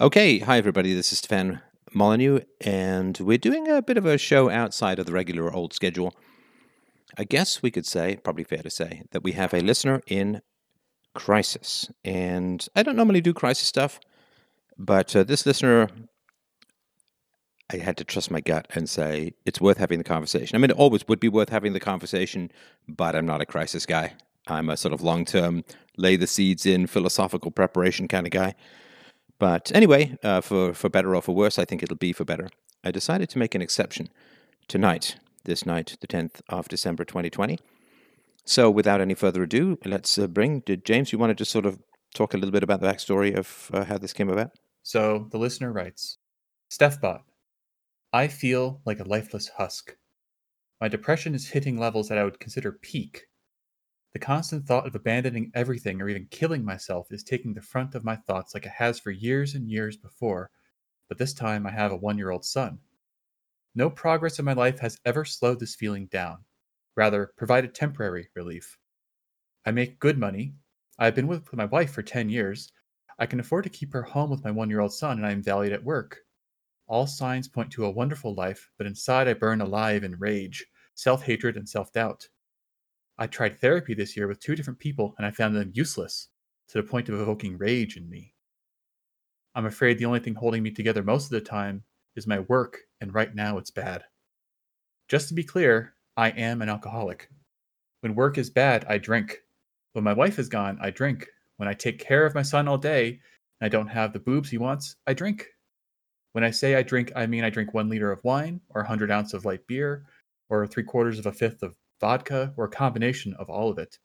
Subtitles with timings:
[0.00, 0.94] Okay, hi everybody.
[0.94, 1.60] This is Stefan
[1.92, 6.14] Molyneux, and we're doing a bit of a show outside of the regular old schedule.
[7.16, 10.40] I guess we could say, probably fair to say, that we have a listener in
[11.16, 11.90] crisis.
[12.04, 13.98] And I don't normally do crisis stuff,
[14.78, 15.88] but uh, this listener,
[17.68, 20.54] I had to trust my gut and say it's worth having the conversation.
[20.54, 22.52] I mean, it always would be worth having the conversation,
[22.86, 24.12] but I'm not a crisis guy.
[24.46, 25.64] I'm a sort of long term,
[25.96, 28.54] lay the seeds in philosophical preparation kind of guy.
[29.38, 32.48] But anyway, uh, for, for better or for worse, I think it'll be for better.
[32.82, 34.08] I decided to make an exception
[34.66, 37.58] tonight, this night, the 10th of December 2020.
[38.44, 41.66] So without any further ado, let's uh, bring, did James, you want to just sort
[41.66, 41.78] of
[42.14, 44.52] talk a little bit about the backstory of uh, how this came about?
[44.82, 46.18] So the listener writes
[46.70, 47.20] Stephbot,
[48.12, 49.96] I feel like a lifeless husk.
[50.80, 53.27] My depression is hitting levels that I would consider peak
[54.12, 58.04] the constant thought of abandoning everything or even killing myself is taking the front of
[58.04, 60.50] my thoughts like it has for years and years before,
[61.08, 62.78] but this time I have a one year old son.
[63.74, 66.44] No progress in my life has ever slowed this feeling down,
[66.96, 68.78] rather, provided temporary relief.
[69.66, 70.54] I make good money.
[70.98, 72.72] I have been with my wife for 10 years.
[73.18, 75.32] I can afford to keep her home with my one year old son, and I
[75.32, 76.20] am valued at work.
[76.86, 81.22] All signs point to a wonderful life, but inside I burn alive in rage, self
[81.22, 82.26] hatred, and self doubt.
[83.18, 86.28] I tried therapy this year with two different people and I found them useless
[86.68, 88.34] to the point of evoking rage in me.
[89.54, 91.82] I'm afraid the only thing holding me together most of the time
[92.14, 94.04] is my work, and right now it's bad.
[95.08, 97.28] Just to be clear, I am an alcoholic.
[98.00, 99.38] When work is bad, I drink.
[99.94, 101.26] When my wife is gone, I drink.
[101.56, 103.08] When I take care of my son all day
[103.60, 105.46] and I don't have the boobs he wants, I drink.
[106.32, 108.84] When I say I drink, I mean I drink one liter of wine, or a
[108.84, 110.04] 100 ounce of light beer,
[110.50, 113.98] or three quarters of a fifth of vodka, or a combination of all of it.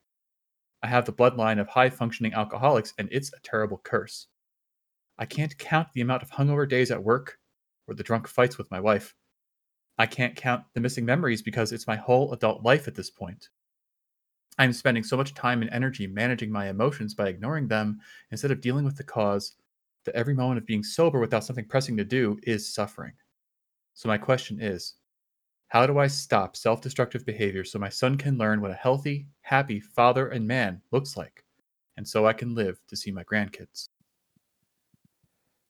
[0.81, 4.27] I have the bloodline of high functioning alcoholics, and it's a terrible curse.
[5.17, 7.39] I can't count the amount of hungover days at work
[7.87, 9.15] or the drunk fights with my wife.
[9.97, 13.49] I can't count the missing memories because it's my whole adult life at this point.
[14.57, 17.99] I'm spending so much time and energy managing my emotions by ignoring them
[18.31, 19.55] instead of dealing with the cause
[20.05, 23.13] that every moment of being sober without something pressing to do is suffering.
[23.93, 24.95] So, my question is
[25.73, 29.25] how do I stop self destructive behavior so my son can learn what a healthy,
[29.41, 31.43] happy father and man looks like?
[31.97, 33.89] And so I can live to see my grandkids.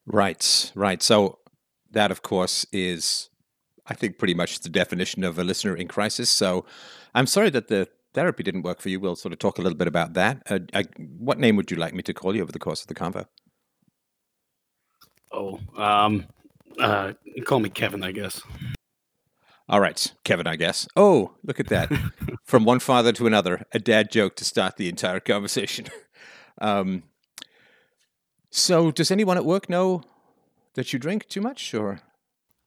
[0.06, 1.02] Right, right.
[1.02, 1.40] So
[1.92, 3.30] that, of course, is,
[3.88, 6.30] I think, pretty much the definition of a listener in crisis.
[6.30, 6.66] So
[7.16, 9.00] I'm sorry that the therapy didn't work for you.
[9.00, 10.44] We'll sort of talk a little bit about that.
[10.50, 12.88] Uh, I, what name would you like me to call you over the course of
[12.88, 13.26] the convo?
[15.32, 16.26] Oh, um,
[16.78, 17.14] uh,
[17.46, 18.42] call me Kevin, I guess.
[19.70, 20.88] All right, Kevin, I guess.
[20.96, 21.90] Oh, look at that.
[22.44, 25.86] From one father to another, a dad joke to start the entire conversation.
[26.62, 27.04] um,
[28.52, 30.04] so, does anyone at work know
[30.74, 32.02] that you drink too much or?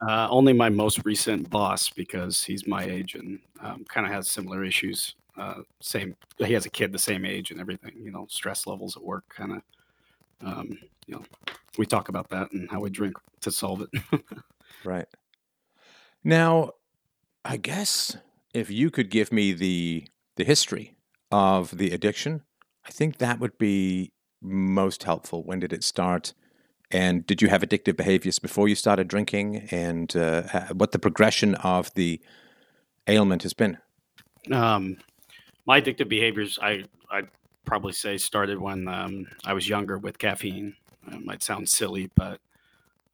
[0.06, 4.28] Uh, only my most recent boss, because he's my age and um, kind of has
[4.28, 5.14] similar issues.
[5.38, 7.92] Uh, same, he has a kid the same age and everything.
[7.96, 9.62] You know, stress levels at work, kind of.
[10.42, 11.22] Um, you know,
[11.78, 14.22] we talk about that and how we drink to solve it.
[14.84, 15.06] right.
[16.24, 16.72] Now,
[17.48, 18.16] I guess
[18.52, 20.96] if you could give me the the history
[21.30, 22.42] of the addiction,
[22.84, 24.12] I think that would be
[24.42, 25.44] most helpful.
[25.44, 26.34] When did it start?
[26.90, 29.68] And did you have addictive behaviors before you started drinking?
[29.70, 30.42] And uh,
[30.72, 32.20] what the progression of the
[33.06, 33.78] ailment has been?
[34.52, 34.98] Um,
[35.66, 37.28] my addictive behaviors, I I'd
[37.64, 40.74] probably say started when um, I was younger with caffeine.
[41.12, 42.40] It might sound silly, but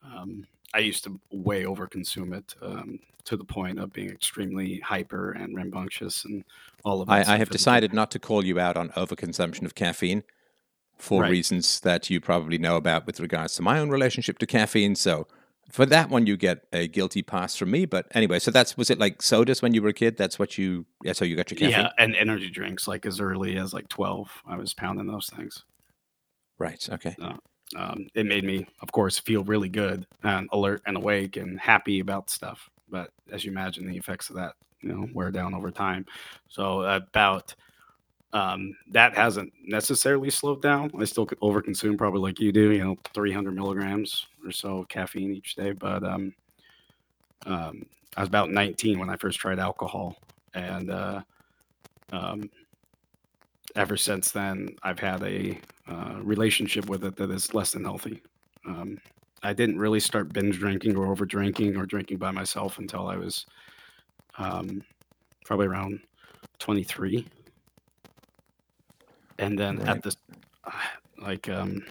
[0.05, 5.33] um, I used to way overconsume it um, to the point of being extremely hyper
[5.33, 6.45] and rambunctious and
[6.85, 7.29] all of that.
[7.29, 10.25] I, I have decided not to call you out on overconsumption of caffeine
[10.99, 11.31] for right.
[11.31, 14.95] reasons that you probably know about with regards to my own relationship to caffeine.
[14.95, 15.27] So
[15.71, 17.87] for that one, you get a guilty pass from me.
[17.87, 20.17] But anyway, so that's was it like sodas when you were a kid?
[20.17, 21.13] That's what you yeah.
[21.13, 21.87] So you got your caffeine.
[21.87, 24.31] Yeah, and energy drinks like as early as like twelve.
[24.47, 25.65] I was pounding those things.
[26.59, 26.89] Right.
[26.91, 27.17] Okay.
[27.21, 27.37] Uh,
[27.77, 32.01] um, it made me, of course, feel really good and alert and awake and happy
[32.01, 32.71] about stuff.
[32.91, 36.05] But as you imagine, the effects of that, you know, wear down over time.
[36.49, 37.55] So about
[38.33, 40.91] um, that hasn't necessarily slowed down.
[40.99, 45.33] I still overconsume probably like you do, you know, 300 milligrams or so of caffeine
[45.35, 45.73] each day.
[45.73, 46.35] But um,
[47.47, 47.87] um,
[48.17, 50.17] I was about 19 when I first tried alcohol,
[50.55, 51.21] and uh,
[52.13, 52.51] um,
[53.77, 55.59] ever since then, I've had a
[55.89, 58.23] uh, relationship with it that is less than healthy.
[58.67, 58.99] Um,
[59.43, 63.17] I didn't really start binge drinking or over drinking or drinking by myself until I
[63.17, 63.47] was
[64.39, 64.83] um,
[65.45, 66.01] probably around
[66.59, 67.27] 23.
[69.39, 69.89] And then right.
[69.89, 70.17] at this,
[71.19, 71.83] like, um,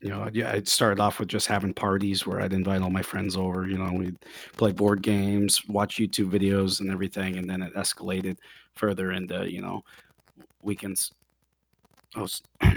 [0.00, 3.02] you know, yeah, it started off with just having parties where I'd invite all my
[3.02, 3.68] friends over.
[3.68, 4.16] You know, we'd
[4.56, 8.38] play board games, watch YouTube videos, and everything, and then it escalated
[8.74, 9.82] further into you know
[10.62, 11.12] weekends.
[12.16, 12.26] Oh,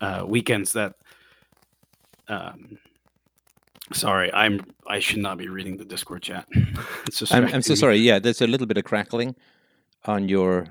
[0.00, 0.94] uh, weekends that.
[2.28, 2.78] Um,
[3.92, 4.64] sorry, I'm.
[4.86, 6.46] I should not be reading the Discord chat.
[7.06, 7.32] it's.
[7.32, 7.96] I'm, I'm so sorry.
[7.96, 9.34] Yeah, there's a little bit of crackling
[10.04, 10.68] on your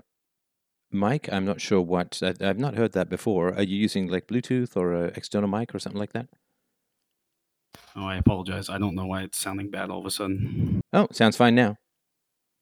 [0.92, 1.32] mic.
[1.32, 2.22] I'm not sure what.
[2.22, 3.54] I, have not heard that before.
[3.54, 6.28] Are you using like Bluetooth or an external mic or something like that?
[7.96, 8.70] Oh, I apologize.
[8.70, 10.82] I don't know why it's sounding bad all of a sudden.
[10.94, 11.78] Oh, sounds fine now.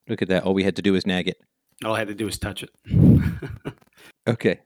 [0.07, 0.43] Look at that.
[0.43, 1.39] All we had to do was nag it.
[1.85, 2.71] All I had to do was touch it.
[4.27, 4.59] okay.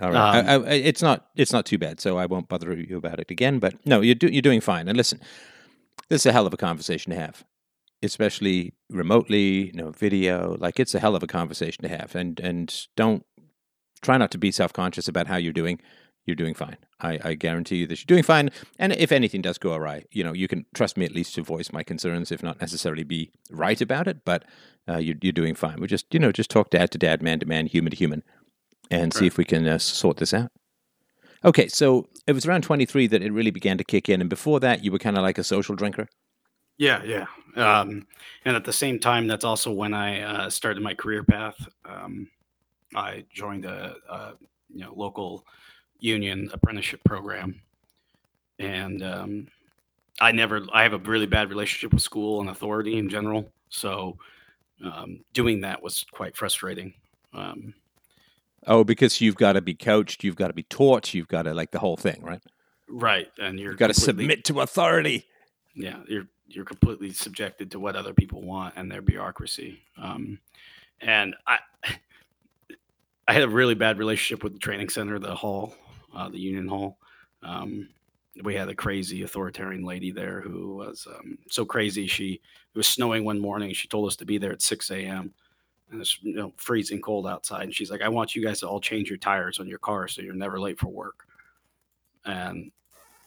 [0.00, 0.40] All right.
[0.40, 1.28] Um, I, I, it's not.
[1.36, 2.00] It's not too bad.
[2.00, 3.58] So I won't bother you about it again.
[3.58, 4.88] But no, you're do, you're doing fine.
[4.88, 5.20] And listen,
[6.08, 7.44] this is a hell of a conversation to have
[8.04, 10.56] especially remotely, you know, video.
[10.58, 13.24] Like it's a hell of a conversation to have, and and don't
[14.02, 15.80] try not to be self conscious about how you're doing.
[16.26, 16.76] You're doing fine.
[17.00, 18.50] I, I guarantee you that you're doing fine.
[18.78, 21.42] And if anything does go awry, you know, you can trust me at least to
[21.42, 24.24] voice my concerns, if not necessarily be right about it.
[24.24, 24.44] But
[24.88, 25.80] uh, you're you're doing fine.
[25.80, 28.22] We just you know just talk dad to dad, man to man, human to human,
[28.90, 30.50] and see if we can uh, sort this out.
[31.44, 34.60] Okay, so it was around 23 that it really began to kick in, and before
[34.60, 36.08] that, you were kind of like a social drinker.
[36.78, 37.26] Yeah, yeah.
[37.54, 38.06] Um,
[38.44, 41.56] and at the same time, that's also when I uh, started my career path.
[41.84, 42.28] Um,
[42.94, 44.32] I joined a, a,
[44.72, 45.44] you know local
[45.98, 47.60] union apprenticeship program,
[48.58, 49.46] and um,
[50.20, 50.62] I never.
[50.72, 53.50] I have a really bad relationship with school and authority in general.
[53.68, 54.16] So
[54.84, 56.94] um, doing that was quite frustrating.
[57.32, 57.74] Um,
[58.66, 61.54] oh, because you've got to be coached, you've got to be taught, you've got to
[61.54, 62.42] like the whole thing, right?
[62.88, 65.26] Right, and you're you've got to submit to authority.
[65.74, 69.80] Yeah, you're you're completely subjected to what other people want and their bureaucracy.
[70.00, 70.38] Um,
[71.00, 71.58] and I,
[73.28, 75.74] I had a really bad relationship with the training center, the hall,
[76.14, 76.98] uh, the union hall.
[77.42, 77.88] Um,
[78.42, 82.06] we had a crazy authoritarian lady there who was um, so crazy.
[82.06, 83.72] She it was snowing one morning.
[83.72, 85.32] She told us to be there at 6 a.m.
[85.90, 87.62] and it's you know freezing cold outside.
[87.62, 90.08] And she's like, "I want you guys to all change your tires on your car
[90.08, 91.26] so you're never late for work."
[92.24, 92.72] And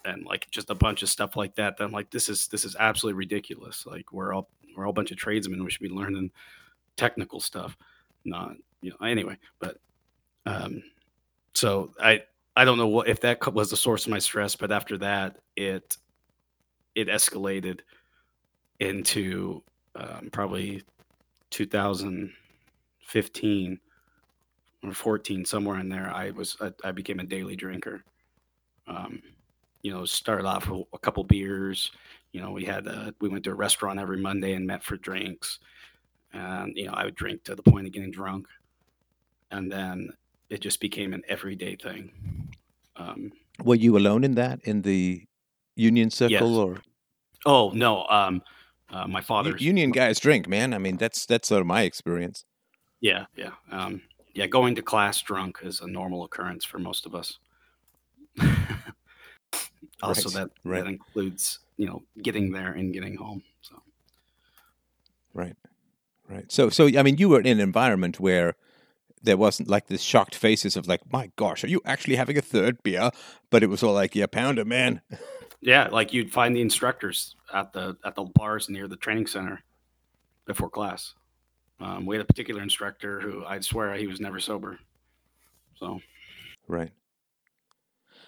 [0.04, 1.78] and like just a bunch of stuff like that.
[1.78, 3.86] That I'm like, this is this is absolutely ridiculous.
[3.86, 5.64] Like we're all we're all a bunch of tradesmen.
[5.64, 6.32] We should be learning
[6.98, 7.78] technical stuff,
[8.26, 9.06] not you know.
[9.06, 9.78] Anyway, but
[10.46, 10.84] um,
[11.54, 12.24] so I
[12.58, 15.38] I don't know what if that was the source of my stress, but after that
[15.56, 15.98] it
[16.96, 17.80] it escalated
[18.80, 19.64] into
[19.96, 20.84] um, probably
[21.52, 23.80] 2015
[24.84, 28.04] or 14 somewhere in there i was i, I became a daily drinker
[28.88, 29.22] um,
[29.82, 31.92] you know, started off with a couple beers.
[32.32, 34.98] You know, we had a, we went to a restaurant every Monday and met for
[34.98, 35.60] drinks.
[36.34, 38.48] And, you know, I would drink to the point of getting drunk.
[39.52, 40.10] And then
[40.50, 42.12] it just became an everyday thing.
[42.96, 43.32] Um,
[43.64, 45.26] Were you alone in that, in the
[45.76, 46.42] union circle yes.
[46.42, 46.78] or?
[47.46, 48.06] Oh, no.
[48.08, 48.42] Um,
[48.90, 50.74] uh, my father's union guys drink, man.
[50.74, 52.46] I mean, that's, that's sort of my experience.
[53.02, 53.26] Yeah.
[53.36, 53.52] Yeah.
[53.72, 54.02] Um,
[54.34, 54.48] yeah.
[54.48, 57.38] Going to class drunk is a normal occurrence for most of us.
[60.02, 60.34] also right.
[60.34, 60.84] that right.
[60.84, 63.76] that includes you know getting there and getting home so
[65.34, 65.56] right
[66.30, 68.56] right so so i mean you were in an environment where
[69.28, 72.42] there wasn't like this shocked faces of like my gosh are you actually having a
[72.42, 73.12] third beer?
[73.50, 75.02] But it was all like yeah pounder man.
[75.60, 79.64] Yeah like you'd find the instructors at the at the bars near the training center
[80.46, 81.16] before class.
[81.80, 84.80] Um, we had a particular instructor who i'd swear he was never sober.
[85.76, 86.00] So.
[86.68, 86.92] Right.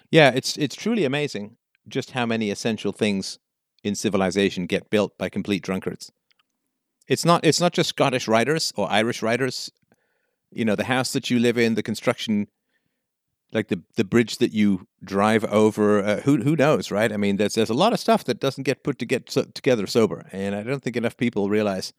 [0.09, 1.57] Yeah, it's it's truly amazing
[1.87, 3.37] just how many essential things
[3.83, 6.11] in civilization get built by complete drunkards.
[7.07, 9.71] It's not it's not just Scottish writers or Irish writers.
[10.51, 12.47] You know, the house that you live in, the construction
[13.51, 17.37] like the the bridge that you drive over uh, who who knows right i mean
[17.37, 20.27] there's there's a lot of stuff that doesn't get put to get so, together sober
[20.31, 21.91] and i don't think enough people realize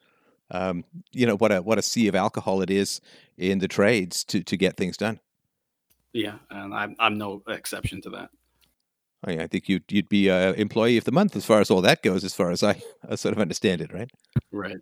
[0.52, 3.00] um, you know what a what a sea of alcohol it is
[3.37, 5.19] in the trades to to get things done
[6.12, 8.30] yeah, and I'm I'm no exception to that.
[9.25, 11.83] I, I think you'd you'd be a employee of the month as far as all
[11.83, 14.11] that goes, as far as I, I sort of understand it, right?
[14.50, 14.80] Right.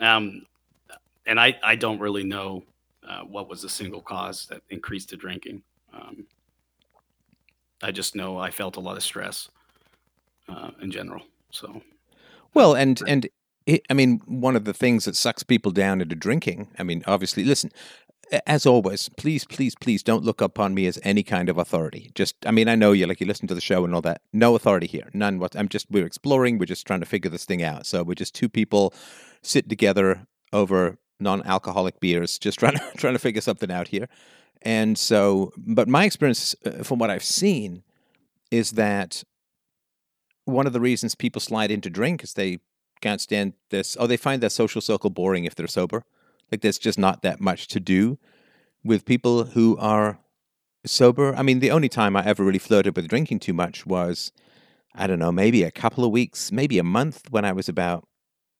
[0.00, 0.46] Um,
[1.26, 2.64] and I I don't really know
[3.06, 5.62] uh, what was the single cause that increased the drinking.
[5.92, 6.26] Um,
[7.82, 9.48] I just know I felt a lot of stress
[10.48, 11.22] uh, in general.
[11.50, 11.82] So,
[12.54, 13.28] well, and and
[13.66, 16.68] it, I mean, one of the things that sucks people down into drinking.
[16.78, 17.70] I mean, obviously, listen,
[18.46, 22.10] as always, please, please, please don't look upon me as any kind of authority.
[22.14, 24.22] Just, I mean, I know you, like you listen to the show and all that.
[24.32, 25.38] No authority here, none.
[25.38, 26.58] What I'm just, we're exploring.
[26.58, 27.86] We're just trying to figure this thing out.
[27.86, 28.94] So we're just two people
[29.42, 34.08] sit together over non-alcoholic beers, just trying to trying to figure something out here.
[34.62, 37.82] And so, but my experience, uh, from what I've seen,
[38.50, 39.24] is that
[40.44, 42.60] one of the reasons people slide into drink is they
[43.00, 43.96] can't stand this.
[43.98, 46.04] Oh, they find their social circle boring if they're sober.
[46.50, 48.18] Like there's just not that much to do
[48.84, 50.18] with people who are
[50.84, 51.34] sober.
[51.34, 54.32] I mean, the only time I ever really flirted with drinking too much was,
[54.94, 58.06] I don't know, maybe a couple of weeks, maybe a month when I was about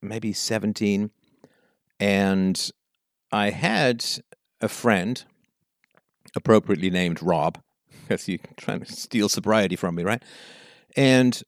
[0.01, 1.11] maybe 17.
[2.03, 2.69] And
[3.31, 4.05] I had
[4.61, 5.25] a friend,
[6.35, 7.59] appropriately named Rob,
[8.03, 10.21] because you're trying to steal sobriety from me, right?
[10.97, 11.41] And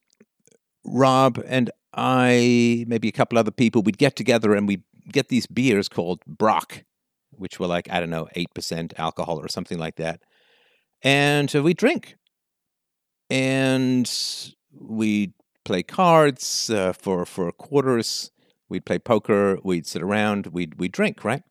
[0.85, 5.49] Rob and I, maybe a couple other people, we'd get together and we'd get these
[5.49, 6.85] beers called Brock,
[7.33, 10.23] which were like, I don't know, 8% alcohol or something like that.
[11.03, 12.15] And we drink.
[13.29, 14.09] And
[14.73, 15.33] we'd
[15.65, 18.31] play cards uh, for, for quarters.
[18.69, 19.59] We'd play poker.
[19.63, 20.49] We'd sit around.
[20.49, 21.43] We'd, we'd drink, right?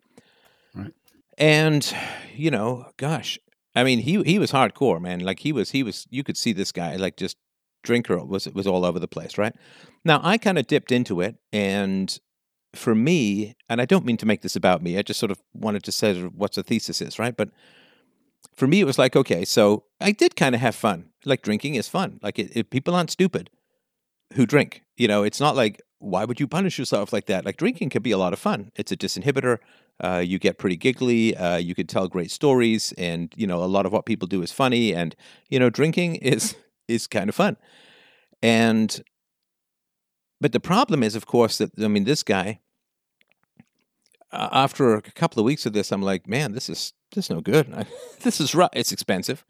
[0.73, 0.93] Right.
[1.37, 1.95] And,
[2.35, 3.39] you know, gosh,
[3.75, 5.19] I mean, he he was hardcore, man.
[5.19, 6.07] Like he was, he was.
[6.09, 7.37] You could see this guy, like just
[7.83, 9.55] drinker was was all over the place, right?
[10.05, 12.17] Now I kind of dipped into it, and
[12.75, 14.97] for me, and I don't mean to make this about me.
[14.97, 17.35] I just sort of wanted to say what the thesis is, right?
[17.35, 17.49] But
[18.55, 21.09] for me, it was like, okay, so I did kind of have fun.
[21.25, 22.19] Like drinking is fun.
[22.21, 23.49] Like it, it, people aren't stupid
[24.33, 24.83] who drink.
[24.97, 27.45] You know, it's not like why would you punish yourself like that?
[27.45, 28.71] Like drinking can be a lot of fun.
[28.75, 29.59] It's a disinhibitor.
[30.03, 31.35] Uh, you get pretty giggly.
[31.35, 34.41] Uh, you can tell great stories, and you know a lot of what people do
[34.41, 34.93] is funny.
[34.93, 35.15] And
[35.49, 36.55] you know, drinking is
[36.87, 37.57] is kind of fun.
[38.41, 39.01] And
[40.41, 42.59] but the problem is, of course, that I mean, this guy.
[44.31, 47.29] Uh, after a couple of weeks of this, I'm like, man, this is this is
[47.29, 47.71] no good.
[47.71, 47.85] I,
[48.21, 48.71] this is rough.
[48.73, 49.45] It's expensive.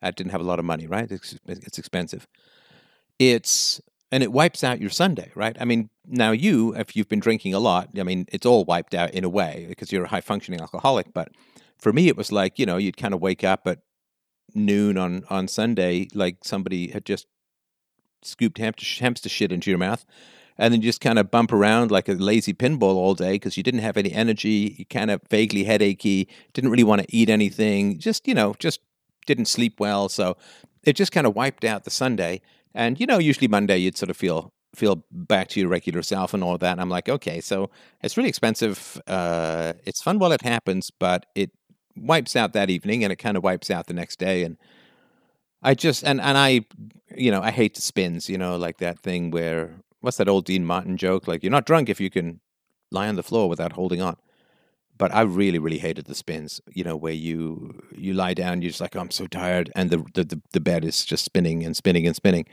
[0.00, 1.08] I didn't have a lot of money, right?
[1.12, 2.26] It's, it's expensive.
[3.20, 3.80] It's
[4.12, 5.56] and it wipes out your Sunday, right?
[5.58, 8.94] I mean, now you, if you've been drinking a lot, I mean, it's all wiped
[8.94, 11.14] out in a way because you're a high functioning alcoholic.
[11.14, 11.30] But
[11.78, 13.80] for me, it was like you know, you'd kind of wake up at
[14.54, 17.26] noon on on Sunday, like somebody had just
[18.22, 20.04] scooped hamster, hamster shit into your mouth,
[20.58, 23.56] and then you just kind of bump around like a lazy pinball all day because
[23.56, 27.30] you didn't have any energy, you kind of vaguely headachy, didn't really want to eat
[27.30, 28.80] anything, just you know, just
[29.26, 30.36] didn't sleep well, so
[30.82, 32.42] it just kind of wiped out the Sunday.
[32.74, 36.32] And you know, usually Monday you'd sort of feel feel back to your regular self
[36.32, 36.72] and all that.
[36.72, 37.70] And I'm like, okay, so
[38.02, 39.00] it's really expensive.
[39.06, 41.50] Uh, it's fun while it happens, but it
[41.94, 44.44] wipes out that evening and it kind of wipes out the next day.
[44.44, 44.56] And
[45.62, 46.62] I just and and I,
[47.14, 48.28] you know, I hate the spins.
[48.28, 51.28] You know, like that thing where what's that old Dean Martin joke?
[51.28, 52.40] Like you're not drunk if you can
[52.90, 54.16] lie on the floor without holding on.
[55.02, 56.60] But I really, really hated the spins.
[56.72, 59.90] You know, where you you lie down, you're just like, oh, I'm so tired, and
[59.90, 62.46] the, the the bed is just spinning and spinning and spinning,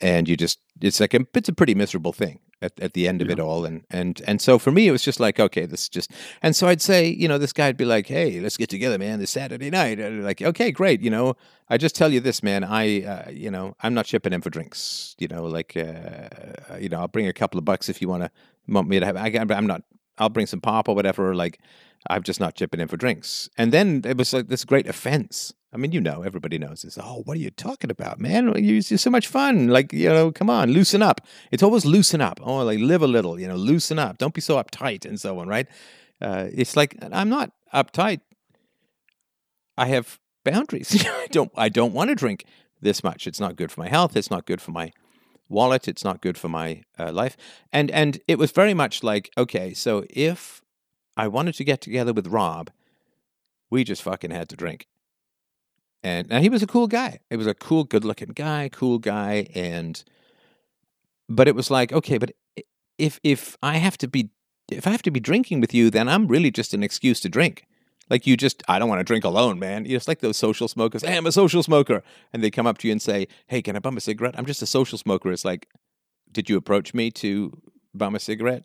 [0.00, 3.22] and you just it's like a, it's a pretty miserable thing at, at the end
[3.22, 3.32] of yeah.
[3.32, 3.64] it all.
[3.64, 6.68] And, and, and so for me, it was just like, okay, this just, and so
[6.68, 9.70] I'd say, you know, this guy'd be like, Hey, let's get together, man, this Saturday
[9.70, 9.98] night.
[9.98, 11.00] Like, okay, great.
[11.00, 11.34] You know,
[11.68, 14.50] I just tell you this, man, I, uh, you know, I'm not shipping in for
[14.50, 18.08] drinks, you know, like, uh, you know, I'll bring a couple of bucks if you
[18.08, 18.30] want to
[18.68, 19.82] want me to have, I, I'm not,
[20.20, 21.34] I'll bring some pop or whatever.
[21.34, 21.58] Like,
[22.08, 23.48] I'm just not chipping in for drinks.
[23.58, 26.98] And then it was like this great offense I mean, you know, everybody knows this.
[27.00, 28.46] Oh, what are you talking about, man?
[28.56, 29.68] You're, you're, so much fun.
[29.68, 31.20] Like, you know, come on, loosen up.
[31.52, 32.40] It's always loosen up.
[32.42, 34.18] Oh, like live a little, you know, loosen up.
[34.18, 35.68] Don't be so uptight and so on, right?
[36.20, 38.20] Uh, it's like I'm not uptight.
[39.78, 41.06] I have boundaries.
[41.08, 41.52] I don't.
[41.56, 42.44] I don't want to drink
[42.80, 43.28] this much.
[43.28, 44.16] It's not good for my health.
[44.16, 44.92] It's not good for my
[45.50, 45.88] wallet.
[45.88, 47.36] It's not good for my uh, life.
[47.72, 50.62] And and it was very much like, okay, so if
[51.16, 52.70] I wanted to get together with Rob,
[53.70, 54.86] we just fucking had to drink
[56.02, 57.20] and now he was a cool guy.
[57.28, 60.02] He was a cool, good-looking guy, cool guy, and
[61.28, 62.32] but it was like, okay, but
[62.98, 64.30] if if I have to be
[64.70, 67.28] if I have to be drinking with you, then I'm really just an excuse to
[67.28, 67.66] drink.
[68.10, 69.86] Like you just, I don't want to drink alone, man.
[69.86, 71.02] It's like those social smokers.
[71.02, 72.02] Hey, I'm a social smoker,
[72.32, 74.46] and they come up to you and say, "Hey, can I bum a cigarette?" I'm
[74.46, 75.30] just a social smoker.
[75.30, 75.68] It's like,
[76.32, 77.56] did you approach me to
[77.94, 78.64] bum a cigarette?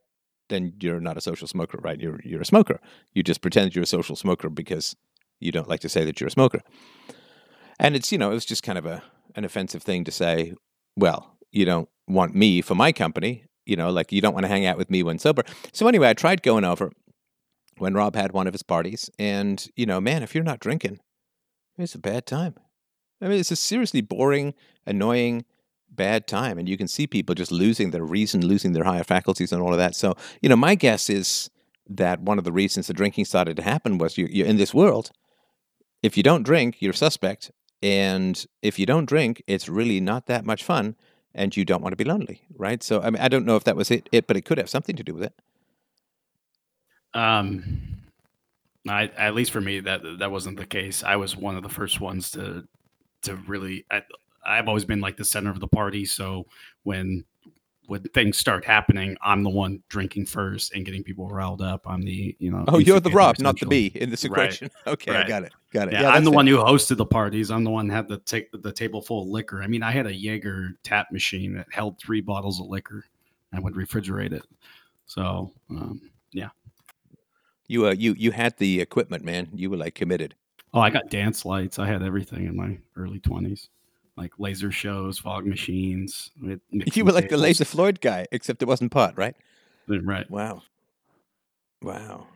[0.50, 2.02] Then you're not a social smoker, right?
[2.02, 2.80] You're you're a smoker.
[3.14, 4.96] You just pretend you're a social smoker because
[5.40, 6.62] you don't like to say that you're a smoker.
[7.80, 9.04] And it's, you know, it was just kind of a
[9.36, 10.54] an offensive thing to say,
[10.96, 14.48] well, you don't want me for my company, you know, like you don't want to
[14.48, 15.44] hang out with me when sober.
[15.74, 16.92] So anyway, I tried going over
[17.78, 21.00] when Rob had one of his parties, and you know, man, if you're not drinking,
[21.78, 22.56] it's a bad time.
[23.22, 24.54] I mean, it's a seriously boring,
[24.86, 25.46] annoying,
[25.90, 29.52] bad time, and you can see people just losing their reason, losing their higher faculties,
[29.52, 29.96] and all of that.
[29.96, 31.50] So, you know, my guess is
[31.88, 34.74] that one of the reasons the drinking started to happen was you, you're in this
[34.74, 35.12] world.
[36.02, 37.52] If you don't drink, you're suspect,
[37.82, 40.96] and if you don't drink, it's really not that much fun
[41.36, 42.82] and you don't want to be lonely, right?
[42.82, 44.70] So I mean I don't know if that was it, it but it could have
[44.70, 45.34] something to do with it.
[47.16, 47.82] Um
[48.88, 51.04] I, at least for me that that wasn't the case.
[51.04, 52.68] I was one of the first ones to
[53.24, 54.04] to really I,
[54.46, 56.06] I've always been like the center of the party.
[56.06, 56.46] So
[56.84, 57.26] when
[57.88, 61.82] when things start happening, I'm the one drinking first and getting people riled up.
[61.88, 62.66] I'm the you know.
[62.68, 63.66] Oh, you're the Rob, not the.
[63.66, 64.46] B in this Right.
[64.46, 64.70] equation.
[64.88, 65.54] Okay, I got it.
[65.72, 65.94] Got it.
[65.94, 66.36] Yeah, Yeah, I'm the it.
[66.36, 67.50] one who hosted the parties.
[67.52, 69.64] I'm the one who had the take the table full of liquor.
[69.64, 73.04] I mean, I had a Jaeger tap machine that held three bottles of liquor.
[73.54, 74.44] I would refrigerate it.
[75.08, 76.02] So um,
[77.68, 79.50] You uh, you you had the equipment, man.
[79.54, 80.36] You were like committed.
[80.74, 81.80] Oh, I got dance lights.
[81.80, 83.70] I had everything in my early twenties,
[84.18, 86.32] like laser shows, fog machines.
[86.72, 87.38] You were like the.
[87.38, 89.36] Laser Floyd guy, except it wasn't pot, right?
[89.88, 90.30] right?
[90.30, 90.64] Wow,
[91.82, 92.28] wow.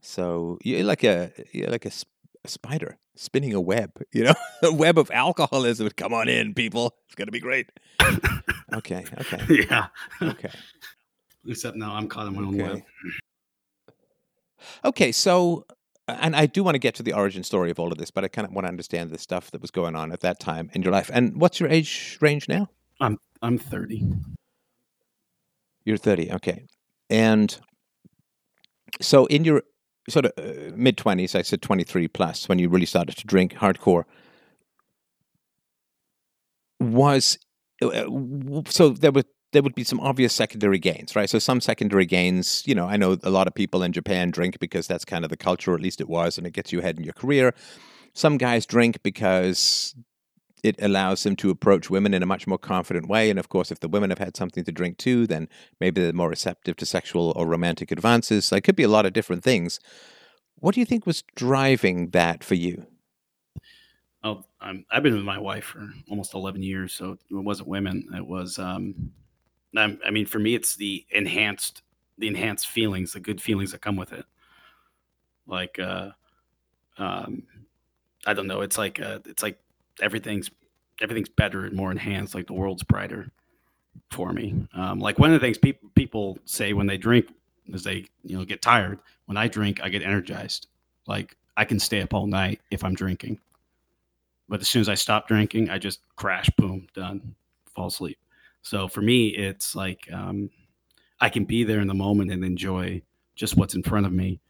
[0.00, 2.08] So you're like a you're like a, sp-
[2.44, 3.90] a spider spinning a web.
[4.12, 5.88] You know, a web of alcoholism.
[5.96, 6.94] Come on in, people.
[7.06, 7.70] It's gonna be great.
[8.74, 9.88] okay, okay, yeah.
[10.22, 10.50] okay.
[11.46, 12.74] Except now I'm caught in my own Okay.
[12.74, 12.82] web.
[14.84, 15.64] Okay, so
[16.08, 18.24] and I do want to get to the origin story of all of this, but
[18.24, 20.70] I kind of want to understand the stuff that was going on at that time
[20.72, 21.10] in your life.
[21.12, 22.68] And what's your age range now?
[23.00, 24.06] I'm I'm 30.
[25.84, 26.64] You're 30, okay.
[27.08, 27.58] And
[29.00, 29.62] so in your
[30.08, 33.54] sort of uh, mid 20s, I said 23 plus, when you really started to drink
[33.54, 34.04] hardcore,
[36.80, 37.38] was
[37.82, 38.04] uh,
[38.66, 41.30] so there would there would be some obvious secondary gains, right?
[41.30, 44.58] So some secondary gains, you know, I know a lot of people in Japan drink
[44.58, 46.98] because that's kind of the culture, at least it was, and it gets you ahead
[46.98, 47.54] in your career.
[48.12, 49.94] Some guys drink because
[50.62, 53.30] it allows them to approach women in a much more confident way.
[53.30, 55.48] And of course, if the women have had something to drink too, then
[55.80, 58.52] maybe they're more receptive to sexual or romantic advances.
[58.52, 59.78] Like, it could be a lot of different things.
[60.56, 62.86] What do you think was driving that for you?
[64.24, 68.08] Oh, I'm, I've been with my wife for almost 11 years, so it wasn't women.
[68.16, 69.12] It was, um,
[69.76, 71.82] I mean, for me, it's the enhanced,
[72.16, 74.24] the enhanced feelings, the good feelings that come with it.
[75.46, 76.10] Like, uh,
[76.98, 77.42] um,
[78.26, 78.60] I don't know.
[78.62, 79.58] It's like, uh, it's like
[80.00, 80.50] everything's,
[81.00, 82.34] everything's better and more enhanced.
[82.34, 83.30] Like the world's brighter
[84.10, 84.54] for me.
[84.74, 87.28] Um, like one of the things people people say when they drink
[87.66, 88.98] is they, you know, get tired.
[89.26, 90.68] When I drink, I get energized.
[91.06, 93.38] Like I can stay up all night if I'm drinking
[94.48, 97.34] but as soon as I stop drinking, I just crash, boom, done,
[97.74, 98.18] fall asleep.
[98.68, 100.50] So for me, it's like um,
[101.22, 103.00] I can be there in the moment and enjoy
[103.34, 104.40] just what's in front of me,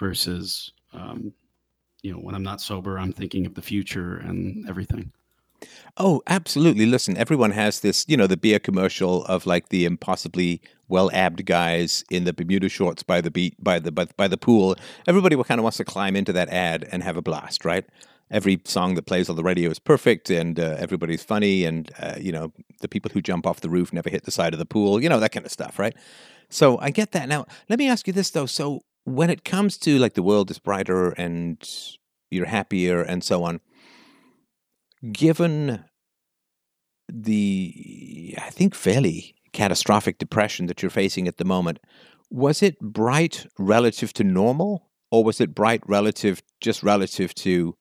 [0.00, 1.32] versus um,
[2.02, 5.12] you know when I'm not sober, I'm thinking of the future and everything.
[5.96, 6.86] Oh, absolutely.
[6.86, 12.04] Listen, everyone has this, you know, the beer commercial of like the impossibly well-abbed guys
[12.10, 14.74] in the Bermuda shorts by the beat by the by, by the pool.
[15.06, 17.84] Everybody kind of wants to climb into that ad and have a blast, right?
[18.30, 22.14] Every song that plays on the radio is perfect, and uh, everybody's funny, and uh,
[22.18, 24.66] you know the people who jump off the roof never hit the side of the
[24.66, 25.94] pool, you know that kind of stuff, right?
[26.48, 27.28] So I get that.
[27.28, 30.50] Now, let me ask you this though: so when it comes to like the world
[30.50, 31.58] is brighter and
[32.30, 33.60] you're happier and so on,
[35.12, 35.84] given
[37.08, 41.78] the I think fairly catastrophic depression that you're facing at the moment,
[42.30, 47.76] was it bright relative to normal or was it bright relative just relative to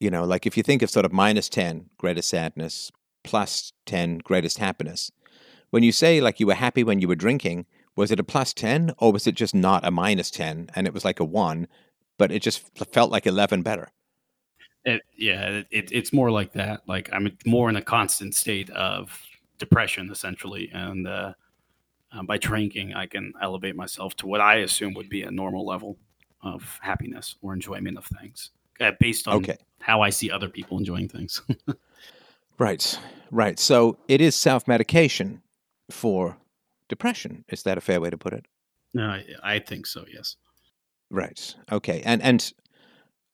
[0.00, 2.90] you know, like if you think of sort of minus 10 greatest sadness,
[3.24, 5.10] plus 10 greatest happiness.
[5.70, 8.54] When you say like you were happy when you were drinking, was it a plus
[8.54, 11.68] 10 or was it just not a minus 10 and it was like a 1,
[12.16, 13.90] but it just felt like 11 better?
[14.84, 16.82] It, yeah, it, it, it's more like that.
[16.86, 19.20] Like I'm more in a constant state of
[19.58, 21.32] depression, essentially, and uh,
[22.12, 25.66] uh, by drinking, I can elevate myself to what I assume would be a normal
[25.66, 25.98] level
[26.42, 29.56] of happiness or enjoyment of things, uh, based on Okay.
[29.80, 31.42] how I see other people enjoying things.
[32.58, 32.98] Right,
[33.30, 33.56] right.
[33.58, 35.42] So it is self medication
[35.92, 36.38] for
[36.88, 37.44] depression.
[37.48, 38.46] Is that a fair way to put it?
[38.94, 40.04] no, I, I think so.
[40.12, 40.34] Yes.
[41.10, 41.54] Right.
[41.70, 42.02] Okay.
[42.04, 42.52] And and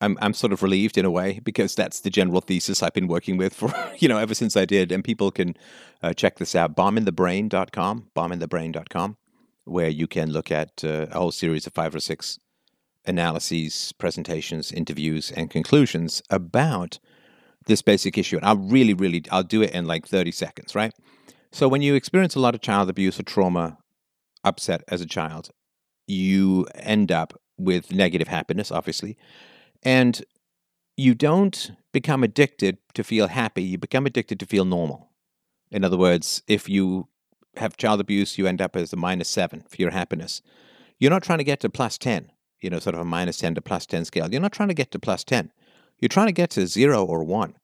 [0.02, 3.08] I'm I'm sort of relieved in a way because that's the general thesis I've been
[3.08, 4.92] working with for you know ever since I did.
[4.92, 5.54] And people can
[6.02, 9.16] uh, check this out: bombinthebrain.com, bombinthebrain.com,
[9.64, 12.38] where you can look at uh, a whole series of five or six
[13.06, 16.98] analyses, presentations, interviews, and conclusions about
[17.66, 18.36] this basic issue.
[18.36, 20.92] And I'll really, really, I'll do it in like 30 seconds, right?
[21.52, 23.78] So when you experience a lot of child abuse or trauma,
[24.42, 25.50] upset as a child,
[26.06, 29.16] you end up with negative happiness, obviously.
[29.82, 30.22] And
[30.96, 35.10] you don't become addicted to feel happy, you become addicted to feel normal.
[35.70, 37.08] In other words, if you
[37.56, 40.42] have child abuse, you end up as a minus seven for your happiness.
[40.98, 42.30] You're not trying to get to plus 10,
[42.64, 44.30] you know, sort of a minus 10 to plus 10 scale.
[44.32, 45.52] You're not trying to get to plus 10.
[46.00, 47.56] You're trying to get to zero or one.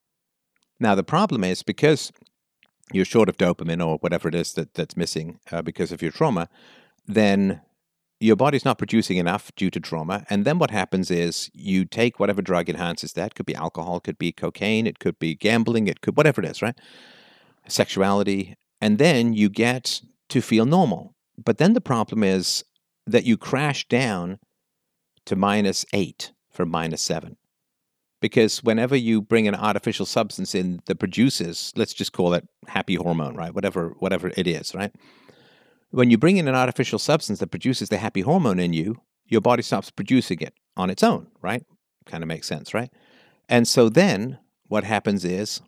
[0.79, 2.13] Now, the problem is because
[2.93, 6.11] you're short of dopamine or whatever it is that, that's missing uh, because of your
[6.11, 6.51] trauma,
[7.07, 7.63] then
[8.21, 10.27] your body's not producing enough due to trauma.
[10.29, 13.31] And then what happens is you take whatever drug enhances that.
[13.31, 16.51] It Could be alcohol, could be cocaine, it could be gambling, it could whatever it
[16.51, 16.79] is, right?
[17.67, 18.55] Sexuality.
[18.83, 21.15] And then you get to feel normal.
[21.43, 22.65] But then the problem is
[23.07, 24.39] that you crash down
[25.27, 27.37] to minus eight from minus seven.
[28.21, 32.97] Because whenever you bring an artificial substance in that produces, let's just call it happy
[32.97, 33.55] hormone, right?
[33.55, 34.95] Whatever, whatever it is, right?
[35.91, 39.41] When you bring in an artificial substance that produces the happy hormone in you, your
[39.41, 41.65] body stops producing it on its own, right?
[42.07, 42.93] Kind of makes sense, right?
[43.49, 45.61] And so then what happens is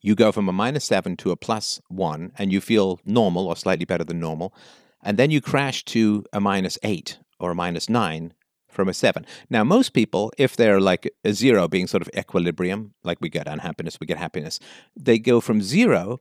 [0.00, 3.56] you go from a minus seven to a plus one, and you feel normal or
[3.56, 4.54] slightly better than normal.
[5.02, 8.32] And then you crash to a minus eight or minus nine
[8.68, 9.24] from a seven.
[9.48, 13.46] Now, most people, if they're like a zero being sort of equilibrium, like we get
[13.46, 14.58] unhappiness, we get happiness,
[14.96, 16.18] they go from zero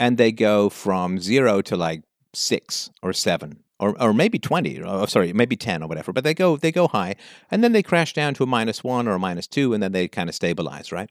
[0.00, 4.86] and they go from zero to like six or seven or, or maybe 20 or
[4.86, 7.14] oh, sorry maybe 10 or whatever but they go they go high
[7.50, 9.92] and then they crash down to a minus one or a minus two and then
[9.92, 11.10] they kind of stabilize right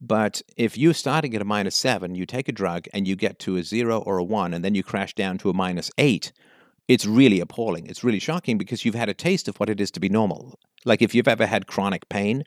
[0.00, 3.38] but if you're starting at a minus seven, you take a drug and you get
[3.40, 6.32] to a zero or a one, and then you crash down to a minus eight,
[6.88, 7.86] it's really appalling.
[7.86, 10.58] It's really shocking because you've had a taste of what it is to be normal.
[10.86, 12.44] Like if you've ever had chronic pain,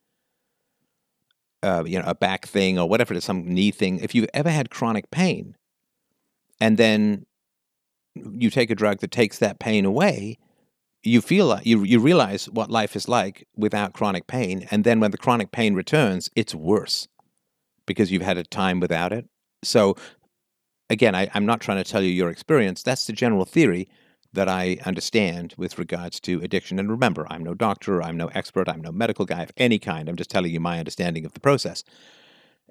[1.62, 4.71] uh, you know, a back thing or whatever some knee thing, if you've ever had
[4.71, 5.56] chronic pain
[6.60, 7.25] and then
[8.15, 10.39] you take a drug that takes that pain away,
[11.04, 14.67] you feel like you, you realize what life is like without chronic pain.
[14.71, 17.08] And then when the chronic pain returns, it's worse
[17.86, 19.27] because you've had a time without it.
[19.63, 19.95] So,
[20.89, 22.82] again, I, I'm not trying to tell you your experience.
[22.84, 23.88] That's the general theory
[24.34, 26.80] that I understand with regards to addiction.
[26.80, 30.08] And remember, I'm no doctor, I'm no expert, I'm no medical guy of any kind.
[30.08, 31.84] I'm just telling you my understanding of the process.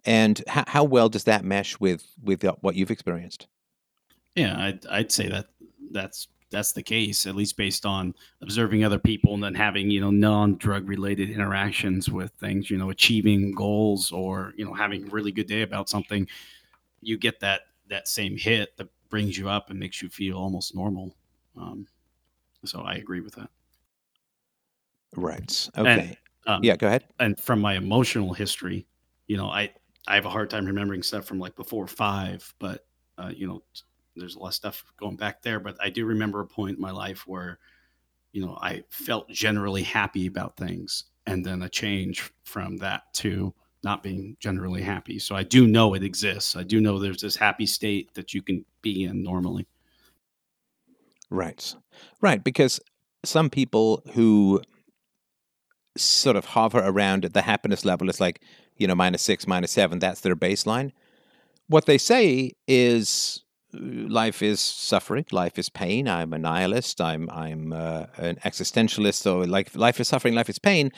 [0.04, 3.46] And how, how well does that mesh with with uh, what you've experienced?
[4.34, 5.48] Yeah, I'd, I'd say that
[5.90, 10.00] that's that's the case, at least based on observing other people and then having, you
[10.00, 15.10] know, non-drug related interactions with things, you know, achieving goals or, you know, having a
[15.10, 16.26] really good day about something,
[17.02, 20.74] you get that that same hit that brings you up and makes you feel almost
[20.74, 21.14] normal.
[21.60, 21.86] Um,
[22.64, 23.50] so I agree with that.
[25.16, 25.68] Right.
[25.76, 25.90] Okay.
[25.90, 27.04] And, um, yeah, go ahead.
[27.18, 28.86] And from my emotional history,
[29.26, 29.70] you know, I
[30.06, 32.86] I have a hard time remembering stuff from like before five, but
[33.18, 33.62] uh, you know,
[34.16, 36.82] there's a lot of stuff going back there, but I do remember a point in
[36.82, 37.58] my life where,
[38.32, 43.54] you know, I felt generally happy about things, and then a change from that to
[43.82, 45.18] not being generally happy.
[45.18, 46.56] So I do know it exists.
[46.56, 49.66] I do know there's this happy state that you can be in normally.
[51.30, 51.74] Right.
[52.20, 52.42] Right.
[52.42, 52.80] Because
[53.24, 54.62] some people who
[55.96, 58.40] sort of hover around at the happiness level is like,
[58.76, 60.92] you know, minus six, minus seven, that's their baseline.
[61.68, 66.08] What they say is life is suffering, life is pain.
[66.08, 67.00] I'm a nihilist.
[67.00, 69.14] I'm I'm uh, an existentialist.
[69.14, 70.90] So like life is suffering, life is pain,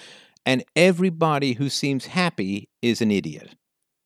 [0.47, 3.55] and everybody who seems happy is an idiot.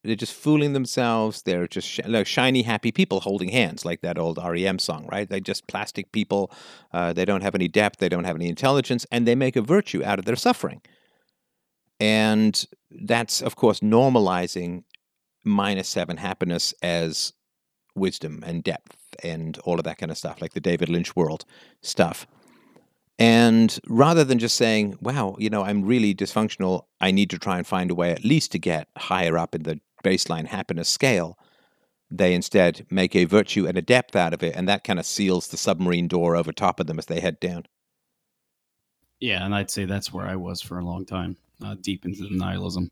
[0.07, 1.43] They're just fooling themselves.
[1.43, 5.29] They're just sh- like shiny, happy people holding hands, like that old REM song, right?
[5.29, 6.51] They're just plastic people.
[6.93, 7.99] Uh, they don't have any depth.
[7.99, 10.81] They don't have any intelligence, and they make a virtue out of their suffering.
[11.99, 14.85] And that's, of course, normalizing
[15.45, 17.33] minus seven happiness as
[17.95, 21.45] wisdom and depth and all of that kind of stuff, like the David Lynch world
[21.83, 22.27] stuff.
[23.19, 27.57] And rather than just saying, wow, you know, I'm really dysfunctional, I need to try
[27.57, 31.37] and find a way at least to get higher up in the baseline happiness scale,
[32.11, 34.55] they instead make a virtue and a depth out of it.
[34.55, 37.41] And that kind of seals the submarine door over top of them as they head
[37.41, 37.65] down.
[39.19, 39.45] Yeah.
[39.45, 42.37] And I'd say that's where I was for a long time, uh, deep into the
[42.37, 42.91] nihilism.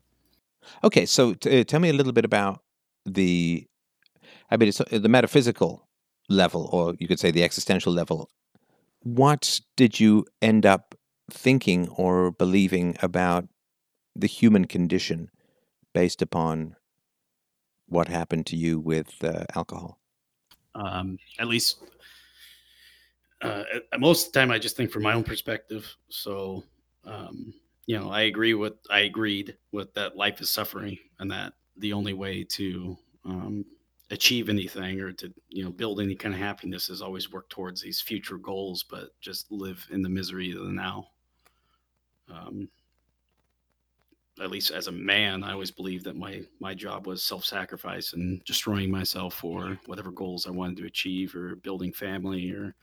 [0.83, 1.05] Okay.
[1.05, 2.61] So t- uh, tell me a little bit about
[3.05, 3.67] the
[4.49, 5.87] I mean, it's uh, the metaphysical
[6.29, 8.29] level, or you could say the existential level.
[9.01, 10.95] What did you end up
[11.31, 13.47] thinking or believing about
[14.15, 15.29] the human condition
[15.93, 16.75] based upon
[17.87, 19.99] what happened to you with uh, alcohol?
[20.73, 21.83] Um, at least,
[23.41, 23.63] uh,
[23.97, 25.87] most of the time, I just think from my own perspective.
[26.09, 26.63] So,
[27.05, 27.53] um,
[27.85, 31.93] you know, I agree with I agreed with that life is suffering, and that the
[31.93, 33.65] only way to um,
[34.11, 37.81] achieve anything or to you know build any kind of happiness is always work towards
[37.81, 41.07] these future goals but just live in the misery of the now
[42.31, 42.69] um,
[44.41, 48.43] at least as a man i always believed that my my job was self-sacrifice and
[48.43, 52.75] destroying myself for whatever goals i wanted to achieve or building family or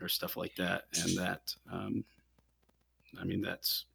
[0.00, 0.84] or stuff like that.
[1.02, 2.04] And that um,
[3.20, 3.86] i mean that's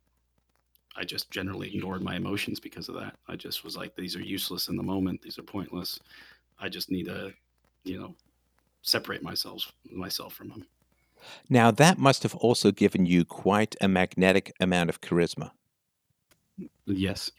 [0.96, 3.16] i just generally ignored my emotions because of that.
[3.28, 5.22] I just was like these are useless in the moment.
[5.22, 6.00] These are pointless.
[6.60, 7.34] I just need to,
[7.84, 8.16] you know,
[8.82, 10.66] separate myself myself from them.
[11.50, 15.52] Now, that must have also given you quite a magnetic amount of charisma.
[16.94, 17.32] Yes.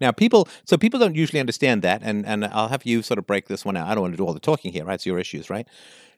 [0.00, 3.26] Now, people, so people don't usually understand that, and, and I'll have you sort of
[3.26, 3.86] break this one out.
[3.86, 4.94] I don't want to do all the talking here, right?
[4.94, 5.66] It's your issues, right?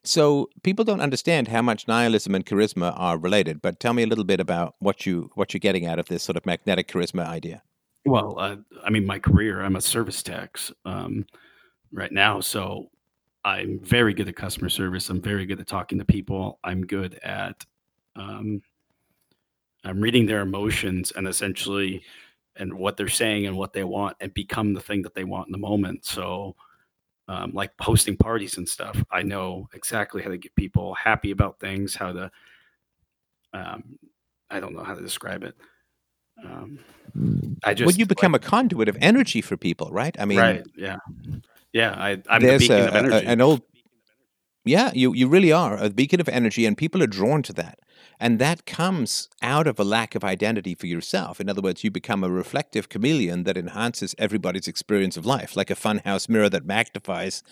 [0.03, 3.61] So people don't understand how much nihilism and charisma are related.
[3.61, 6.22] But tell me a little bit about what you what you're getting out of this
[6.22, 7.62] sort of magnetic charisma idea.
[8.05, 11.27] Well, uh, I mean, my career, I'm a service tech um,
[11.92, 12.40] right now.
[12.40, 12.88] So
[13.44, 15.11] I'm very good at customer service.
[15.11, 16.61] I'm very good at talking to people.
[16.62, 17.66] I'm good at
[18.14, 18.62] um,
[19.85, 22.03] I'm reading their emotions and essentially
[22.59, 25.49] and what they're saying and what they want and become the thing that they want
[25.49, 26.05] in the moment.
[26.05, 26.57] So
[27.29, 31.59] um, like hosting parties and stuff, I know exactly how to get people happy about
[31.61, 32.31] things, how to
[33.53, 33.99] um,
[34.51, 35.55] I don't know how to describe it.
[36.45, 36.79] Um,
[37.64, 40.14] I just well, you become like, a conduit of energy for people, right?
[40.19, 40.66] I mean, right?
[40.77, 40.99] Yeah,
[41.73, 41.95] yeah.
[41.97, 43.27] I, I'm the beacon a, of energy.
[43.27, 43.62] A, an old,
[44.64, 47.79] yeah, you you really are a beacon of energy, and people are drawn to that.
[48.18, 51.40] And that comes out of a lack of identity for yourself.
[51.40, 55.70] In other words, you become a reflective chameleon that enhances everybody's experience of life, like
[55.70, 57.42] a funhouse mirror that magnifies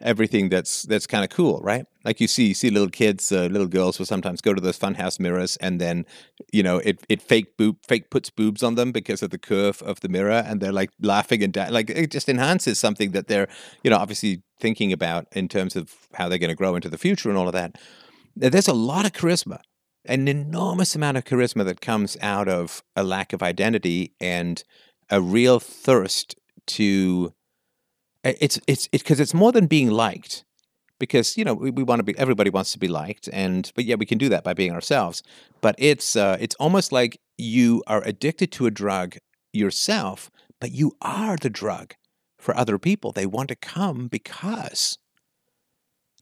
[0.00, 1.86] everything that's that's kind of cool, right?
[2.04, 4.78] Like you see, you see little kids, uh, little girls will sometimes go to those
[4.78, 6.04] funhouse mirrors, and then
[6.52, 9.82] you know it it fake boob fake puts boobs on them because of the curve
[9.82, 13.28] of the mirror, and they're like laughing and da- like it just enhances something that
[13.28, 13.48] they're
[13.82, 16.98] you know obviously thinking about in terms of how they're going to grow into the
[16.98, 17.76] future and all of that.
[18.34, 19.60] There's a lot of charisma
[20.08, 24.62] an enormous amount of charisma that comes out of a lack of identity and
[25.10, 27.32] a real thirst to
[28.24, 30.44] it's it's because it's more than being liked
[30.98, 33.84] because you know we, we want to be everybody wants to be liked and but
[33.84, 35.22] yeah we can do that by being ourselves.
[35.60, 39.16] But it's uh, it's almost like you are addicted to a drug
[39.52, 41.94] yourself but you are the drug
[42.38, 43.12] for other people.
[43.12, 44.98] They want to come because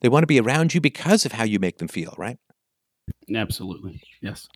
[0.01, 2.39] they want to be around you because of how you make them feel right
[3.35, 4.03] Absolutely.
[4.21, 4.49] Yes.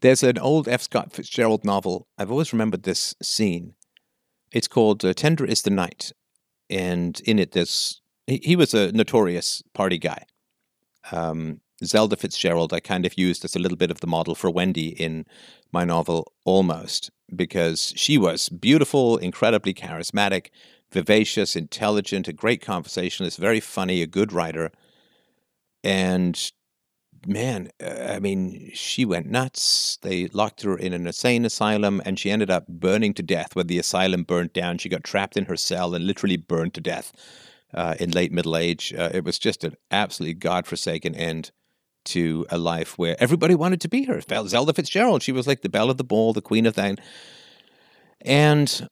[0.00, 0.82] There's an old F.
[0.82, 2.06] Scott Fitzgerald novel.
[2.16, 3.74] I've always remembered this scene.
[4.52, 6.12] It's called uh, Tender is the Night.
[6.68, 10.24] And in it, there's, he, he was a notorious party guy.
[11.12, 14.50] Um, Zelda Fitzgerald, I kind of used as a little bit of the model for
[14.50, 15.26] Wendy in
[15.72, 20.48] my novel Almost, because she was beautiful, incredibly charismatic,
[20.92, 24.70] vivacious, intelligent, a great conversationalist, very funny, a good writer.
[25.82, 26.52] And
[27.26, 29.98] man, uh, I mean, she went nuts.
[30.02, 33.66] They locked her in an insane asylum and she ended up burning to death when
[33.66, 34.78] the asylum burnt down.
[34.78, 37.12] She got trapped in her cell and literally burned to death
[37.74, 38.92] uh, in late middle age.
[38.92, 41.50] Uh, it was just an absolutely godforsaken end
[42.02, 44.20] to a life where everybody wanted to be her.
[44.20, 46.96] Zelda Fitzgerald, she was like the belle of the ball, the queen of thine.
[48.22, 48.88] And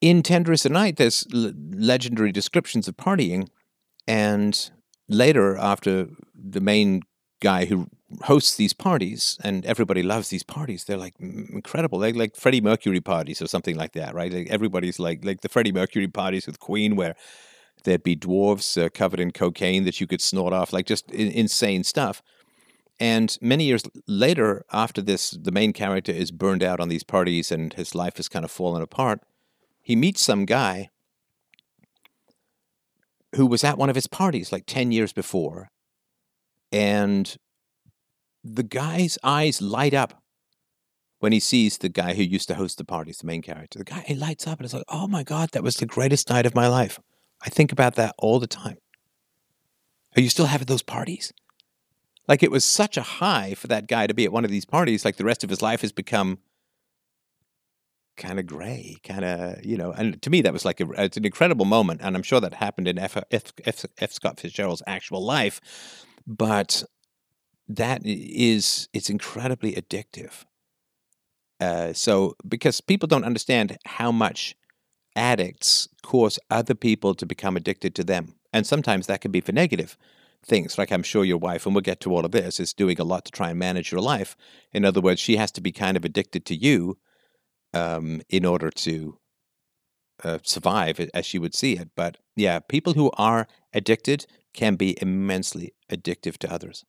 [0.00, 3.48] in Tender is the Night, there's legendary descriptions of partying.
[4.06, 4.70] And
[5.08, 7.02] later, after the main
[7.40, 7.88] guy who
[8.22, 11.98] hosts these parties and everybody loves these parties, they're like incredible.
[11.98, 14.32] They're like Freddie Mercury parties or something like that, right?
[14.32, 17.14] Like everybody's like like the Freddie Mercury parties with Queen, where
[17.84, 21.32] there'd be dwarves uh, covered in cocaine that you could snort off, like just in-
[21.32, 22.22] insane stuff.
[22.98, 27.52] And many years later, after this, the main character is burned out on these parties
[27.52, 29.20] and his life has kind of fallen apart.
[29.82, 30.88] He meets some guy
[33.36, 35.70] who was at one of his parties like 10 years before.
[36.72, 37.36] And
[38.42, 40.22] the guy's eyes light up
[41.18, 43.78] when he sees the guy who used to host the parties, the main character.
[43.78, 46.28] The guy, he lights up and it's like, oh my God, that was the greatest
[46.30, 46.98] night of my life.
[47.42, 48.78] I think about that all the time.
[50.16, 51.32] Are you still having those parties?
[52.26, 54.64] Like it was such a high for that guy to be at one of these
[54.64, 56.38] parties, like the rest of his life has become
[58.16, 59.92] kind of gray, kind of, you know.
[59.92, 62.54] And to me, that was like a, it's an incredible moment, and I'm sure that
[62.54, 63.16] happened in F.
[63.30, 63.52] F.
[63.64, 63.84] F.
[63.98, 64.12] F.
[64.12, 65.60] Scott Fitzgerald's actual life,
[66.26, 66.84] but
[67.68, 70.44] that is it's incredibly addictive.
[71.60, 74.54] Uh, so because people don't understand how much
[75.14, 79.52] addicts cause other people to become addicted to them, and sometimes that can be for
[79.52, 79.96] negative
[80.44, 80.78] things.
[80.78, 83.04] Like I'm sure your wife, and we'll get to all of this, is doing a
[83.04, 84.36] lot to try and manage your life.
[84.72, 86.98] In other words, she has to be kind of addicted to you
[87.74, 89.18] um, in order to
[90.24, 91.90] uh, survive, as you would see it.
[91.94, 96.84] But yeah, people who are addicted can be immensely addictive to others.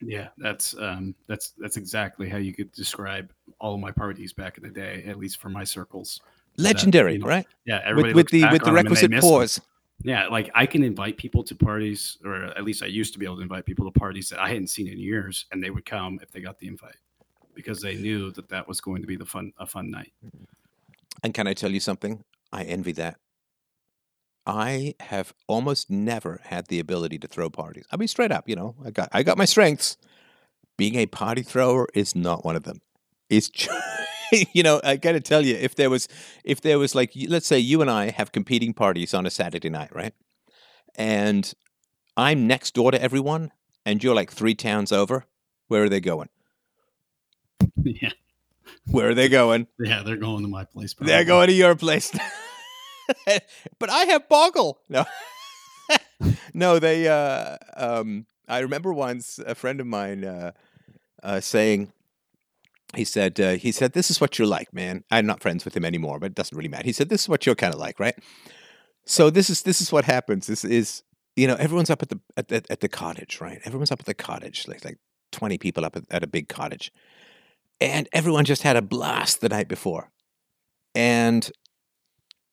[0.00, 4.56] Yeah, that's um, that's that's exactly how you could describe all of my parties back
[4.56, 6.20] in the day, at least for my circles.
[6.56, 7.46] Legendary, that, you know, right?
[7.66, 9.60] Yeah, everybody with, with the with the requisite pause.
[10.02, 13.26] Yeah, like I can invite people to parties, or at least I used to be
[13.26, 15.84] able to invite people to parties that I hadn't seen in years, and they would
[15.84, 16.96] come if they got the invite
[17.60, 18.02] because they mm-hmm.
[18.02, 20.12] knew that that was going to be the fun a fun night.
[20.24, 20.44] Mm-hmm.
[21.22, 22.24] And can I tell you something?
[22.52, 23.16] I envy that.
[24.46, 27.84] I have almost never had the ability to throw parties.
[27.92, 29.96] I mean, straight up, you know, I got I got my strengths.
[30.76, 32.80] Being a party thrower is not one of them.
[33.28, 33.74] It's just,
[34.52, 36.08] you know, I got to tell you, if there was
[36.42, 39.68] if there was like, let's say you and I have competing parties on a Saturday
[39.68, 40.14] night, right?
[40.94, 41.52] And
[42.16, 43.52] I'm next door to everyone,
[43.84, 45.26] and you're like three towns over.
[45.68, 46.28] Where are they going?
[47.82, 48.10] yeah,
[48.86, 49.66] Where are they going?
[49.78, 50.94] yeah, they're going to my place.
[51.00, 52.12] They're going to your place.
[53.78, 54.78] but I have Boggle.
[54.88, 55.04] No.
[56.54, 60.52] no, they uh um I remember once a friend of mine uh
[61.22, 61.92] uh saying
[62.94, 65.04] he said uh, he said this is what you're like, man.
[65.10, 66.84] I'm not friends with him anymore, but it doesn't really matter.
[66.84, 68.16] He said this is what you're kind of like, right?
[69.06, 70.46] So this is this is what happens.
[70.46, 71.02] This is
[71.36, 73.60] you know, everyone's up at the at, at, at the cottage, right?
[73.64, 74.98] Everyone's up at the cottage, like like
[75.32, 76.92] 20 people up at, at a big cottage.
[77.80, 80.10] And everyone just had a blast the night before.
[80.94, 81.50] And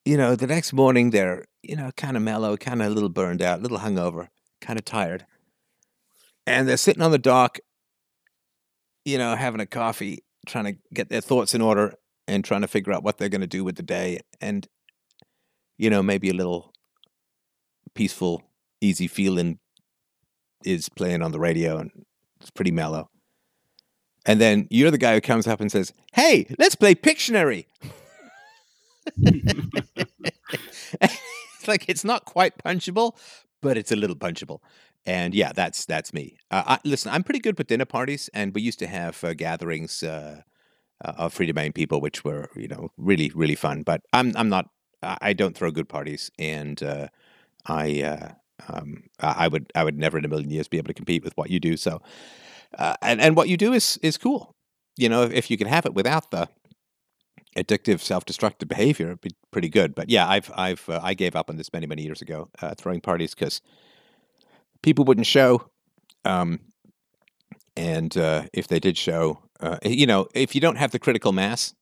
[0.08, 3.10] you know, the next morning they're, you know, kind of mellow, kind of a little
[3.10, 4.28] burned out, a little hungover,
[4.62, 5.26] kind of tired.
[6.46, 7.60] And they're sitting on the dock,
[9.04, 11.94] you know, having a coffee, trying to get their thoughts in order
[12.26, 14.22] and trying to figure out what they're going to do with the day.
[14.40, 14.66] And,
[15.78, 16.72] you know, maybe a little
[17.94, 18.44] peaceful,
[18.80, 19.60] easy feeling
[20.64, 21.92] is playing on the radio and
[22.40, 23.10] it's pretty mellow.
[24.28, 27.66] And then you're the guy who comes up and says, Hey, let's play Pictionary.
[31.02, 33.16] it's like it's not quite punchable,
[33.62, 34.60] but it's a little punchable.
[35.06, 36.38] And yeah, that's that's me.
[36.52, 39.34] Uh, I, listen, I'm pretty good with dinner parties, and we used to have uh,
[39.34, 40.42] gatherings uh,
[41.04, 43.84] uh, of Freedomain people, which were you know really really fun.
[43.84, 44.70] But I'm I'm not.
[45.02, 47.08] I don't throw good parties, and uh,
[47.68, 48.32] I uh,
[48.68, 51.38] um, I would I would never in a million years be able to compete with
[51.38, 51.78] what you do.
[51.78, 52.02] So,
[52.78, 54.52] uh, and and what you do is is cool.
[54.98, 56.50] You know, if, you can have it without the
[57.56, 59.94] addictive, self-destructive behavior, it'd be pretty good.
[59.94, 62.74] But yeah, I've I've uh, I gave up on this many many years ago, uh,
[62.76, 63.62] throwing parties because
[64.82, 65.70] people wouldn't show,
[66.26, 66.60] um,
[67.76, 71.32] and uh, if they did show, uh, you know, if you don't have the critical
[71.32, 71.74] mass,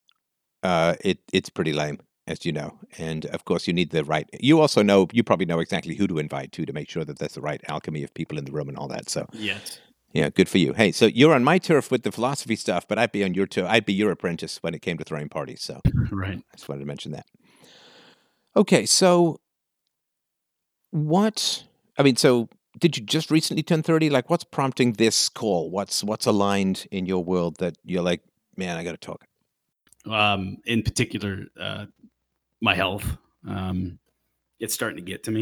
[0.64, 2.78] uh, it it's pretty lame, as you know.
[2.98, 4.30] And of course, you need the right.
[4.40, 7.20] You also know, you probably know exactly who to invite to to make sure that
[7.20, 9.10] there's the right alchemy of people in the room and all that.
[9.10, 9.80] So Yes.
[10.16, 10.72] Yeah, good for you.
[10.72, 13.46] Hey, so you're on my turf with the philosophy stuff, but I'd be on your
[13.46, 13.68] turf.
[13.70, 15.62] I'd be your apprentice when it came to throwing parties.
[15.62, 16.38] So Right.
[16.38, 17.26] I just wanted to mention that.
[18.56, 19.42] Okay, so
[20.92, 21.66] what?
[21.98, 22.48] I mean, so
[22.80, 24.10] did you just recently turn thirty?
[24.10, 25.70] Like, what's prompting this call?
[25.70, 28.22] What's what's aligned in your world that you're like,
[28.56, 29.26] man, I got to talk.
[30.10, 31.88] Um, in particular, uh,
[32.62, 33.18] my health.
[33.46, 34.00] Um,
[34.62, 35.42] it's starting to get to me.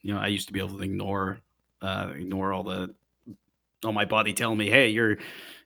[0.00, 1.40] You know, I used to be able to ignore,
[1.82, 2.94] uh, ignore all the,
[3.84, 5.18] all my body telling me, "Hey, you're,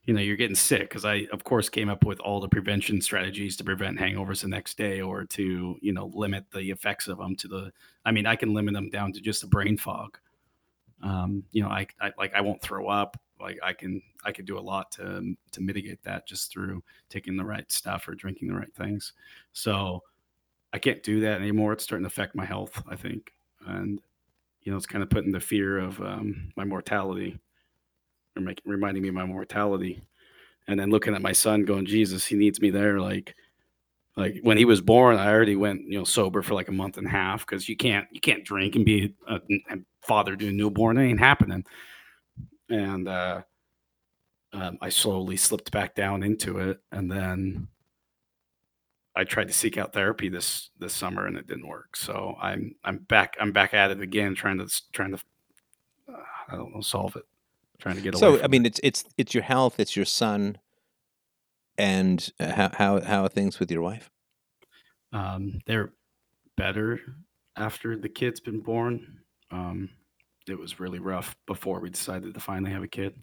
[0.05, 3.01] you know, you're getting sick." Because I, of course, came up with all the prevention
[3.01, 7.19] strategies to prevent hangovers the next day, or to, you know, limit the effects of
[7.19, 7.73] them to the.
[8.05, 10.19] I mean, I can limit them down to just a brain fog.
[11.03, 13.17] Um, you know, I, I like I won't throw up.
[13.41, 17.37] Like I can, I could do a lot to to mitigate that just through taking
[17.37, 19.13] the right stuff or drinking the right things.
[19.53, 20.03] So
[20.73, 21.73] I can't do that anymore.
[21.73, 23.33] It's starting to affect my health, I think.
[23.67, 24.01] And,
[24.63, 27.44] you know, it's kind of putting the fear of um, my mortality or
[28.65, 30.03] reminding me of my mortality.
[30.67, 33.01] And then looking at my son going, Jesus, he needs me there.
[33.01, 33.35] Like,
[34.17, 36.97] like when he was born, I already went, you know, sober for like a month
[36.97, 39.37] and a half because you can't, you can't drink and be a,
[39.71, 40.97] a father to a newborn.
[40.97, 41.65] It ain't happening.
[42.71, 43.43] And, uh,
[44.55, 47.67] um, I slowly slipped back down into it, and then
[49.17, 51.97] I tried to seek out therapy this this summer, and it didn't work.
[51.97, 55.19] So I'm I'm back I'm back at it again, trying to trying to
[56.09, 57.25] uh, I don't know solve it,
[57.79, 58.39] trying to get away.
[58.39, 60.59] So, I mean, it's it's it's your health, it's your son,
[61.79, 64.11] and uh, how how how are things with your wife?
[65.15, 65.93] um, they're
[66.57, 67.01] better
[67.57, 69.21] after the kid's been born.
[69.51, 69.89] Um,
[70.49, 73.15] it was really rough before we decided to finally have a kid.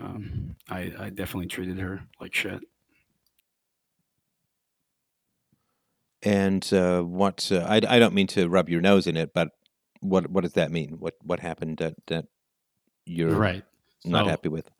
[0.00, 2.60] Um, I, I definitely treated her like shit.
[6.22, 9.50] And uh, what uh, I I don't mean to rub your nose in it, but
[10.00, 10.96] what what does that mean?
[10.98, 12.26] What what happened that that
[13.08, 13.64] you're Right.
[14.04, 14.70] not So- happy with?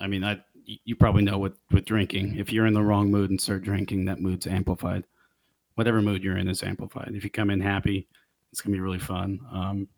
[0.00, 3.30] I mean, i you probably know with with drinking, if you're in the wrong mood
[3.30, 5.04] and start drinking, that mood's amplified.
[5.76, 7.12] Whatever mood you're in is amplified.
[7.14, 8.08] If you come in happy,
[8.50, 9.38] it's gonna be really fun.
[9.52, 9.88] Um,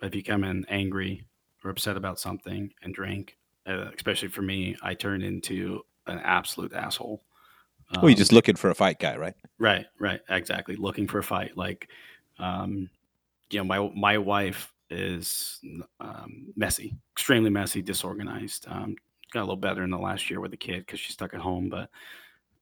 [0.00, 1.24] but if you come in angry
[1.64, 3.36] or upset about something and drink,
[3.66, 7.22] uh, especially for me, I turn into an absolute asshole.
[7.96, 9.34] well, you're Um, just looking for a fight guy, right?
[9.58, 10.76] Right, right, exactly.
[10.76, 11.56] Looking for a fight.
[11.56, 11.88] Like,
[12.38, 12.88] um,
[13.50, 15.60] you know, my my wife is
[16.00, 18.66] um, messy, extremely messy, disorganized.
[18.68, 18.96] Um,
[19.32, 21.40] got a little better in the last year with the kid because she's stuck at
[21.40, 21.68] home.
[21.68, 21.90] But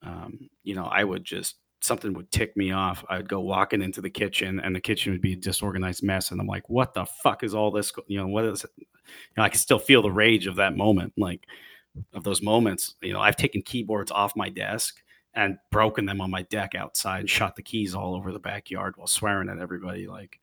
[0.03, 3.83] um, you know, I would just something would tick me off, I would go walking
[3.83, 6.95] into the kitchen, and the kitchen would be a disorganized mess, and I'm like, "What
[6.95, 7.93] the fuck is all this?
[8.07, 8.71] You know, what is?" It?
[8.79, 8.87] You
[9.37, 11.47] know, I can still feel the rage of that moment, like
[12.13, 12.95] of those moments.
[13.03, 15.03] You know, I've taken keyboards off my desk
[15.35, 18.97] and broken them on my deck outside and shot the keys all over the backyard
[18.97, 20.07] while swearing at everybody.
[20.07, 20.41] Like,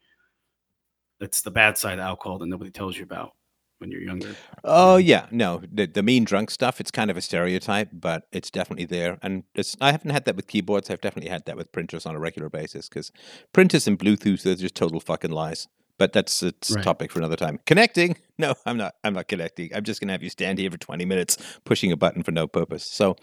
[1.24, 3.32] it's the bad side of alcohol that nobody tells you about
[3.80, 4.36] when you're younger.
[4.64, 6.80] Oh yeah, no, the, the mean drunk stuff.
[6.80, 9.18] It's kind of a stereotype, but it's definitely there.
[9.22, 10.90] And it's, I haven't had that with keyboards.
[10.90, 13.12] I've definitely had that with printers on a regular basis because
[13.54, 15.68] printers and Bluetooth are just total fucking lies.
[16.00, 16.84] But that's a Right.
[16.84, 17.60] topic for another time.
[17.66, 18.18] Connecting?
[18.40, 18.96] No, I'm not.
[19.04, 19.70] I'm not connecting.
[19.76, 22.48] I'm just gonna have you stand here for 20 minutes pushing a button for no
[22.48, 22.84] purpose.
[22.84, 23.16] So.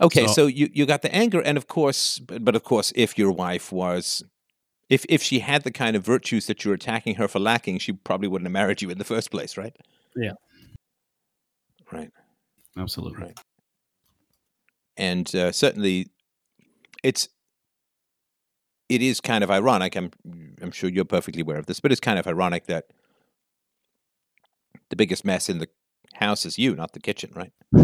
[0.00, 2.92] Okay, so, So- you, you got the anger, and of course, but, but of course,
[2.94, 4.22] if your wife was,
[4.90, 7.92] if if she had the kind of virtues that you're attacking her for lacking, she
[7.92, 9.76] probably wouldn't have married you in the first place, right?
[10.16, 10.32] Yeah.
[11.92, 12.10] Right.
[12.76, 13.22] Absolutely.
[13.22, 13.38] Right.
[14.96, 16.08] and uh, certainly
[17.02, 17.28] it's
[18.88, 19.96] it is kind of ironic.
[19.96, 20.10] I'm
[20.62, 22.86] I'm sure you're perfectly aware of this, but it's kind of ironic that
[24.90, 25.68] the biggest mess in the
[26.14, 27.52] house is you, not the kitchen, right?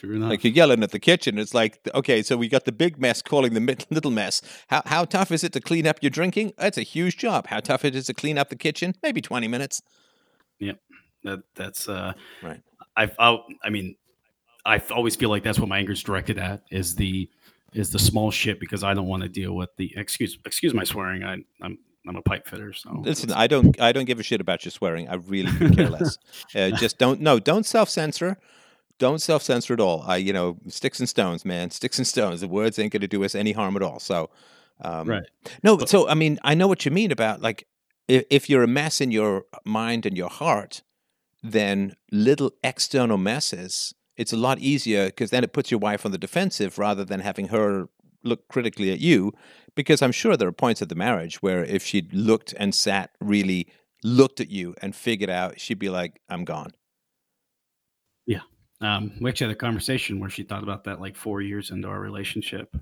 [0.00, 0.30] True enough.
[0.30, 1.36] Like you're yelling at the kitchen.
[1.38, 4.40] It's like, okay, so we got the big mess calling the little mess.
[4.68, 6.54] How how tough is it to clean up your drinking?
[6.56, 7.48] That's a huge job.
[7.48, 8.94] How tough it is to clean up the kitchen?
[9.02, 9.82] Maybe 20 minutes.
[10.58, 12.62] that that's uh Right.
[12.96, 13.94] I've I, I mean
[14.64, 17.28] I always feel like that's what my anger is directed at is the
[17.74, 20.84] is the small shit because I don't want to deal with the excuse excuse my
[20.84, 21.78] swearing I I'm
[22.08, 24.72] I'm a pipe fitter so Listen, I don't I don't give a shit about your
[24.72, 25.10] swearing.
[25.10, 26.16] I really care less.
[26.54, 28.38] uh, just don't no, don't self censor.
[29.00, 30.04] Don't self censor at all.
[30.06, 31.70] I you know sticks and stones, man.
[31.80, 32.42] Sticks and stones.
[32.42, 33.98] The words ain't going to do us any harm at all.
[33.98, 34.30] So,
[34.82, 35.24] um, Right.
[35.64, 37.66] No, but so I mean, I know what you mean about like
[38.06, 40.82] if, if you're a mess in your mind and your heart,
[41.42, 43.94] then little external messes.
[44.16, 47.20] It's a lot easier because then it puts your wife on the defensive rather than
[47.20, 47.88] having her
[48.22, 49.32] look critically at you.
[49.74, 53.12] Because I'm sure there are points of the marriage where if she'd looked and sat
[53.18, 53.72] really
[54.04, 56.72] looked at you and figured out, she'd be like, "I'm gone."
[58.80, 61.88] Um we actually had a conversation where she thought about that like four years into
[61.88, 62.74] our relationship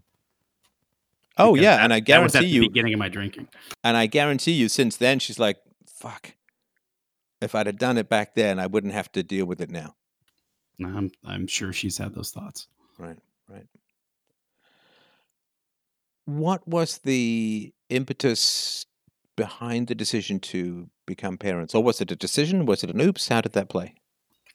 [1.41, 3.49] Oh yeah, that- and I that was at guarantee the you, beginning of my drinking
[3.85, 5.57] and I guarantee you, since then she's like,
[5.89, 6.35] "Fuck."
[7.41, 9.95] If I'd have done it back then, I wouldn't have to deal with it now.
[10.85, 12.67] I'm I'm sure she's had those thoughts
[12.99, 13.17] Right,
[13.49, 13.67] right.
[16.25, 18.87] What was the impetus
[19.37, 21.75] behind the decision to become parents?
[21.75, 22.67] Or was it a decision?
[22.67, 23.29] Was it an oops?
[23.29, 23.95] How did that play?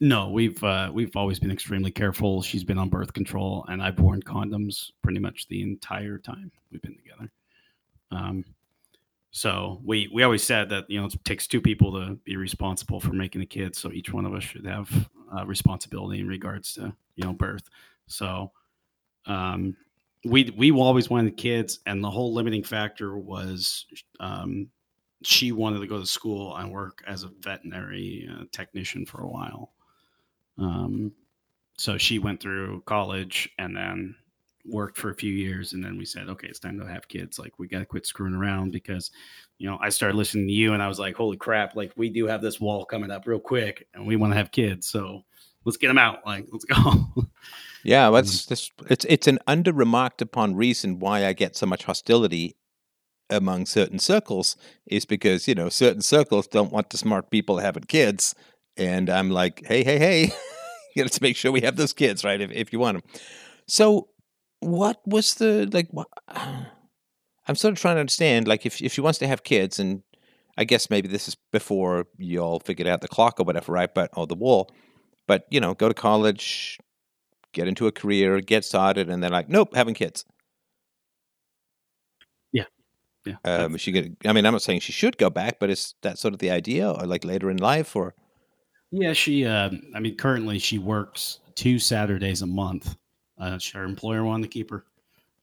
[0.03, 2.41] No, we've uh, we've always been extremely careful.
[2.41, 6.81] She's been on birth control, and I've worn condoms pretty much the entire time we've
[6.81, 7.31] been together.
[8.11, 8.43] Um,
[9.31, 12.99] so we we always said that you know it takes two people to be responsible
[12.99, 13.77] for making a kid.
[13.77, 17.69] So each one of us should have uh, responsibility in regards to you know birth.
[18.07, 18.51] So
[19.25, 19.73] um,
[20.25, 23.85] we we always wanted kids, and the whole limiting factor was
[24.19, 24.67] um,
[25.21, 29.29] she wanted to go to school and work as a veterinary uh, technician for a
[29.29, 29.71] while.
[30.57, 31.11] Um,
[31.77, 34.15] so she went through college and then
[34.65, 37.39] worked for a few years, and then we said, okay, it's time to have kids.
[37.39, 39.11] Like we got to quit screwing around because,
[39.57, 41.75] you know, I started listening to you, and I was like, holy crap!
[41.75, 44.51] Like we do have this wall coming up real quick, and we want to have
[44.51, 45.23] kids, so
[45.65, 46.25] let's get them out.
[46.25, 47.05] Like let's go.
[47.83, 48.71] Yeah, that's this.
[48.89, 52.55] It's it's an under remarked upon reason why I get so much hostility
[53.29, 57.83] among certain circles is because you know certain circles don't want the smart people having
[57.83, 58.35] kids,
[58.77, 60.31] and I'm like, hey, hey, hey,
[60.95, 62.39] you let's make sure we have those kids, right?
[62.39, 63.19] If if you want them.
[63.67, 64.09] So,
[64.59, 65.87] what was the like?
[65.91, 66.07] What,
[67.47, 70.03] I'm sort of trying to understand, like, if if she wants to have kids, and
[70.57, 73.93] I guess maybe this is before you all figured out the clock or whatever, right?
[73.93, 74.71] But or the wall,
[75.27, 76.79] but you know, go to college,
[77.53, 80.25] get into a career, get started, and they're like, nope, having kids.
[82.51, 82.65] yeah,
[83.25, 83.35] yeah.
[83.45, 86.17] Um, she gonna, I mean, I'm not saying she should go back, but is that
[86.19, 88.13] sort of the idea, or like later in life, or
[88.95, 89.45] Yeah, she.
[89.45, 92.95] Uh, I mean, currently she works two Saturdays a month.
[93.39, 94.85] Uh, her employer wanted to keep her,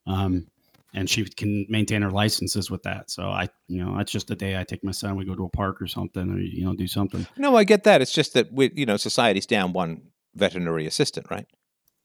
[0.07, 0.47] um,
[0.93, 3.11] and she can maintain her licenses with that.
[3.11, 5.17] So I, you know, that's just a day I take my son.
[5.17, 7.27] We go to a park or something, or you know, do something.
[7.35, 7.57] no?
[7.57, 8.01] I get that.
[8.01, 10.01] It's just that we, you know, society's down one
[10.33, 11.45] veterinary assistant, right?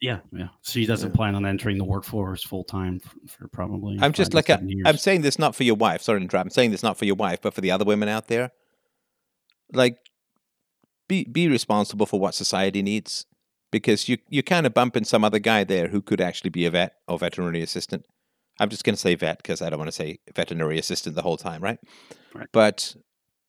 [0.00, 0.48] Yeah, yeah.
[0.62, 3.98] She doesn't plan on entering the workforce full time for, for probably.
[4.00, 6.02] I'm just like, i I'm saying this not for your wife.
[6.02, 6.46] Sorry to interrupt.
[6.46, 8.50] I'm saying this not for your wife, but for the other women out there.
[9.72, 9.98] Like,
[11.08, 13.26] be be responsible for what society needs,
[13.70, 16.70] because you you kind of bumping some other guy there who could actually be a
[16.70, 18.06] vet or veterinary assistant.
[18.58, 21.22] I'm just going to say vet because I don't want to say veterinary assistant the
[21.22, 21.78] whole time, right?
[22.34, 22.48] Right.
[22.52, 22.96] But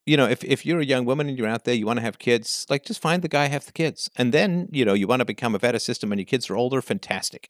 [0.06, 2.04] you know, if if you're a young woman and you're out there, you want to
[2.04, 5.08] have kids, like just find the guy, have the kids, and then you know you
[5.08, 6.82] want to become a vet assistant when your kids are older.
[6.82, 7.50] Fantastic.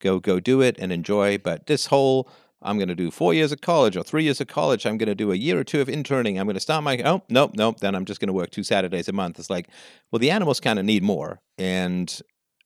[0.00, 1.38] go go do it and enjoy.
[1.38, 2.30] But this whole
[2.60, 4.84] I'm going to do four years of college or three years of college.
[4.84, 6.38] I'm going to do a year or two of interning.
[6.38, 7.80] I'm going to start my oh nope nope.
[7.80, 9.38] Then I'm just going to work two Saturdays a month.
[9.38, 9.68] It's like,
[10.10, 12.20] well, the animals kind of need more, and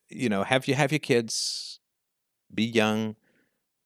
[0.08, 1.80] you know, have you have your kids
[2.52, 3.16] be young.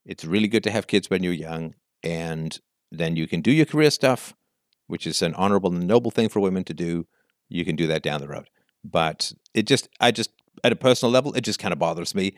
[0.05, 2.59] It's really good to have kids when you're young, and
[2.93, 4.35] then you can do your career stuff,
[4.87, 7.07] which is an honorable and noble thing for women to do.
[7.49, 8.49] You can do that down the road,
[8.85, 10.31] but it just I just
[10.63, 12.35] at a personal level, it just kind of bothers me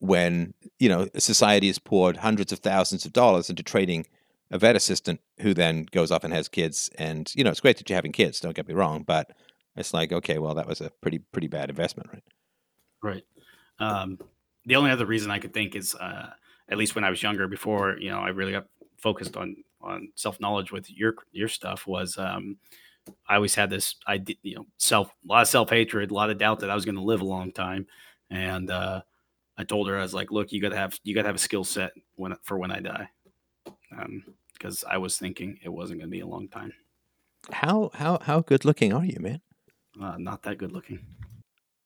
[0.00, 4.06] when you know society has poured hundreds of thousands of dollars into training
[4.50, 6.90] a vet assistant who then goes off and has kids.
[6.98, 9.30] And you know it's great that you're having kids don't get me wrong but
[9.76, 12.24] it's like okay well that was a pretty pretty bad investment right?
[13.02, 13.24] Right.
[13.78, 14.18] Um,
[14.66, 16.30] the only other reason i could think is uh,
[16.68, 18.66] at least when i was younger before you know i really got
[18.98, 22.58] focused on on self-knowledge with your your stuff was um,
[23.28, 26.36] i always had this i you know self a lot of self-hatred a lot of
[26.36, 27.86] doubt that i was going to live a long time.
[28.30, 29.02] And uh,
[29.60, 31.64] I told her I was like, look, you gotta have you gotta have a skill
[31.64, 33.10] set when for when I die,
[34.54, 36.72] because um, I was thinking it wasn't gonna be a long time.
[37.52, 39.42] How how how good looking are you, man?
[40.00, 41.00] Uh, not that good looking.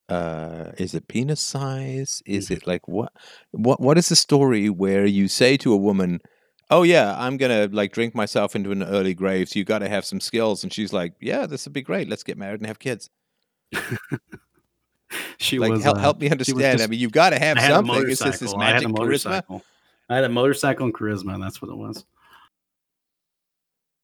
[0.08, 2.22] Uh, is it penis size?
[2.26, 3.12] Is it like what
[3.50, 6.20] what what is the story where you say to a woman,
[6.70, 9.88] "Oh yeah, I'm gonna like drink myself into an early grave, so you got to
[9.88, 12.08] have some skills," and she's like, "Yeah, this would be great.
[12.08, 13.10] Let's get married and have kids."
[15.38, 16.78] she like, was help, uh, help me understand.
[16.78, 18.08] Just, I mean, you've got to have something.
[18.08, 19.62] Is this this magic I charisma?
[20.08, 22.04] I had a motorcycle and charisma, and that's what it was.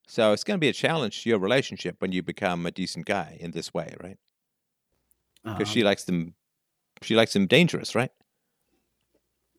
[0.06, 3.06] So it's going to be a challenge to your relationship when you become a decent
[3.06, 4.18] guy in this way, right?
[5.44, 6.34] Because um, she likes them,
[7.02, 8.10] she likes them dangerous, right?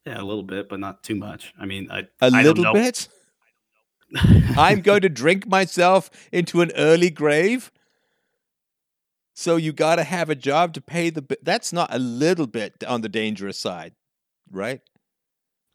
[0.06, 1.54] Yeah, a little bit, but not too much.
[1.60, 3.08] I mean, I, a I little bit.
[4.58, 7.72] I'm going to drink myself into an early grave.
[9.42, 11.26] So you got to have a job to pay the.
[11.42, 13.96] That's not a little bit on the dangerous side,
[14.52, 14.82] right?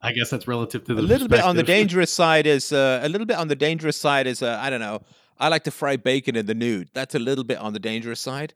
[0.00, 1.00] I guess that's relative to the.
[1.00, 3.96] A little bit on the dangerous side is uh, a little bit on the dangerous
[3.96, 5.02] side is uh, I don't know.
[5.36, 6.90] I like to fry bacon in the nude.
[6.94, 8.54] That's a little bit on the dangerous side.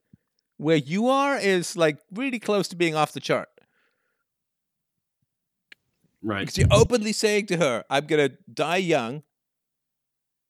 [0.59, 3.49] Where you are is like really close to being off the chart.
[6.23, 6.43] Right.
[6.43, 9.25] Because you're openly saying to her, I'm going to die young.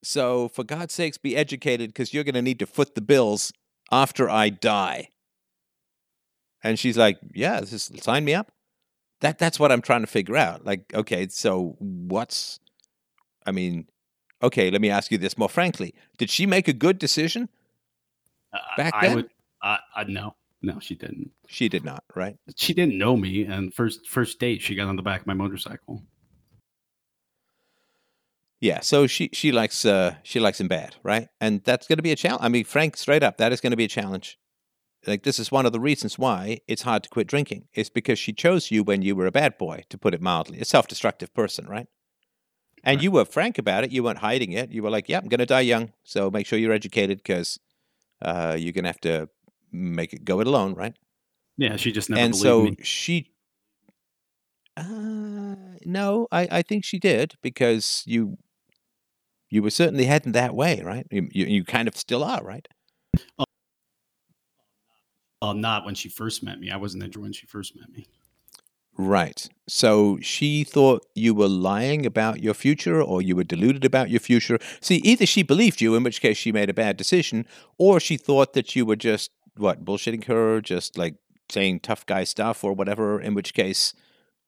[0.05, 3.55] So for God's sakes, be educated because you're going to need to foot the bills
[3.91, 5.09] after I die.
[6.63, 8.53] And she's like, yeah, this is, sign me up.
[9.21, 10.65] That that's what I'm trying to figure out.
[10.65, 12.59] Like, okay, so what's
[13.47, 13.87] I mean,
[14.43, 15.95] okay, let me ask you this more frankly.
[16.19, 17.49] Did she make a good decision?
[18.53, 19.13] Uh, back I then?
[19.13, 19.31] I would
[19.63, 20.35] uh, uh, no.
[20.63, 21.31] No, she didn't.
[21.47, 22.37] She did not, right?
[22.57, 25.35] She didn't know me and first first date she got on the back of my
[25.35, 26.03] motorcycle.
[28.61, 31.29] Yeah, so she she likes uh she likes him bad, right?
[31.41, 32.43] And that's going to be a challenge.
[32.45, 34.39] I mean, Frank, straight up, that is going to be a challenge.
[35.07, 37.69] Like this is one of the reasons why it's hard to quit drinking.
[37.73, 40.61] It's because she chose you when you were a bad boy, to put it mildly,
[40.61, 41.87] a self-destructive person, right?
[42.85, 43.03] And right.
[43.03, 43.93] you were frank about it.
[43.93, 44.71] You weren't hiding it.
[44.71, 47.59] You were like, "Yeah, I'm going to die young, so make sure you're educated because
[48.21, 49.31] uh, you're going to have to
[49.73, 50.95] make it go it alone, right?"
[51.57, 52.21] Yeah, she just never.
[52.21, 52.77] And so me.
[52.83, 53.33] she.
[54.77, 58.39] Uh, no, I, I think she did because you
[59.51, 61.07] you were certainly heading that way, right?
[61.11, 62.67] You, you, you kind of still are, right?
[63.39, 63.45] Oh,
[65.43, 66.71] well, not when she first met me.
[66.71, 68.07] I wasn't there when she first met me.
[68.97, 69.49] Right.
[69.67, 74.21] So she thought you were lying about your future or you were deluded about your
[74.21, 74.59] future.
[74.81, 77.47] See, either she believed you, in which case she made a bad decision,
[77.79, 81.15] or she thought that you were just, what, bullshitting her, just like
[81.49, 83.95] saying tough guy stuff or whatever, in which case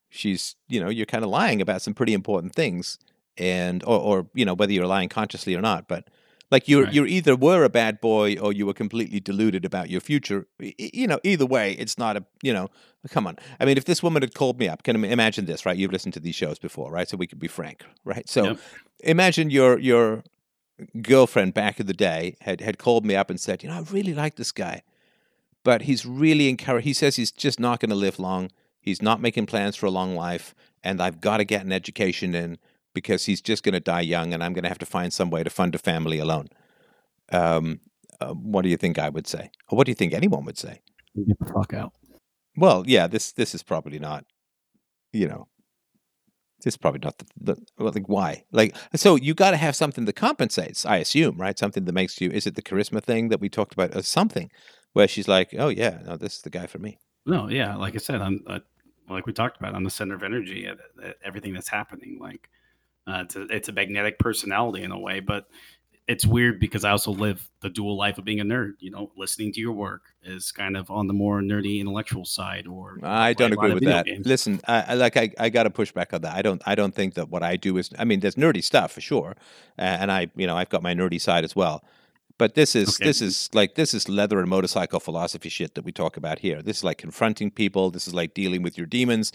[0.09, 2.99] she's, you know, you're kind of lying about some pretty important things
[3.37, 6.07] and or, or you know whether you're lying consciously or not but
[6.53, 6.93] like you right.
[6.93, 10.45] you either were a bad boy or you were completely deluded about your future.
[10.59, 12.69] You know either way it's not a you know
[13.09, 13.37] come on.
[13.59, 15.75] I mean if this woman had called me up can imagine this right?
[15.75, 17.09] You've listened to these shows before right?
[17.09, 18.29] So we could be frank right?
[18.29, 18.59] So yep.
[18.99, 20.23] imagine your your
[21.01, 23.81] girlfriend back in the day had had called me up and said you know i
[23.91, 24.81] really like this guy
[25.63, 28.51] but he's really encouraged he says he's just not going to live long.
[28.81, 30.53] He's not making plans for a long life
[30.83, 32.57] and i've got to get an education in
[32.93, 35.29] because he's just going to die young and I'm going to have to find some
[35.29, 36.47] way to fund a family alone.
[37.31, 37.79] Um,
[38.19, 39.49] uh, what do you think I would say?
[39.69, 40.81] Or what do you think anyone would say?
[41.15, 41.93] Get the fuck out.
[42.55, 44.25] Well, yeah, this this is probably not,
[45.11, 45.47] you know,
[46.59, 49.75] this is probably not the, the well, like why like so you got to have
[49.75, 50.85] something that compensates.
[50.85, 51.57] I assume, right?
[51.57, 52.29] Something that makes you.
[52.29, 54.51] Is it the charisma thing that we talked about, or something
[54.93, 56.99] where she's like, oh yeah, no, this is the guy for me.
[57.25, 58.59] No, yeah, like I said, I'm uh,
[59.09, 62.19] like we talked about, I'm the center of energy at, at everything that's happening.
[62.21, 62.49] Like
[63.07, 65.47] uh, it's, a, it's a magnetic personality in a way, but
[66.07, 68.73] it's weird because I also live the dual life of being a nerd.
[68.79, 72.67] You know, listening to your work is kind of on the more nerdy intellectual side.
[72.67, 74.05] Or I don't play a lot agree with that.
[74.05, 74.25] games.
[74.27, 76.35] Listen, I, like I, I got to push back on that.
[76.35, 77.89] I don't I don't think that what I do is.
[77.97, 79.35] I mean, there's nerdy stuff for sure,
[79.79, 81.83] uh, and I you know I've got my nerdy side as well.
[82.37, 83.05] But this is Okay.
[83.05, 86.61] this is like this is leather and motorcycle philosophy shit that we talk about here.
[86.61, 87.91] This is like confronting people.
[87.91, 89.31] This is like dealing with your demons.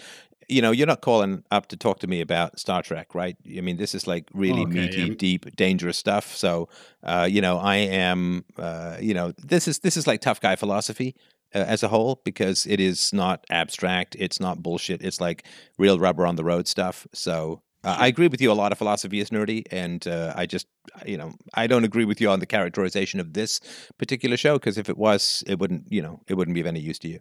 [0.49, 3.37] You know, you're not calling up to talk to me about Star Trek, right?
[3.57, 5.15] I mean, this is like really Okay, meaty, yeah.
[5.19, 6.35] deep, dangerous stuff.
[6.35, 6.69] So,
[7.03, 10.57] uh, you know, I am, uh, you know, this is this is like tough guy
[10.57, 11.15] philosophy
[11.55, 14.17] uh, as a whole because it is not abstract.
[14.19, 15.03] It's not bullshit.
[15.03, 15.45] It's like
[15.79, 17.07] real rubber on the road stuff.
[17.13, 18.51] So uh, I agree with you.
[18.51, 20.67] A lot of philosophy is nerdy, and uh, I just,
[21.07, 23.61] you know, I don't agree with you on the characterization of this
[23.99, 26.81] particular show because if it was, it wouldn't, you know, it wouldn't be of any
[26.81, 27.21] use to you.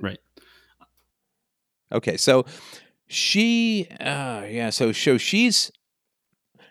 [0.00, 0.18] right.
[1.92, 2.44] Okay, so
[3.08, 5.72] she, uh, yeah, so so she's,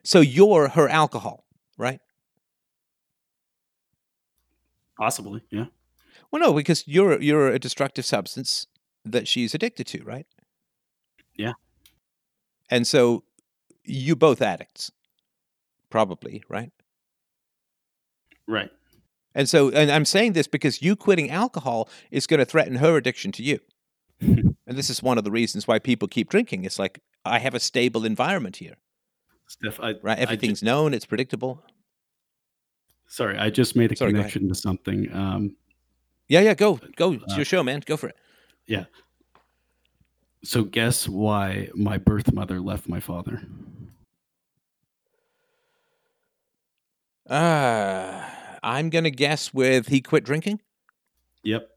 [0.04, 1.46] so you're her alcohol,
[1.78, 2.00] right?
[4.98, 5.66] Possibly, yeah.
[6.32, 8.68] Well, no, because you're you're a destructive substance
[9.06, 10.28] that she's addicted to, right?
[11.36, 11.54] Yeah.
[12.70, 13.24] And so
[13.84, 14.92] you both addicts,
[15.90, 16.72] probably, right?
[18.48, 18.70] Right.
[19.36, 22.98] And so, and I'm saying this because you quitting alcohol is going to threaten her
[22.98, 23.60] addiction to you.
[24.22, 26.66] and this is one of the reasons why people keep drinking.
[26.66, 28.76] It's like I have a stable environment here,
[29.50, 30.18] Stef, I, right?
[30.20, 31.64] Everything's known, it's predictable.
[33.08, 35.12] sorry, I just made a Sorry, connection to something.
[35.14, 35.56] Um,
[36.28, 37.14] Yeah, yeah, go, go.
[37.14, 37.82] It's Uh, your show, man.
[37.86, 38.16] Go for it.
[38.68, 38.86] yeah.
[40.44, 43.42] So guess why my birth mother left my father?
[47.30, 48.24] Uh,
[48.64, 50.62] I'm going to guess with he quit drinking.
[51.44, 51.70] Yep.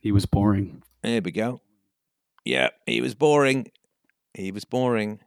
[0.00, 0.82] He was boring.
[1.02, 1.60] There we go.
[2.48, 3.70] Yeah, he was boring.
[4.32, 5.20] He was boring.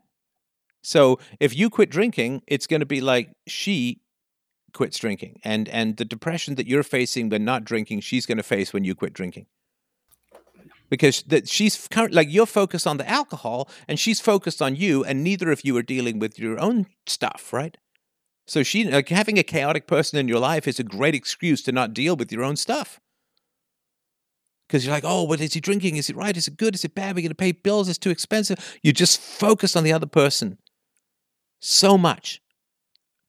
[0.81, 4.01] So if you quit drinking, it's going to be like she
[4.73, 8.43] quits drinking, and and the depression that you're facing when not drinking, she's going to
[8.43, 9.45] face when you quit drinking.
[10.89, 15.03] Because that she's current, like you're focused on the alcohol, and she's focused on you,
[15.03, 17.77] and neither of you are dealing with your own stuff, right?
[18.47, 21.71] So she like having a chaotic person in your life is a great excuse to
[21.71, 22.99] not deal with your own stuff
[24.71, 25.97] because you're like, oh, what is he drinking?
[25.97, 26.35] Is it right?
[26.37, 26.75] Is it good?
[26.75, 27.13] Is it bad?
[27.13, 27.89] We're going to pay bills.
[27.89, 28.79] It's too expensive.
[28.81, 30.59] You just focus on the other person
[31.59, 32.41] so much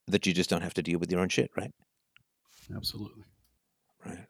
[0.07, 1.73] that you just don't have to deal with your own shit, right?
[2.73, 3.25] Absolutely.
[4.07, 4.27] Right.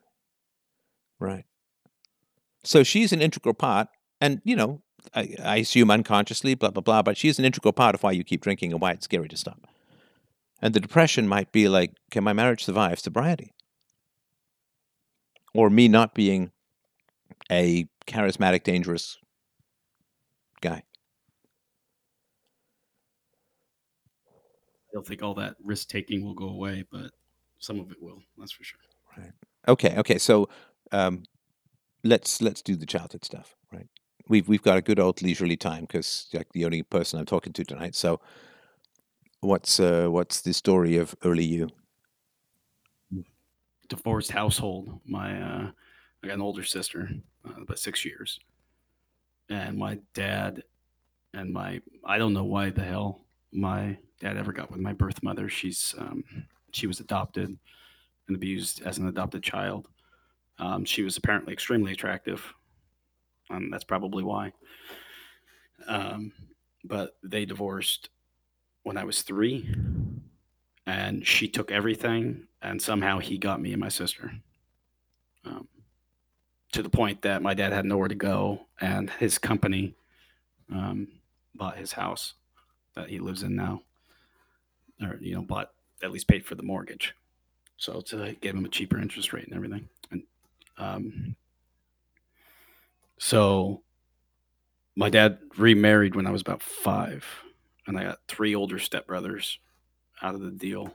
[1.21, 1.45] Right.
[2.65, 3.89] So she's an integral part,
[4.19, 4.81] and you know,
[5.15, 8.25] I, I assume unconsciously, blah blah blah, but she's an integral part of why you
[8.25, 9.69] keep drinking and why it's scary to stop.
[10.63, 13.53] And the depression might be like, can my marriage survive sobriety?
[15.53, 16.53] Or me not being
[17.53, 19.19] a charismatic, dangerous
[20.61, 20.83] guy.
[24.27, 27.13] I don't think all that risk taking will go away, but
[27.59, 28.23] some of it will.
[28.39, 28.81] That's for sure.
[29.17, 29.33] Right.
[29.69, 30.19] Okay, okay.
[30.19, 30.49] So
[30.91, 31.25] um,
[32.03, 33.89] let's let's do the childhood stuff, right?
[34.29, 37.53] We've we've got a good old leisurely time because like the only person I'm talking
[37.53, 37.95] to tonight.
[37.95, 38.21] So
[39.41, 41.69] what's uh, what's the story of early you?
[43.89, 45.01] Divorced household.
[45.07, 45.71] My uh,
[46.23, 47.11] I got an older sister,
[47.47, 48.39] uh, about six years,
[49.49, 50.63] and my dad
[51.35, 55.23] and my I don't know why the hell my dad ever got with my birth
[55.23, 55.49] mother.
[55.49, 56.25] She's um,
[56.73, 57.57] she was adopted
[58.29, 59.89] and abused as an adopted child.
[60.59, 62.43] Um, she was apparently extremely attractive.
[63.51, 64.53] Um, that's probably why.
[65.87, 66.33] Um,
[66.85, 68.11] but they divorced
[68.85, 69.75] when I was three,
[70.87, 74.33] and she took everything, and somehow he got me and my sister.
[75.45, 75.69] Um,
[76.73, 79.95] to the point that my dad had nowhere to go, and his company
[80.73, 81.09] um,
[81.55, 82.35] bought his house
[82.95, 83.83] that he lives in now,
[85.03, 85.71] or you know, bought
[86.03, 87.15] at least paid for the mortgage.
[87.77, 90.23] So to give him a cheaper interest rate and everything, and
[90.79, 91.37] um,
[93.19, 93.83] so
[94.97, 97.25] my dad remarried when I was about five,
[97.87, 99.59] and I got three older stepbrothers
[100.23, 100.95] out of the deal.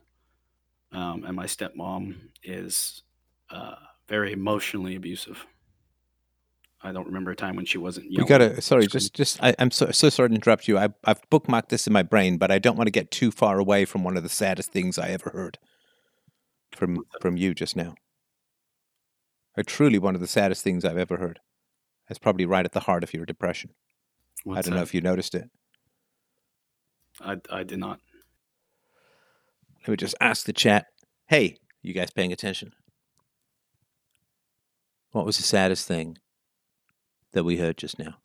[0.92, 3.04] Um, and my stepmom is
[3.50, 3.76] uh,
[4.08, 5.46] very emotionally abusive.
[6.88, 8.08] I don't remember a time when she wasn't.
[8.08, 10.78] We yelling got to sorry, just just I, I'm so so sorry to interrupt you.
[10.78, 13.60] I, I've bookmarked this in my brain, but I don't want to get too far
[13.60, 15.58] away from one of the saddest things I ever heard
[16.74, 17.96] from from you just now.
[19.58, 21.40] Uh, truly, one of the saddest things I've ever heard.
[22.08, 23.72] That's probably right at the heart of your depression.
[24.50, 25.50] I don't know if you noticed it.
[27.20, 28.00] I, I did not.
[29.82, 30.86] Let me just ask the chat.
[31.26, 32.72] Hey, you guys paying attention?
[35.12, 36.18] What was the saddest thing
[37.34, 38.16] that we heard just now?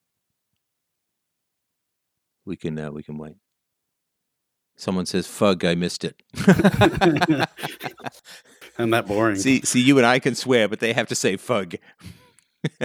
[2.45, 3.37] We can uh, we can wait.
[4.77, 6.23] Someone says, "Fug, I missed it."
[8.79, 9.37] and that boring.
[9.37, 11.75] see, see, you and I can swear, but they have to say "fug."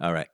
[0.00, 0.28] All right.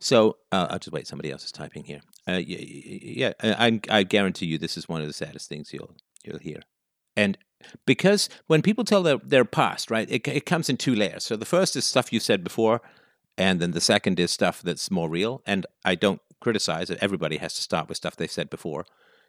[0.00, 1.06] So uh, I'll just wait.
[1.06, 2.00] Somebody else is typing here.
[2.28, 5.94] Uh, yeah, yeah I, I guarantee you, this is one of the saddest things you'll
[6.24, 6.60] you'll hear.
[7.16, 7.38] And
[7.86, 11.24] because when people tell their, their past, right, it, it comes in two layers.
[11.24, 12.82] So the first is stuff you said before,
[13.36, 15.42] and then the second is stuff that's more real.
[15.46, 16.98] And I don't criticize it.
[17.00, 18.86] Everybody has to start with stuff they've said before.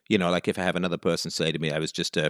[0.07, 2.29] You know, like if I have another person say to me, I was just uh,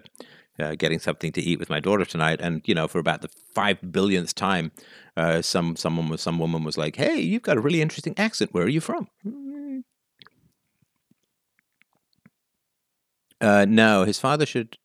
[0.58, 3.28] uh, getting something to eat with my daughter tonight, and you know, for about the
[3.54, 4.72] five billionth time,
[5.18, 8.54] uh, some someone was some woman was like, "Hey, you've got a really interesting accent.
[8.54, 9.10] Where are you from?"
[13.42, 14.78] Uh, no, his father should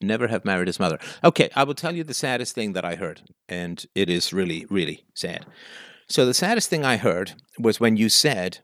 [0.00, 0.98] never have married his mother.
[1.22, 4.66] Okay, I will tell you the saddest thing that I heard, and it is really,
[4.70, 5.44] really sad.
[6.08, 8.58] So, the saddest thing I heard was when you said,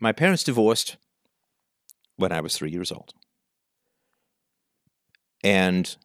[0.00, 0.96] My parents divorced
[2.16, 3.14] when I was three years old.
[5.42, 5.96] And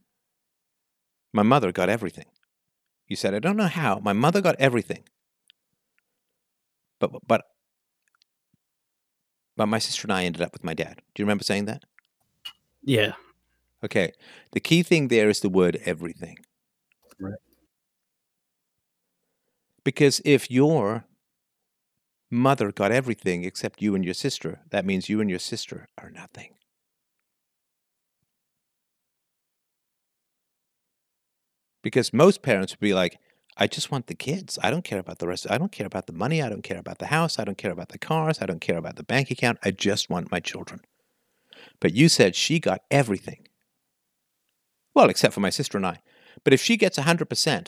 [1.34, 2.26] my mother got everything.
[3.07, 3.99] You said, I don't know how.
[3.99, 5.03] My mother got everything.
[6.99, 7.43] But, but,
[9.55, 11.01] but my sister and I ended up with my dad.
[11.13, 11.84] Do you remember saying that?
[12.84, 13.13] Yeah.
[13.84, 14.11] Okay.
[14.53, 16.38] The key thing there is the word everything.
[17.20, 17.36] Right.
[19.88, 21.06] Because if your
[22.30, 26.10] mother got everything except you and your sister, that means you and your sister are
[26.10, 26.56] nothing.
[31.82, 33.18] Because most parents would be like,
[33.56, 34.60] I just want the kids.
[34.62, 35.48] I don't care about the rest.
[35.50, 36.42] I don't care about the money.
[36.42, 37.40] I don't care about the house.
[37.40, 38.40] I don't care about the cars.
[38.42, 39.58] I don't care about the bank account.
[39.64, 40.82] I just want my children.
[41.80, 43.48] But you said she got everything.
[44.94, 46.02] Well, except for my sister and I.
[46.44, 47.68] But if she gets 100%,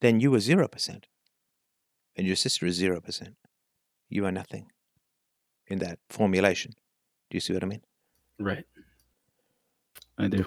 [0.00, 1.04] then you are 0%.
[2.16, 3.34] And your sister is 0%.
[4.08, 4.70] You are nothing
[5.66, 6.72] in that formulation.
[7.30, 7.82] Do you see what I mean?
[8.38, 8.64] Right.
[10.18, 10.46] I do.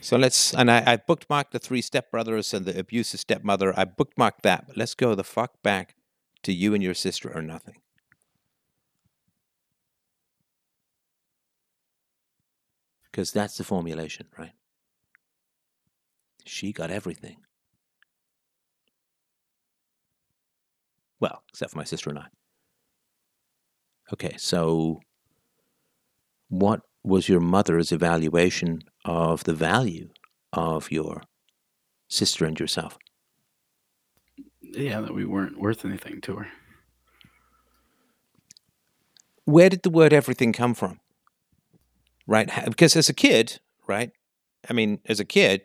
[0.00, 3.78] So let's, and I, I bookmarked the three stepbrothers and the abusive stepmother.
[3.78, 4.68] I bookmarked that.
[4.68, 5.94] But let's go the fuck back
[6.42, 7.76] to you and your sister or nothing.
[13.10, 14.52] Because that's the formulation, right?
[16.46, 17.38] She got everything.
[21.20, 22.26] Well, except for my sister and I.
[24.12, 25.00] Okay, so
[26.48, 30.08] what was your mother's evaluation of the value
[30.52, 31.22] of your
[32.08, 32.98] sister and yourself?
[34.62, 36.48] Yeah, that we weren't worth anything to her.
[39.44, 41.00] Where did the word everything come from?
[42.26, 42.50] Right?
[42.64, 44.10] Because as a kid, right?
[44.68, 45.62] I mean, as a kid,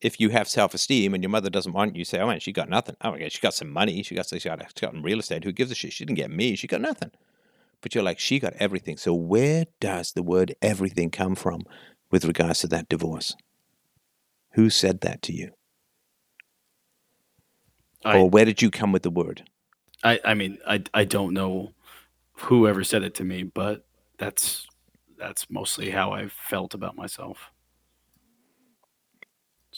[0.00, 2.52] if you have self esteem and your mother doesn't want you, say, "Oh man, she
[2.52, 2.96] got nothing.
[3.00, 4.02] Oh my god, she got some money.
[4.02, 5.44] She got she got, she got real estate.
[5.44, 5.92] Who gives a shit?
[5.92, 6.56] She didn't get me.
[6.56, 7.10] She got nothing."
[7.80, 8.96] But you're like, she got everything.
[8.96, 11.62] So where does the word everything come from
[12.10, 13.36] with regards to that divorce?
[14.54, 15.52] Who said that to you?
[18.04, 19.44] I, or where did you come with the word?
[20.02, 21.72] I, I mean, I, I don't know
[22.32, 23.84] whoever said it to me, but
[24.18, 24.66] that's
[25.18, 27.50] that's mostly how I felt about myself.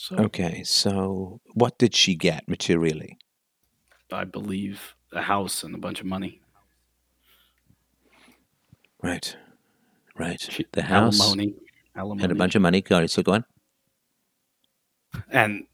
[0.01, 3.19] So, okay, so what did she get materially?
[4.11, 6.41] I believe a house and a bunch of money.
[9.03, 9.37] Right,
[10.17, 10.41] right.
[10.41, 11.53] She, the house alimony,
[11.95, 12.81] alimony, and a bunch of money.
[12.81, 13.45] Go on.
[15.29, 15.67] And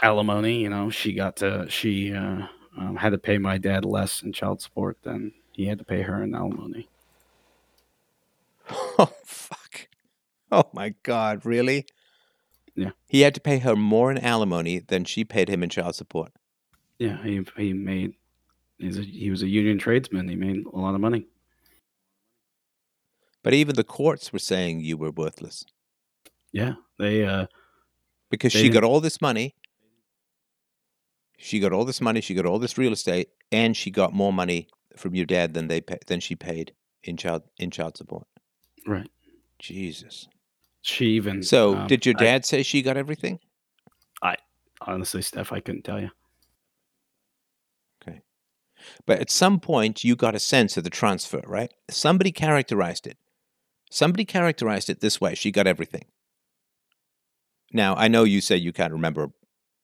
[0.00, 2.46] alimony, you know, she got to she uh,
[2.78, 6.00] um, had to pay my dad less in child support than he had to pay
[6.00, 6.88] her in alimony.
[8.98, 9.88] Oh fuck!
[10.50, 11.44] Oh my god!
[11.44, 11.84] Really?
[12.76, 12.90] Yeah.
[13.06, 16.32] He had to pay her more in alimony than she paid him in child support.
[16.98, 18.14] Yeah, he he made
[18.78, 20.28] he's a, he was a union tradesman.
[20.28, 21.26] He made a lot of money.
[23.42, 25.64] But even the courts were saying you were worthless.
[26.52, 27.46] Yeah, they uh
[28.30, 29.54] because they she got all this money.
[31.36, 34.32] She got all this money, she got all this real estate and she got more
[34.32, 36.72] money from your dad than they pay, than she paid
[37.02, 38.26] in child in child support.
[38.86, 39.10] Right.
[39.58, 40.28] Jesus.
[40.84, 43.40] She even So, um, did your dad I, say she got everything?
[44.22, 44.36] I
[44.82, 46.10] honestly, Stef, I couldn't tell you.
[48.02, 48.20] Okay.
[49.06, 51.72] But at some point, you got a sense of the transfer, right?
[51.88, 53.16] Somebody characterized it.
[53.90, 56.04] Somebody characterized it this way she got everything.
[57.72, 59.28] Now, I know you say you can't remember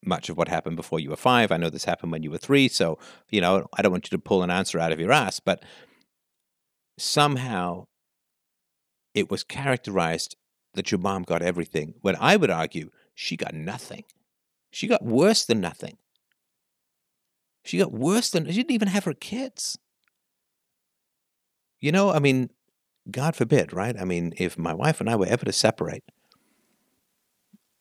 [0.05, 1.51] much of what happened before you were five.
[1.51, 2.69] I know this happened when you were three.
[2.69, 2.99] So,
[3.31, 5.65] you know, I don't want you to pull an answer out of your ass, but
[6.99, 7.87] somehow
[9.15, 10.37] it was characterized
[10.75, 14.05] that your mom got everything, when I would argue she got nothing.
[14.71, 15.99] She got worse than nothing.
[17.65, 19.79] She got worse than, she didn't even have her kids.
[21.81, 22.51] You know, I mean,
[23.11, 23.99] God forbid, right?
[23.99, 26.05] I mean, if my wife and I were ever to separate,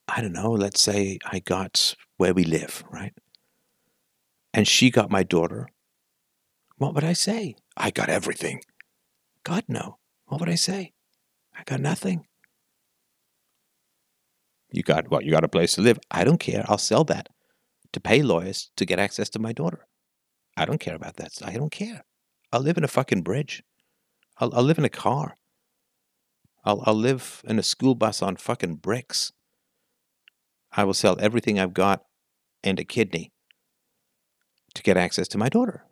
[0.08, 3.14] I don't know, let's say I got where we live, right?
[4.54, 5.68] And she got my daughter.
[6.78, 7.56] What would I say?
[7.78, 8.62] I got everything.
[9.44, 9.98] God, no.
[10.26, 10.94] What would I say?
[11.56, 12.26] I got nothing.
[14.72, 15.26] You got what?
[15.26, 16.00] You got a place to live.
[16.12, 16.64] I don't care.
[16.68, 17.30] I'll sell that
[17.94, 19.88] to pay lawyers to get access to my daughter.
[20.56, 21.32] I don't care about that.
[21.44, 22.04] I don't care.
[22.52, 23.64] I'll live in a fucking bridge.
[24.38, 25.36] I'll, I'll live in a car.
[26.66, 29.32] I'll, I'll live in a school bus on fucking bricks.
[30.72, 32.04] I will sell everything I've got
[32.64, 33.32] and a kidney
[34.74, 35.84] to get access to my daughter.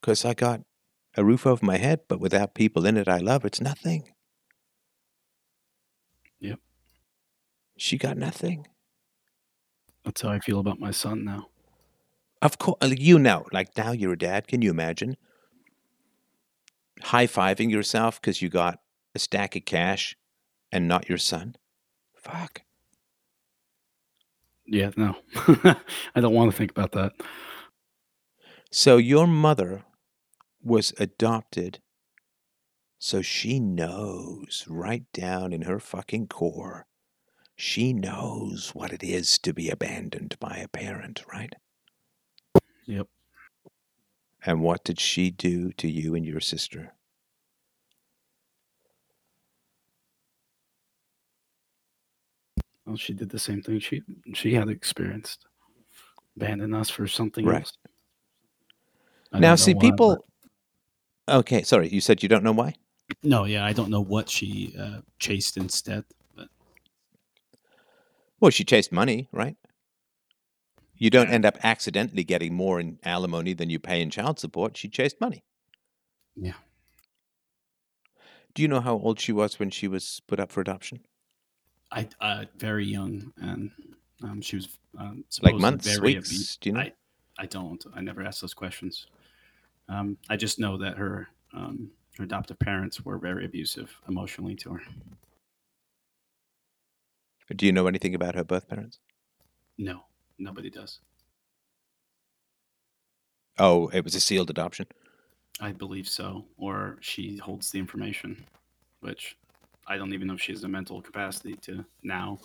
[0.00, 0.60] Because I got
[1.16, 4.10] a roof over my head, but without people in it I love, it's nothing.
[6.40, 6.60] Yep.
[7.76, 8.66] She got nothing.
[10.04, 11.48] That's how I feel about my son now.
[12.40, 14.46] Of course, uh, you know, like now you're a dad.
[14.46, 15.16] Can you imagine
[17.02, 18.80] high fiving yourself because you got
[19.14, 20.16] a stack of cash
[20.70, 21.56] and not your son?
[22.14, 22.62] Fuck.
[24.66, 25.16] Yeah, no.
[25.34, 27.12] I don't want to think about that.
[28.70, 29.84] So your mother
[30.62, 31.80] was adopted,
[32.98, 36.86] so she knows right down in her fucking core.
[37.56, 41.52] She knows what it is to be abandoned by a parent, right?
[42.84, 43.08] Yep.
[44.44, 46.92] And what did she do to you and your sister?
[52.84, 54.02] Well, she did the same thing she
[54.34, 55.46] she had experienced.
[56.36, 57.62] Abandon us for something Right.
[57.62, 57.72] else.
[59.32, 60.26] I now, see, why, people.
[61.28, 61.88] Okay, sorry.
[61.88, 62.74] You said you don't know why?
[63.22, 66.04] No, yeah, I don't know what she uh, chased instead.
[68.40, 69.56] Well, she chased money, right?
[70.98, 71.34] You don't Yeah.
[71.34, 74.76] end up accidentally getting more in alimony than you pay in child support.
[74.76, 75.44] She chased money.
[76.34, 76.54] Yeah.
[78.54, 81.00] Do you know how old she was when she was put up for adoption?
[81.92, 83.70] I uh, very young, and
[84.22, 86.56] um, she was um, Like months, very weeks?
[86.56, 86.80] abu- Do you know?
[86.80, 86.92] I,
[87.38, 87.84] I don't.
[87.94, 89.06] I never asked those questions.
[89.88, 94.72] Um, I just know that her um, her adoptive parents were very abusive emotionally to
[94.72, 94.80] her.
[97.54, 98.98] Do you know anything about her birth parents?
[99.78, 100.02] No,
[100.38, 101.00] nobody does.
[103.58, 104.86] Oh, it was a sealed adoption.
[105.60, 108.44] I believe so, or she holds the information,
[109.00, 109.36] which
[109.86, 112.38] I don't even know if she has the mental capacity to now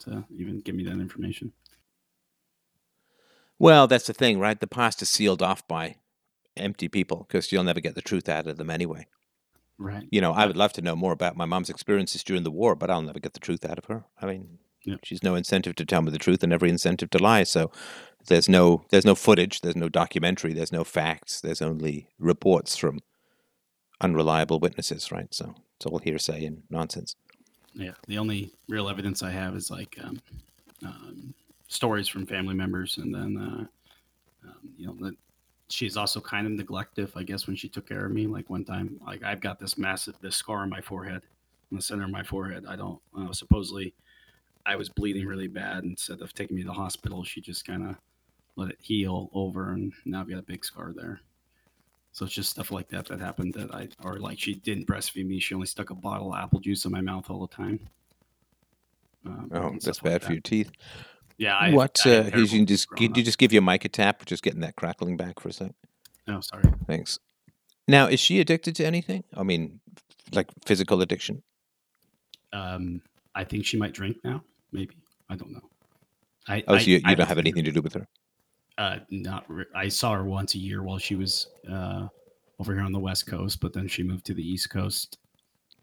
[0.00, 1.52] to even give me that information.
[3.58, 4.58] Well, that's the thing, right?
[4.58, 5.96] The past is sealed off by
[6.56, 9.06] empty people because you'll never get the truth out of them anyway.
[9.78, 10.04] Right.
[10.10, 12.74] You know, I would love to know more about my mom's experiences during the war,
[12.74, 14.04] but I'll never get the truth out of her.
[14.20, 14.96] I mean, Yeah.
[15.04, 17.44] she's no incentive to tell me the truth and every incentive to lie.
[17.44, 17.70] So
[18.26, 23.00] there's no there's no footage, there's no documentary, there's no facts, there's only reports from
[24.00, 25.32] unreliable witnesses, right?
[25.32, 27.14] So it's all hearsay and nonsense.
[27.74, 27.92] Yeah.
[28.06, 30.20] The only real evidence I have is like um,
[30.84, 31.34] um,
[31.68, 33.66] stories from family members, and then uh,
[34.48, 35.14] um, you know that
[35.68, 38.26] she's also kind of neglective, I guess, when she took care of me.
[38.26, 41.22] Like one time, like I've got this massive this scar on my forehead,
[41.70, 42.64] in the center of my forehead.
[42.68, 43.94] I don't uh, supposedly
[44.66, 45.84] I was bleeding really bad.
[45.84, 47.96] Instead of taking me to the hospital, she just kind of
[48.56, 51.20] let it heal over, and now I've got a big scar there.
[52.12, 55.26] So it's just stuff like that that happened that I, or like she didn't breastfeed
[55.26, 55.38] me.
[55.38, 57.88] She only stuck a bottle of apple juice in my mouth all the time.
[59.26, 60.34] Um, Oh, that's stuff like bad for that.
[60.34, 60.72] your teeth.
[61.38, 61.56] Yeah.
[61.56, 62.00] I, what?
[62.04, 64.26] I had uh, you can just you just give your mic a tap?
[64.26, 65.72] Just getting that crackling back for a sec.
[66.28, 66.64] Oh, sorry.
[66.86, 67.18] Thanks.
[67.86, 69.24] Now, is she addicted to anything?
[69.34, 69.80] I mean,
[70.32, 71.42] like physical addiction?
[72.52, 73.00] Um,
[73.34, 74.42] I think she might drink now.
[74.72, 74.94] Maybe
[75.30, 75.70] I don't know.
[76.46, 78.00] I Oh, I, so you, you I don't have anything to do with her?
[78.00, 78.84] her.
[78.84, 79.44] Uh, not.
[79.48, 82.08] Re- I saw her once a year while she was uh,
[82.58, 85.18] over here on the West Coast, but then she moved to the East Coast,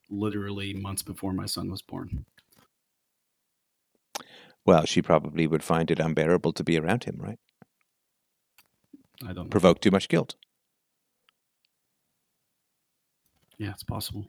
[0.10, 2.26] literally months before my son was born.
[4.66, 7.40] Well, she probably would find it unbearable to be around him, right?
[9.24, 9.50] I don't know.
[9.50, 10.36] Provoke too much guilt.
[13.58, 14.28] Yeah, it's possible.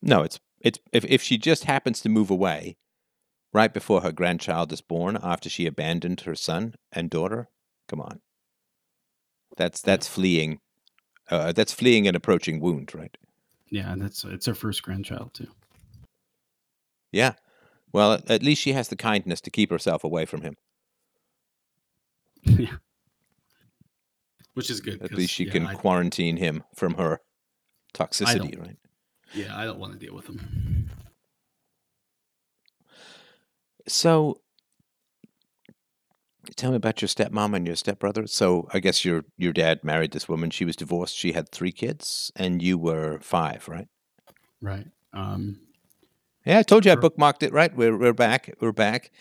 [0.00, 2.76] No, it's it's if if she just happens to move away
[3.52, 7.48] right before her grandchild is born after she abandoned her son and daughter,
[7.88, 8.20] come on.
[9.56, 10.60] That's that's fleeing
[11.30, 13.16] uh, that's fleeing an approaching wound, right?
[13.70, 15.48] Yeah, and that's it's her first grandchild too.
[17.10, 17.34] Yeah.
[17.92, 20.56] Well, at, least she has the kindness to keep herself away from him.
[22.44, 22.76] yeah.
[24.54, 25.02] Which is good.
[25.02, 27.20] At least she yeah, can I- quarantine him from her
[27.94, 28.76] toxicity, right?
[29.34, 30.90] yeah, I don't want to deal with him.
[33.88, 34.40] So
[36.56, 38.26] Tell me about your stepmom and your stepbrother.
[38.26, 40.50] So I guess your your dad married this woman.
[40.50, 41.16] She was divorced.
[41.16, 43.86] She had three kids, and you were five, right?
[44.60, 44.86] Right.
[45.12, 45.60] Um,
[46.44, 47.52] Yeah, I told you I bookmarked it.
[47.52, 48.52] Right, we're we're back.
[48.60, 49.12] We're back.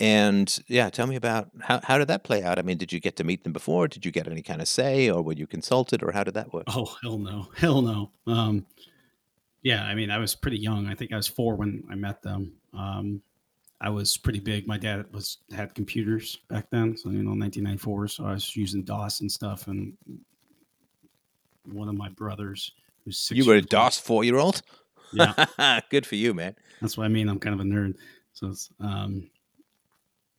[0.00, 2.58] And yeah, tell me about how how did that play out?
[2.58, 3.88] I mean, did you get to meet them before?
[3.88, 6.52] Did you get any kind of say, or were you consulted, or how did that
[6.52, 6.64] work?
[6.68, 8.10] oh hell no, hell no.
[8.26, 8.64] Um,
[9.62, 10.86] yeah, I mean, I was pretty young.
[10.86, 12.52] I think I was four when I met them.
[12.72, 13.22] Um,
[13.80, 14.66] I was pretty big.
[14.66, 18.08] My dad was had computers back then, so you know, 1994.
[18.08, 19.66] So I was using DOS and stuff.
[19.66, 19.94] And
[21.64, 22.72] one of my brothers,
[23.04, 24.62] who's six you were a DOS four year old.
[25.12, 26.54] Yeah, good for you, man.
[26.80, 27.28] that's what I mean.
[27.28, 27.94] I'm kind of a nerd.
[28.32, 29.30] So, it's, um,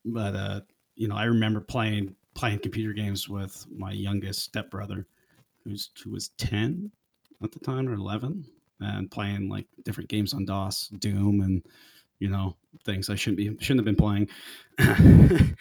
[0.05, 0.61] but uh,
[0.95, 5.07] you know, I remember playing playing computer games with my youngest stepbrother,
[5.63, 6.91] who's who was ten
[7.43, 8.45] at the time or eleven,
[8.79, 11.65] and playing like different games on DOS, Doom, and
[12.19, 12.55] you know
[12.85, 14.29] things I shouldn't be shouldn't have been playing.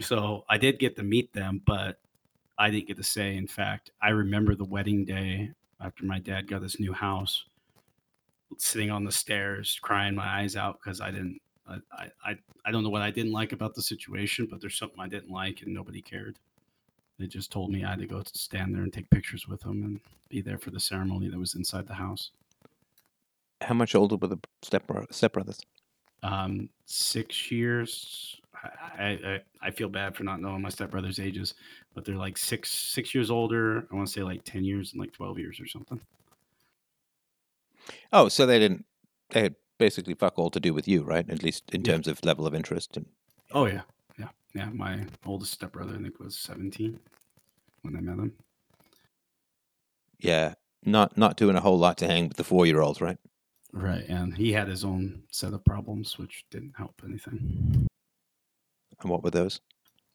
[0.00, 2.00] so I did get to meet them, but
[2.58, 3.36] I didn't get to say.
[3.36, 7.44] In fact, I remember the wedding day after my dad got this new house
[8.60, 12.82] sitting on the stairs crying my eyes out because I didn't I, I I don't
[12.82, 15.72] know what I didn't like about the situation, but there's something I didn't like and
[15.72, 16.38] nobody cared.
[17.18, 19.82] They just told me I had to go stand there and take pictures with them
[19.84, 22.30] and be there for the ceremony that was inside the house.
[23.60, 25.60] How much older were the step stepbrothers?
[26.22, 28.40] Um, six years.
[28.98, 31.54] I, I I feel bad for not knowing my stepbrother's ages,
[31.94, 33.86] but they're like six six years older.
[33.90, 36.00] I want to say like ten years and like twelve years or something.
[38.12, 38.84] Oh, so they didn't.
[39.30, 41.28] They had basically fuck all to do with you, right?
[41.28, 41.92] At least in Yeah.
[41.92, 42.96] terms of level of interest.
[42.96, 43.06] And
[43.52, 43.82] Oh yeah,
[44.18, 44.70] yeah, yeah.
[44.70, 47.00] My oldest stepbrother I think was seventeen
[47.82, 48.32] when I met him.
[50.20, 50.54] yeah,
[50.84, 53.18] not not doing a whole lot to hang with the four year olds, right?
[53.72, 57.88] Right, and he had his own set of problems, which didn't help anything.
[59.00, 59.60] And what were those?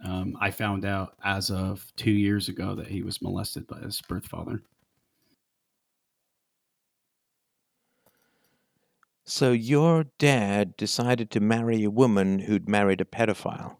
[0.01, 4.01] Um, I found out as of two years ago that he was molested by his
[4.07, 4.61] birth father.
[9.29, 13.75] So your dad decided to marry a woman who'd married a pedophile.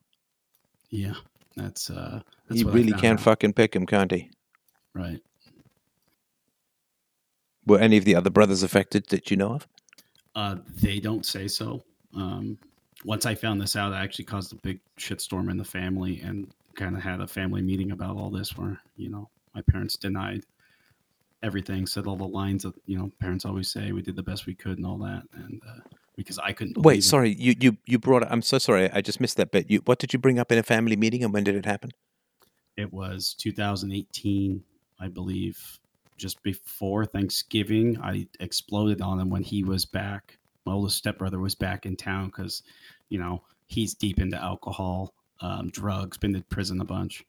[0.92, 1.16] Yeah,
[1.56, 3.24] that's uh, that's he really can't out.
[3.24, 4.30] fucking pick him, can't he?
[4.94, 5.20] Right.
[7.66, 9.68] Were any of the other brothers affected that you know of?
[10.36, 11.84] Uh, they don't say so.
[12.16, 12.60] Um,
[13.04, 16.52] once I found this out, I actually caused a big shitstorm in the family and
[16.76, 20.44] kind of had a family meeting about all this where, you know, my parents denied
[21.44, 24.46] everything, said all the lines that, you know, parents always say, we did the best
[24.46, 25.24] we could and all that.
[25.34, 25.80] And uh,
[26.20, 27.04] because I couldn't Wait, it.
[27.04, 28.30] sorry, you, you you brought.
[28.30, 29.72] I'm so sorry, I just missed that bit.
[29.72, 31.92] You, what did you bring up in a family meeting, and when did it happen?
[32.76, 34.62] It was 2018,
[35.00, 35.58] I believe,
[36.18, 37.98] just before Thanksgiving.
[38.02, 40.38] I exploded on him when he was back.
[40.66, 42.64] My oldest stepbrother was back in town because,
[43.08, 47.24] you know, he's deep into alcohol, um, drugs, been to prison a bunch,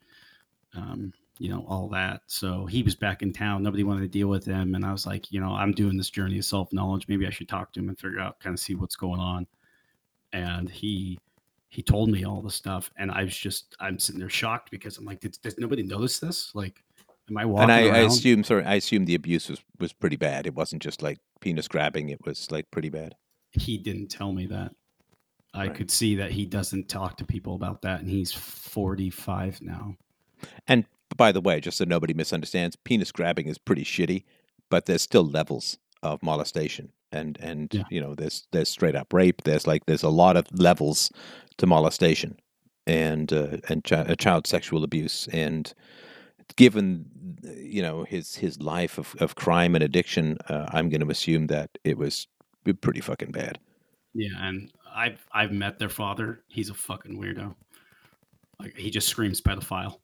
[0.77, 2.21] um, you know, all that.
[2.27, 3.63] So he was back in town.
[3.63, 4.75] Nobody wanted to deal with him.
[4.75, 7.09] And I was like, you know, I'm doing this journey of self knowledge.
[7.09, 9.47] Maybe I should talk to him and figure out, kind of see what's going on.
[10.33, 11.19] And he,
[11.71, 14.99] he told me all the stuff, and I was just I'm sitting there shocked because
[14.99, 16.55] I'm like, did, does nobody notice this?
[16.55, 16.83] Like,
[17.31, 17.99] am I walking and I.
[17.99, 20.47] I assume, sorry, I assume the abuse was was pretty bad.
[20.47, 23.15] It wasn't just like penis grabbing; it was like pretty bad.
[23.53, 24.73] he didn't tell me that.
[25.55, 25.75] I Right.
[25.75, 29.97] could see that he doesn't talk to people about that, and he's 45 now.
[30.69, 30.85] And
[31.17, 34.25] by the way, just so nobody misunderstands, penis grabbing is pretty shitty,
[34.71, 37.85] but there's still levels of molestation, and and Yeah.
[37.91, 39.43] you know, there's there's straight up rape.
[39.43, 41.11] There's like there's a lot of levels
[41.59, 42.39] to molestation,
[42.87, 45.73] and uh, and chi- uh, child sexual abuse, and
[46.57, 47.07] given
[47.57, 51.47] you know his his life of, of crime and addiction, uh, I'm going to assume
[51.49, 52.27] that it was
[52.81, 53.59] pretty fucking bad.
[54.15, 56.43] Yeah, and I've I've met their father.
[56.49, 57.55] He's a fucking weirdo.
[58.59, 59.99] Like he just screams pedophile.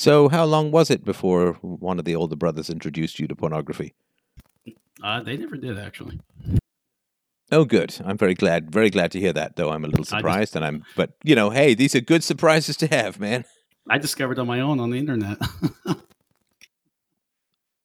[0.00, 3.92] So, how long was it before one of the older brothers introduced you to pornography?
[5.02, 6.18] Uh, they never did actually.
[7.52, 7.94] Oh, good.
[8.02, 8.70] I'm very glad.
[8.72, 9.56] Very glad to hear that.
[9.56, 10.84] Though I'm a little just- surprised, and I'm.
[10.96, 13.44] But you know, hey, these are good surprises to have, man.
[13.90, 15.36] I discovered on my own on the internet.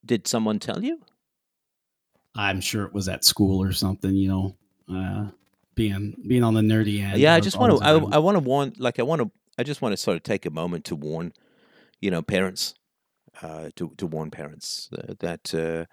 [0.05, 1.01] Did someone tell you?
[2.33, 4.15] I'm sure it was at school or something.
[4.15, 4.55] You know,
[4.89, 5.31] uh,
[5.73, 7.19] being being on the nerdy end.
[7.19, 7.83] yeah, I just want to.
[7.83, 7.91] I.
[7.91, 8.71] I want to warn.
[8.77, 9.31] Like, I want to.
[9.57, 11.33] I just want to sort of take a moment to warn,
[12.01, 12.75] you know, parents,
[13.41, 15.85] uh, to to warn parents uh, that uh,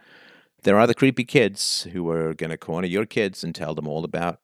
[0.62, 3.88] there are the creepy kids who are going to corner your kids and tell them
[3.88, 4.40] all about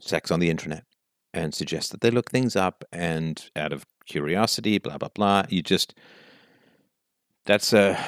[0.00, 0.84] sex on the internet
[1.32, 5.44] and suggest that they look things up and out of curiosity, blah blah blah.
[5.48, 5.94] You just
[7.44, 7.98] that's a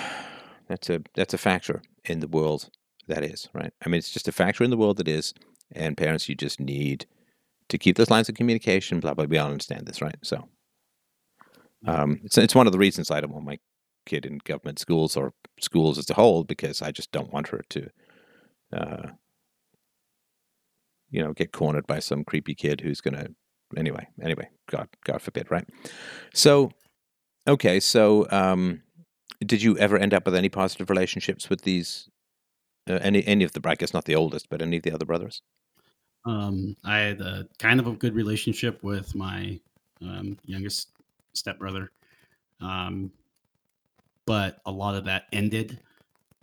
[0.69, 2.71] that's a that's a factor in the world
[3.09, 3.73] that is right.
[3.85, 5.35] I mean, it's just a factor in the world that is,
[5.73, 7.07] and parents, you just need
[7.69, 9.01] to keep those lines of communication.
[9.01, 9.27] Blah blah.
[9.27, 10.17] We all understand this, right?
[10.23, 10.49] So,
[11.87, 13.59] um, it's it's one of the reasons I don't want my
[14.07, 17.63] kid in government schools or schools as a whole because I just don't want her
[17.71, 17.89] to,
[18.73, 19.09] uh,
[21.11, 23.29] you know, get cornered by some creepy kid who's gonna.
[23.77, 25.67] Anyway, anyway, God, God forbid, right?
[26.35, 26.73] So,
[27.49, 28.83] okay, so um,
[29.41, 32.09] did you ever end up with any positive relationships with these?
[32.89, 35.07] Uh, any any of the I guess not the oldest, but any of the other
[35.07, 35.43] brothers?
[36.25, 39.59] Um, I had a kind of a good relationship with my
[40.01, 40.89] um, youngest
[41.35, 41.91] stepbrother,
[42.61, 43.11] um,
[44.27, 45.79] but a lot of that ended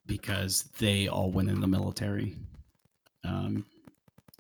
[0.05, 2.35] because they all went in the military,
[3.23, 3.65] um,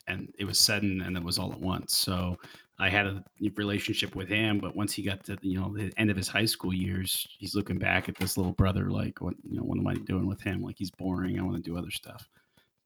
[0.07, 1.97] and it was sudden and it was all at once.
[1.97, 2.37] So
[2.79, 3.23] I had a
[3.55, 6.45] relationship with him, but once he got to you know the end of his high
[6.45, 9.87] school years, he's looking back at this little brother like, what you know, what am
[9.87, 10.61] I doing with him?
[10.61, 11.39] Like he's boring.
[11.39, 12.27] I want to do other stuff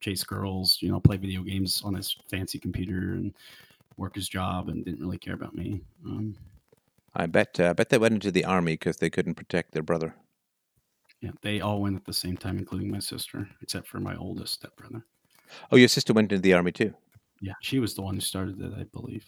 [0.04, 3.34] chase girls, you know, play video games on his fancy computer and
[3.98, 5.82] work his job and didn't really care about me.
[6.06, 6.36] Um,
[7.16, 9.84] I bet uh, I bet they went into the army because they couldn't protect their
[9.84, 10.16] brother.
[11.22, 14.56] Yeah, they all went at the same time, including my sister, except for my oldest
[14.56, 15.06] stepbrother.
[15.72, 16.94] Oh, your sister went into the army too.
[17.42, 19.26] Yeah, she was the one who started it, I believe.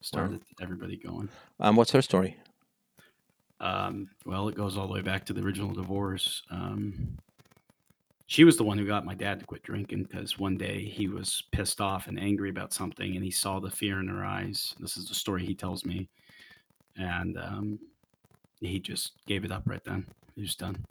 [0.00, 0.62] Started wow.
[0.62, 1.28] everybody going.
[1.60, 2.36] Um, what's her story?
[3.60, 6.42] Um, well, it goes all the way back to the original divorce.
[6.50, 7.18] Um,
[8.26, 11.08] she was the one who got my dad to quit drinking because one day he
[11.08, 14.74] was pissed off and angry about something and he saw the fear in her eyes.
[14.78, 16.08] This is the story he tells me.
[16.98, 17.78] And um,
[18.60, 20.06] he just gave it up right then.
[20.34, 20.84] He was done.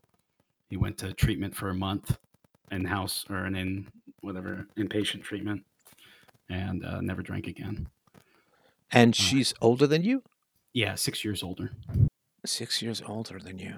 [0.70, 2.18] He went to treatment for a month
[2.72, 3.88] in house or an in
[4.22, 5.64] whatever inpatient treatment
[6.50, 7.88] and uh, never drank again.
[8.92, 10.24] And uh, she's uh, older than you?
[10.74, 11.72] Yeah, six years older.
[12.46, 13.76] Six years older than you.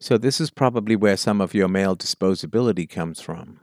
[0.00, 3.60] So, this is probably where some of your male disposability comes from.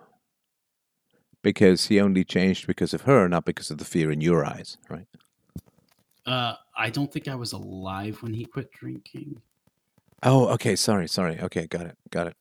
[1.41, 4.77] Because he only changed because of her, not because of the fear in your eyes,
[4.89, 5.07] right?
[6.29, 9.41] Uh, I don't think I was alive when he quit drinking.
[10.21, 10.75] Oh, okay.
[10.75, 11.39] Sorry, sorry.
[11.41, 11.97] Okay, got it.
[12.11, 12.37] Got it.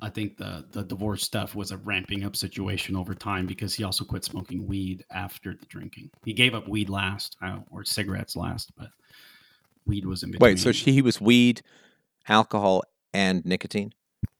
[0.00, 3.82] I think the the divorce stuff was a ramping up situation over time because he
[3.82, 6.10] also quit smoking weed after the drinking.
[6.24, 8.88] He gave up weed last, uh, or cigarettes last, but
[9.84, 10.52] weed was in between.
[10.52, 11.62] Wait, so she, he was weed,
[12.28, 13.94] alcohol, and nicotine?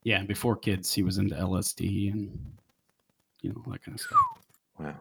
[0.05, 2.39] Yeah, before kids, he was into LSD and
[3.41, 4.19] you know that kind of stuff.
[4.79, 5.01] Wow.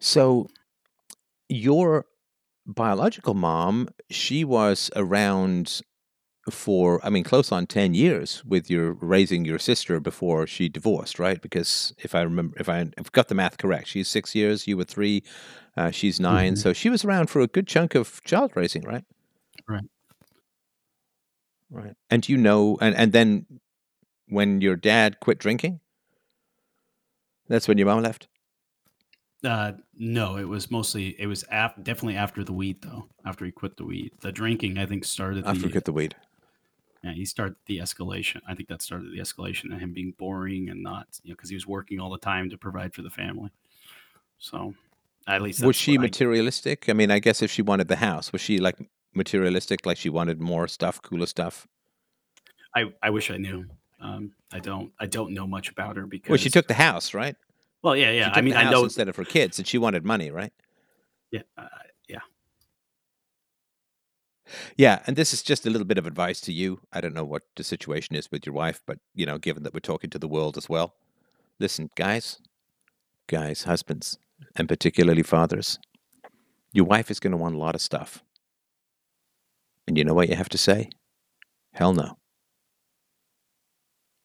[0.00, 0.48] So,
[1.48, 2.06] your
[2.66, 5.80] biological mom, she was around
[6.50, 11.18] for, I mean, close on 10 years with your raising your sister before she divorced,
[11.18, 11.40] right?
[11.40, 14.76] Because if I remember, if I if got the math correct, she's six years, you
[14.76, 15.22] were three,
[15.76, 16.56] uh, she's 9 mm-hmm.
[16.56, 19.04] So she was around for a good chunk of child raising, right?
[19.68, 19.84] Right.
[21.70, 21.94] Right.
[22.08, 23.46] And you know, and, and then
[24.28, 25.80] when your dad quit drinking,
[27.48, 28.28] that's when your mom left?
[29.44, 33.06] Uh, no, it was mostly, it was af- definitely after the weed, though.
[33.24, 34.12] After he quit the weed.
[34.20, 35.46] The drinking, I think, started.
[35.46, 36.16] After the, he quit the weed.
[37.04, 38.40] Yeah, he started the escalation.
[38.48, 41.50] I think that started the escalation and him being boring and not, you know, because
[41.50, 43.50] he was working all the time to provide for the family.
[44.38, 44.74] So,
[45.28, 46.88] at least was she materialistic?
[46.88, 48.76] I, I mean, I guess if she wanted the house, was she like
[49.14, 51.68] materialistic, like she wanted more stuff, cooler stuff?
[52.74, 53.66] I, I wish I knew.
[54.00, 57.14] Um, I don't I don't know much about her because well, she took the house,
[57.14, 57.36] right?
[57.82, 58.30] Well, yeah, yeah.
[58.32, 60.52] I mean, I know instead of her kids, and she wanted money, right?
[61.30, 61.68] Yeah, uh,
[62.08, 62.20] yeah,
[64.76, 65.00] yeah.
[65.06, 66.80] And this is just a little bit of advice to you.
[66.92, 69.74] I don't know what the situation is with your wife, but you know, given that
[69.74, 70.94] we're talking to the world as well,
[71.60, 72.40] listen, guys,
[73.28, 74.18] guys, husbands,
[74.56, 75.78] and particularly fathers,
[76.72, 78.22] your wife is going to want a lot of stuff.
[79.86, 80.90] And you know what you have to say?
[81.72, 82.18] Hell no.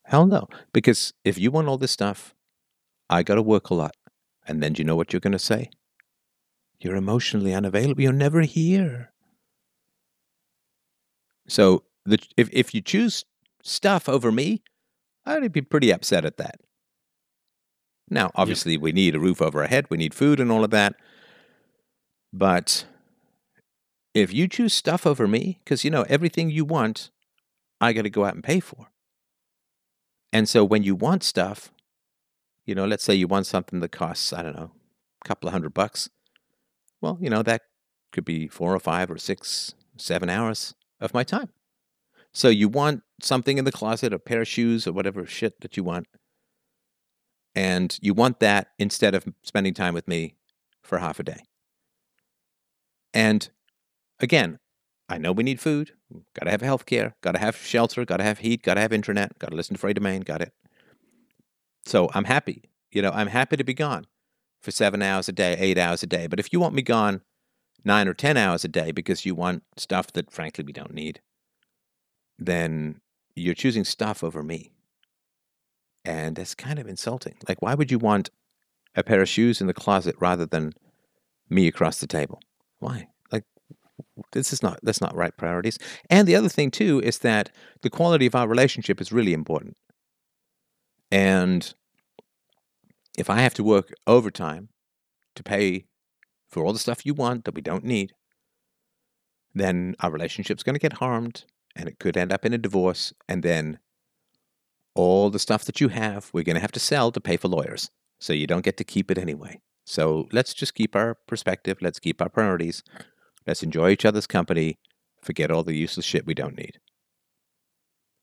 [0.05, 0.47] Hell no.
[0.73, 2.35] Because if you want all this stuff,
[3.09, 3.95] I got to work a lot.
[4.47, 5.69] And then do you know what you're going to say?
[6.80, 8.01] You're emotionally unavailable.
[8.01, 9.13] You're never here.
[11.47, 13.25] So the, if, if you choose
[13.63, 14.63] stuff over me,
[15.25, 16.59] I'd be pretty upset at that.
[18.09, 20.71] Now, obviously, we need a roof over our head, we need food and all of
[20.71, 20.95] that.
[22.34, 22.85] But
[24.13, 27.09] if you choose stuff over me, because you know, everything you want,
[27.80, 28.88] I got to go out and pay for.
[30.31, 31.72] And so when you want stuff,
[32.65, 34.72] you know, let's say you want something that costs, I don't know,
[35.23, 36.10] a couple of hundred bucks.
[37.02, 37.64] Well, you know, that
[38.11, 41.49] could be four or five or six, seven hours of my time.
[42.34, 45.77] So you want something in the closet, a pair of shoes or whatever shit that
[45.77, 46.07] you want.
[47.56, 50.35] And you want that instead of spending time with me
[50.81, 51.44] for half a day.
[53.14, 53.48] And
[54.19, 54.57] again,
[55.07, 55.91] I know we need food.
[56.34, 57.15] Got to have health care.
[57.22, 58.06] Got to have shelter.
[58.06, 58.64] Got to have heat.
[58.64, 59.38] Got to have internet.
[59.38, 60.26] Got to listen to Freedomain.
[60.26, 60.53] Got it.
[61.85, 62.64] So I'm happy.
[62.91, 64.05] You know, I'm happy to be gone
[64.61, 66.27] for seven hours a day, eight hours a day.
[66.27, 67.22] But if you want me gone
[67.84, 71.19] nine or 10 hours a day because you want stuff that, frankly, we don't need,
[72.39, 73.01] then
[73.35, 74.72] you're choosing stuff over me.
[76.05, 77.35] And that's kind of insulting.
[77.47, 78.30] Like, why would you want
[78.95, 80.73] a pair of shoes in the closet rather than
[81.49, 82.39] me across the table?
[82.80, 83.07] Why?
[83.31, 83.45] Like,
[84.34, 85.77] this is not that's not right priorities.
[86.10, 87.49] And the other thing too is that
[87.81, 89.77] the quality of our relationship is really important.
[91.14, 91.72] And
[93.19, 94.69] if I have to work overtime
[95.35, 95.85] to pay
[96.49, 98.14] for all the stuff you want that we don't need,
[99.53, 101.45] then our relationship's going to get harmed
[101.76, 103.14] and it could end up in a divorce.
[103.30, 103.77] And then
[104.95, 107.48] all the stuff that you have, we're going to have to sell to pay for
[107.48, 107.91] lawyers.
[108.19, 109.61] So you don't get to keep it anyway.
[109.85, 111.77] So let's just keep our perspective.
[111.80, 112.81] Let's keep our priorities.
[113.45, 114.80] Let's enjoy each other's company.
[115.22, 116.80] Forget all the useless shit we don't need.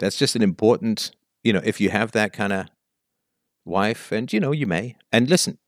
[0.00, 1.12] That's just an important,
[1.44, 2.66] you know, if you have that kind of
[3.70, 4.96] wife, and you know, you may.
[5.12, 5.58] And listen,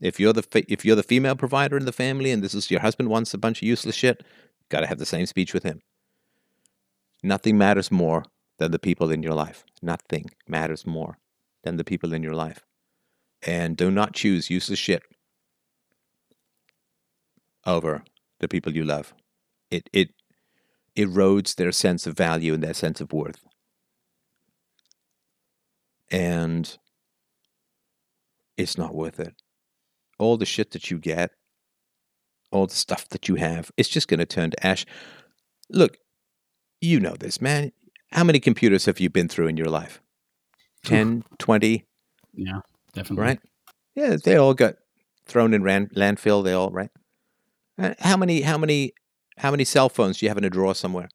[0.00, 2.80] if you're the if you're the female provider in the family, and this is your
[2.80, 4.22] husband wants a bunch of useless shit,
[4.68, 5.80] got to have the same speech with him.
[7.22, 8.24] Nothing matters more
[8.58, 9.64] than the people in your life.
[9.82, 11.18] Nothing matters more
[11.62, 12.64] than the people in your life.
[13.46, 15.02] And do not choose useless shit
[17.66, 18.04] over
[18.40, 19.14] the people you love.
[19.70, 20.10] It it
[20.96, 23.44] erodes their sense of value and their sense of worth.
[26.10, 26.76] And
[28.56, 29.34] it's not worth it.
[30.18, 31.30] All the shit that you get,
[32.50, 34.86] all the stuff that you have, it's just going to turn to ash.
[35.68, 35.98] Look,
[36.80, 37.72] you know this, man.
[38.12, 40.00] How many computers have you been through in your life?
[40.84, 41.84] 10, 20?
[42.34, 42.60] Yeah,
[42.92, 43.24] definitely.
[43.24, 43.40] Right?
[43.96, 44.76] Yeah, they all got
[45.26, 46.44] thrown in ran- landfill.
[46.44, 46.90] They all, right?
[47.78, 48.92] Uh, how many, how many,
[49.38, 51.08] how many cell phones do you have in a drawer somewhere?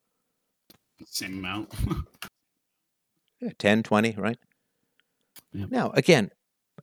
[1.05, 1.73] Same amount.
[3.39, 4.37] yeah, 10, 20, right?
[5.53, 5.71] Yep.
[5.71, 6.31] Now, again,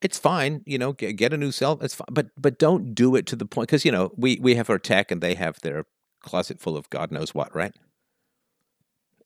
[0.02, 1.78] it's fine, you know, get, get a new cell.
[1.80, 4.54] It's fine, but but don't do it to the point because you know we we
[4.54, 5.84] have our tech and they have their
[6.22, 7.74] closet full of God knows what, right?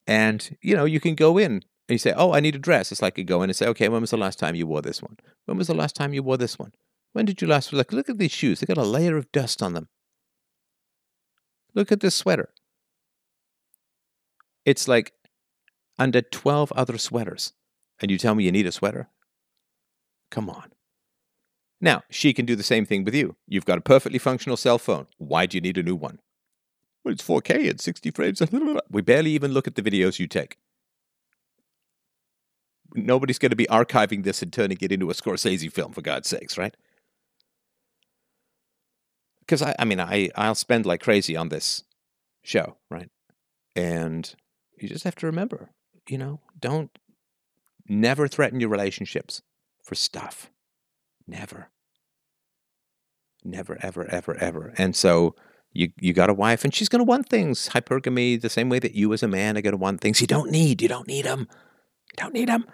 [0.07, 2.93] And, you know, you can go in and you say, oh, I need a dress.
[2.93, 4.83] It's like you go in and say, okay, when was the last time you wore
[4.83, 5.17] this one?
[5.47, 6.73] When was the last time you wore this one?
[7.13, 7.93] When did you last look?
[7.93, 8.61] Look at these shoes.
[8.61, 9.89] They got a layer of dust on them.
[11.75, 12.51] Look at this sweater.
[14.65, 15.13] It's like
[15.99, 17.53] under 12 other sweaters.
[18.01, 19.09] And you tell me you need a sweater?
[20.31, 20.73] Come on.
[21.81, 23.36] Now, she can do the same thing with you.
[23.47, 25.07] You've got a perfectly functional cell phone.
[25.16, 26.20] Why do you need a new one?
[27.02, 28.43] Well, it's 4K at 60 frames.
[28.90, 30.59] We barely even look at the videos you take.
[32.94, 36.28] Nobody's going to be archiving this and turning it into a Scorsese film, for God's
[36.28, 36.77] sakes, right?
[39.40, 41.85] Because I, I mean, I, I'll spend like crazy on this
[42.43, 43.09] show, right?
[43.77, 44.35] And
[44.77, 45.70] you just have to remember,
[46.09, 46.90] you know, don't
[47.89, 49.40] never threaten your relationships
[49.82, 50.51] for stuff.
[51.27, 51.69] Never.
[53.44, 54.74] Never, ever, ever, ever.
[54.77, 55.35] And so
[55.73, 57.70] you you got a wife, and she's going to want things.
[57.70, 60.27] Hypergamy, the same way that you as a man are going to want things you
[60.27, 60.82] don't need.
[60.82, 61.40] You don't need them.
[61.40, 62.66] You don't need them.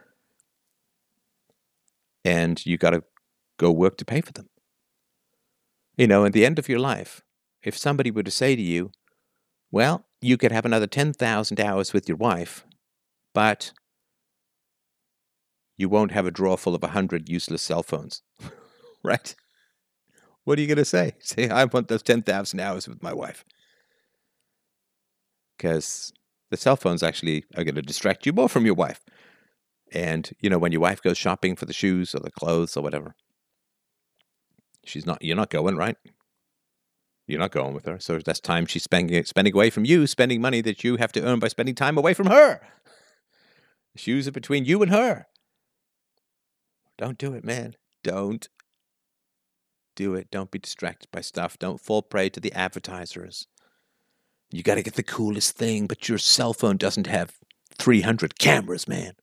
[2.25, 3.05] And you got to
[3.59, 4.49] go work to pay for them.
[5.97, 7.23] You know, at the end of your life,
[7.63, 8.91] if somebody were to say to you,
[9.71, 12.65] well, you could have another 10,000 hours with your wife,
[13.33, 13.73] but
[15.77, 18.23] you won't have a drawer full of 100 useless cell phones,
[19.05, 19.35] right?
[20.45, 21.13] What are you going to say?
[21.21, 23.45] Say, I want those 10,000 hours with my wife.
[25.57, 26.13] Because
[26.51, 29.01] the cell phones actually are going to distract you more from your wife.
[29.93, 32.83] And, you know, when your wife goes shopping for the shoes or the clothes or
[32.83, 33.15] whatever,
[34.85, 35.97] she's not, you're not going, right?
[37.27, 37.99] You're not going with her.
[37.99, 41.23] So that's time she's spending, spending away from you, spending money that you have to
[41.23, 42.61] earn by spending time away from her.
[43.95, 45.27] The shoes are between you and her.
[46.99, 47.77] Don't do it, man.
[48.03, 48.49] Don't
[49.95, 50.31] do it.
[50.31, 51.59] Don't be distracted by stuff.
[51.59, 53.47] Don't fall prey to the advertisers.
[54.51, 57.33] You got to get the coolest thing, but your cell phone doesn't have
[57.77, 59.15] 300 cameras, man.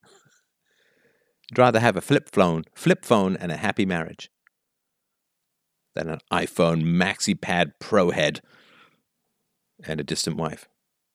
[1.51, 4.29] I'd rather have a flip phone, flip phone and a happy marriage
[5.95, 8.41] than an iPhone MaxiPad Pro head
[9.85, 10.67] and a distant wife.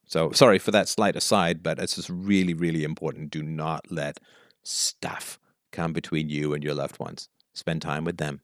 [0.06, 3.30] So sorry for that slight aside, but it's just really, really important.
[3.30, 4.20] Do not let
[4.62, 5.38] stuff
[5.72, 7.28] come between you and your loved ones.
[7.54, 8.40] Spend time with them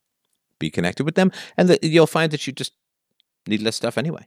[0.59, 2.72] be connected with them, and the, you'll find that you just
[3.46, 4.26] need less stuff anyway.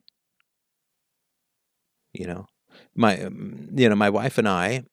[2.13, 2.47] You know,
[2.95, 4.83] my um, you know my wife and I,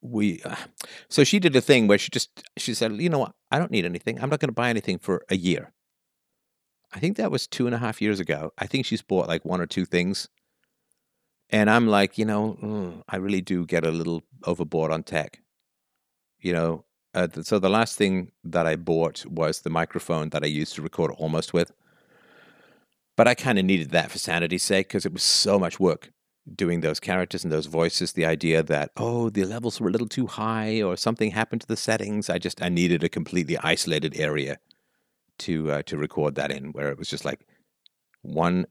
[0.00, 0.56] we uh,
[1.08, 3.70] so she did a thing where she just she said, you know what, I don't
[3.70, 4.20] need anything.
[4.20, 5.72] I'm not going to buy anything for a year.
[6.94, 8.52] I think that was two and a half years ago.
[8.56, 10.28] I think she's bought like one or two things.
[11.50, 15.40] And I'm like, you know, mm, I really do get a little overboard on tech.
[16.46, 16.72] You know,
[17.16, 20.82] Uh, so the last thing that I bought was the microphone that I used to
[20.82, 21.72] record almost with.
[23.16, 26.12] But I kind of needed that for sanity's sake because it was so much work
[26.62, 28.12] doing those characters and those voices.
[28.12, 31.66] The idea that oh, the levels were a little too high or something happened to
[31.66, 32.28] the settings.
[32.28, 34.58] I just I needed a completely isolated area
[35.38, 37.40] to uh, to record that in, where it was just like
[38.22, 38.66] one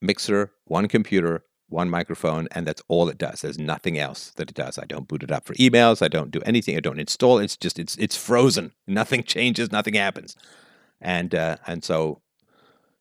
[0.00, 3.42] mixer, one computer, one microphone, and that's all it does.
[3.42, 4.78] There's nothing else that it does.
[4.78, 6.02] I don't boot it up for emails.
[6.02, 6.76] I don't do anything.
[6.76, 7.38] I don't install.
[7.38, 8.72] It's just it's it's frozen.
[8.86, 9.70] Nothing changes.
[9.70, 10.36] Nothing happens.
[11.00, 12.20] And uh, and so,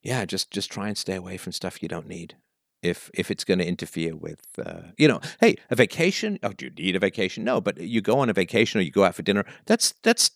[0.03, 2.35] yeah, just just try and stay away from stuff you don't need.
[2.83, 6.37] If if it's going to interfere with, uh, you know, hey, a vacation.
[6.43, 7.43] Oh, do you need a vacation?
[7.43, 9.45] No, but you go on a vacation or you go out for dinner.
[9.65, 10.31] That's that's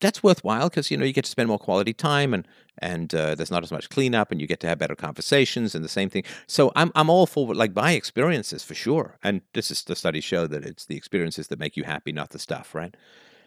[0.00, 2.46] that's worthwhile because you know you get to spend more quality time and
[2.78, 5.84] and uh, there's not as much cleanup and you get to have better conversations and
[5.84, 6.24] the same thing.
[6.46, 9.18] So I'm I'm all for like my experiences for sure.
[9.22, 12.30] And this is the studies show that it's the experiences that make you happy, not
[12.30, 12.96] the stuff, right?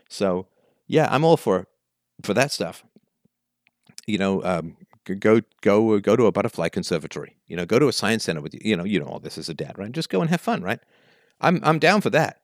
[0.10, 0.48] So
[0.88, 1.68] yeah, I'm all for
[2.24, 2.84] for that stuff.
[4.06, 4.78] You know, um,
[5.19, 7.36] go go go to a butterfly conservatory.
[7.48, 8.61] You know, go to a science center with you.
[8.64, 9.91] You know, you know all this as a dad, right?
[9.91, 10.80] Just go and have fun, right?
[11.41, 12.40] I'm I'm down for that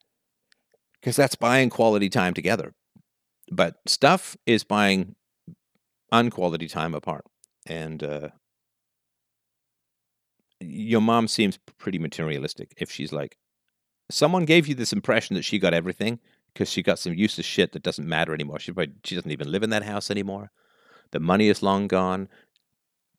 [1.00, 2.74] because that's buying quality time together.
[3.54, 5.16] But stuff is buying
[6.12, 7.26] unquality time apart.
[7.68, 8.30] And uh,
[10.60, 13.38] your mom seems pretty materialistic if she's like,
[14.10, 16.20] someone gave you this impression that she got everything
[16.52, 18.60] because she got some useless shit that doesn't matter anymore.
[18.60, 20.52] She, probably, she doesn't even live in that house anymore.
[21.12, 22.30] The money is long gone.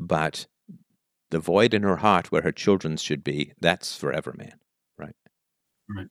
[0.01, 0.47] But
[1.31, 4.55] the void in her heart where her children should be, that's forever, man.
[4.99, 5.15] Right?
[5.89, 6.09] Right.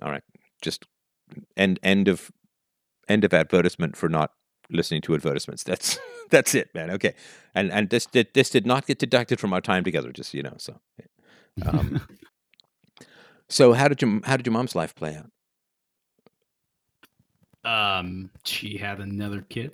[0.00, 0.24] All right.
[0.62, 0.86] Just
[1.58, 2.30] end end of
[3.08, 4.32] end of advertisement for not
[4.70, 5.62] listening to advertisements.
[5.62, 5.98] That's
[6.30, 6.90] that's it, man.
[6.90, 7.14] Okay,
[7.54, 10.42] and and this did this did not get deducted from our time together, just you
[10.42, 10.54] know.
[10.58, 10.80] So,
[11.64, 12.06] um,
[13.48, 15.30] so how did your how did your mom's life play out?
[17.64, 19.72] Um, she had another kid.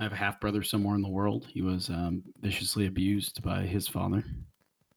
[0.00, 1.46] I have a half brother somewhere in the world.
[1.46, 4.24] He was um, viciously abused by his father,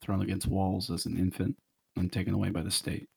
[0.02, 1.56] thrown against walls as an infant,
[1.98, 3.08] and taken away by the state.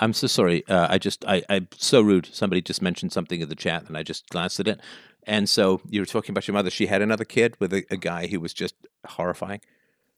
[0.00, 0.66] I'm so sorry.
[0.68, 2.26] Uh, I just, I, I'm so rude.
[2.32, 4.80] Somebody just mentioned something in the chat, and I just glanced at it.
[5.26, 6.70] And so you were talking about your mother.
[6.70, 8.74] She had another kid with a, a guy who was just
[9.06, 9.60] horrifying.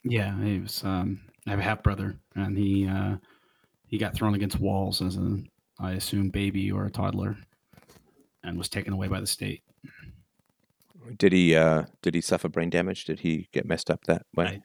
[0.02, 0.82] Yeah, he was.
[0.84, 3.16] Um, I have a half brother, and he uh,
[3.86, 5.38] he got thrown against walls as a,
[5.78, 7.36] I assume, baby or a toddler,
[8.42, 9.62] and was taken away by the state.
[11.18, 11.54] Did he?
[11.54, 13.04] Uh, did he suffer brain damage?
[13.04, 14.62] Did he get messed up that way?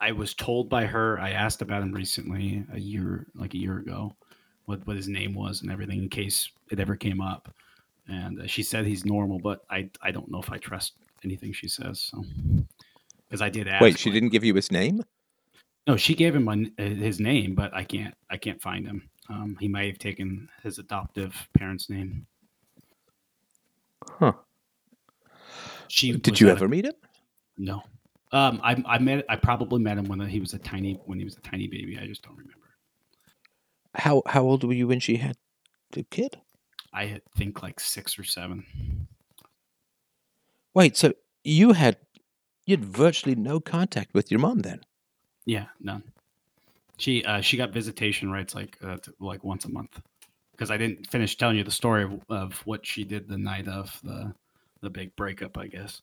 [0.00, 1.18] I, I was told by her.
[1.20, 4.12] I asked about him recently, a year, like a year ago,
[4.66, 7.52] what what his name was and everything in case it ever came up.
[8.08, 10.92] And uh, she said he's normal, but I I don't know if I trust
[11.24, 12.00] anything she says.
[12.00, 12.24] So
[13.28, 13.82] because I did ask.
[13.82, 15.02] Wait, she like- didn't give you his name?
[15.88, 19.08] No, she gave him my, his name, but I can't I can't find him.
[19.28, 22.26] Um, he might have taken his adoptive parents' name.
[24.08, 24.32] Huh.
[25.88, 26.94] She Did you at a- ever meet him?
[27.58, 27.82] No.
[28.32, 31.24] Um, I I met I probably met him when he was a tiny when he
[31.24, 31.98] was a tiny baby.
[32.00, 32.65] I just don't remember.
[33.96, 35.36] How How old were you when she had
[35.92, 36.40] the kid?
[36.92, 39.08] I think like six or seven.
[40.74, 41.12] Wait, so
[41.44, 41.96] you had
[42.66, 44.80] you had virtually no contact with your mom then?
[45.44, 46.02] Yeah, none.
[46.98, 50.00] She uh, she got visitation rights like uh, t- like once a month
[50.52, 53.68] because I didn't finish telling you the story of, of what she did the night
[53.68, 54.34] of the
[54.80, 55.56] the big breakup.
[55.58, 56.02] I guess.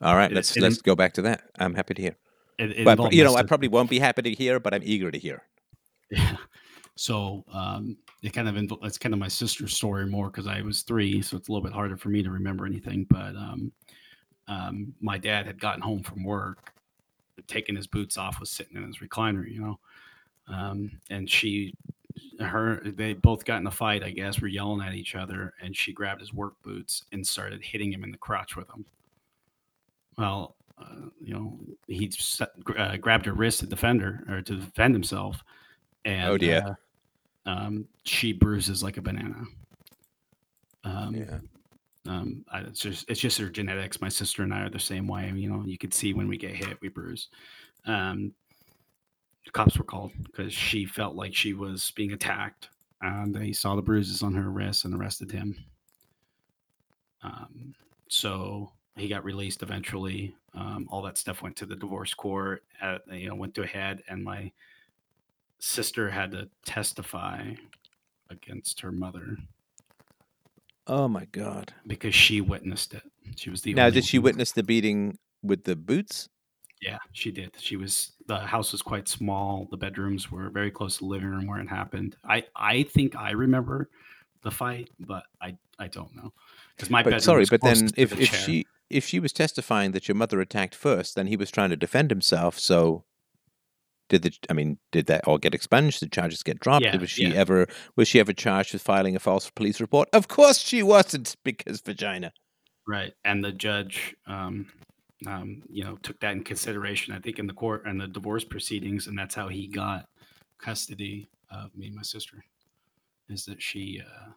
[0.00, 1.50] All right, It- let's it let's go back to that.
[1.58, 2.16] I'm happy to hear.
[2.58, 5.18] It But you know, I probably won't be happy to hear, but I'm eager to
[5.18, 5.42] hear.
[6.10, 6.36] Yeah.
[6.96, 10.62] So um, it kind of invo- it's kind of my sister's story more because I
[10.62, 13.06] was three, so it's a little bit harder for me to remember anything.
[13.10, 13.72] But um,
[14.48, 16.72] um, my dad had gotten home from work,
[17.46, 19.78] taken his boots off, was sitting in his recliner, you know,
[20.48, 21.74] um, and she,
[22.40, 24.02] her, they both got in a fight.
[24.02, 27.62] I guess were yelling at each other, and she grabbed his work boots and started
[27.62, 28.86] hitting him in the crotch with them.
[30.16, 31.58] Well, uh, you know,
[31.88, 32.10] he
[32.78, 35.42] uh, grabbed her wrist to defend her or to defend himself.
[36.06, 36.78] And, Oh, dear.
[37.44, 39.42] uh, um, she bruises like a banana.
[40.84, 41.38] Um, Yeah.
[42.06, 44.00] um, I, it's just it's just her genetics.
[44.00, 45.30] My sister and I are the same way.
[45.34, 47.28] You know, you could see when we get hit, we bruise.
[47.86, 48.32] Um,
[49.52, 52.68] cops were called because she felt like she was being attacked,
[53.02, 55.56] and they saw the bruises on her wrists and arrested him.
[57.22, 57.74] Um,
[58.08, 60.36] so he got released eventually.
[60.54, 62.62] Um, all that stuff went to the divorce court.
[62.80, 64.52] At, you know, went to a head, and my
[65.58, 67.54] sister had to testify
[68.30, 69.36] against her mother
[70.86, 71.74] Oh my god!
[71.86, 73.02] because she witnessed it.
[73.36, 76.28] She was the Now, did she witness the beating with the boots?
[76.80, 77.54] Yeah, she did.
[77.58, 79.66] She was the house was quite small.
[79.70, 82.16] The bedrooms were very close to the living room where it happened.
[82.24, 83.88] I I think I remember
[84.42, 86.32] the fight, but I I don't know
[86.76, 88.38] because my But bedroom sorry, but then if, the if chair.
[88.38, 91.76] she if she was testifying that your mother attacked first, then he was trying to
[91.76, 92.58] defend himself.
[92.58, 93.04] So
[94.08, 96.00] did the I mean, did that all get expunged?
[96.00, 96.84] Did charges get dropped?
[96.84, 97.34] Yeah, was she yeah.
[97.34, 97.66] ever
[97.96, 100.08] was she ever charged with filing a false police report?
[100.12, 102.32] Of course she wasn't, because vagina.
[102.88, 104.66] Right, and the judge, um,
[105.26, 107.14] um, you know, took that in consideration.
[107.14, 110.06] I think in the court and the divorce proceedings, and that's how he got
[110.58, 112.44] custody of me and my sister.
[113.28, 114.30] Is that she, uh,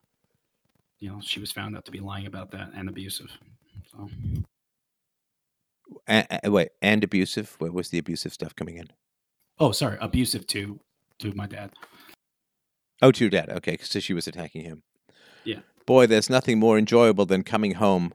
[0.98, 3.30] you know, she was found out to be lying about that and abusive.
[3.91, 4.10] So
[6.08, 7.56] A- a- wait, and abusive.
[7.60, 8.90] Where was the abusive stuff coming in?
[9.60, 10.80] Oh, sorry, abusive to
[11.19, 11.72] to my dad.
[13.02, 13.49] Oh, to your dad.
[13.49, 14.84] Okay, because she was attacking him.
[15.44, 15.60] Yeah.
[15.86, 18.14] Boy, there's nothing more enjoyable than coming home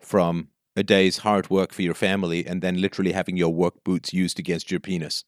[0.00, 4.12] from a day's hard work for your family and then literally having your work boots
[4.12, 5.24] used against your penis.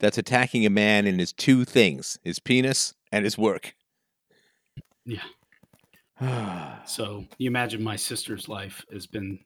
[0.00, 3.74] That's attacking a man in his two things his penis and his work.
[5.04, 5.22] Yeah.
[6.20, 6.78] Yeah.
[6.84, 9.38] So you imagine my sister's life has been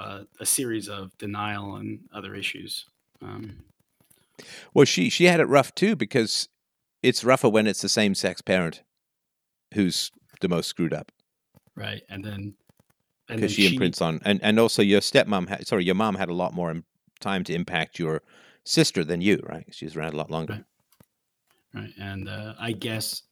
[0.00, 2.86] uh, a series of denial and other issues.
[3.22, 3.64] Um,
[4.72, 6.48] well, she, she had it rough too because
[7.02, 8.82] it's rougher when it's the same sex parent
[9.74, 10.10] who's
[10.40, 11.12] the most screwed up.
[11.76, 12.54] right, and then
[13.26, 16.34] because she imprints on and and also your stepmom had sorry your mom had a
[16.34, 16.74] lot more
[17.20, 18.22] time to impact your
[18.64, 20.64] sister than you right she was around a lot longer
[21.74, 21.82] Right.
[21.82, 23.22] right, and uh, I guess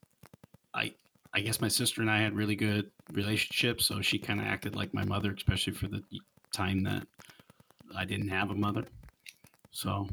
[0.74, 0.94] I
[1.34, 4.76] I guess my sister and I had really good relationships, so she kind of acted
[4.76, 6.02] like my mother, especially for the
[6.52, 7.06] time that
[7.96, 8.84] I didn't have a mother.
[9.70, 10.08] So,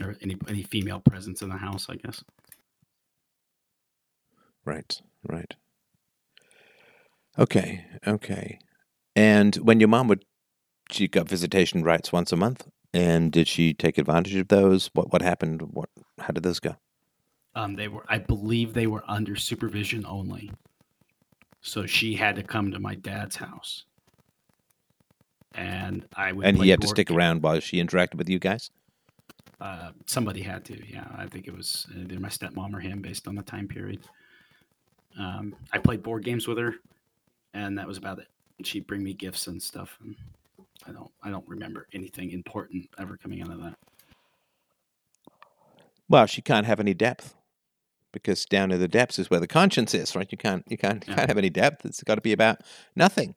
[0.00, 2.22] or any any female presence in the house, I guess.
[4.64, 5.54] right right
[7.38, 8.58] okay okay
[9.16, 10.24] and when your mom would
[10.90, 15.12] she got visitation rights once a month and did she take advantage of those what
[15.12, 15.88] what happened what
[16.18, 16.76] how did those go
[17.54, 20.50] Um, they were, I believe, they were under supervision only.
[21.60, 23.84] So she had to come to my dad's house,
[25.54, 26.46] and I would.
[26.46, 28.70] and he had to stick around while she interacted with you guys
[29.60, 30.74] Uh, somebody had to.
[30.92, 34.00] Yeah, I think it was either my stepmom or him, based on the time period.
[35.18, 36.74] Um, I played board games with her,
[37.54, 38.26] and that was about it.
[38.64, 40.16] She'd bring me gifts and stuff, and
[40.86, 43.76] I don't, I don't remember anything important ever coming out of that.
[46.08, 47.34] well she can't have any depth
[48.12, 51.06] because down in the depths is where the conscience is right you can't you can't
[51.06, 51.16] you Yeah.
[51.16, 52.60] can't have any depth it's got to be about
[52.96, 53.34] nothing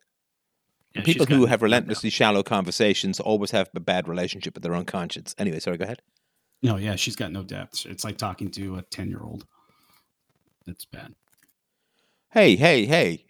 [0.95, 4.85] Yeah, People who have relentlessly shallow conversations always have a bad relationship with their own
[4.85, 5.35] conscience.
[5.38, 6.01] Anyway, sorry, go ahead.
[6.63, 7.85] No, yeah, she's got no depth.
[7.85, 9.45] It's like talking to a ten-year-old.
[10.65, 11.13] That's bad.
[12.31, 13.26] Hey, hey, hey.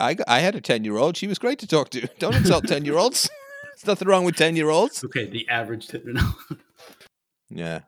[0.00, 1.16] I, I had a 10 year old.
[1.16, 2.08] She was great to talk to.
[2.18, 3.28] Don't insult 10 year olds.
[3.76, 5.04] There's nothing wrong with 10 year olds.
[5.04, 5.88] Okay, the average.
[5.88, 6.32] T- no.
[7.50, 7.80] Yeah.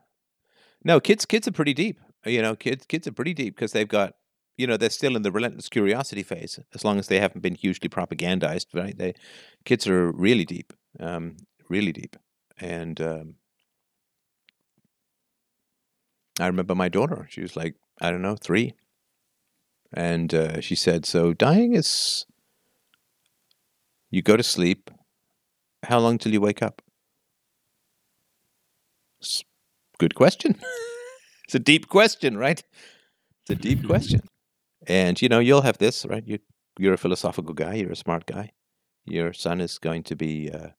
[0.83, 1.99] No, kids kids are pretty deep.
[2.25, 4.15] You know, kids kids are pretty deep because they've got,
[4.61, 7.55] you know, they're still in the relentless curiosity phase as long as they haven't been
[7.55, 8.95] hugely propagandized, right?
[8.95, 9.15] They
[9.65, 10.71] kids are really deep.
[10.99, 12.15] Um, really deep.
[12.59, 13.35] And um,
[16.39, 17.27] I remember my daughter.
[17.31, 18.75] She was like, I don't know, three.
[19.91, 22.25] And uh, she said, So dying is
[24.11, 24.91] you go to sleep.
[25.83, 26.83] How long till you wake up?
[29.97, 30.59] Good question.
[31.45, 32.63] it's a deep question, right?
[33.41, 34.21] It's a deep question.
[34.87, 36.25] And you know, you'll have this, right?
[36.25, 36.39] You
[36.79, 38.51] you're a philosophical guy, you're a smart guy.
[39.05, 40.69] Your son is going to be uh,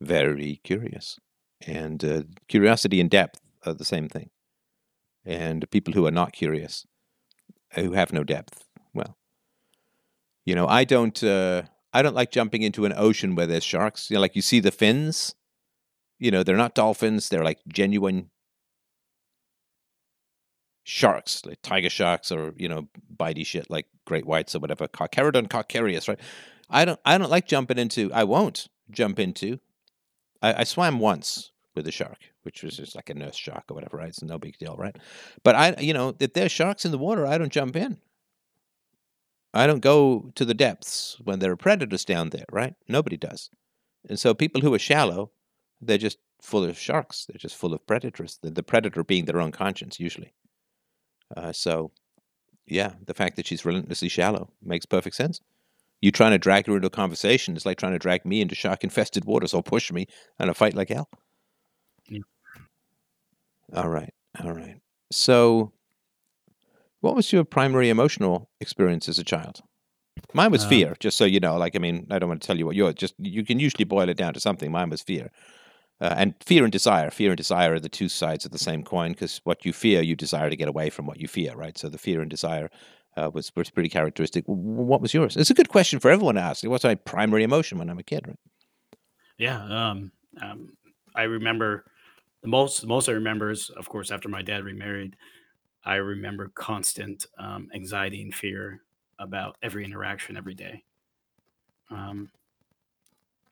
[0.00, 1.18] very curious.
[1.66, 4.30] And uh, curiosity and depth are the same thing.
[5.24, 6.86] And people who are not curious,
[7.74, 8.64] who have no depth,
[8.94, 9.16] well,
[10.44, 11.62] you know, I don't uh,
[11.92, 14.10] I don't like jumping into an ocean where there's sharks.
[14.10, 15.34] You know, like you see the fins,
[16.18, 18.30] you know, they're not dolphins, they're like genuine
[20.90, 25.48] sharks, like tiger sharks or, you know, bitey shit like great whites or whatever, Carcharodon
[25.48, 26.20] carcharias, right?
[26.68, 29.60] I don't I don't like jumping into I won't jump into.
[30.42, 33.74] I, I swam once with a shark, which was just like a nurse shark or
[33.74, 34.08] whatever, right?
[34.08, 34.96] It's no big deal, right?
[35.44, 37.98] But I you know, if there's sharks in the water, I don't jump in.
[39.54, 42.74] I don't go to the depths when there are predators down there, right?
[42.88, 43.50] Nobody does.
[44.08, 45.32] And so people who are shallow,
[45.80, 47.26] they're just full of sharks.
[47.26, 48.38] They're just full of predators.
[48.42, 50.32] The, the predator being their own conscience, usually.
[51.36, 51.92] Uh, so,
[52.66, 55.40] yeah, the fact that she's relentlessly shallow makes perfect sense.
[56.00, 58.54] You trying to drag her into a conversation is like trying to drag me into
[58.54, 60.06] shark infested waters or push me
[60.38, 61.10] in a fight like hell.
[62.08, 62.20] Yeah.
[63.74, 64.12] All right.
[64.42, 64.80] All right.
[65.12, 65.72] So,
[67.00, 69.60] what was your primary emotional experience as a child?
[70.34, 71.56] Mine was Uh, fear, just so you know.
[71.56, 73.84] Like, I mean, I don't want to tell you what you're just, you can usually
[73.84, 74.70] boil it down to something.
[74.70, 75.30] Mine was fear.
[76.00, 77.10] Uh, and fear and desire.
[77.10, 80.00] Fear and desire are the two sides of the same coin because what you fear,
[80.00, 81.76] you desire to get away from what you fear, right?
[81.76, 82.70] So the fear and desire
[83.18, 84.44] uh, was, was pretty characteristic.
[84.46, 85.36] What was yours?
[85.36, 86.64] It's a good question for everyone to ask.
[86.64, 88.38] What's my primary emotion when I'm a kid, right?
[89.36, 89.62] Yeah.
[89.62, 90.76] Um, um,
[91.14, 91.84] I remember
[92.42, 92.80] the most.
[92.80, 95.16] The most I remember is, of course, after my dad remarried.
[95.84, 98.82] I remember constant um, anxiety and fear
[99.18, 100.84] about every interaction every day.
[101.90, 102.30] Um,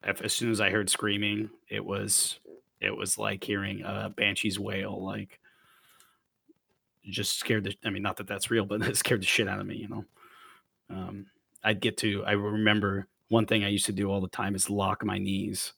[0.03, 2.39] as soon as I heard screaming, it was
[2.81, 5.03] it was like hearing a banshee's wail.
[5.05, 5.41] Like
[7.11, 7.75] just scared the.
[7.85, 9.77] I mean, not that that's real, but it scared the shit out of me.
[9.77, 10.05] You know.
[10.91, 11.27] Um,
[11.65, 12.25] I'd get to.
[12.25, 15.73] I remember one thing I used to do all the time is lock my knees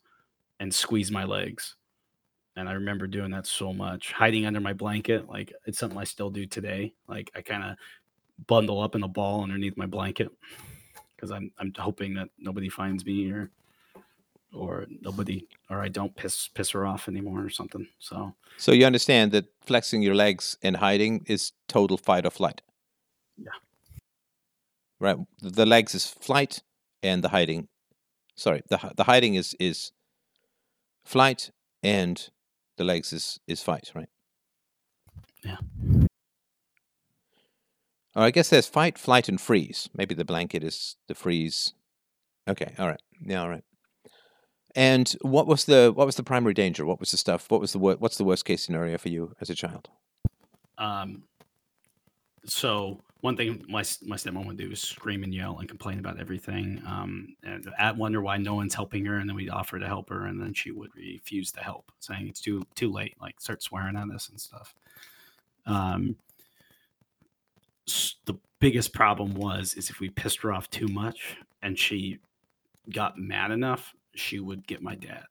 [0.61, 1.77] and squeeze my legs.
[2.57, 5.29] And I remember doing that so much, hiding under my blanket.
[5.29, 6.93] Like it's something I still do today.
[7.09, 7.77] Like I kind of
[8.47, 10.31] bundle up in a ball underneath my blanket
[11.17, 13.51] because I'm I'm hoping that nobody finds me or
[14.53, 17.87] or nobody or I don't piss piss her off anymore or something.
[17.99, 22.63] So So you understand that flexing your legs and hiding is total fight or flight.
[23.37, 23.59] Yeah.
[24.99, 25.17] Right.
[25.41, 26.63] The legs is flight,
[27.03, 27.69] and the hiding.
[28.35, 29.93] Sorry, the the hiding is is
[31.05, 31.51] flight,
[31.83, 32.31] and
[32.77, 33.93] the legs is is fight.
[33.95, 34.09] Right.
[35.45, 35.57] Yeah.
[38.15, 39.89] Or I guess there's fight, flight, and freeze.
[39.95, 41.73] Maybe the blanket is the freeze.
[42.49, 42.75] Okay.
[42.79, 43.01] All right.
[43.25, 43.43] Yeah.
[43.43, 43.65] All right.
[44.77, 46.87] And what was the what was the primary danger?
[46.87, 47.51] What was the stuff?
[47.51, 49.89] What was the what's the worst case scenario for you as a child?
[50.81, 51.23] um
[52.47, 56.19] so one thing my my stepmom would do is scream and yell and complain about
[56.19, 59.87] everything um and at wonder why no one's helping her and then we'd offer to
[59.87, 63.39] help her and then she would refuse to help saying it's too too late like
[63.41, 64.75] start swearing at us and stuff
[65.67, 66.17] um
[68.25, 72.19] the biggest problem was is if we pissed her off too much and she
[72.91, 75.25] got mad enough she would get my dad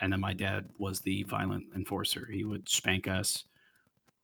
[0.00, 3.44] and then my dad was the violent enforcer he would spank us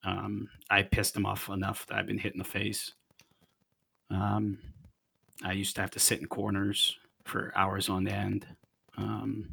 [0.05, 2.93] um, I pissed him off enough that I've been hit in the face.
[4.11, 4.59] Um,
[5.45, 8.47] I used to have to sit in corners for hours on end.
[8.97, 9.49] Um,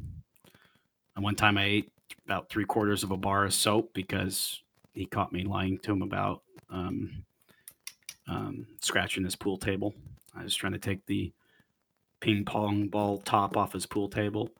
[1.14, 1.92] and one time I ate
[2.26, 4.60] about three quarters of a bar of soap because
[4.92, 7.24] he caught me lying to him about um,
[8.28, 9.94] um, scratching his pool table.
[10.36, 11.32] I was trying to take the
[12.20, 14.50] ping pong ball top off his pool table.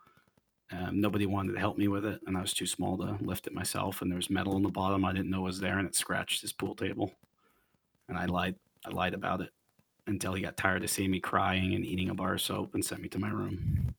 [0.72, 3.46] Um, nobody wanted to help me with it, and I was too small to lift
[3.46, 4.02] it myself.
[4.02, 6.42] And there was metal on the bottom I didn't know was there, and it scratched
[6.42, 7.12] his pool table.
[8.08, 8.56] And I lied.
[8.84, 9.50] I lied about it
[10.06, 12.84] until he got tired of seeing me crying and eating a bar of soap and
[12.84, 13.94] sent me to my room.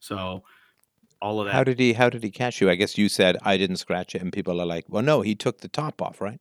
[0.00, 0.42] So
[1.22, 1.54] all of that.
[1.54, 2.68] How did he how did he catch you?
[2.68, 5.34] I guess you said I didn't scratch it, and people are like, well, no, he
[5.34, 6.40] took the top off, right?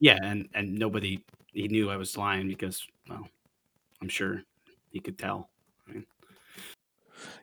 [0.00, 1.22] yeah, and and nobody
[1.52, 3.28] he knew I was lying because well,
[4.02, 4.42] I'm sure
[4.90, 5.48] he could tell.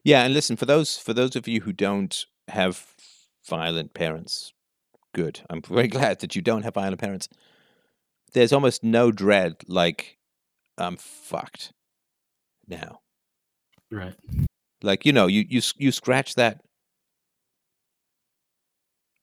[0.03, 2.85] Yeah, and listen for those for those of you who don't have
[3.47, 4.53] violent parents,
[5.13, 5.41] good.
[5.49, 7.29] I'm very glad that you don't have violent parents.
[8.33, 10.17] There's almost no dread like
[10.77, 11.71] I'm fucked
[12.67, 12.99] now.
[13.91, 14.15] Right.
[14.81, 16.61] Like you know, you you you scratch that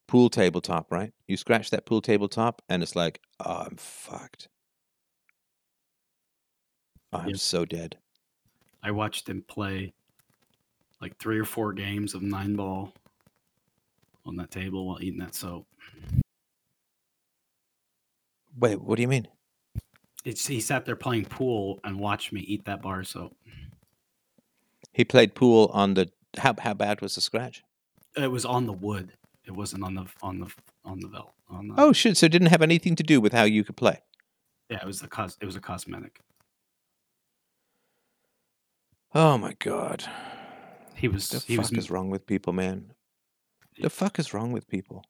[0.07, 1.13] pool tabletop, right?
[1.29, 4.49] You scratch that pool tabletop, and it's like, oh, I'm fucked.
[7.13, 7.37] I'm Yep.
[7.37, 7.97] so dead.
[8.83, 9.93] I watched him play
[11.01, 12.93] like three or four games of nine ball
[14.27, 15.67] on that table while eating that soap.
[18.59, 19.29] Wait, what do you mean?
[20.25, 23.35] It's, he sat there playing pool and watched me eat that bar of soap.
[24.93, 26.11] He played pool on the.
[26.37, 27.63] How how bad was the scratch?
[28.17, 29.13] It was on the wood.
[29.47, 30.53] It wasn't on the on the
[30.85, 31.33] on the belt.
[31.49, 32.17] On the, Oh shit!
[32.17, 34.01] So it didn't have anything to do with how you could play.
[34.69, 35.37] yeah, it was the cos.
[35.41, 36.21] It was a cosmetic.
[39.15, 40.05] Oh my god!
[41.01, 42.93] He was The he fuck was is wrong with people, man?
[43.81, 45.03] The fuck is wrong with people?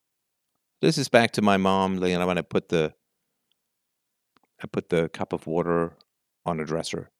[0.80, 2.94] This is back to my mom, you know, when I put the
[4.62, 5.94] I put the cup of water
[6.46, 7.10] on a dresser,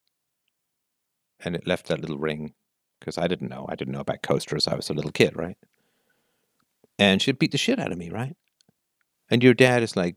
[1.40, 2.54] and it left that little ring
[3.00, 3.66] because I didn't know.
[3.68, 4.68] I didn't know about coasters.
[4.68, 5.56] I was a little kid, right?
[6.96, 8.36] And she'd beat the shit out of me, right?
[9.30, 10.14] And your dad is like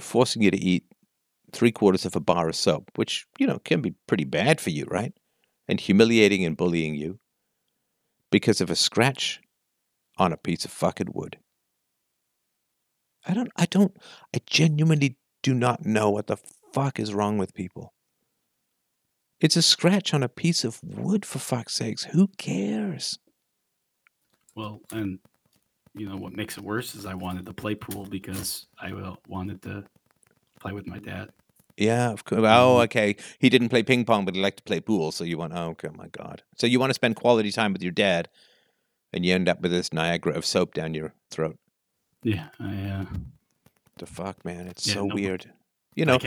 [0.00, 0.86] forcing you to eat
[1.52, 4.70] three quarters of a bar of soap, which you know can be pretty bad for
[4.70, 5.12] you, right?
[5.68, 7.20] And humiliating and bullying you
[8.30, 9.40] because of a scratch
[10.18, 11.38] on a piece of fucking wood.
[13.26, 13.96] I don't, I don't,
[14.34, 16.36] I genuinely do not know what the
[16.72, 17.92] fuck is wrong with people.
[19.40, 22.04] It's a scratch on a piece of wood, for fuck's sakes.
[22.04, 23.18] Who cares?
[24.56, 25.18] well, and
[25.94, 29.14] you know what makes it worse is I wanted to play pool because I uh,
[29.28, 29.84] wanted to
[30.58, 31.30] play with my dad.
[31.76, 32.42] Yeah, of course.
[32.44, 33.16] Oh, okay.
[33.38, 35.12] He didn't play ping pong, but he liked to play pool.
[35.12, 36.42] So you want, oh, okay, my God.
[36.56, 38.28] So you want to spend quality time with your dad,
[39.12, 41.58] and you end up with this Niagara of soap down your throat.
[42.22, 43.04] Yeah, I, uh,
[43.98, 45.52] The fuck, man, it's Yeah, so no, weird.
[45.94, 46.18] You know,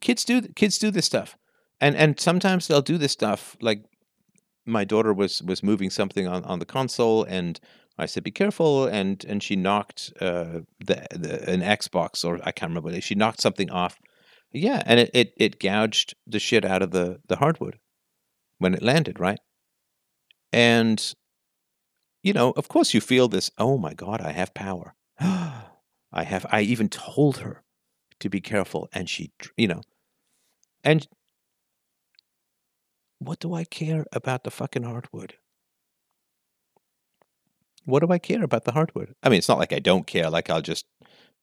[0.00, 1.36] kids do kids do this stuff,
[1.80, 3.56] and and sometimes they'll do this stuff.
[3.60, 3.84] Like
[4.66, 7.58] my daughter was was moving something on on the console, and
[7.96, 12.52] I said, "Be careful," and and she knocked uh the, the an Xbox or I
[12.52, 13.00] can't remember.
[13.00, 13.98] She knocked something off.
[14.52, 17.78] Yeah, and it, it it gouged the shit out of the the hardwood
[18.58, 19.38] when it landed, right?
[20.52, 21.14] And
[22.22, 23.50] you know, of course, you feel this.
[23.58, 24.94] Oh my God, I have power.
[25.20, 26.46] I have.
[26.50, 27.62] I even told her
[28.18, 29.82] to be careful, and she, you know,
[30.82, 31.06] and
[33.18, 35.34] what do I care about the fucking hardwood?
[37.84, 39.14] What do I care about the hardwood?
[39.22, 40.28] I mean, it's not like I don't care.
[40.30, 40.86] Like I'll just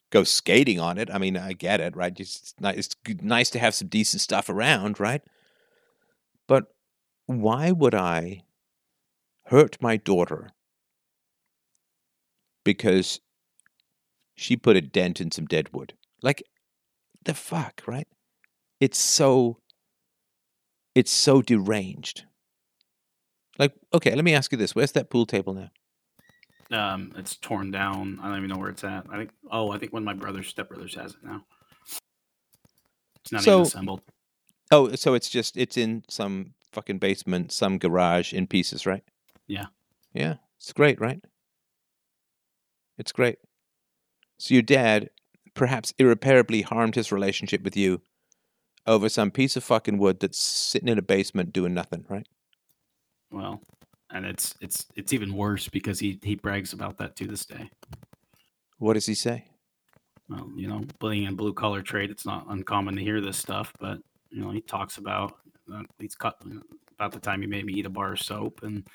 [0.09, 1.09] go skating on it.
[1.11, 2.17] I mean, I get it, right?
[2.19, 2.77] It's nice.
[2.77, 5.21] It's nice to have some decent stuff around, right?
[6.47, 6.67] But
[7.25, 8.43] why would I
[9.45, 10.51] hurt my daughter
[12.63, 13.19] because
[14.35, 15.93] she put a dent in some dead wood?
[16.21, 16.43] Like
[17.23, 18.07] the fuck, right?
[18.79, 19.57] It's so
[20.95, 22.25] it's so deranged.
[23.59, 25.69] Like, okay, let me ask you this: Where's that pool table now?
[26.71, 28.19] Um, it's torn down.
[28.21, 29.05] I don't even know where it's at.
[29.09, 29.31] I think.
[29.51, 31.43] Oh, I think one of my brothers, stepbrothers, has it now.
[33.21, 34.01] It's not So- even assembled.
[34.69, 39.03] Oh, so it's just it's in some fucking basement, some garage in pieces, right?
[39.47, 39.67] Yeah.
[40.13, 41.23] Yeah, it's great, right?
[42.97, 43.39] It's great.
[44.37, 45.09] So your dad
[45.53, 48.01] perhaps irreparably harmed his relationship with you
[48.85, 52.27] over some piece of fucking wood that's sitting in a basement doing nothing, right?
[53.31, 53.61] Well,
[54.11, 57.69] and it's it's it's even worse because he he brags about that to this day.
[58.79, 59.45] What does he say?
[60.29, 63.73] Well, you know, being in blue collar trade, it's not uncommon to hear this stuff,
[63.79, 65.37] but you know, he talks about
[65.73, 66.41] uh, he's cut
[66.93, 68.87] about the time he made me eat a bar of soap, and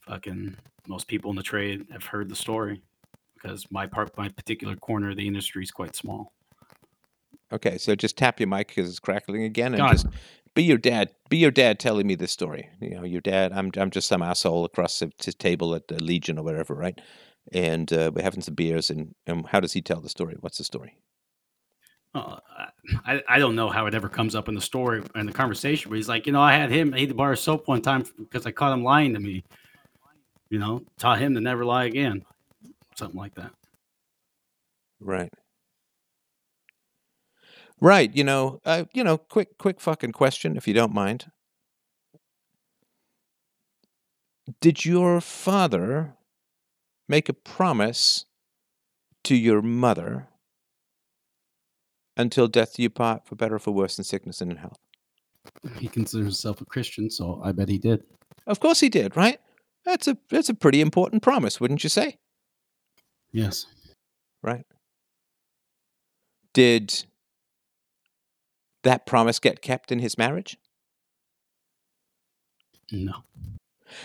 [0.00, 0.56] fucking
[0.86, 2.82] most people in the trade have heard the story
[3.34, 6.32] because my part, my particular corner of the industry is quite small.
[7.52, 9.92] Okay, so just tap your mic because it's crackling again, and God.
[9.92, 10.06] just
[10.54, 11.12] be your dad.
[11.28, 12.68] Be your dad telling me this story.
[12.80, 13.52] You know, your dad.
[13.52, 17.00] I'm I'm just some asshole across the t- table at the Legion or whatever, right?
[17.52, 20.36] And uh, we're having some beers, and, and how does he tell the story?
[20.40, 20.96] What's the story?
[22.12, 22.38] Uh,
[23.04, 25.90] I, I don't know how it ever comes up in the story in the conversation,
[25.90, 28.04] but he's like, you know, I had him eat the bar of soap one time
[28.18, 29.44] because I caught him lying to me.
[30.48, 32.24] You know, taught him to never lie again,
[32.96, 33.52] something like that.
[34.98, 35.32] Right.
[37.80, 38.14] Right.
[38.14, 38.60] You know.
[38.64, 39.18] Uh, you know.
[39.18, 41.30] Quick, quick fucking question, if you don't mind.
[44.60, 46.14] Did your father
[47.08, 48.26] make a promise
[49.24, 50.28] to your mother
[52.16, 54.78] until death do you part, for better or for worse, in sickness and in health?
[55.78, 58.02] He considers himself a Christian, so I bet he did.
[58.46, 59.40] Of course he did, right?
[59.84, 62.18] That's a that's a pretty important promise, wouldn't you say?
[63.32, 63.66] Yes.
[64.42, 64.66] Right.
[66.52, 67.04] Did
[68.86, 70.56] that promise get kept in his marriage?
[72.90, 73.24] No.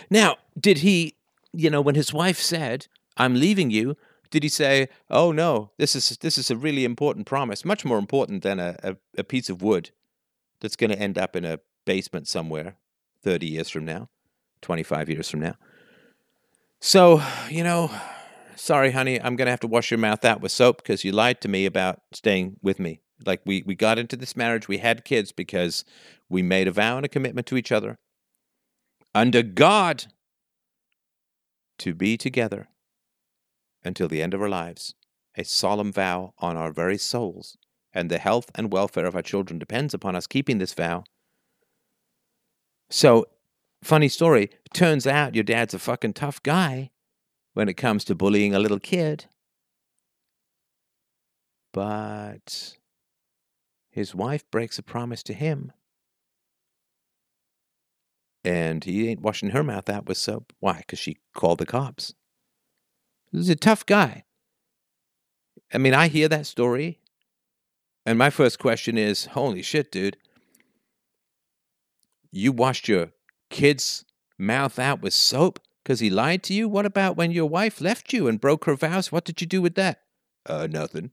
[0.10, 1.16] Now, did he,
[1.54, 2.88] you know, when his wife said,
[3.18, 3.96] "I'm leaving you,"
[4.30, 7.98] did he say, "Oh no, this is this is a really important promise, much more
[7.98, 9.92] important than a, a, a piece of wood
[10.60, 12.78] that's going to end up in a basement somewhere
[13.24, 14.10] 30 years from now,
[14.62, 15.56] 25 years from now."
[16.80, 17.92] So, you know,
[18.56, 21.12] sorry, honey, I'm going to have to wash your mouth out with soap because you
[21.12, 23.02] lied to me about staying with me.
[23.26, 25.86] Like we we got into this marriage, we had kids because
[26.30, 27.98] we made a vow and a commitment to each other
[29.14, 30.06] under God
[31.80, 32.68] to be together
[33.84, 34.94] until the end of our lives,
[35.36, 37.58] a solemn vow on our very souls,
[37.94, 41.04] and the health and welfare of our children depends upon us keeping this vow.
[42.90, 43.26] So,
[43.84, 46.92] funny story, turns out your dad's a fucking tough guy
[47.54, 49.26] when it comes to bullying a little kid.
[51.74, 52.78] But
[53.92, 55.72] his wife breaks a promise to him
[58.44, 60.54] and he ain't washing her mouth out with soap.
[60.60, 60.78] Why?
[60.78, 62.14] Because she called the cops.
[63.32, 64.24] He's a tough guy.
[65.74, 67.00] I mean, I hear that story,
[68.06, 70.18] and my first question is holy shit, dude.
[72.32, 73.12] You washed your
[73.50, 74.06] kid's
[74.38, 76.68] mouth out with soap because he lied to you?
[76.68, 79.12] What about when your wife left you and broke her vows?
[79.12, 80.02] What did you do with that?
[80.46, 81.12] Uh, nothing.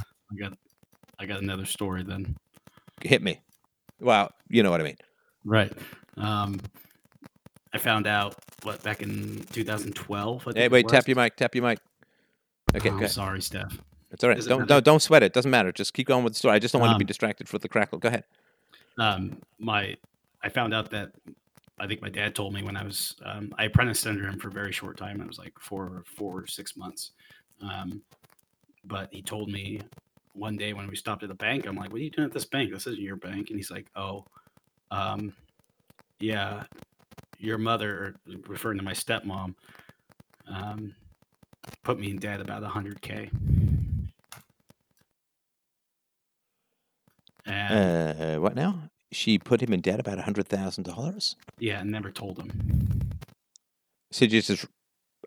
[0.00, 0.58] I got
[1.22, 2.36] I got another story then.
[3.00, 3.40] Hit me.
[4.00, 4.96] Well, you know what I mean.
[5.44, 5.72] Right.
[6.16, 6.60] Um
[7.72, 8.34] I found out
[8.64, 10.40] what back in 2012.
[10.40, 11.78] I think Hey, wait, tap your mic, tap your mic.
[12.74, 13.78] Okay, Oh, I'm sorry, Stef.
[14.10, 14.38] It's all right.
[14.44, 14.80] Don't, matter?
[14.82, 15.32] don't sweat it.
[15.32, 15.72] Doesn't matter.
[15.72, 16.54] Just keep going with the story.
[16.54, 17.98] I just don't want to be Um, distracted for the crackle.
[17.98, 18.24] Go ahead.
[18.98, 19.96] Um, my
[20.42, 21.12] I found out that
[21.80, 24.48] I think my dad told me when I was um, I apprenticed under him for
[24.48, 25.20] a very short time.
[25.20, 27.12] It was like four, four or six months.
[27.62, 28.02] Um,
[28.84, 29.80] but he told me
[30.32, 32.32] one day when we stopped at the bank, I'm like, "What are you doing at
[32.32, 32.72] this bank?
[32.72, 34.24] This isn't your bank." And he's like, "Oh,
[34.90, 35.34] um,
[36.20, 36.64] yeah,
[37.38, 38.14] your mother,
[38.46, 39.54] referring to my stepmom,
[40.46, 40.94] um,
[41.82, 43.30] put me in debt about 100k."
[47.44, 48.90] And uh, what now?
[49.10, 51.36] She put him in debt about a hundred thousand dollars.
[51.58, 53.10] Yeah, and never told him.
[54.10, 54.64] So just,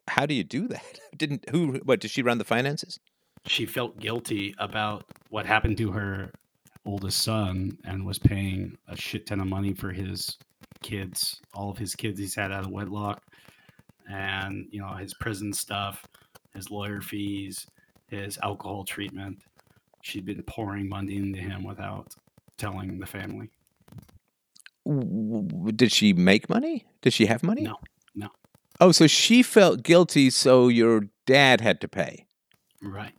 [0.07, 0.99] how do you do that?
[1.18, 1.73] Didn't who?
[1.84, 2.99] What did she run the finances?
[3.48, 6.32] She felt guilty about what happened to her
[6.86, 10.38] oldest son and was paying a shit ton of money for his
[10.82, 13.22] kids, all of his kids he's had out of wedlock,
[14.10, 16.06] and you know his prison stuff,
[16.54, 17.66] his lawyer fees,
[18.08, 19.38] his alcohol treatment.
[20.02, 22.14] She'd been pouring money into him without
[22.58, 23.50] telling the family.
[25.76, 26.86] Did she make money?
[27.02, 27.64] Did she have money?
[27.64, 27.78] No,
[28.14, 28.30] no.
[28.80, 32.28] Oh, so she felt guilty, so your dad had to pay.
[32.84, 33.14] Right.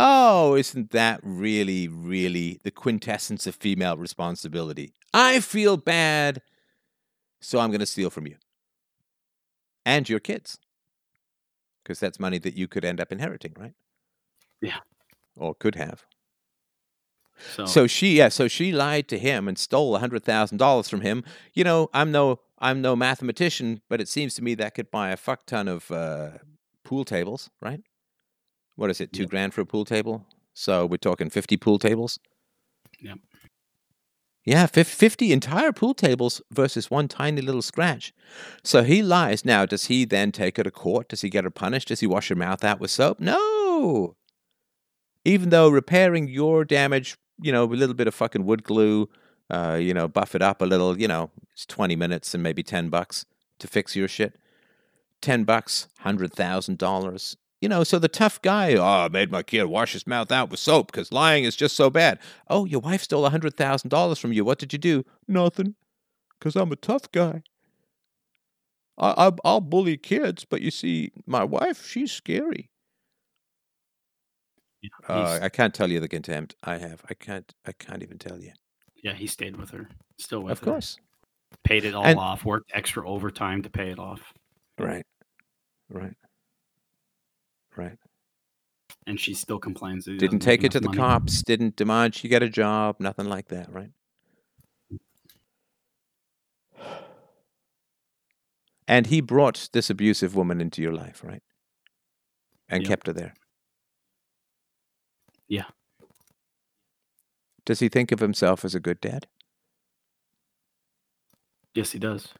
[0.00, 4.92] Oh, isn't that really, really the quintessence of female responsibility?
[5.12, 6.40] I feel bad,
[7.40, 8.36] so I'm going to steal from you
[9.84, 10.58] and your kids.
[11.82, 13.72] Because that's money that you could end up inheriting, right?
[14.60, 14.78] Yeah.
[15.34, 16.04] Or could have.
[17.56, 20.88] So, So she, yeah, so she lied to him and stole a hundred thousand dollars
[20.88, 21.24] from him.
[21.54, 25.10] You know, I'm no, I'm no mathematician, but it seems to me that could buy
[25.10, 26.30] a fuck ton of uh,
[26.84, 27.80] pool tables, right?
[28.78, 29.30] What is it, two Yep.
[29.30, 30.24] grand for a pool table?
[30.54, 32.20] So we're talking fifty pool tables.
[33.00, 33.18] Yep.
[34.44, 38.14] Yeah, fifty entire pool tables versus one tiny little scratch.
[38.62, 39.44] So he lies.
[39.44, 41.08] Now, does he then take her to court?
[41.08, 41.88] Does he get her punished?
[41.88, 43.18] Does he wash her mouth out with soap?
[43.18, 44.14] No.
[45.24, 49.08] Even though repairing your damage, you know, a little bit of fucking wood glue,
[49.50, 52.62] uh, you know, buff it up a little, you know, it's 20 minutes and maybe
[52.62, 53.26] 10 bucks
[53.58, 54.36] to fix your shit.
[55.20, 57.36] 10 bucks, $100,000.
[57.60, 60.48] You know, so the tough guy, oh, I made my kid wash his mouth out
[60.50, 62.20] with soap because lying is just so bad.
[62.48, 64.44] Oh, your wife stole a $100,000 from you.
[64.44, 65.04] What did you do?
[65.26, 65.74] Nothing.
[66.38, 67.42] Because I'm a tough guy.
[68.96, 72.70] I, I, I'll bully kids, but you see, my wife, she's scary.
[74.82, 77.02] yeah, Uh, I can't tell you the contempt I have.
[77.10, 77.52] I can't.
[77.66, 78.52] I can't even tell you.
[79.02, 79.88] yeah, he stayed with her.
[80.20, 80.62] Still with Of her.
[80.66, 80.96] Of course.
[81.64, 82.44] Paid it all And- off.
[82.44, 84.32] Worked extra overtime to pay it off.
[84.78, 85.04] Right.
[85.90, 86.14] Right.
[87.78, 87.96] Right.
[89.06, 90.04] And she still complains.
[90.06, 90.98] That Didn't take it to the money.
[90.98, 91.42] cops.
[91.42, 92.96] Didn't demand she get a job.
[92.98, 93.72] Nothing like that.
[93.72, 93.90] Right.
[98.86, 101.42] And he brought this abusive woman into your life, right?
[102.68, 102.88] And Yep.
[102.88, 103.34] kept her there.
[105.46, 105.70] Yeah.
[107.64, 109.28] Does he think of himself as a good dad?
[111.74, 112.32] Yes, he does.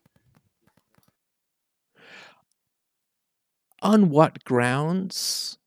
[3.83, 5.59] On what grounds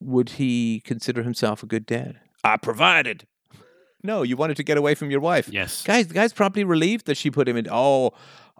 [0.00, 2.20] would he consider himself a good dad?
[2.44, 3.26] I provided.
[4.02, 5.48] No, you wanted to get away from your wife.
[5.48, 5.82] Yes.
[5.82, 7.66] Guys, the guy's probably relieved that she put him in.
[7.68, 8.12] Oh,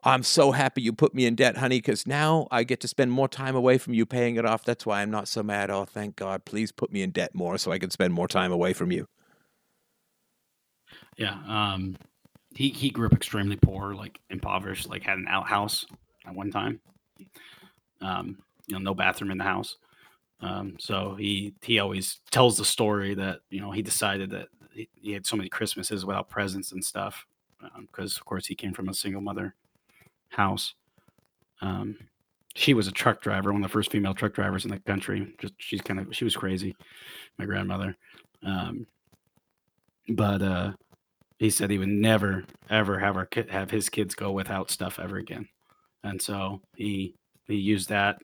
[0.02, 3.12] I'm so happy you put me in debt, honey, because now I get to spend
[3.12, 4.64] more time away from you paying it off.
[4.64, 5.70] That's why I'm not so mad.
[5.70, 6.44] Oh, thank God.
[6.44, 9.08] Please put me in debt more so I can spend more time away from you.
[11.16, 11.38] Yeah.
[11.46, 11.96] Um,
[12.54, 15.86] he he grew up extremely poor, like impoverished, like had an outhouse
[16.26, 16.80] at one time.
[18.00, 19.76] Um, you know, no bathroom in the house.
[20.40, 24.88] Um, so he he always tells the story that you know he decided that he,
[24.94, 27.24] he had so many Christmases without presents and stuff
[27.80, 29.55] because of course he came from a single mother
[30.28, 30.74] house.
[31.62, 31.97] Um,
[32.55, 35.34] she was a truck driver, one of the first female truck drivers in the country.
[35.38, 36.76] Just she's kind of she was crazy,
[37.38, 37.97] my grandmother.
[38.44, 38.86] Um,
[40.09, 40.72] but uh,
[41.38, 45.16] he said he would never ever have our have his kids go without stuff ever
[45.16, 45.48] again,
[46.05, 47.14] and so he
[47.47, 48.18] he used that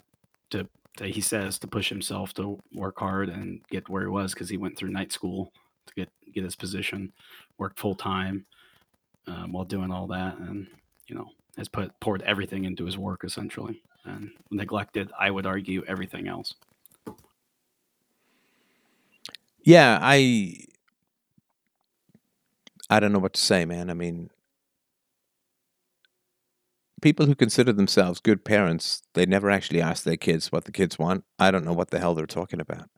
[0.53, 4.33] to, to he says to push himself to work hard and get where he was
[4.33, 5.53] because he went through night school
[5.87, 7.12] to get get his position,
[7.59, 8.47] worked full time
[9.27, 10.66] um, while doing all that, and
[11.07, 15.85] you know has put poured everything into his work essentially and neglected, I would argue,
[15.87, 16.55] everything else.
[19.62, 20.57] Yeah, I
[22.91, 23.91] I don't know what to say, man.
[23.91, 24.31] I mean,
[27.03, 30.99] people who consider themselves good parents, they never actually ask their kids what the kids
[30.99, 31.24] want.
[31.39, 32.89] I don't know what the hell they're talking about.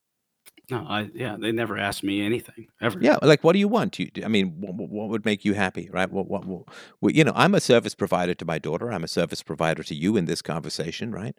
[0.70, 2.98] No, I yeah, they never asked me anything ever.
[2.98, 3.98] Yeah, like what do you want?
[3.98, 6.10] You, I mean, what, what would make you happy, right?
[6.10, 6.62] What, what, what,
[7.00, 8.90] what- you know, I'm a service provider to my daughter.
[8.90, 11.36] I'm a service provider to you in this conversation, right?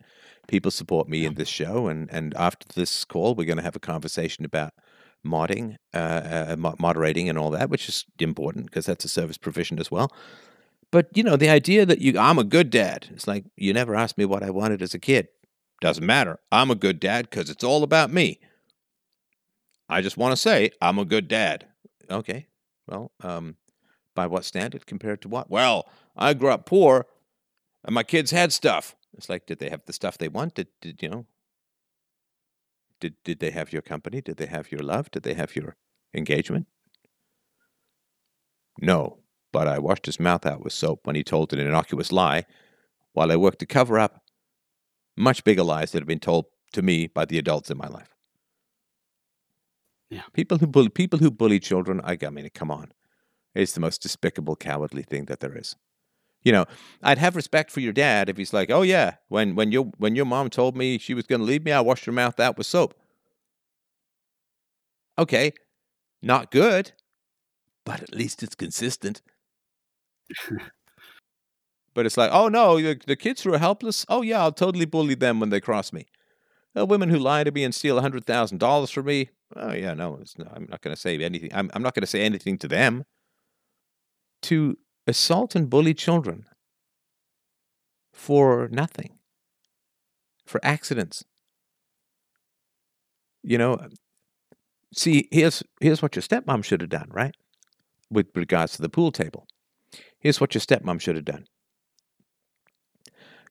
[0.48, 3.76] People support me in this show, and and after this call, we're going to have
[3.76, 4.74] a conversation about
[5.26, 9.80] modding, uh, uh, moderating, and all that, which is important because that's a service provision
[9.80, 10.12] as well.
[10.96, 13.08] But you know, the idea that you I'm a good dad.
[13.12, 15.28] It's like you never asked me what I wanted as a kid.
[15.82, 16.40] Doesn't matter.
[16.54, 18.40] I'm a good dad because it's all about me.
[19.90, 21.68] I just want to say I'm a good dad.
[22.10, 22.48] Okay.
[22.88, 23.58] Well, um,
[24.16, 25.50] by what standard compared to what?
[25.50, 27.08] Well, I grew up poor
[27.84, 28.96] and my kids had stuff.
[29.18, 30.56] It's like, did they have the stuff they want?
[30.56, 31.26] Did, did you know?
[33.02, 34.22] Did, did they have your company?
[34.22, 35.12] Did they have your love?
[35.12, 35.76] Did they have your
[36.14, 36.68] engagement?
[38.80, 39.20] No,
[39.56, 42.44] but I washed his mouth out with soap when he told an innocuous lie
[43.14, 44.22] while I worked to cover up
[45.16, 48.14] much bigger lies that have been told to me by the adults in my life.
[50.10, 50.24] Yeah.
[50.34, 52.92] People who bully people who bully children, I, I mean, come on.
[53.54, 55.78] It's the most despicable, cowardly thing that there is.
[56.44, 56.66] You know,
[57.02, 60.18] I'd have respect for your dad if he's like, "Oh yeah, when when your when
[60.18, 62.58] your mom told me she was going to leave me, I washed her mouth out
[62.58, 62.94] with soap."
[65.18, 65.54] Okay,
[66.22, 66.92] not good,
[67.86, 69.22] but at least it's consistent.
[71.94, 74.06] But it's like, oh no, the, the kids who are helpless.
[74.10, 76.06] Oh yeah, I'll totally bully them when they cross me.
[76.78, 79.30] Uh, women who lie to me and steal hundred thousand dollars from me.
[79.56, 81.52] Oh yeah, no, no I'm not going to say anything.
[81.54, 83.06] I'm, I'm not going to say anything to them.
[84.44, 84.78] To
[85.08, 86.46] assault and bully children
[88.14, 89.20] for nothing,
[90.46, 91.24] for accidents.
[93.44, 93.78] You know,
[94.94, 97.36] see, here's here's what your stepmom should have done, right?
[98.12, 99.48] With regards to the pool table.
[100.26, 101.46] Here's what your stepmom should have done.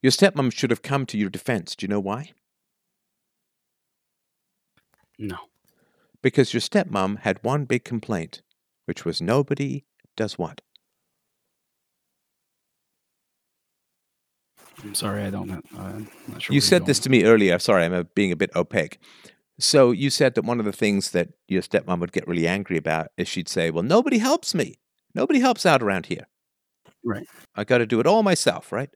[0.02, 1.76] Your stepmom should have come to your defense.
[1.76, 2.32] Do you know why?
[5.16, 5.36] No.
[6.20, 8.42] Because your stepmom had one big complaint,
[8.86, 9.84] which was nobody
[10.16, 10.62] does what?
[14.82, 15.60] I'm sorry, I don't know.
[15.78, 17.56] I'm not sure You said this to me earlier.
[17.60, 18.98] Sorry, I'm being a bit opaque.
[19.60, 22.76] So you said that one of the things that your stepmom would get really angry
[22.76, 24.80] about is she'd say, "Well, nobody helps me.
[25.14, 26.26] Nobody helps out around here.
[27.05, 27.26] Right.
[27.55, 28.90] I got to do it all myself, right?"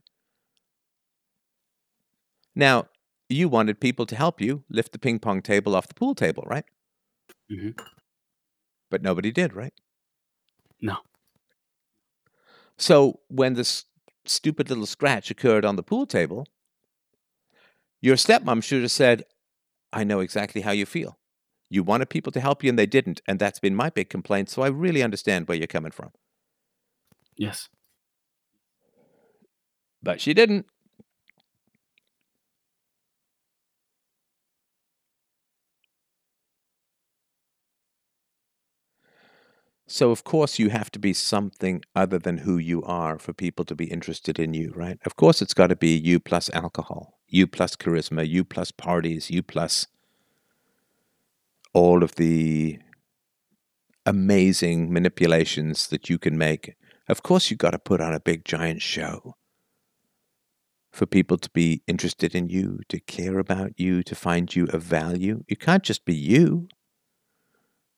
[2.55, 2.89] Now,
[3.29, 6.45] you wanted people to help you lift the ping pong table off the pool table,
[6.47, 6.65] right?
[7.51, 7.81] Mm-hmm.
[8.91, 9.73] But nobody did, right?
[10.81, 10.99] No.
[12.79, 13.85] So when this
[14.25, 16.47] stupid little scratch occurred on the pool table,
[18.01, 19.25] your stepmom should have said,
[19.93, 21.19] I know exactly how you feel.
[21.71, 24.49] You wanted people to help you and they didn't, and that's been my big complaint,
[24.49, 26.11] so I really understand where you're coming from.
[27.37, 27.69] Yes.
[30.03, 30.67] But she didn't.
[39.91, 43.65] So, of course, you have to be something other than who you are for people
[43.65, 44.99] to be interested in you, right?
[45.07, 49.31] Of course, it's got to be you plus alcohol, you plus charisma, you plus parties,
[49.31, 49.87] you plus
[51.73, 52.79] all of the
[54.05, 56.75] amazing manipulations that you can make.
[57.09, 59.37] Of course, you've got to put on a big, giant show
[60.99, 64.83] for people to be interested in you, to care about you, to find you of
[64.83, 65.45] value.
[65.47, 66.69] You can't just be you.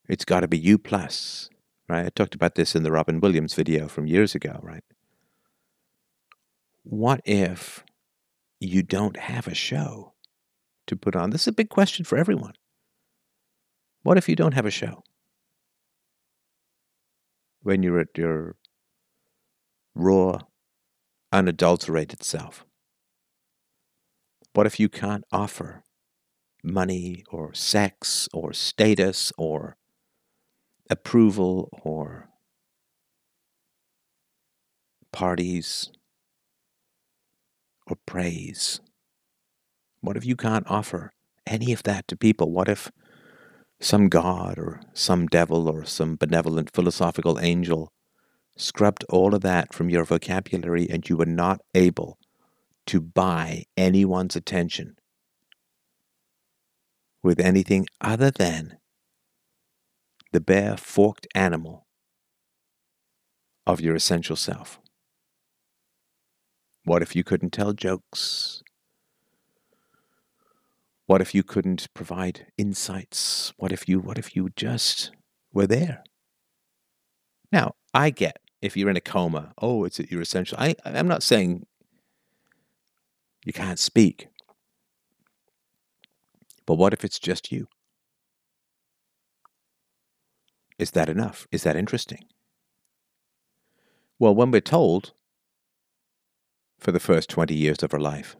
[0.06, 1.48] It's got to be you plus,
[1.88, 2.04] right?
[2.04, 4.84] I talked about this in the Robin Williams video from years ago, right?
[6.82, 7.84] What if
[8.60, 10.12] you don't have a show
[10.86, 11.30] to put on?
[11.30, 12.52] This is a big question for everyone.
[14.02, 15.04] What if you don't have a show?
[17.62, 18.56] When you're at your
[19.94, 20.40] raw,
[21.32, 22.66] unadulterated self?
[24.52, 25.84] What if you can't offer
[26.64, 29.76] money or sex or status or
[30.90, 32.28] approval or
[35.12, 35.90] parties
[37.86, 38.80] or praise?
[40.00, 41.12] What if you can't offer
[41.46, 42.50] any of that to people?
[42.50, 42.90] What if
[43.80, 47.92] some god or some devil or some benevolent philosophical angel
[48.56, 52.18] scrubbed all of that from your vocabulary and you were not able
[52.90, 54.96] to buy anyone's attention
[57.22, 58.78] with anything other than
[60.32, 61.86] the bare forked animal
[63.64, 64.80] of your essential self?
[66.82, 68.64] What if you couldn't tell jokes?
[71.06, 73.52] What if you couldn't provide insights?
[73.56, 75.12] What if you what if you just
[75.52, 76.02] were there?
[77.52, 80.58] Now, I get if you're in a coma, oh, it's your essential.
[80.58, 81.66] I I'm not saying
[83.44, 84.28] you can't speak.
[86.66, 87.66] But what if it's just you?
[90.78, 91.46] Is that enough?
[91.50, 92.24] Is that interesting?
[94.18, 95.12] Well, when we're told
[96.78, 98.36] for the first 20 years of our life,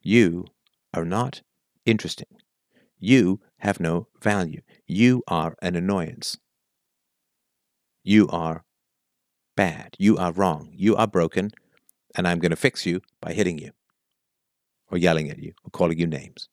[0.00, 0.46] you
[0.94, 1.42] are not
[1.84, 2.28] interesting.
[2.98, 4.62] You have no value.
[4.86, 6.38] You are an annoyance.
[8.02, 8.64] You are
[9.56, 9.96] bad.
[9.98, 10.70] You are wrong.
[10.72, 11.50] You are broken,
[12.16, 13.72] and I'm going to fix you by hitting you,
[14.90, 16.48] or yelling at you, or calling you names.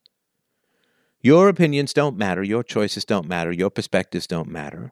[1.22, 2.44] Your opinions don't matter.
[2.44, 3.52] Your choices don't matter.
[3.52, 4.92] Your perspectives don't matter.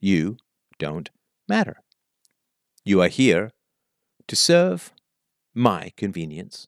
[0.00, 0.36] You
[0.78, 1.08] don't
[1.48, 1.76] matter.
[2.84, 3.52] You are here
[4.26, 4.92] to serve
[5.54, 6.66] my convenience.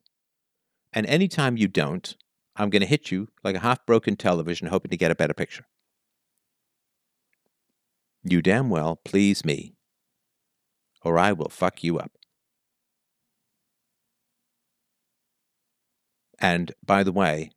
[0.93, 2.17] And anytime you don't,
[2.55, 5.35] I'm going to hit you like a half broken television, hoping to get a better
[5.35, 5.67] picture.
[8.23, 9.75] You damn well please me,
[11.03, 12.13] or I will fuck you up.
[16.45, 17.53] And by the way,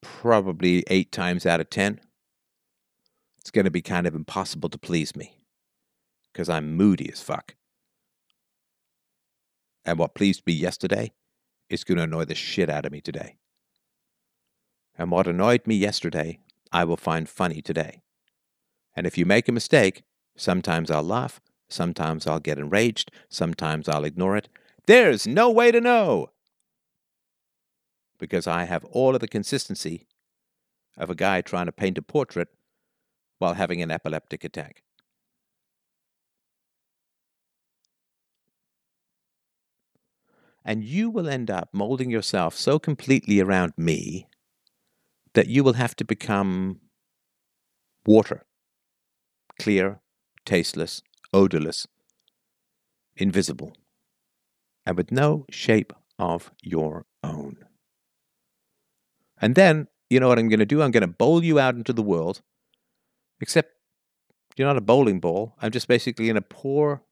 [0.00, 2.00] probably eight times out of ten,
[3.38, 5.36] it's going to be kind of impossible to please me
[6.32, 7.56] because I'm moody as fuck.
[9.84, 11.12] And what pleased me yesterday
[11.68, 13.36] is going to annoy the shit out of me today.
[14.96, 16.38] And what annoyed me yesterday,
[16.72, 18.00] I will find funny today.
[18.96, 20.04] And if you make a mistake,
[20.38, 21.38] sometimes I'll laugh,
[21.68, 24.48] sometimes I'll get enraged, sometimes I'll ignore it.
[24.86, 26.31] There's no way to know!
[28.22, 30.06] Because I have all of the consistency
[30.96, 32.46] of a guy trying to paint a portrait
[33.40, 34.84] while having an epileptic attack.
[40.64, 44.28] And you will end up molding yourself so completely around me
[45.34, 46.78] that you will have to become
[48.06, 48.46] water
[49.58, 50.00] clear,
[50.44, 51.88] tasteless, odorless,
[53.16, 53.76] invisible,
[54.86, 57.56] and with no shape of your own.
[59.42, 60.80] And then, you know what I'm going to do?
[60.80, 62.40] I'm going to bowl you out into the world,
[63.40, 63.72] except
[64.56, 65.54] you're not a bowling ball.
[65.60, 67.02] I'm just basically going to pour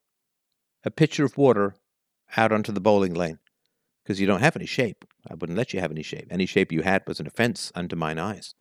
[0.85, 1.75] a pitcher of water
[2.37, 3.41] out onto the bowling lane
[4.05, 5.05] because you don't have any shape.
[5.29, 6.29] I wouldn't let you have any shape.
[6.31, 8.55] Any shape you had was an offense unto mine eyes.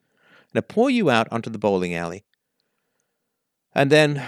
[0.51, 2.25] And I pour you out onto the bowling alley.
[3.73, 4.25] And then,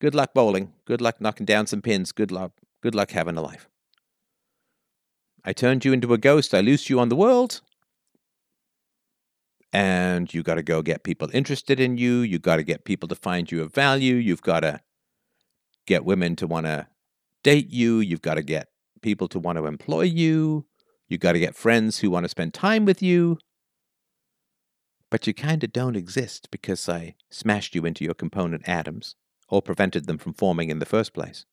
[0.00, 0.72] good luck bowling.
[0.86, 2.10] Good luck knocking down some pins.
[2.10, 2.52] Good luck.
[2.80, 3.68] Good luck having a life.
[5.44, 6.54] I turned you into a ghost.
[6.54, 7.60] I loosed you on the world.
[9.72, 12.20] And you got to go get people interested in you.
[12.20, 14.16] You got to get people to find you of value.
[14.16, 14.80] You've got to
[15.86, 16.88] get women to want to
[17.42, 18.00] date you.
[18.00, 18.68] You've got to get
[19.00, 20.66] people to want to employ you.
[21.08, 23.38] You've got to get friends who want to spend time with you.
[25.10, 29.14] But you kind of don't exist because I smashed you into your component atoms
[29.48, 31.44] or prevented them from forming in the first place.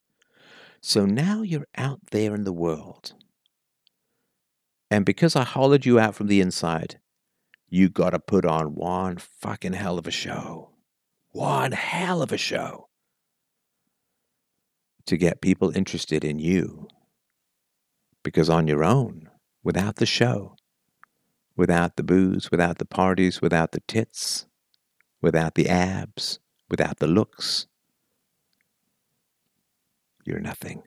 [0.80, 3.12] So now you're out there in the world.
[4.90, 6.98] And because I hollowed you out from the inside,
[7.70, 10.70] you got to put on one fucking hell of a show.
[11.30, 12.88] One hell of a show
[15.06, 16.88] to get people interested in you.
[18.24, 19.30] Because on your own,
[19.62, 20.56] without the show,
[21.56, 24.46] without the booze, without the parties, without the tits,
[25.22, 27.66] without the abs, without the looks,
[30.24, 30.82] you're nothing.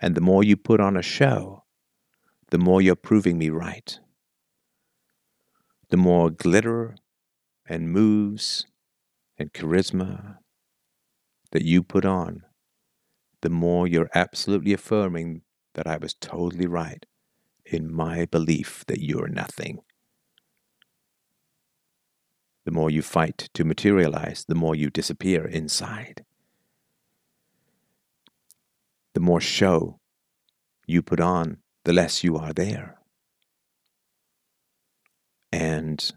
[0.00, 1.64] And the more you put on a show,
[2.50, 3.98] the more you're proving me right.
[5.88, 6.96] The more glitter
[7.68, 8.66] and moves
[9.38, 10.38] and charisma
[11.52, 12.42] that you put on,
[13.42, 15.42] the more you're absolutely affirming
[15.74, 17.06] that I was totally right
[17.64, 19.80] in my belief that you're nothing.
[22.64, 26.24] The more you fight to materialize, the more you disappear inside.
[29.14, 29.98] The more show
[30.86, 32.98] you put on, the less you are there.
[35.52, 36.12] And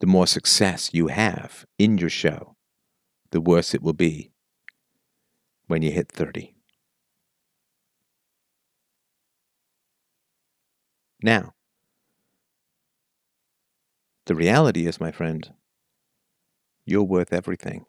[0.00, 2.56] the more success you have in your show,
[3.30, 4.32] the worse it will be
[5.66, 6.54] when you hit 30.
[11.22, 11.54] Now,
[14.26, 15.52] the reality is, my friend,
[16.84, 17.84] you're worth everything.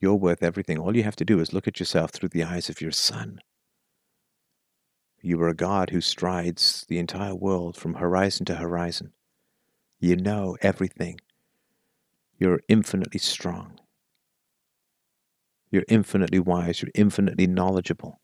[0.00, 0.78] You're worth everything.
[0.78, 3.40] All you have to do is look at yourself through the eyes of your son.
[5.22, 9.12] You are a God who strides the entire world from horizon to horizon.
[9.98, 11.18] You know everything.
[12.38, 13.80] You're infinitely strong.
[15.70, 16.82] You're infinitely wise.
[16.82, 18.20] You're infinitely knowledgeable.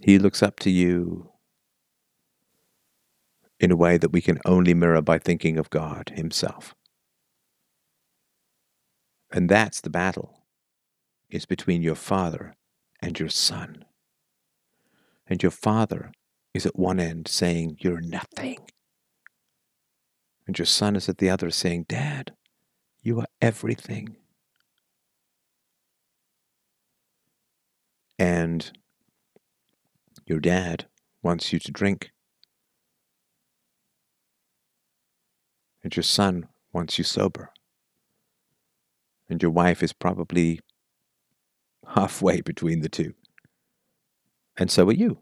[0.00, 1.30] He looks up to you
[3.58, 6.74] in a way that we can only mirror by thinking of God Himself.
[9.32, 10.42] And that's the battle.
[11.28, 12.56] It's between your father
[13.00, 13.84] and your son.
[15.26, 16.12] And your father
[16.52, 18.58] is at one end saying, You're nothing.
[20.46, 22.32] And your son is at the other saying, Dad,
[23.02, 24.16] you are everything.
[28.18, 28.72] And
[30.26, 30.86] your dad
[31.22, 32.10] wants you to drink.
[35.82, 37.50] And your son wants you sober.
[39.30, 40.60] And your wife is probably
[41.86, 43.14] halfway between the two.
[44.56, 45.18] And so are you.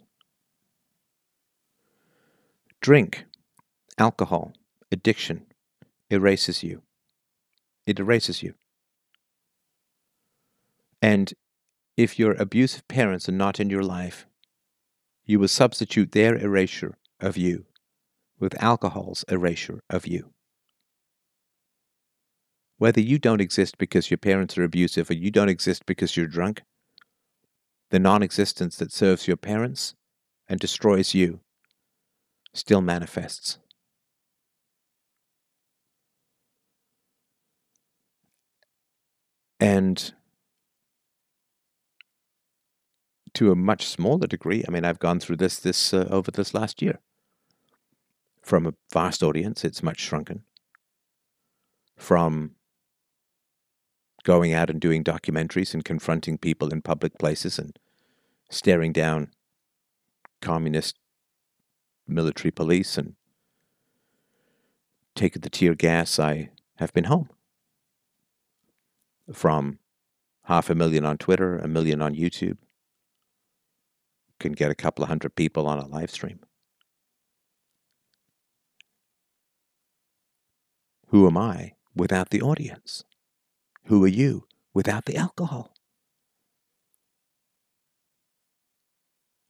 [2.81, 3.27] Drink,
[3.99, 4.55] alcohol,
[4.91, 5.47] addiction
[6.11, 6.83] erases you.
[7.87, 8.55] It erases you.
[11.03, 11.35] And
[11.97, 14.27] if your abusive parents are not in your life,
[15.25, 17.67] you will substitute their erasure of you
[18.41, 20.33] with alcohol's erasure of you.
[22.79, 26.27] Whether you don't exist because your parents are abusive or you don't exist because you're
[26.27, 26.63] drunk,
[27.91, 29.95] the non existence that serves your parents
[30.49, 31.41] and destroys you
[32.55, 33.59] still manifests.
[39.61, 40.13] And
[43.35, 46.55] to a much smaller degree, I mean, I've gone through this this uh, over this
[46.55, 47.01] last year.
[48.41, 50.45] From a vast audience, it's much shrunken.
[51.97, 52.53] From
[54.25, 57.79] going out and doing documentaries and confronting people in public places and
[58.51, 59.31] staring down
[60.41, 60.97] communist
[62.07, 63.15] military police and
[65.15, 67.29] taking the tear gas, I have been home.
[69.33, 69.79] From
[70.45, 72.57] half a million on Twitter, a million on YouTube,
[74.41, 76.41] can get a couple of hundred people on a live stream.
[81.09, 83.05] Who am I without the audience?
[83.89, 84.45] Who are you
[84.75, 85.73] without the alcohol?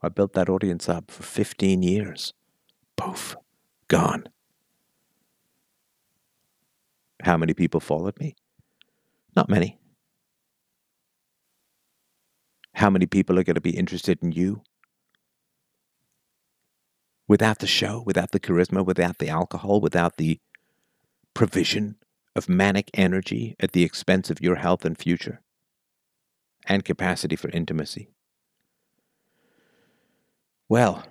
[0.01, 2.35] I built that audience up for 15 years.
[2.97, 3.35] Poof,
[3.89, 4.29] gone.
[7.25, 8.37] How many people followed me?
[9.35, 9.81] Not many.
[12.75, 14.63] How many people are going to be interested in you?
[17.27, 20.39] Without the show, without the charisma, without the alcohol, without the
[21.35, 21.97] provision
[22.39, 25.43] of manic energy at the expense of your health and future
[26.67, 28.09] and capacity for intimacy.
[30.69, 31.05] Well,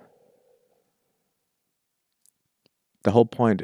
[3.04, 3.62] the whole point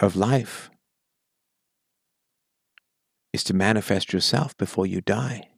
[0.00, 0.70] of life
[3.32, 5.48] is to manifest yourself before you die.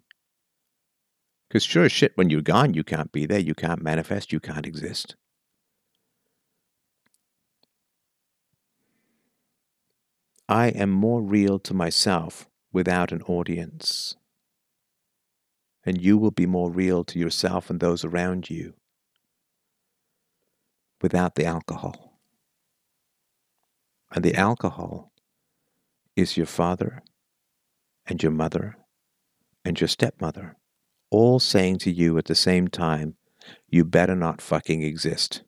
[1.49, 4.41] Because sure as shit, when you're gone, you can't be there, you can't manifest, you
[4.41, 5.17] can't exist.
[10.49, 14.17] I am more real to myself without an audience.
[15.87, 18.75] And you will be more real to yourself and those around you
[21.01, 22.19] without the alcohol.
[24.11, 25.13] And the alcohol
[26.17, 27.03] is your father
[28.07, 28.77] and your mother
[29.65, 30.57] and your stepmother
[31.11, 33.15] all saying to you at the same time,
[33.69, 35.43] you better not fucking exist.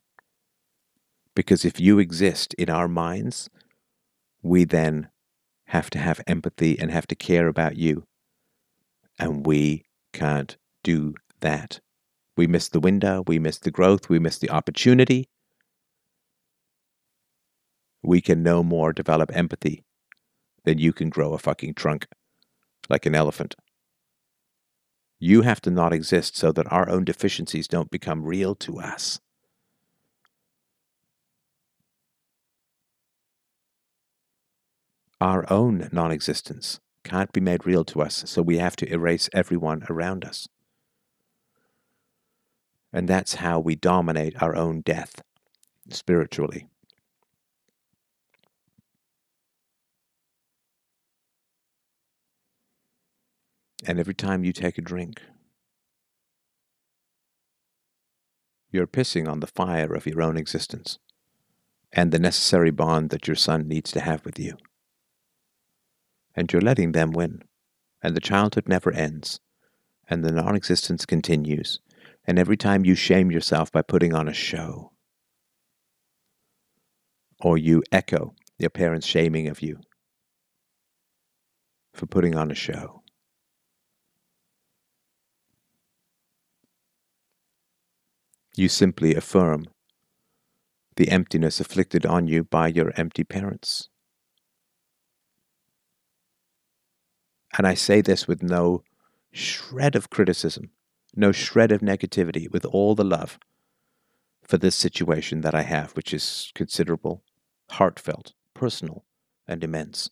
[1.35, 3.51] Because if you exist in our minds,
[4.42, 5.08] we then
[5.66, 8.04] have to have empathy and have to care about you.
[9.18, 11.80] And we can't do that.
[12.36, 15.28] We miss the window, we miss the growth, we miss the opportunity.
[18.02, 19.82] We can no more develop empathy
[20.64, 22.06] than you can grow a fucking trunk
[22.88, 23.54] like an elephant.
[25.18, 29.18] You have to not exist so that our own deficiencies don't become real to us.
[35.20, 39.30] Our own non existence can't be made real to us, so we have to erase
[39.32, 40.48] everyone around us.
[42.93, 45.22] And that's how we dominate our own death
[45.88, 46.66] spiritually.
[53.86, 55.22] And every time you take a drink,
[58.70, 60.98] you're pissing on the fire of your own existence
[61.93, 64.56] and the necessary bond that your son needs to have with you.
[66.36, 67.42] And you're letting them win,
[68.02, 69.40] and the childhood never ends,
[70.08, 71.80] and the non existence continues,
[72.26, 74.92] and every time you shame yourself by putting on a show,
[77.40, 79.80] or you echo your parents' shaming of you
[81.92, 83.02] for putting on a show.
[88.54, 89.66] You simply affirm
[90.96, 93.90] the emptiness afflicted on you by your empty parents.
[97.57, 98.83] And I say this with no
[99.33, 100.70] shred of criticism,
[101.15, 103.39] no shred of negativity, with all the love
[104.43, 107.23] for this situation that I have, which is considerable,
[107.70, 109.05] heartfelt, personal,
[109.49, 110.11] and immense.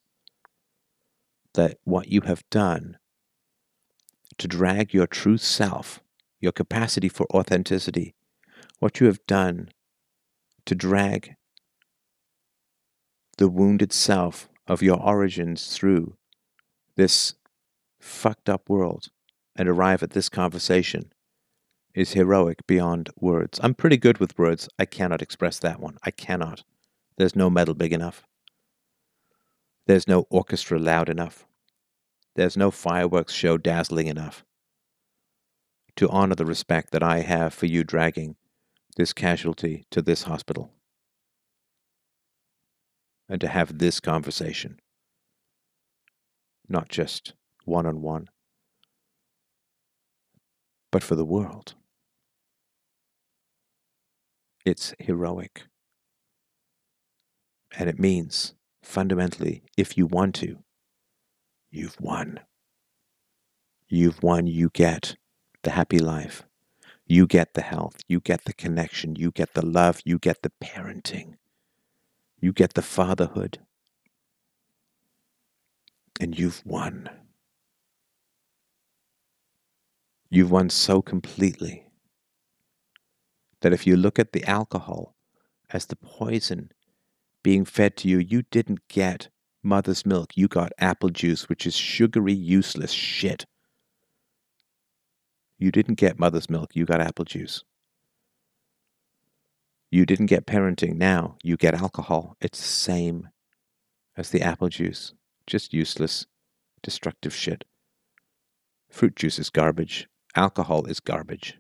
[1.53, 2.99] That what you have done
[4.39, 6.01] to drag your true self,
[6.41, 8.15] your capacity for authenticity,
[8.81, 9.69] what you have done
[10.67, 11.37] to drag
[13.37, 16.17] the wounded self of your origins through
[16.97, 17.35] this
[18.01, 19.09] fucked up world
[19.57, 21.13] and arrive at this conversation
[21.95, 23.61] is heroic beyond words.
[23.63, 24.69] I'm pretty good with words.
[24.79, 25.97] I cannot express that one.
[26.03, 26.65] I cannot.
[27.17, 28.25] There's no medal big enough.
[29.87, 31.47] There's no orchestra loud enough.
[32.35, 34.45] There's no fireworks show dazzling enough
[35.97, 38.35] to honor the respect that I have for you dragging
[38.97, 40.73] this casualty to this hospital
[43.29, 44.81] and to have this conversation,
[46.69, 47.35] not just
[47.65, 48.29] one on one,
[50.91, 51.75] but for the world.
[54.65, 55.65] It's heroic.
[57.77, 60.59] And it means, fundamentally, if you want to,
[61.71, 62.41] you've won.
[63.89, 65.17] You've won, you get
[65.63, 66.45] the happy life.
[67.07, 67.97] You get the health.
[68.09, 69.17] You get the connection.
[69.17, 70.01] You get the love.
[70.05, 71.35] You get the parenting.
[72.41, 73.59] You get the fatherhood.
[76.21, 77.11] And you've won.
[80.31, 81.87] You've won so completely
[83.61, 85.17] that if you look at the alcohol
[85.71, 86.71] as the poison
[87.43, 89.29] being fed to you, you didn't get
[89.63, 90.33] mother's milk.
[90.37, 93.47] You got apple juice, which is sugary, useless shit.
[95.59, 96.75] You didn't get mother's milk.
[96.75, 97.65] You got apple juice.
[99.91, 100.97] You didn't get parenting.
[100.97, 102.37] Now you get alcohol.
[102.41, 103.29] It's the same
[104.17, 105.15] as the apple juice.
[105.47, 106.27] Just useless,
[106.83, 107.65] destructive shit.
[108.91, 110.09] Fruit juice is garbage.
[110.37, 111.59] Alcohol is garbage.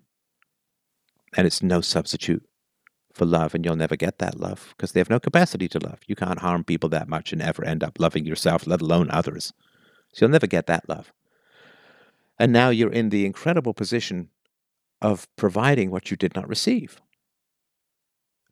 [1.36, 2.44] And it's no substitute
[3.12, 6.00] for love, and you'll never get that love because they have no capacity to love.
[6.06, 9.52] You can't harm people that much and ever end up loving yourself, let alone others.
[10.12, 11.12] So you'll never get that love.
[12.38, 14.30] And now you're in the incredible position
[15.00, 17.00] of providing what you did not receive.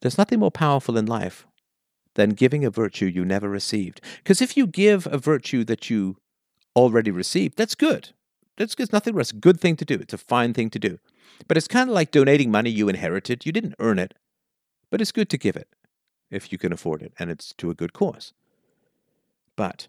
[0.00, 1.46] There's nothing more powerful in life
[2.14, 4.00] than giving a virtue you never received.
[4.18, 6.16] Because if you give a virtue that you
[6.76, 8.10] already received, that's good.
[8.56, 9.94] That's, that's nothing It's a good thing to do.
[9.94, 10.98] It's a fine thing to do.
[11.48, 13.46] But it's kind of like donating money you inherited.
[13.46, 14.14] You didn't earn it,
[14.90, 15.68] but it's good to give it
[16.30, 18.32] if you can afford it and it's to a good cause.
[19.56, 19.88] But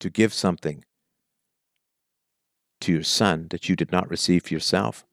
[0.00, 0.84] to give something
[2.80, 5.04] to your son that you did not receive for yourself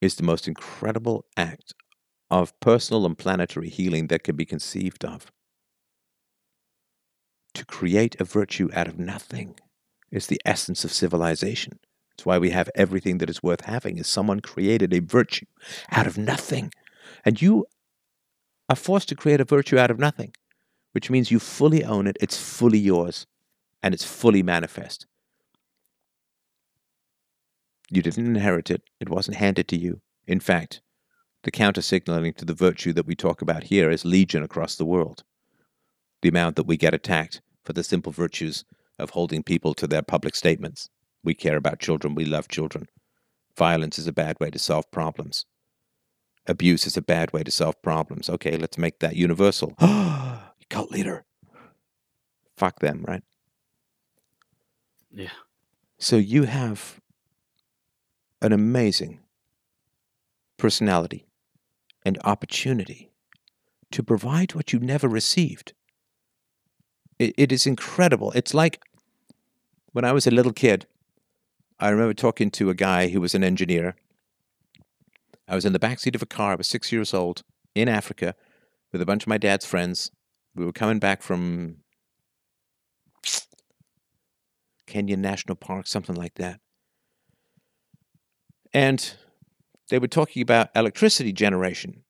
[0.00, 1.74] is the most incredible act
[2.30, 5.30] of personal and planetary healing that can be conceived of.
[7.54, 9.58] To create a virtue out of nothing
[10.10, 11.78] is the essence of civilization.
[12.14, 15.46] It's why we have everything that is worth having is someone created a virtue
[15.90, 16.72] out of nothing.
[17.24, 17.66] And you
[18.68, 20.34] are forced to create a virtue out of nothing,
[20.92, 23.26] which means you fully own it, it's fully yours,
[23.82, 25.06] and it's fully manifest.
[27.90, 30.00] You didn't inherit it, it wasn't handed to you.
[30.26, 30.82] In fact,
[31.48, 34.84] the counter signaling to the virtue that we talk about here is legion across the
[34.84, 35.24] world.
[36.20, 38.66] The amount that we get attacked for the simple virtues
[38.98, 40.90] of holding people to their public statements.
[41.24, 42.86] We care about children, we love children.
[43.56, 45.46] Violence is a bad way to solve problems.
[46.46, 48.28] Abuse is a bad way to solve problems.
[48.28, 49.72] Okay, let's make that universal.
[50.68, 51.24] Cult leader.
[52.58, 53.22] Fuck them, right?
[55.10, 55.38] Yeah.
[55.98, 57.00] So you have
[58.42, 59.20] an amazing
[60.58, 61.24] personality
[62.04, 63.10] and opportunity
[63.90, 65.72] to provide what you never received.
[67.18, 68.32] It, it is incredible.
[68.32, 68.80] It's like
[69.92, 70.86] when I was a little kid,
[71.80, 73.96] I remember talking to a guy who was an engineer.
[75.46, 76.52] I was in the backseat of a car.
[76.52, 77.42] I was six years old
[77.74, 78.34] in Africa
[78.92, 80.10] with a bunch of my dad's friends.
[80.54, 81.76] We were coming back from
[84.86, 86.60] Kenyan National Park, something like that.
[88.72, 89.14] And
[89.88, 92.04] they were talking about electricity generation.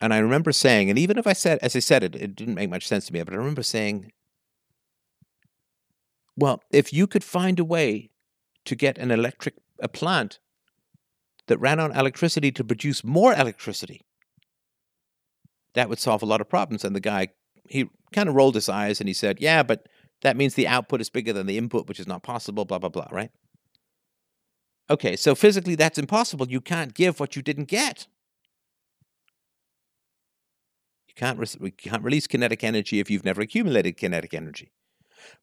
[0.00, 2.56] And I remember saying, and even if I said, as I said it, it didn't
[2.56, 4.12] make much sense to me, but I remember saying,
[6.36, 8.10] well, if you could find a way
[8.64, 10.38] to get an electric a plant
[11.46, 14.00] that ran on electricity to produce more electricity,
[15.74, 16.84] that would solve a lot of problems.
[16.84, 17.28] And the guy,
[17.68, 19.88] he kind of rolled his eyes and he said, Yeah, but
[20.22, 22.88] that means the output is bigger than the input, which is not possible, blah, blah,
[22.88, 23.30] blah, right?
[24.90, 26.48] Okay, so physically that's impossible.
[26.48, 28.06] You can't give what you didn't get.
[31.08, 34.72] You can't, re- can't release kinetic energy if you've never accumulated kinetic energy.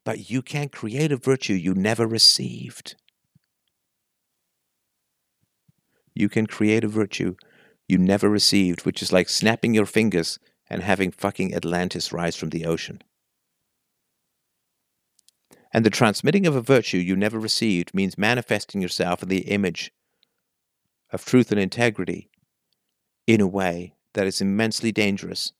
[0.03, 2.95] But you can create a virtue you never received.
[6.13, 7.35] You can create a virtue
[7.87, 10.37] you never received, which is like snapping your fingers
[10.69, 13.01] and having fucking Atlantis rise from the ocean.
[15.73, 19.91] And the transmitting of a virtue you never received means manifesting yourself in the image
[21.11, 22.29] of truth and integrity
[23.25, 25.53] in a way that is immensely dangerous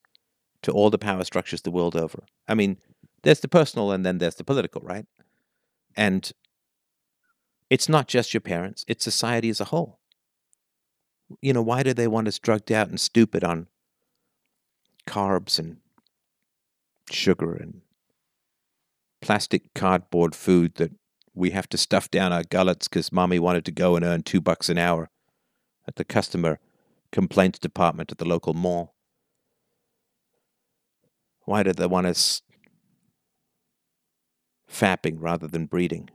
[0.62, 2.24] to all the power structures the world over.
[2.46, 2.78] I mean,
[3.22, 5.06] there's the personal and then there's the political, right?
[5.96, 6.30] And
[7.70, 9.98] it's not just your parents, it's society as a whole.
[11.40, 13.68] You know, why do they want us drugged out and stupid on
[15.06, 15.78] carbs and
[17.10, 17.80] sugar and
[19.22, 20.92] plastic cardboard food that
[21.32, 24.40] we have to stuff down our gullets because mommy wanted to go and earn two
[24.40, 25.08] bucks an hour
[25.88, 26.58] at the customer
[27.10, 28.94] complaints department at the local mall.
[31.44, 32.42] Why do they want us
[34.70, 36.10] fapping rather than breeding?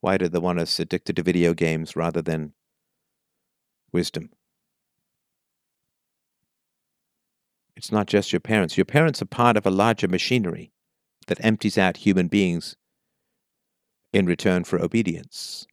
[0.00, 2.52] Why do they want us addicted to video games rather than
[3.92, 4.30] wisdom?
[7.76, 8.76] It's not just your parents.
[8.76, 10.72] Your parents are part of a larger machinery
[11.30, 12.74] that empties out human beings
[14.12, 15.64] in return for obedience.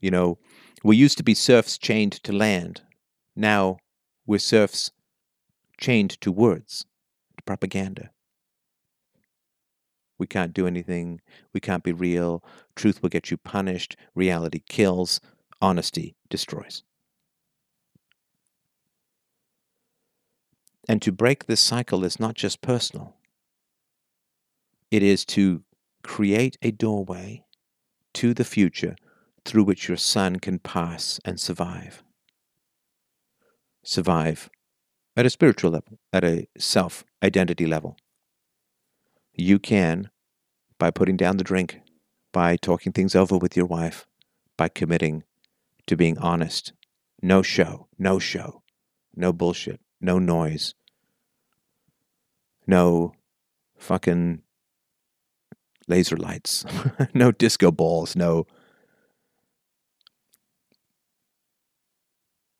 [0.00, 0.38] You know,
[0.84, 2.82] we used to be serfs chained to land.
[3.34, 3.78] Now
[4.26, 4.92] we're serfs
[5.76, 6.86] chained to words,
[7.36, 8.10] to propaganda.
[10.16, 11.20] We can't do anything.
[11.52, 12.44] We can't be real.
[12.76, 13.96] Truth will get you punished.
[14.14, 15.20] Reality kills.
[15.60, 16.84] Honesty destroys.
[20.88, 23.16] And to break this cycle is not just personal,
[24.90, 25.62] it is to
[26.02, 27.44] create a doorway
[28.14, 28.96] to the future
[29.44, 32.02] through which your son can pass and survive.
[33.82, 34.48] Survive
[35.16, 37.96] at a spiritual level, at a self identity level.
[39.34, 40.10] You can,
[40.78, 41.80] by putting down the drink,
[42.32, 44.06] by talking things over with your wife,
[44.56, 45.24] by committing
[45.86, 46.72] to being honest.
[47.22, 48.62] No show, no show,
[49.14, 50.72] no bullshit, no noise,
[52.64, 53.12] no
[53.76, 54.40] fucking
[55.88, 56.64] laser lights,
[57.14, 58.46] no disco balls, no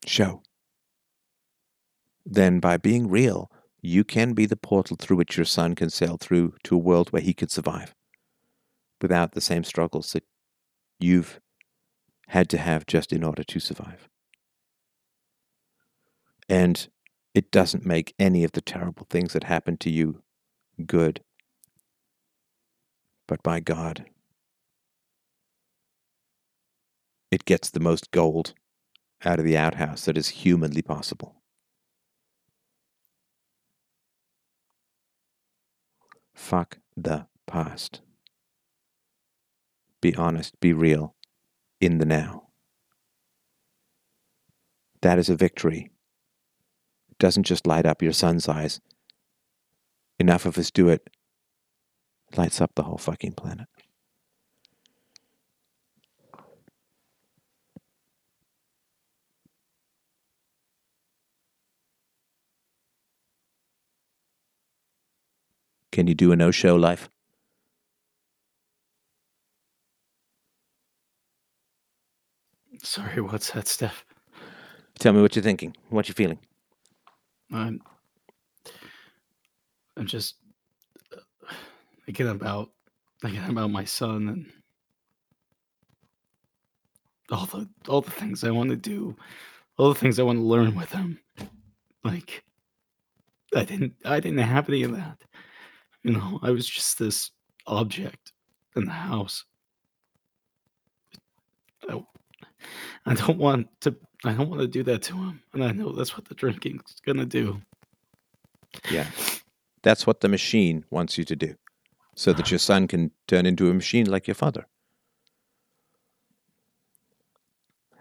[0.05, 0.43] show.
[2.25, 3.49] Then, by being real,
[3.81, 7.11] you can be the portal through which your son can sail through to a world
[7.11, 7.95] where he can survive
[9.01, 10.25] without the same struggles that
[10.99, 11.41] you've
[12.29, 14.09] had to have just in order to survive.
[16.49, 16.89] And
[17.37, 20.23] it doesn't make any of the terrible things that happen to you
[20.87, 21.21] good.
[23.29, 24.07] But by God,
[27.31, 28.55] it gets the most gold
[29.23, 31.43] out of the outhouse that is humanly possible.
[36.35, 38.01] Fuck the past.
[40.01, 41.15] Be honest, be real,
[41.83, 42.45] in the now.
[45.03, 45.91] That is a victory.
[47.19, 48.81] Doesn't just light up your son's eyes.
[50.19, 51.09] Enough of us do it,
[52.31, 53.69] it lights up the whole fucking planet.
[65.93, 67.09] Can you do a no show life?
[72.83, 74.05] Sorry, what's that, Stef?
[74.99, 76.39] Tell me what you're thinking, what you're feeling.
[77.53, 77.81] I'm,
[79.97, 80.37] I'm just
[82.05, 82.71] thinking about
[83.21, 84.47] thinking about my son and
[87.31, 89.17] all the all the things I want to do,
[89.79, 91.19] all the things I want to learn with him.
[92.05, 92.45] Like
[93.55, 95.19] I didn't I didn't have any of that.
[96.03, 97.33] You know, I was just this
[97.67, 98.33] object
[98.77, 99.45] in the house.
[101.89, 102.01] I,
[103.07, 103.97] I don't want to
[104.29, 105.43] I don't want to do that to him.
[105.53, 107.61] And I know that's what the drinking's gonna do.
[108.91, 109.07] Yeah.
[109.83, 111.55] That's what the machine wants you to do,
[112.15, 114.67] so that your son can turn into a machine like your father.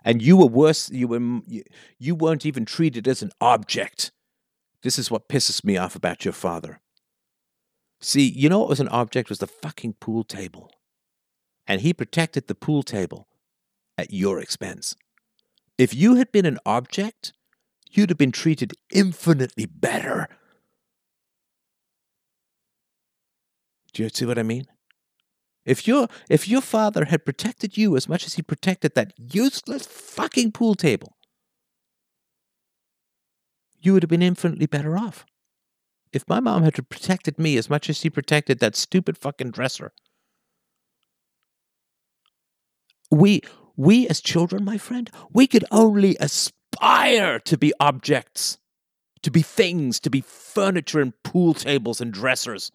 [0.04, 0.90] And you were worse.
[0.90, 1.42] You were
[2.00, 4.12] you weren't even treated as an object.
[4.82, 6.80] This is what pisses me off about your father.
[8.00, 10.72] See, you know what was an object was the fucking pool table,
[11.66, 13.28] and he protected the pool table
[13.98, 14.96] at your expense.
[15.78, 17.34] If you had been an object,
[17.92, 20.30] you'd have been treated infinitely better.
[23.94, 24.66] Do you see what I mean?
[25.66, 29.86] If your if your father had protected you as much as he protected that useless
[29.88, 31.18] fucking pool table,
[33.80, 35.26] you would have been infinitely better off.
[36.14, 39.92] If my mom had protected me as much as she protected that stupid fucking dresser,
[43.10, 43.42] we
[43.78, 48.58] we as children, my friend, we could only aspire to be objects,
[49.22, 52.72] to be things, to be furniture and pool tables and dressers.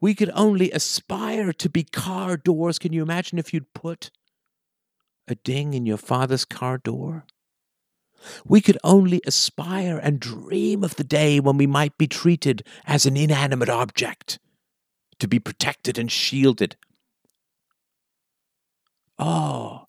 [0.00, 2.78] We could only aspire to be car doors.
[2.78, 4.10] Can you imagine if you'd put
[5.26, 7.24] a ding in your father's car door?
[8.44, 13.06] We could only aspire and dream of the day when we might be treated as
[13.06, 14.38] an inanimate object,
[15.18, 16.76] to be protected and shielded.
[19.18, 19.84] Oh,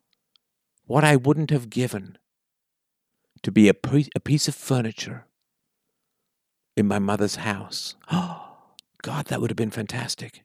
[0.85, 2.17] what I wouldn't have given
[3.43, 5.25] to be a, pre- a piece of furniture
[6.75, 7.95] in my mother's house.
[8.11, 8.57] Oh,
[9.01, 10.43] God, that would have been fantastic.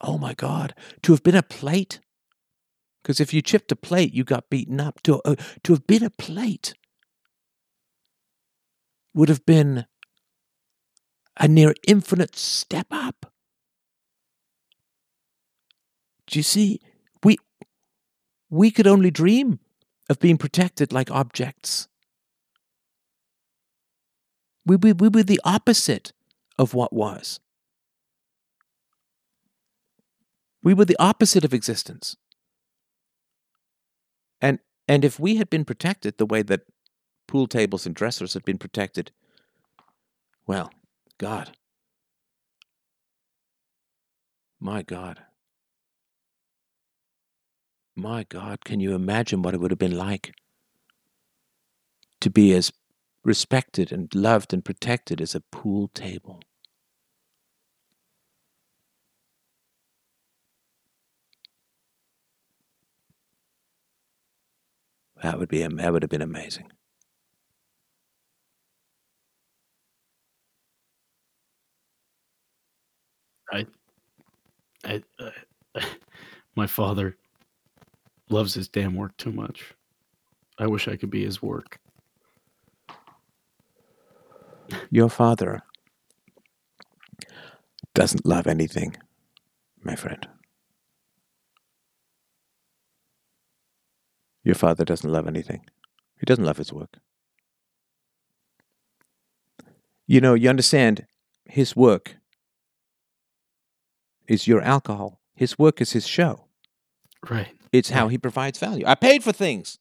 [0.00, 2.00] Oh my God, to have been a plate.
[3.02, 5.02] Because if you chipped a plate, you got beaten up.
[5.02, 6.74] To, uh, to have been a plate
[9.14, 9.86] would have been
[11.38, 13.32] a near infinite step up.
[16.26, 16.80] Do you see?
[18.50, 19.58] We, could only dream
[20.08, 21.88] of being protected like objects.
[24.66, 26.12] We, we, we were the opposite
[26.58, 27.40] of what was.
[30.62, 32.16] We were the opposite of existence.
[34.40, 34.58] And,
[34.88, 36.62] and if we had been protected the way that
[37.26, 39.10] pool tables and dressers had been protected,
[40.46, 40.70] well,
[41.18, 41.52] God.
[44.60, 45.20] My God.
[47.96, 50.32] My God, can you imagine what it would have been like
[52.20, 52.72] to be as
[53.24, 56.42] respected and loved and protected as a pool table?
[65.22, 66.70] That would be that would have been amazing.
[73.52, 73.66] I,
[74.84, 75.02] I,
[76.56, 77.16] my father
[78.34, 79.72] loves his damn work too much.
[80.58, 81.78] I wish I could be his work.
[84.90, 85.62] Your father
[87.94, 88.96] doesn't love anything,
[89.82, 90.26] my friend.
[94.42, 95.64] Your father doesn't love anything.
[96.18, 96.98] He doesn't love his work.
[100.06, 101.06] You know, you understand,
[101.46, 102.16] his work
[104.26, 105.20] is your alcohol.
[105.34, 106.46] His work is his show.
[107.30, 107.54] Right.
[107.74, 108.84] It's how he provides value.
[108.86, 109.78] I paid for things.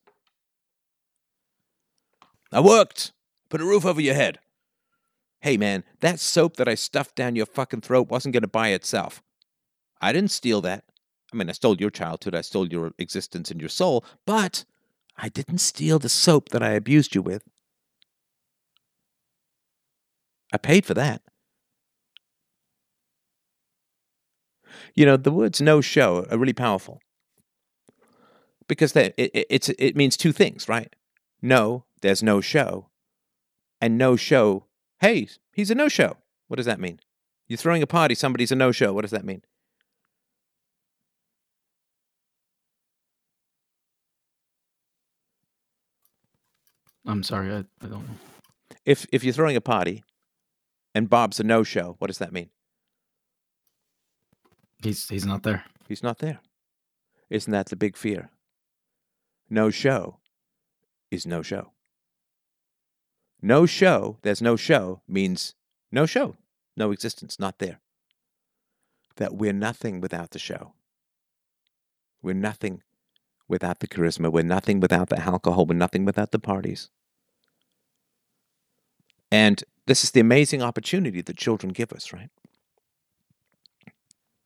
[2.52, 3.12] I worked.
[3.50, 4.40] Put a roof over your head.
[5.42, 8.70] Hey, man, that soap that I stuffed down your fucking throat wasn't going to buy
[8.70, 9.22] itself.
[10.02, 10.86] I didn't steal that.
[11.32, 14.66] I mean, I stole your childhood, I stole your existence and your soul, but
[15.16, 17.44] I didn't steal the soap that I abused you with.
[20.52, 21.22] I paid for that.
[24.96, 27.00] You know, the words no show are really powerful
[28.68, 30.96] because they, it, it, it's, it means two things, right?
[31.42, 32.90] No, there's no show.
[33.82, 34.66] And no show,
[35.02, 36.18] hey, he's a no show.
[36.48, 37.00] What does that mean?
[37.48, 38.94] You're throwing a party, somebody's a no show.
[38.94, 39.42] What does that mean?
[47.06, 48.16] I'm sorry, I, I don't know.
[48.86, 50.04] If if you're throwing a party
[50.96, 52.50] and Bob's a no show, what does that mean?
[54.82, 55.66] He's he's not there.
[55.88, 56.40] He's not there.
[57.30, 58.30] Isn't that the big fear?
[59.54, 60.18] No show
[61.12, 61.74] is no show.
[63.40, 65.54] No show, there's no show, means
[65.92, 66.38] no show,
[66.76, 67.80] no existence, not there.
[69.18, 70.74] That we're nothing without the show.
[72.24, 72.82] We're nothing
[73.48, 74.32] without the charisma.
[74.32, 75.68] We're nothing without the alcohol.
[75.68, 76.90] We're nothing without the parties.
[79.32, 82.32] And this is the amazing opportunity that children give us, right?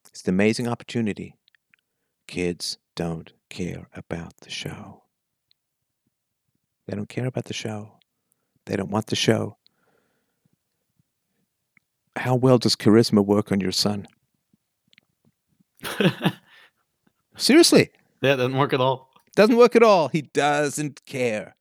[0.10, 1.34] It's the amazing opportunity.
[2.28, 5.03] Kids don't care about the show.
[6.88, 7.94] They don't care about the show.
[8.65, 9.57] They don't want the show.
[12.15, 14.07] How well does charisma work on your son?
[17.38, 17.90] Seriously,
[18.22, 19.10] That doesn't work at all.
[19.36, 20.07] doesn't work at all.
[20.07, 21.56] He doesn't care.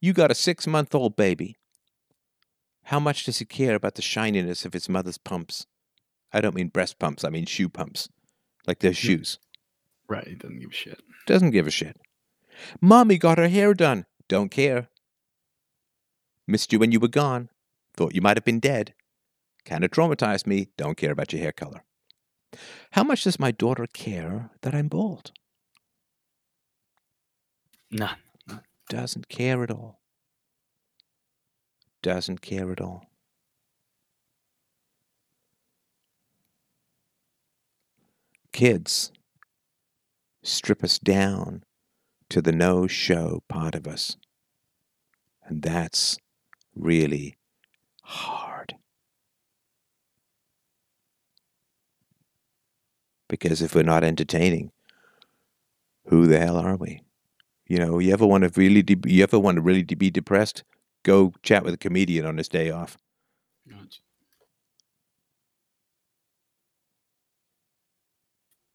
[0.00, 1.56] You got a six month old baby.
[2.84, 5.66] How much does he care about the shininess of his mother's pumps?
[6.32, 8.08] I don't mean breast pumps, I mean shoe pumps,
[8.66, 9.38] like their shoes.
[10.08, 10.26] Right.
[10.26, 11.00] He doesn't give a shit.
[11.26, 11.96] Doesn't give a shit.
[12.80, 14.06] Mommy got her hair done.
[14.28, 14.88] Don't care.
[16.46, 17.48] Missed you when you were gone.
[17.96, 18.94] Thought you might have been dead.
[19.64, 20.68] Kind of traumatized me.
[20.76, 21.82] Don't care about your hair color.
[22.92, 25.32] How much does my daughter care that I'm bald?
[27.90, 28.16] None.
[28.88, 30.00] Doesn't care at all.
[32.02, 33.09] Doesn't care at all.
[38.52, 39.12] Kids
[40.42, 41.62] strip us down
[42.28, 44.16] to the no show part of us.
[45.44, 46.16] And that's
[46.74, 47.36] really
[48.02, 48.76] hard.
[53.28, 54.72] Because if we're not entertaining,
[56.06, 57.02] who the hell are we?
[57.66, 60.10] You know, you ever want to really, de- you ever want to really de- be
[60.10, 60.64] depressed?
[61.04, 62.98] Go chat with a comedian on his day off.
[63.68, 64.00] Gotcha.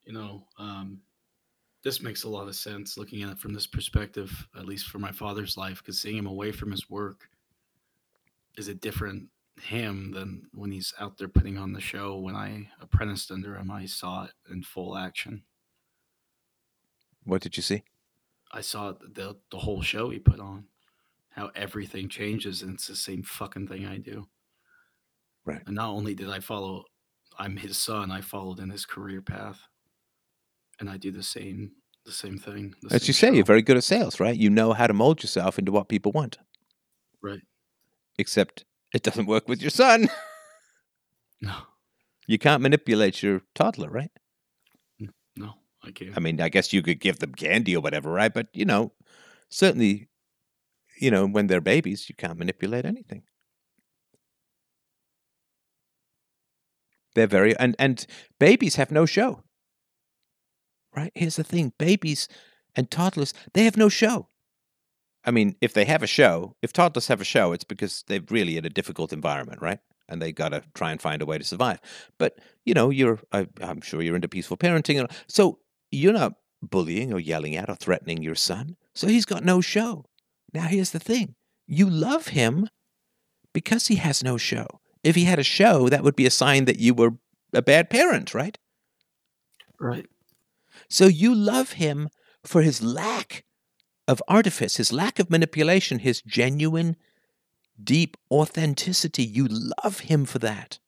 [0.06, 1.02] You know, um,
[1.84, 5.00] this makes a lot of sense looking at it from this perspective, at least for
[5.00, 7.30] my father's life, because seeing him away from his work
[8.58, 9.30] is a different
[9.62, 12.18] him than when he's out there putting on the show.
[12.18, 15.44] When I apprenticed under him, I saw it in full action.
[17.24, 17.84] What did you see?
[18.52, 20.66] I saw the the whole show he put on,
[21.30, 24.28] how everything changes, and it's the same fucking thing I do.
[25.46, 25.62] Right.
[25.66, 26.86] And not only did I follow,
[27.38, 28.12] I'm his son.
[28.12, 29.60] I followed in his career path,
[30.80, 31.72] and I do the same
[32.06, 32.76] the same thing.
[32.84, 33.34] the As same you say, show.
[33.34, 34.36] you're very good at sales, right?
[34.38, 36.38] You know how to mold yourself into what people want.
[37.22, 37.42] right.
[38.18, 40.10] Except it doesn't work with your son.
[41.42, 41.54] No,
[42.28, 44.10] You can't manipulate your toddler, right?
[45.36, 45.54] no,
[45.84, 46.16] I can't.
[46.16, 48.34] I mean, I guess you could give them candy or whatever, right?
[48.34, 48.94] But you know,
[49.50, 50.08] certainly,
[51.02, 53.24] you know, when they're babies, you can't manipulate anything.
[57.16, 58.06] They're very and and
[58.40, 59.44] babies have no show.
[60.96, 61.12] Right?
[61.16, 62.28] Here's the thing, babies
[62.76, 64.28] and toddlers, they have no show.
[65.26, 68.22] I mean, if they have a show, if toddlers have a show, it's because they're
[68.30, 69.80] really in a difficult environment, right?
[70.08, 71.80] And they got to try and find a way to survive.
[72.20, 75.60] But, you know, you're I, I'm sure you're into peaceful parenting and so
[75.92, 78.78] you're not bullying or yelling at or threatening your son.
[78.94, 80.06] So he's got no show.
[80.54, 81.36] Now, here's the thing
[81.68, 82.70] you love him
[83.54, 84.68] because he has no show.
[85.04, 87.12] If he had a show, that would be a sign that you were
[87.54, 88.58] a bad parent, right?
[89.80, 90.06] right.
[90.90, 92.10] So you love him
[92.44, 93.44] for his lack
[94.08, 96.96] of artifice, his lack of manipulation, his genuine,
[97.82, 99.24] deep authenticity.
[99.24, 100.80] You love him for that.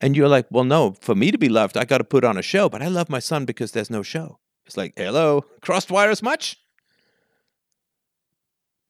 [0.00, 2.38] And you're like, well, no, for me to be loved, I got to put on
[2.38, 4.38] a show, but I love my son because there's no show.
[4.64, 6.56] It's like, hello, crossed wires much?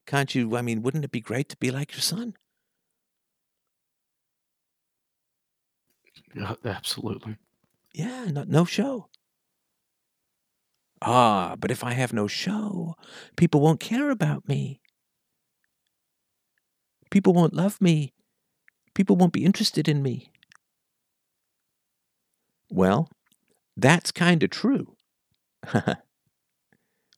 [0.07, 0.57] Can't you?
[0.57, 2.35] I mean, wouldn't it be great to be like your son?
[6.35, 7.37] Yeah, absolutely.
[7.93, 9.09] Yeah, no, no show.
[11.03, 12.95] Ah, but if I have no show,
[13.37, 14.81] people won't care about me.
[17.11, 18.15] People won't love me.
[18.95, 20.31] People won't be interested in me.
[22.71, 23.11] Well,
[23.77, 24.97] that's kind of true.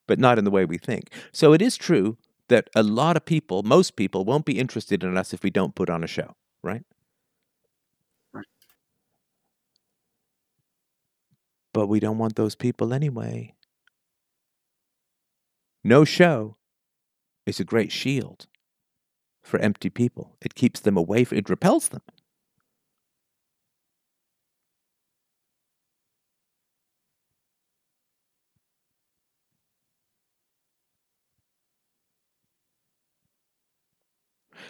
[0.06, 1.10] but not in the way we think.
[1.32, 2.16] So it is true
[2.48, 5.74] that a lot of people, most people, won't be interested in us if we don't
[5.74, 6.82] put on a show, right?
[11.72, 13.54] But we don't want those people anyway.
[15.84, 16.56] No show
[17.46, 18.46] is a great shield
[19.42, 20.36] for empty people.
[20.40, 22.02] It keeps them away, from, it repels them.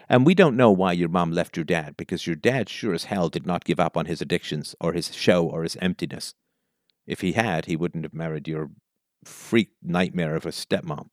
[0.08, 3.04] And we don't know why your mom left your dad because your dad sure as
[3.04, 6.34] hell did not give up on his addictions or his show or his emptiness.
[7.06, 8.70] If he had, he wouldn't have married your
[9.24, 11.08] freak nightmare of a stepmom.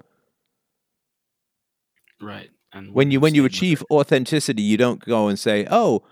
[2.22, 2.52] Right.
[2.74, 6.04] And When you when you achieve authenticity, you don't go and say, "Oh,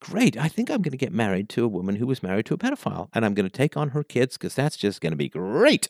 [0.00, 2.54] great, I think I'm going to get married to a woman who was married to
[2.54, 5.16] a pedophile and I'm going to take on her kids because that's just going to
[5.18, 5.88] be great."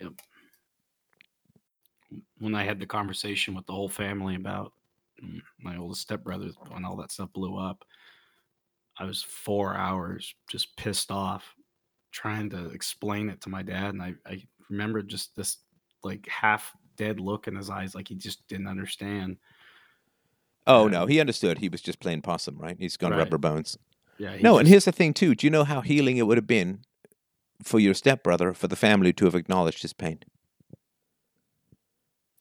[0.00, 0.10] her-
[2.38, 4.72] when I had the conversation with the whole family about
[5.22, 7.84] mm, my oldest stepbrother when all that stuff blew up,
[9.00, 11.54] I was four hours just pissed off
[12.12, 13.94] trying to explain it to my dad.
[13.94, 15.56] And I, I remember just this
[16.04, 19.38] like half dead look in his eyes, like he just didn't understand.
[20.66, 20.90] Oh Yeah.
[20.90, 21.58] no, he understood.
[21.58, 22.76] He was just playing possum, right?
[22.78, 23.18] He's gone Right.
[23.20, 23.78] rubber bones.
[24.18, 24.36] Yeah.
[24.42, 25.34] No, and here's the thing too.
[25.34, 26.82] Do you know how healing it would have been
[27.62, 30.18] for your stepbrother, for the family to have acknowledged his pain?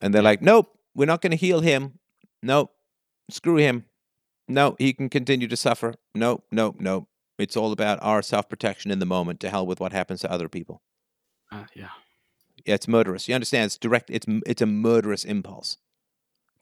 [0.02, 1.99] And they're like, "Nope, we're not going to heal him.
[2.44, 2.72] Nope,
[3.30, 3.86] screw him.
[4.49, 5.93] No, he can continue to suffer.
[6.13, 7.07] No, no, no.
[7.38, 9.39] It's all about our self-protection in the moment.
[9.41, 10.81] To hell with what happens to other people.
[11.51, 11.89] uh, yeah.
[12.65, 13.30] Yeah, it's murderous.
[13.30, 13.67] You understand?
[13.67, 14.09] It's direct.
[14.09, 15.77] It's it's a murderous impulse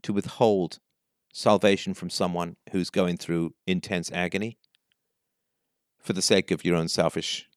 [0.03, 0.77] to withhold
[1.34, 4.59] salvation from someone who's going through intense agony
[5.99, 7.47] for the sake of your own selfish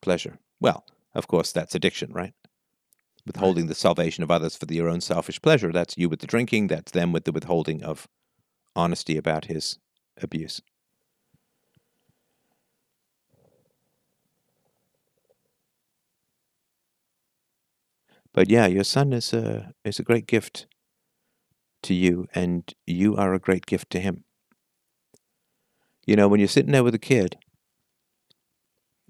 [0.00, 0.38] pleasure.
[0.58, 2.32] Well, of course, that's addiction, right?
[3.26, 5.70] Withholding the salvation of others for your own selfish pleasure.
[5.70, 6.68] That's you with the drinking.
[6.68, 8.08] That's them with the withholding of
[8.78, 9.78] honesty about his
[10.22, 10.62] abuse.
[18.32, 20.66] But yeah, your son is a is a great gift
[21.82, 24.24] to you, and you are a great gift to him.
[26.06, 27.36] You know, when you're sitting there with a kid,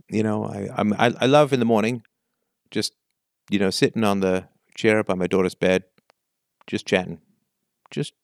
[0.08, 2.02] You know, I I'm, I I love in the morning,
[2.70, 2.94] just
[3.50, 5.84] you know, sitting on the chair by my daughter's bed,
[6.66, 7.20] just chatting,
[7.90, 8.14] just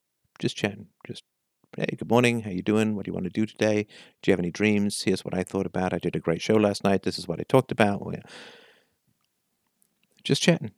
[0.40, 1.24] just chatting, just
[1.76, 2.94] hey, good morning, how you doing?
[2.94, 3.86] What do you want to do today?
[4.22, 5.02] Do you have any dreams?
[5.02, 5.92] Here's what I thought about.
[5.92, 7.02] I did a great show last night.
[7.02, 8.14] This is what I talked about.
[10.22, 10.70] Just chatting.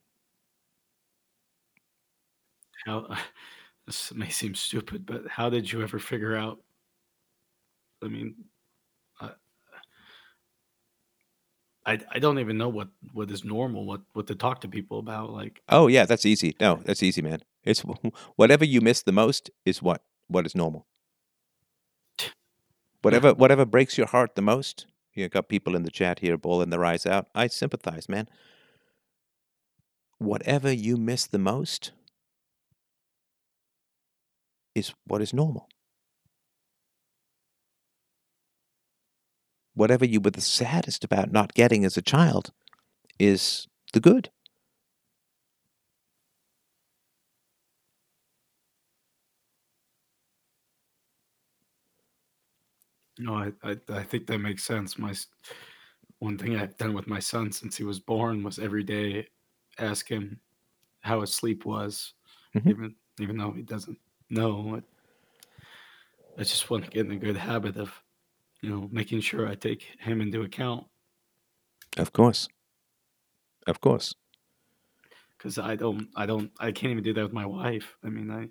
[2.87, 3.07] How
[3.87, 6.61] this may seem stupid, but how did you ever figure out?
[8.03, 8.35] I mean,
[9.21, 9.31] I,
[11.85, 14.99] I, I don't even know what what is normal, what what to talk to people
[14.99, 15.31] about.
[15.31, 16.57] Like, Oh yeah, that's easy.
[16.61, 17.41] No, that's easy, man.
[17.65, 17.81] It's
[18.37, 20.87] whatever you miss the most is what what is normal.
[23.03, 24.87] Whatever whatever breaks your heart the most.
[25.15, 27.29] You got people in the chat here bawling their eyes out.
[27.35, 28.29] I sympathize, man.
[30.19, 31.93] Whatever you miss the most
[34.75, 35.69] is what is normal.
[39.75, 42.53] Whatever you were the saddest about not getting as a child
[43.19, 44.31] is the good.
[53.19, 54.99] No, I, I I think that makes sense.
[54.99, 55.15] My
[56.19, 59.29] one thing I've done with my son since he was born was every day
[59.79, 60.41] ask him
[61.03, 62.15] how his sleep was,
[62.55, 62.71] Mhm.
[62.71, 64.77] even even though he doesn't know.
[64.77, 64.83] I,
[66.39, 68.03] I just want to get in a good habit of,
[68.63, 70.89] you know, making sure I take him into account
[71.99, 72.49] Of course.
[73.67, 74.15] Of course.
[75.37, 77.97] because I don't I don't I can't even do that with my wife.
[78.03, 78.49] I mean I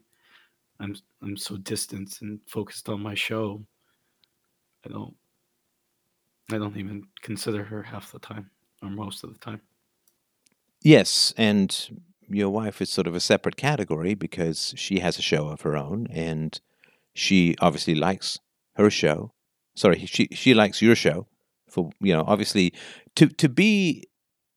[0.79, 3.65] I'm I'm so distant and focused on my show.
[4.85, 5.15] I don't
[6.51, 8.51] I don't even consider her half the time
[8.81, 9.61] or most of the time.
[10.81, 15.47] Yes, and your wife is sort of a separate category because she has a show
[15.47, 16.59] of her own and
[17.13, 18.39] she obviously likes
[18.75, 19.31] her show.
[19.75, 21.27] Sorry, she she likes your show.
[21.69, 22.73] For you know, obviously
[23.15, 24.03] to to be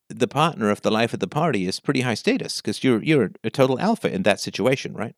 [0.09, 3.31] the partner of the life of the party is pretty high status because you're you're
[3.45, 5.05] a total alpha in that situation, right?
[5.05, 5.17] Right.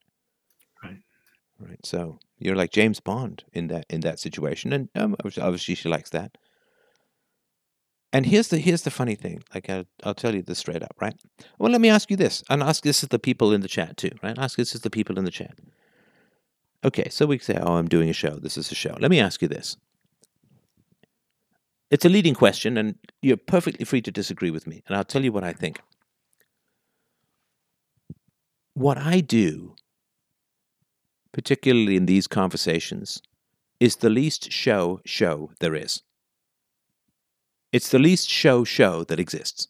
[1.61, 1.85] Right.
[1.85, 6.11] So you're like James Bond in that in that situation, and um, obviously she likes
[6.11, 6.39] that.
[8.13, 9.43] And here's the here's the funny thing.
[9.55, 11.15] Like I'll, I'll tell you this straight up, right?
[11.59, 13.99] Well, let me ask you this, and ask this of the people in the chat
[13.99, 14.39] too, right?
[14.39, 15.59] Ask this of the people in the chat.
[16.83, 18.37] Okay, so we say, "Oh, I'm doing a show.
[18.37, 19.77] This is a show." Let me ask you this.
[21.91, 25.25] It's a leading question, and you're perfectly free to disagree with me, and I'll tell
[25.25, 25.81] you what I think.
[28.75, 29.75] What I do,
[31.33, 33.21] particularly in these conversations,
[33.79, 36.03] is the least show show there is.
[37.73, 39.69] It's the least show show that exists.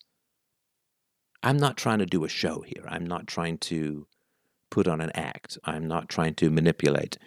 [1.43, 2.85] I'm not trying to do a show here.
[2.89, 4.07] I'm not trying to
[4.71, 5.59] put on an act.
[5.65, 7.19] I'm not trying to manipulate.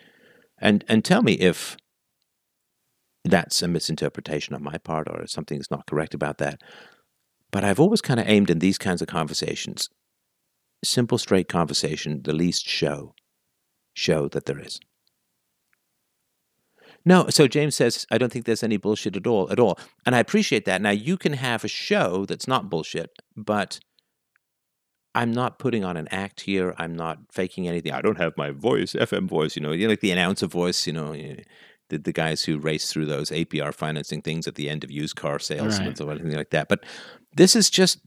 [0.59, 1.77] And and tell me if
[3.23, 6.61] that's a misinterpretation on my part or something's not correct about that.
[7.51, 9.89] But I've always kind of aimed in these kinds of conversations,
[10.83, 13.13] simple, straight conversation, the least show,
[13.93, 14.79] show that there is.
[17.05, 19.77] No, so James says, I don't think there's any bullshit at all, at all.
[20.05, 20.81] And I appreciate that.
[20.81, 23.79] Now, you can have a show that's not bullshit, but
[25.13, 26.73] I'm not putting on an act here.
[26.77, 27.91] I'm not faking anything.
[27.91, 31.13] I don't have my voice, FM voice, you know, like the announcer voice, you know,
[31.89, 35.17] the, the guys who race through those APR financing things at the end of used
[35.17, 35.99] car sales Right.
[35.99, 36.69] or anything like that.
[36.69, 36.85] But
[37.35, 37.99] this is just,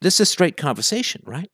[0.00, 1.50] this is straight conversation, right?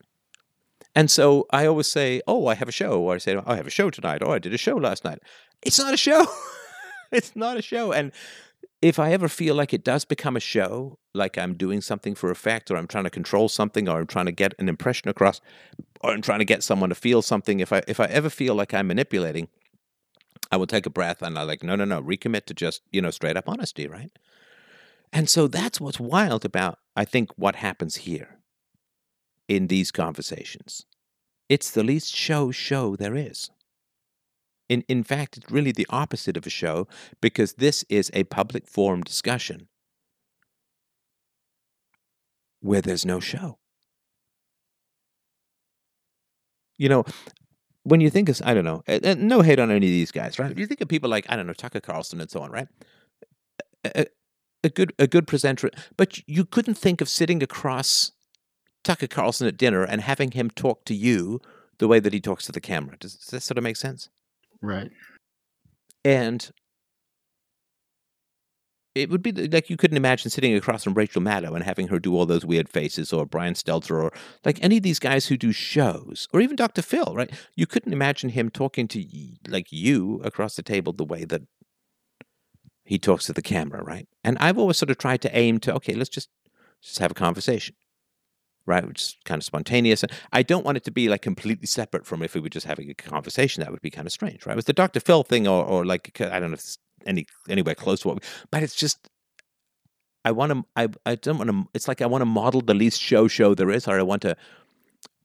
[0.95, 3.57] And so I always say, "Oh, I have a show," or I say, "Oh, I
[3.57, 5.21] have a show tonight," or "I did a show last night."
[5.63, 6.27] It's not a show.
[7.13, 7.93] it's not a show.
[7.93, 8.13] And
[8.83, 12.31] if I ever feel like it does become a show, like I'm doing something for
[12.31, 15.41] effect, or I'm trying to control something, or I'm trying to get an impression across,
[16.01, 18.55] or I'm trying to get someone to feel something, if I if I ever feel
[18.55, 19.49] like I'm manipulating,
[20.51, 23.01] I will take a breath and I like, no, no, no, recommit to just you
[23.01, 24.11] know straight up honesty, right?
[25.13, 28.40] And so that's what's wild about I think what happens here
[29.51, 30.87] in these conversations.
[31.49, 33.51] It's the least show show there is.
[34.69, 36.87] In, in fact, it's really the opposite of a show
[37.21, 39.67] because this is a public forum discussion
[42.61, 43.59] where there's no show.
[46.79, 47.05] You know,
[47.83, 48.85] when you think of, I don't know,
[49.17, 50.57] no hate on any of these guys, right?
[50.57, 52.69] You think of people like, I don't know, Tucker Carlson and so on, right?
[53.85, 54.07] A, a-
[54.63, 58.13] a good a good presenter, but you couldn't think of sitting across
[58.85, 61.41] Tucker Carlson at dinner and having him talk to you
[61.79, 62.97] the way that he talks to the camera.
[62.99, 64.09] Does, does that sort of make sense?
[64.63, 64.91] Right.
[66.05, 66.51] And
[68.95, 71.99] it would be like you couldn't imagine sitting across from Rachel Maddow and having her
[71.99, 74.13] do all those weird faces, or Brian Stelter, or
[74.45, 76.83] like any of these guys who do shows, or even Dr.
[76.83, 77.31] Phil, right?
[77.55, 79.05] You couldn't imagine him talking to
[79.49, 81.43] like you across the table the way that
[82.85, 84.09] he talks to the camera, right?
[84.25, 86.29] And I've always sort of tried to aim to, okay, let's just
[86.83, 87.77] just have a conversation,
[88.71, 88.87] right?
[88.87, 90.05] Which is kind of spontaneous.
[90.33, 92.89] I don't want it to be like completely separate from if we were just having
[92.91, 93.63] a conversation.
[93.63, 94.57] That would be kind of strange, right?
[94.57, 95.01] Was the Dr.
[95.01, 98.23] Phil thing, or, or like I don't know if it's any anywhere close to what,
[98.23, 99.11] we, but it's just
[100.25, 100.65] I want to.
[100.77, 101.69] I I don't want to.
[101.75, 104.23] It's like I want to model the least show show there is, or I want
[104.23, 104.37] to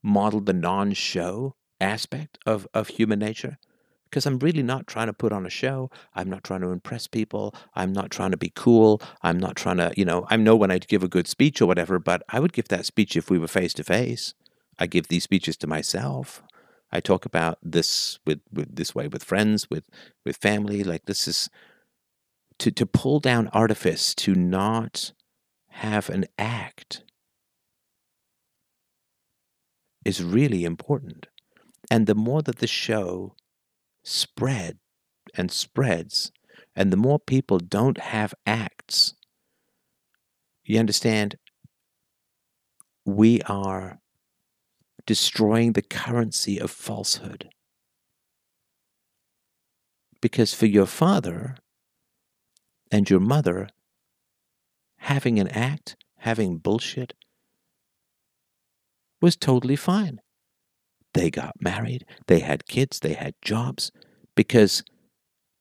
[0.02, 3.58] model the non-show aspect of of human nature
[4.16, 5.90] because I'm really not trying to put on a show.
[6.14, 7.54] I'm not trying to impress people.
[7.74, 9.02] I'm not trying to be cool.
[9.20, 11.66] I'm not trying to, you know, I know when I'd give a good speech or
[11.66, 14.32] whatever, but I would give that speech if we were face to face.
[14.78, 16.42] I give these speeches to myself.
[16.90, 19.84] I talk about this with, with this way with friends, with
[20.24, 20.82] with family.
[20.82, 21.50] Like this is
[22.60, 25.12] to to pull down artifice, to not
[25.72, 27.02] have an act
[30.06, 31.26] is really important.
[31.90, 33.34] And the more that the show
[34.06, 34.78] spread
[35.34, 36.30] and spreads,
[36.76, 39.14] and the more people don't have acts,
[40.64, 41.36] you understand,
[43.04, 43.98] we are
[45.06, 47.48] destroying the currency of falsehood.
[50.20, 51.56] Because for your father
[52.90, 53.68] and your mother,
[54.98, 57.14] having an act, having bullshit,
[59.20, 60.20] was totally fine.
[61.16, 63.90] They got married, they had kids, they had jobs,
[64.34, 64.82] because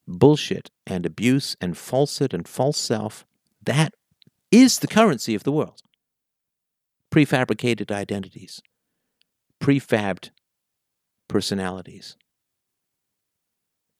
[0.06, 3.26] bullshit and abuse and falsehood and false self,
[3.64, 3.94] that
[4.52, 5.82] is the currency of the world.
[7.10, 8.62] Prefabricated identities,
[9.64, 10.32] prefabbed
[11.30, 12.18] personalities,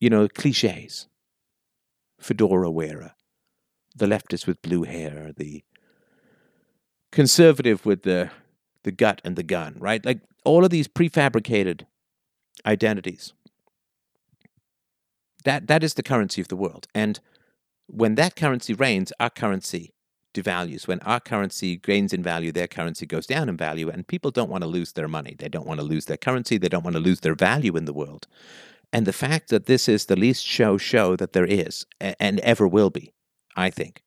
[0.02, 1.08] you know, cliches.
[2.20, 3.14] Fedora wearer,
[3.96, 5.64] the leftist with blue hair, the
[7.14, 8.32] conservative with the
[8.84, 10.06] the gut and the gun, right?
[10.06, 11.86] Like all of these prefabricated
[12.66, 13.34] identities.
[15.44, 16.88] That that is the currency of the world.
[16.96, 17.20] And
[17.88, 19.94] when that currency reigns, our currency
[20.36, 20.88] devalues.
[20.88, 23.90] When our currency gains in value, their currency goes down in value.
[23.90, 25.36] And people don't want to lose their money.
[25.38, 26.58] They don't want to lose their currency.
[26.58, 28.28] They don't want to lose their value in the world.
[28.94, 32.68] And the fact that this is the least show show that there is and ever
[32.68, 33.14] will be,
[33.56, 34.04] I think,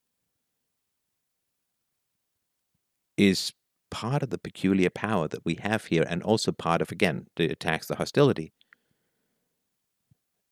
[3.16, 3.52] is
[3.90, 7.46] part of the peculiar power that we have here, and also part of, again, the
[7.46, 8.52] attacks, the hostility,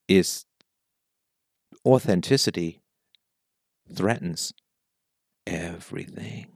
[0.09, 0.45] is
[1.85, 2.81] authenticity
[3.93, 4.53] threatens
[5.47, 6.47] everything.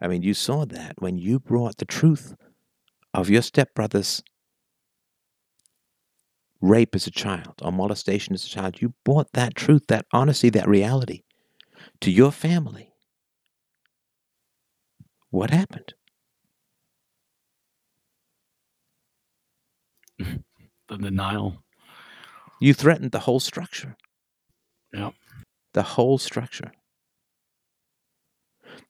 [0.00, 2.34] I mean, you saw that when you brought the truth
[3.12, 4.22] of your stepbrother's
[6.64, 8.80] rape as a child or molestation as a child.
[8.80, 11.22] You brought that truth, that honesty, that reality
[12.00, 12.93] to your family.
[15.34, 15.94] What happened?
[20.88, 21.64] the denial.
[22.60, 23.96] You threatened the whole structure.
[24.92, 25.10] Yeah.
[25.72, 26.70] The whole structure.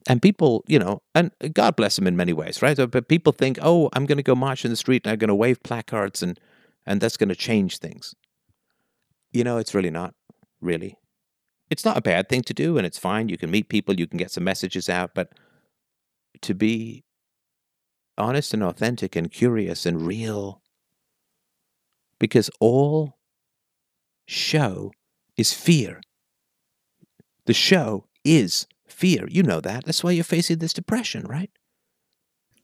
[0.07, 2.77] And people, you know, and God bless them in many ways, right?
[2.77, 5.29] But people think, oh, I'm going to go march in the street and I'm going
[5.29, 6.39] to wave placards and,
[6.85, 8.15] and that's going to change things.
[9.33, 10.13] You know, it's really not,
[10.61, 10.99] really.
[11.71, 13.31] It's not a bad thing to do and it's fine.
[13.31, 15.33] You can meet people, you can get some messages out, but
[16.43, 17.05] to be
[18.17, 20.63] honest and authentic and curious and real.
[22.19, 23.19] Because all
[24.27, 24.93] show
[25.37, 26.01] is fear.
[27.47, 29.27] The show is fear.
[29.29, 29.85] You know that.
[29.85, 31.51] That's why you're facing this depression, right?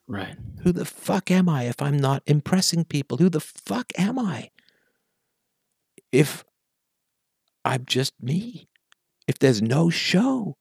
[0.06, 0.36] Right.
[0.62, 3.18] Who the fuck am I if I'm not impressing people?
[3.18, 4.50] Who the fuck am I
[6.10, 6.44] if
[7.64, 8.68] I'm just me?
[9.28, 10.56] If there's no show?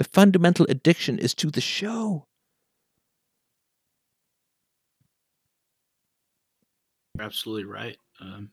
[0.00, 2.24] The fundamental addiction is to the show.
[7.14, 7.98] You're absolutely right.
[8.18, 8.48] Um,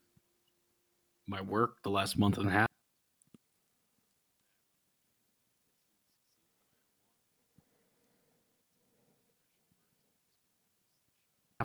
[1.25, 2.67] my work the last month and a half.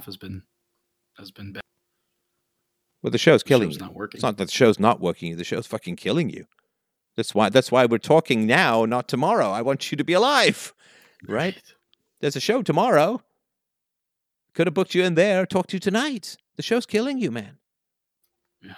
[0.04, 0.42] has been
[1.18, 1.62] has been bad.
[3.02, 3.84] Well, the show's killing show's you.
[3.86, 4.18] not working.
[4.18, 5.36] It's not that the show's not working.
[5.36, 6.46] The show's fucking killing you.
[7.16, 7.48] That's why.
[7.50, 9.50] That's why we're talking now, not tomorrow.
[9.50, 10.72] I want you to be alive,
[11.28, 11.60] right?
[12.20, 13.22] There's a show tomorrow.
[14.54, 15.44] Could have booked you in there.
[15.46, 16.36] Talk to you tonight.
[16.56, 17.58] The show's killing you, man.
[18.62, 18.74] Yeah.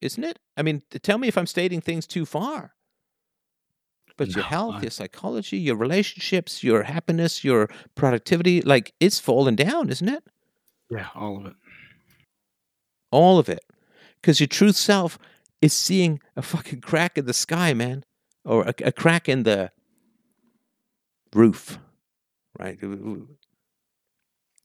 [0.00, 0.38] Isn't it?
[0.56, 2.74] I mean, tell me if I'm stating things too far.
[4.16, 9.54] But your health, I- your psychology, your relationships, your happiness, your productivity, like it's fallen
[9.54, 10.24] down, isn't it?
[10.90, 11.54] Yeah, all of it.
[13.10, 13.60] All of it.
[14.20, 15.18] Because your truth self
[15.60, 18.04] is seeing a fucking crack in the sky, man,
[18.44, 19.70] or a, a crack in the
[21.34, 21.78] roof,
[22.58, 22.78] right?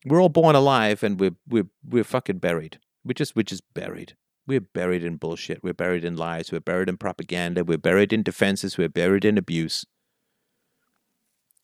[0.06, 2.80] We're all born alive and we're we're we're fucking buried.
[3.04, 4.16] We're just we're just buried.
[4.46, 5.64] We're buried in bullshit.
[5.64, 6.52] We're buried in lies.
[6.52, 7.64] We're buried in propaganda.
[7.64, 8.78] We're buried in defenses.
[8.78, 9.86] We're buried in abuse.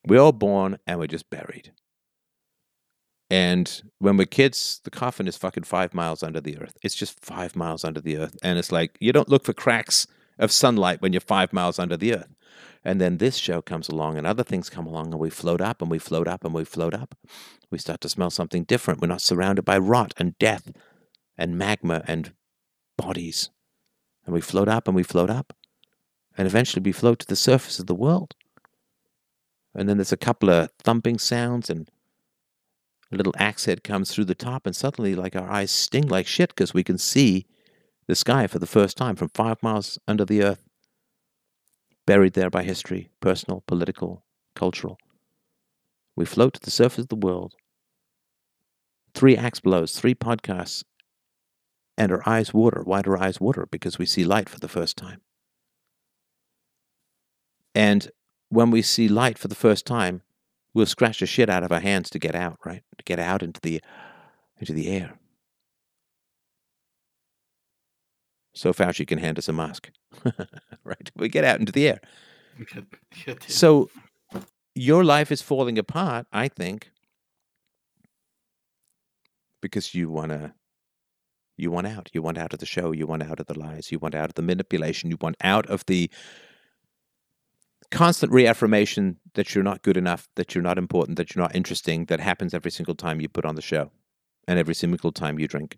[0.07, 1.73] We're all born and we're just buried.
[3.29, 6.77] And when we're kids, the coffin is fucking five miles under the earth.
[6.81, 8.35] It's just five miles under the earth.
[8.41, 10.07] And it's like, you don't look for cracks
[10.39, 12.33] of sunlight when you're five miles under the earth.
[12.83, 15.81] And then this show comes along and other things come along and we float up
[15.81, 17.15] and we float up and we float up.
[17.69, 19.01] We start to smell something different.
[19.01, 20.71] We're not surrounded by rot and death
[21.37, 22.33] and magma and
[22.97, 23.49] bodies.
[24.25, 25.53] And we float up and we float up.
[26.37, 28.33] And eventually we float to the surface of the world.
[29.75, 31.91] And then there's a couple of thumping sounds and
[33.11, 36.27] a little axe head comes through the top, and suddenly, like our eyes sting like
[36.27, 37.47] shit because we can see
[38.07, 40.63] the sky for the first time from five miles under the earth,
[42.05, 44.23] buried there by history, personal, political,
[44.55, 44.97] cultural.
[46.15, 47.55] We float to the surface of the world.
[49.13, 50.83] Three axe blows, three podcasts,
[51.97, 52.81] and our eyes water.
[52.83, 53.67] Why do our eyes water?
[53.69, 55.21] Because we see light for the first time.
[57.73, 58.09] And
[58.49, 60.21] when we see light for the first time,
[60.73, 62.83] we'll scratch the shit out of our hands to get out, right?
[62.97, 63.81] To get out into the
[64.57, 65.17] into the air.
[68.53, 69.89] So Fauci can hand us a mask.
[70.83, 71.11] right?
[71.15, 71.99] We get out into the air.
[73.47, 73.89] So
[74.75, 76.91] your life is falling apart, I think,
[79.61, 80.53] because you want to
[81.57, 82.09] you want out.
[82.13, 84.29] You want out of the show, you want out of the lies, you want out
[84.29, 86.09] of the manipulation, you want out of the
[87.91, 92.05] constant reaffirmation that you're not good enough, that you're not important, that you're not interesting,
[92.05, 93.91] that happens every single time you put on the show
[94.47, 95.77] and every single time you drink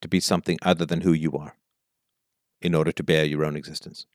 [0.00, 1.56] to be something other than who you are
[2.60, 4.06] in order to bear your own existence.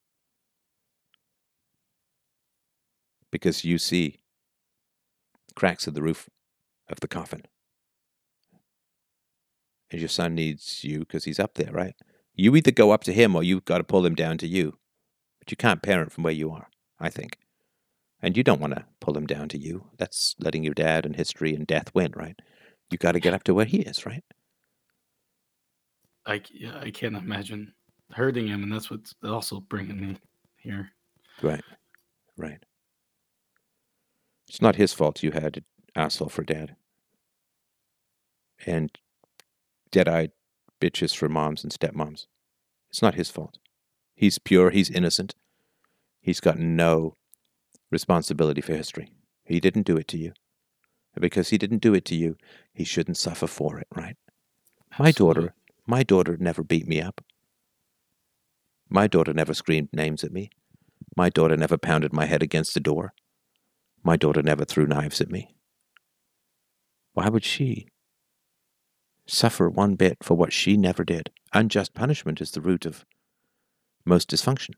[3.31, 4.19] Because you see
[5.55, 6.29] cracks in the roof
[6.89, 7.43] of the coffin.
[9.91, 11.95] And your son needs you because he's up there, right?
[12.33, 14.77] You either go up to him or you've got to pull him down to you.
[15.39, 16.69] But you can't parent from where you are.
[16.99, 17.37] I think.
[18.21, 19.85] And you don't want to pull him down to you.
[19.97, 22.37] That's letting your dad and history and death win, right?
[22.91, 24.23] You got to get up to where he is, right?
[26.25, 26.41] I
[26.81, 27.73] I can't imagine
[28.11, 30.17] hurting him, and that's what's also bringing me
[30.57, 30.91] here.
[31.41, 31.63] Right,
[32.37, 32.63] right.
[34.47, 36.75] It's not his fault you had an asshole for dad,
[38.65, 38.91] and
[39.91, 40.31] dead-eyed
[40.81, 42.25] bitches for moms and stepmoms.
[42.89, 43.59] It's not his fault.
[44.15, 44.71] He's pure.
[44.71, 45.35] He's innocent.
[46.21, 47.15] He's got no
[47.91, 49.11] responsibility for history.
[49.43, 50.33] He didn't do it to you.
[51.15, 52.35] And because he didn't do it to you,
[52.73, 54.15] he shouldn't suffer for it, right?
[54.97, 55.53] My daughter,
[55.87, 57.21] my daughter never beat me up.
[58.89, 60.49] My daughter never screamed names at me.
[61.15, 63.13] My daughter never pounded my head against the door.
[64.03, 65.55] My daughter never threw knives at me.
[67.13, 67.87] Why would she
[69.27, 71.31] suffer one bit for what she never did?
[71.53, 73.05] Unjust punishment is the root of
[74.05, 74.71] most dysfunction.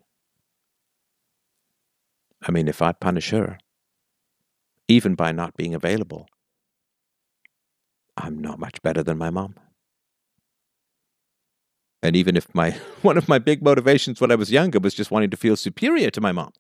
[2.42, 3.60] I mean, if I punish her,
[4.88, 6.28] even by not being available,
[8.18, 9.56] I'm not much better than my mom.
[12.04, 12.72] And even if my
[13.02, 16.10] one of my big motivations when I was younger was just wanting to feel superior
[16.12, 16.52] to my mom.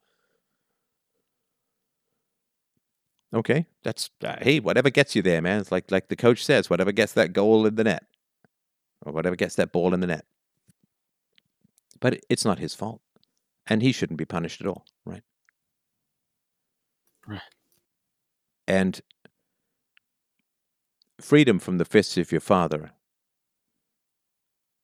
[3.34, 5.62] Okay, that's uh, hey, whatever gets you there, man.
[5.62, 8.04] It's like like the coach says, whatever gets that goal in the net,
[9.06, 10.26] or whatever gets that ball in the net.
[12.02, 13.02] But it's not his fault,
[13.68, 15.24] and he shouldn't be punished at all, right?
[17.32, 17.42] Right.
[18.68, 19.02] And
[21.20, 22.92] freedom from the fists of your father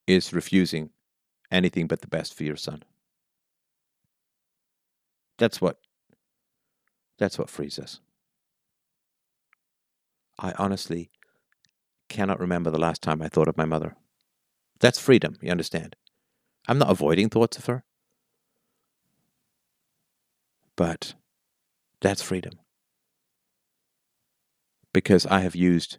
[0.08, 0.92] is refusing
[1.51, 2.84] anything but the best for your son.
[5.38, 5.77] That's what
[7.19, 8.00] that's what frees us.
[10.40, 11.09] I honestly
[12.08, 13.95] cannot remember the last time I thought of my mother.
[14.80, 15.95] That's freedom, you understand?
[16.67, 17.84] I'm not avoiding thoughts of her.
[20.76, 21.16] But
[22.01, 22.53] that's freedom.
[24.93, 25.98] Because I have used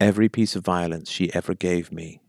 [0.00, 2.20] every piece of violence she ever gave me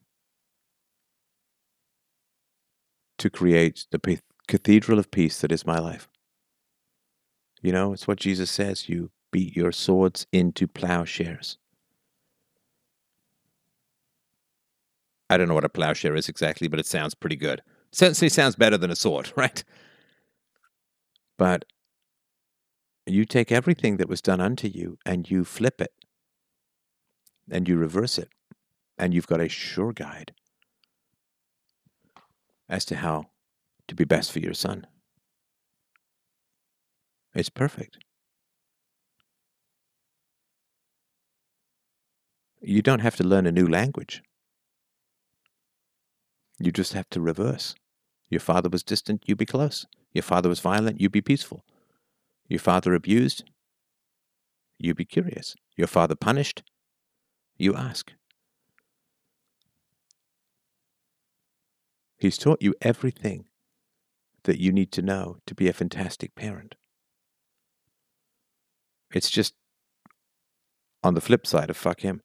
[3.17, 6.07] to create the cathedral of peace that is my life.
[7.61, 11.57] You know, it's what Jesus says you beat your swords into plowshares.
[15.29, 17.61] I don't know what a plowshare is exactly, but it sounds pretty good.
[17.91, 19.63] Certainly sounds better than a sword, right?
[21.37, 21.65] But
[23.05, 25.93] you take everything that was done unto you and you flip it
[27.49, 28.29] and you reverse it,
[28.97, 30.33] and you've got a sure guide
[32.69, 33.25] as to how
[33.87, 34.87] to be best for your son.
[37.35, 37.97] It's perfect.
[42.61, 44.23] You don't have to learn a new language
[46.59, 47.75] You just have to reverse.
[48.29, 49.85] Your father was distant, you be close.
[50.13, 51.65] Your father was violent, you be peaceful.
[52.47, 53.43] Your father abused,
[54.77, 55.55] you be curious.
[55.75, 56.61] Your father punished,
[57.57, 58.13] you ask.
[62.17, 63.45] He's taught you everything
[64.43, 66.75] that you need to know to be a fantastic parent.
[69.13, 69.55] It's just
[71.03, 72.21] on the flip side of fuck him.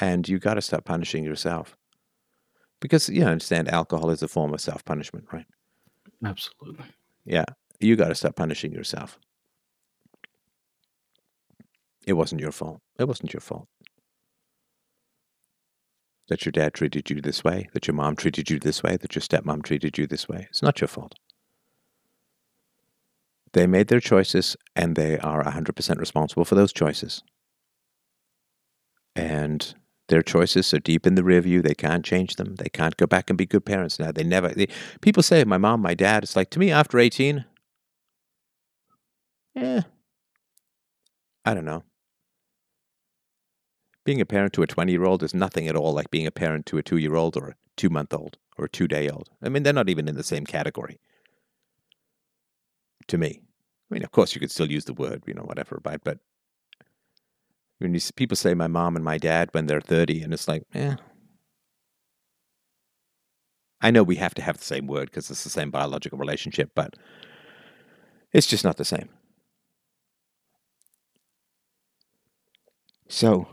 [0.00, 1.76] And you got to stop punishing yourself.
[2.80, 5.46] Because you understand alcohol is a form of self punishment, right?
[6.24, 6.86] Absolutely.
[7.24, 7.44] Yeah.
[7.78, 9.18] You got to stop punishing yourself.
[12.06, 12.80] It wasn't your fault.
[12.98, 13.68] It wasn't your fault.
[16.28, 19.14] That your dad treated you this way, that your mom treated you this way, that
[19.14, 20.46] your stepmom treated you this way.
[20.48, 21.14] It's not your fault.
[23.52, 27.22] They made their choices and they are 100% responsible for those choices.
[29.16, 29.74] And
[30.10, 31.62] their choices are deep in the rear view.
[31.62, 32.56] They can't change them.
[32.56, 34.12] They can't go back and be good parents now.
[34.12, 34.48] They never.
[34.48, 34.66] They,
[35.00, 37.44] people say, my mom, my dad, it's like, to me, after 18,
[39.56, 39.82] eh,
[41.44, 41.84] I don't know.
[44.04, 46.32] Being a parent to a 20 year old is nothing at all like being a
[46.32, 49.08] parent to a two year old or a two month old or a two day
[49.08, 49.30] old.
[49.42, 50.98] I mean, they're not even in the same category
[53.06, 53.40] to me.
[53.90, 56.18] I mean, of course, you could still use the word, you know, whatever, but, but
[57.80, 60.62] when you, people say my mom and my dad when they're 30, and it's like,
[60.74, 60.96] eh.
[63.80, 66.72] I know we have to have the same word because it's the same biological relationship,
[66.74, 66.94] but
[68.32, 69.08] it's just not the same.
[73.08, 73.48] So,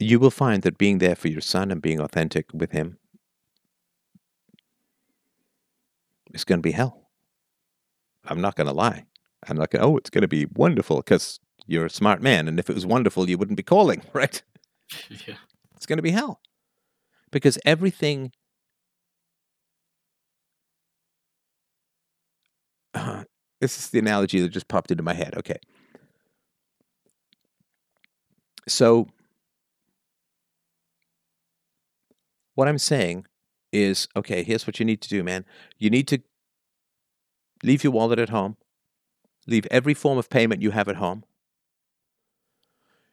[0.00, 2.98] you will find that being there for your son and being authentic with him
[6.34, 7.05] is going to be hell.
[8.26, 9.06] I'm not going to lie.
[9.48, 12.48] I'm not going, oh, it's going to be wonderful because you're a smart man.
[12.48, 14.42] And if it was wonderful, you wouldn't be calling, right?
[15.26, 15.36] yeah.
[15.76, 16.40] It's going to be hell.
[17.30, 18.32] Because everything.
[22.94, 23.24] Uh,
[23.60, 25.34] this is the analogy that just popped into my head.
[25.36, 25.58] Okay.
[28.68, 29.06] So,
[32.54, 33.26] what I'm saying
[33.72, 35.44] is okay, here's what you need to do, man.
[35.78, 36.20] You need to
[37.62, 38.56] leave your wallet at home,
[39.46, 41.24] leave every form of payment you have at home.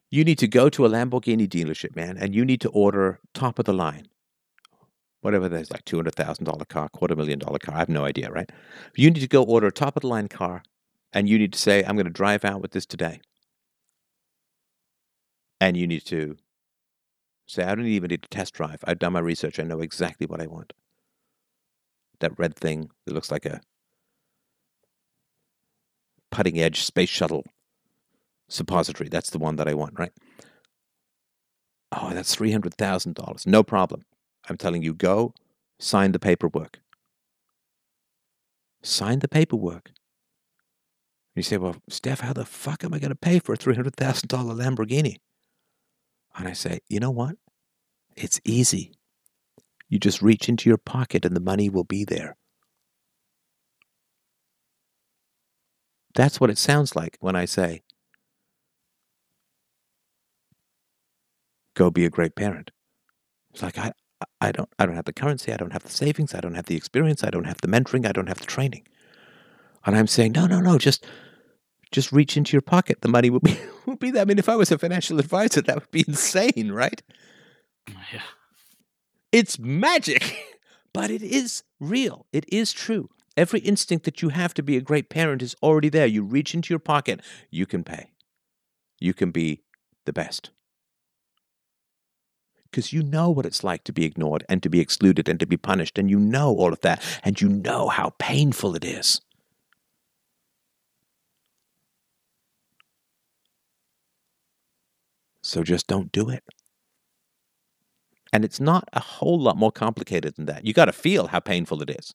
[0.09, 3.57] You need to go to a Lamborghini dealership, man, and you need to order top
[3.57, 4.07] of the line.
[5.21, 7.75] Whatever that is, like $200,000 car, quarter million dollar car.
[7.75, 8.51] I have no idea, right?
[8.95, 10.63] You need to go order a top of the line car,
[11.13, 13.21] and you need to say, I'm going to drive out with this today.
[15.61, 16.37] And you need to
[17.47, 18.83] say, I don't even need to test drive.
[18.83, 19.59] I've done my research.
[19.59, 20.73] I know exactly what I want.
[22.19, 23.61] That red thing that looks like a
[26.33, 27.45] cutting edge space shuttle
[28.49, 29.09] suppository.
[29.09, 30.11] That's the one that I want, right?
[31.91, 33.45] Oh, that's $300,000.
[33.45, 34.03] No problem.
[34.49, 35.33] I'm telling you, go
[35.79, 36.79] sign the paperwork.
[38.81, 39.91] Sign the paperwork.
[41.35, 43.91] You say, well, Stef, how the fuck am I going to pay for a $300,000
[44.27, 45.17] Lamborghini?
[46.35, 47.35] And I say, you know what?
[48.15, 48.93] It's easy.
[49.87, 52.37] You just reach into your pocket and the money will be there.
[56.15, 57.81] That's what it sounds like when I say,
[61.75, 62.71] go be a great parent.
[63.51, 63.93] It's like, I,
[64.39, 66.67] I, don't, I don't have the currency, I don't have the savings, I don't have
[66.67, 68.87] the experience, I don't have the mentoring, I don't have the training.
[69.85, 71.05] And I'm saying, no, no, no, just
[71.91, 73.01] just reach into your pocket.
[73.01, 74.23] The money will be will be there.
[74.23, 77.01] I mean, if I was a financial advisor, that would be insane, right?
[77.89, 78.21] Oh, yeah.
[79.31, 80.37] It's magic,
[80.93, 82.25] but it is real.
[82.33, 83.09] It is true.
[83.35, 86.05] Every instinct that you have to be a great parent is already there.
[86.05, 88.11] You reach into your pocket, you can pay.
[88.99, 89.63] You can be
[90.05, 90.51] the best.
[92.69, 95.45] Because you know what it's like to be ignored and to be excluded and to
[95.45, 99.21] be punished, and you know all of that, and you know how painful it is.
[105.43, 106.43] So just don't do it.
[108.31, 110.65] And it's not a whole lot more complicated than that.
[110.65, 112.13] You got to feel how painful it is.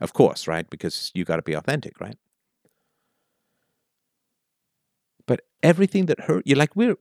[0.00, 0.68] Of course, right?
[0.68, 2.16] Because you got to be authentic, right?
[5.26, 6.96] But everything that hurt you, like we're.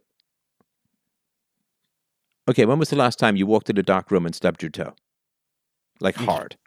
[2.50, 4.72] Okay, when was the last time you walked in a dark room and stubbed your
[4.72, 4.94] toe?
[6.02, 6.58] Like hard.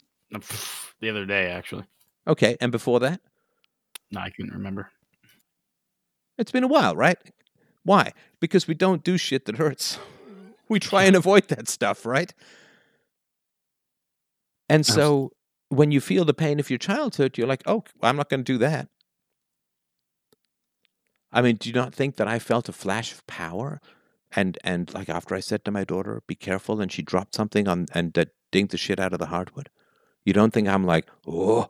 [1.00, 1.84] The other day, actually.
[2.26, 3.20] Okay, and before that?
[4.10, 4.90] No, I couldn't remember.
[6.38, 7.18] It's been a while, right?
[7.84, 8.12] Why?
[8.40, 9.98] Because we don't do shit that hurts.
[10.68, 12.32] We try and avoid that stuff, right?
[14.70, 15.32] And so
[15.72, 18.52] when you feel the pain of your childhood, you're like, oh, I'm not going to
[18.52, 18.88] do that.
[21.32, 23.80] I mean, do you not think that I felt a flash of power?
[24.36, 27.68] And and like after I said to my daughter, "Be careful," and she dropped something
[27.68, 29.68] on and that dinged the shit out of the hardwood.
[30.24, 31.68] You don't think I'm like, oh,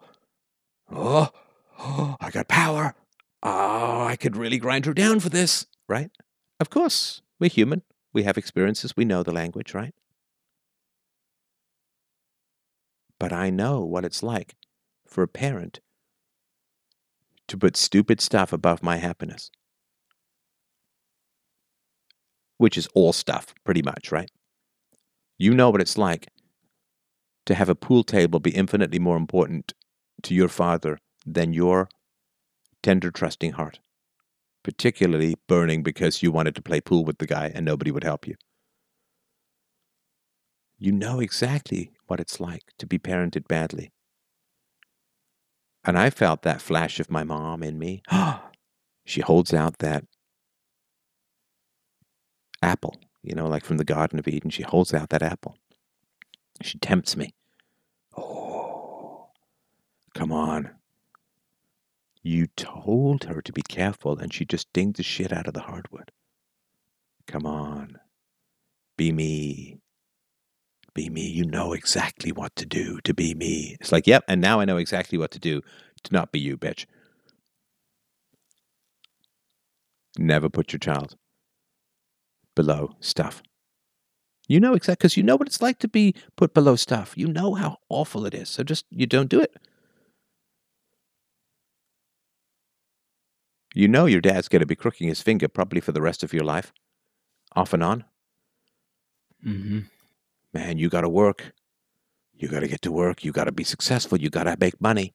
[0.90, 1.30] oh,
[1.78, 2.94] oh, I got power.
[3.42, 6.10] Oh, I could really grind her down for this, right?
[6.60, 7.82] Of course, we're human.
[8.12, 8.96] We have experiences.
[8.96, 9.94] We know the language, right?
[13.22, 14.56] But I know what it's like
[15.06, 15.78] for a parent
[17.46, 19.48] to put stupid stuff above my happiness.
[22.58, 24.28] Which is all stuff, pretty much, right?
[25.38, 26.30] You know what it's like
[27.46, 29.72] to have a pool table be infinitely more important
[30.24, 31.88] to your father than your
[32.82, 33.78] tender, trusting heart,
[34.64, 38.26] particularly burning because you wanted to play pool with the guy and nobody would help
[38.26, 38.34] you.
[40.76, 43.90] You know exactly what it's like to be parented badly.
[45.82, 48.02] And I felt that flash of my mom in me.
[49.06, 50.04] she holds out that
[52.60, 54.50] apple, you know, like from the Garden of Eden.
[54.50, 55.56] She holds out that apple.
[56.60, 57.32] She tempts me.
[58.14, 59.30] Oh,
[60.14, 60.72] come on.
[62.22, 65.60] You told her to be careful, and she just dinged the shit out of the
[65.62, 66.12] hardwood.
[67.26, 67.96] Come on.
[68.98, 69.78] Be me.
[70.94, 71.26] Be me.
[71.26, 73.76] You know exactly what to do to be me.
[73.80, 75.62] It's like, yep, and now I know exactly what to do
[76.04, 76.86] to not be you, bitch.
[80.18, 81.16] Never put your child
[82.54, 83.42] below stuff.
[84.48, 87.14] You know exactly because you know what it's like to be put below stuff.
[87.16, 88.50] You know how awful it is.
[88.50, 89.56] So just you don't do it.
[93.74, 96.34] You know your dad's going to be crooking his finger probably for the rest of
[96.34, 96.72] your life,
[97.56, 98.04] off and on.
[99.46, 99.80] Mm-hmm.
[100.52, 101.52] Man, you got to work.
[102.34, 103.24] You got to get to work.
[103.24, 104.18] You got to be successful.
[104.18, 105.12] You got to make money.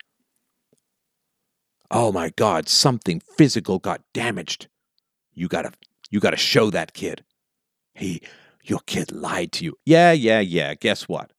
[1.89, 4.67] Oh my God, something physical got damaged.
[5.33, 5.71] You got to
[6.09, 7.23] you got to show that kid.
[7.93, 8.21] He
[8.63, 9.77] your kid lied to you.
[9.85, 10.73] Yeah, yeah, yeah.
[10.73, 11.31] Guess what?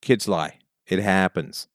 [0.00, 0.58] Kids lie.
[0.86, 1.68] It happens.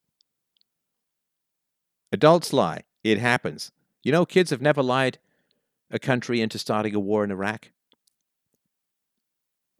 [2.11, 2.83] Adults lie.
[3.03, 3.71] It happens.
[4.03, 5.19] You know, kids have never lied
[5.91, 7.71] a country into starting a war in Iraq.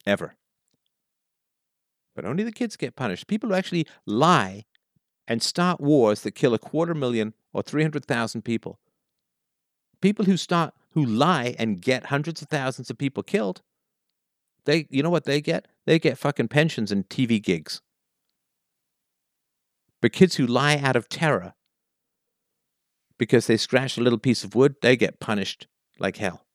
[0.05, 0.35] Ever.
[2.15, 3.27] But only the kids get punished.
[3.27, 4.65] People who actually lie
[5.27, 8.80] and start wars that kill a quarter million or 300,000 people.
[10.01, 13.61] People who start who lie and get hundreds of thousands of people killed,
[14.65, 15.67] they you know what they get?
[15.85, 17.81] They get fucking pensions and TV gigs.
[20.01, 21.53] But kids who lie out of terror
[23.17, 25.67] because they scratch a little piece of wood, they get punished
[25.99, 26.45] like hell.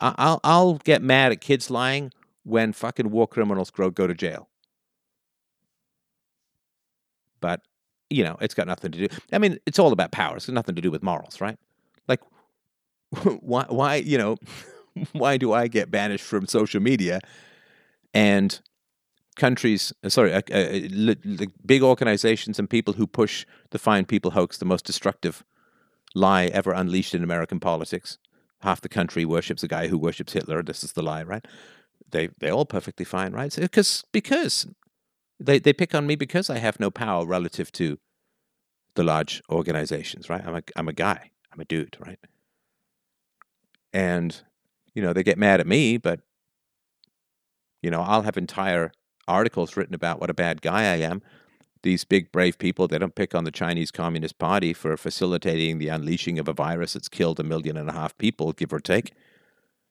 [0.00, 2.10] I'll I'll get mad at kids lying
[2.46, 4.48] when fucking war criminals go go to jail.
[7.40, 7.60] But
[8.08, 9.14] you know, it's got nothing to do.
[9.32, 10.36] I mean, it's all about power.
[10.36, 11.58] It's got nothing to do with morals, right?
[12.06, 12.20] Like,
[13.40, 13.66] why?
[13.68, 13.96] Why?
[13.96, 14.36] You know,
[15.12, 17.20] why do I get banished from social media,
[18.14, 18.60] and
[19.34, 19.92] countries?
[20.06, 24.84] Sorry, uh, uh, big organizations and people who push the Fine People hoax, the most
[24.84, 25.44] destructive
[26.14, 28.18] lie ever unleashed in American politics.
[28.60, 30.62] Half the country worships a guy who worships Hitler.
[30.62, 31.44] This is the lie, right?
[32.10, 33.54] They they all perfectly fine, right?
[33.54, 34.66] Because because
[35.38, 37.98] they they pick on me because I have no power relative to
[38.94, 40.44] the large organizations, right?
[40.44, 41.30] I'm a I'm a guy.
[41.52, 42.18] I'm a dude, right?
[43.92, 44.40] And
[44.94, 46.20] you know, they get mad at me, but
[47.82, 48.92] you know, I'll have entire
[49.28, 51.22] articles written about what a bad guy I am.
[51.82, 55.88] These big brave people, they don't pick on the Chinese Communist Party for facilitating the
[55.88, 59.12] unleashing of a virus that's killed a million and a half people, give or take,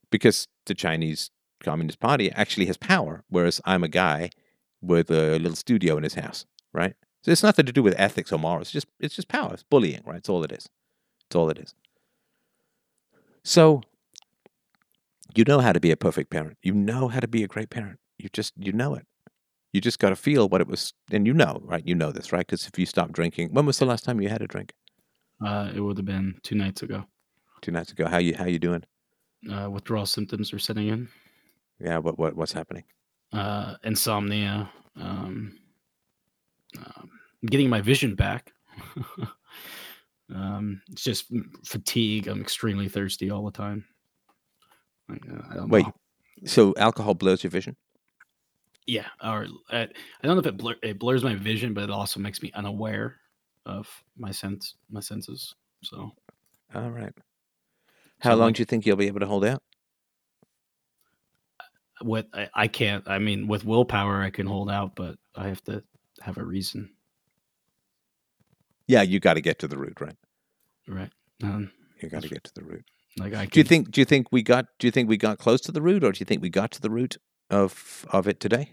[0.09, 1.29] because the Chinese
[1.65, 4.29] Communist Party actually has power, whereas I'm a guy
[4.81, 6.93] with a little studio in his house, right?
[7.23, 8.67] So it's nothing to do with ethics or morals.
[8.67, 9.51] It's just it's just power.
[9.53, 10.17] It's bullying, right?
[10.17, 10.69] It's all it is.
[11.27, 11.73] It's all it is.
[13.43, 13.81] So
[15.35, 16.57] you know how to be a perfect parent.
[16.61, 17.99] You know how to be a great parent.
[18.17, 19.05] You just you know it.
[19.73, 21.85] You just got to feel what it was, and you know, right?
[21.85, 22.45] You know this, right?
[22.45, 24.73] Because if you stop drinking, when was the last time you had a drink?
[25.45, 27.03] Uh, it would have been two nights ago.
[27.61, 28.05] Two nights ago.
[28.07, 28.83] How you how you doing?
[29.51, 31.09] Uh, withdrawal symptoms are setting in.
[31.79, 31.97] Yeah.
[31.99, 32.83] What what what's happening?
[33.31, 34.69] Uh, insomnia.
[34.97, 35.57] Um,
[36.77, 37.09] um,
[37.45, 38.53] getting my vision back.
[40.35, 41.31] um, it's just
[41.63, 42.27] fatigue.
[42.27, 43.85] I'm extremely thirsty all the time.
[45.09, 45.93] I, uh, Wait, know.
[46.45, 47.75] so alcohol blurs your vision?
[48.87, 49.85] Yeah, or uh,
[50.21, 52.51] I don't know if it, blur, it blurs my vision, but it also makes me
[52.53, 53.17] unaware
[53.65, 53.87] of
[54.17, 55.55] my sense, my senses.
[55.83, 56.11] So,
[56.73, 57.13] all right.
[58.19, 59.61] How so long like, do you think you'll be able to hold out?
[62.01, 63.03] With I, I can't.
[63.07, 65.83] I mean, with willpower, I can hold out, but I have to
[66.21, 66.89] have a reason.
[68.87, 70.15] Yeah, you got to get to the root, right?
[70.87, 71.11] Right.
[71.43, 72.85] Um, You got to get to the root.
[73.17, 73.91] like I Do you think?
[73.91, 74.65] Do you think we got?
[74.79, 76.71] Do you think we got close to the root, or do you think we got
[76.71, 77.17] to the root
[77.49, 78.71] of of it today?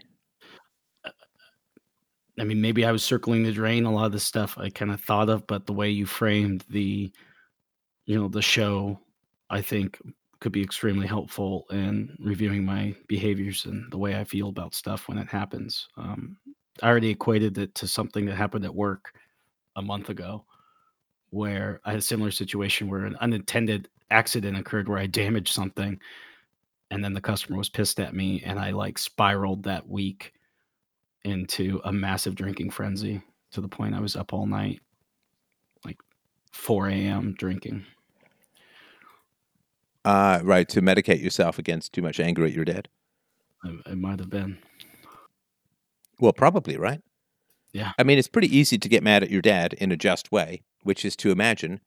[2.39, 3.85] I mean, maybe I was circling the drain.
[3.85, 6.65] A lot of the stuff I kind of thought of, but the way you framed
[6.67, 7.11] the,
[8.05, 8.99] you know, the show,
[9.51, 9.99] I think
[10.43, 15.07] could be extremely helpful in reviewing my behaviors and the way I feel about stuff
[15.07, 15.87] when it happens.
[15.95, 16.35] Um,
[16.81, 19.13] I already equated it to something that happened at work
[19.77, 20.43] a month ago,
[21.29, 25.97] where I had a similar situation where an unintended accident occurred where I damaged something,
[26.91, 30.33] and then the customer was pissed at me, and I like spiraled that week
[31.23, 34.81] into a massive drinking frenzy to the point I was up all night,
[35.85, 35.99] like
[36.51, 37.33] 4 a.m.
[37.37, 37.85] drinking.
[40.05, 40.67] Uh, right.
[40.69, 42.89] To medicate yourself against too much anger at your dad.
[43.63, 44.57] It, might have been.
[46.19, 47.01] Well, probably right.
[47.71, 47.93] Yeah.
[47.97, 50.63] I mean, it's pretty easy to get mad at your dad in a just way,
[50.83, 51.79] which is to imagine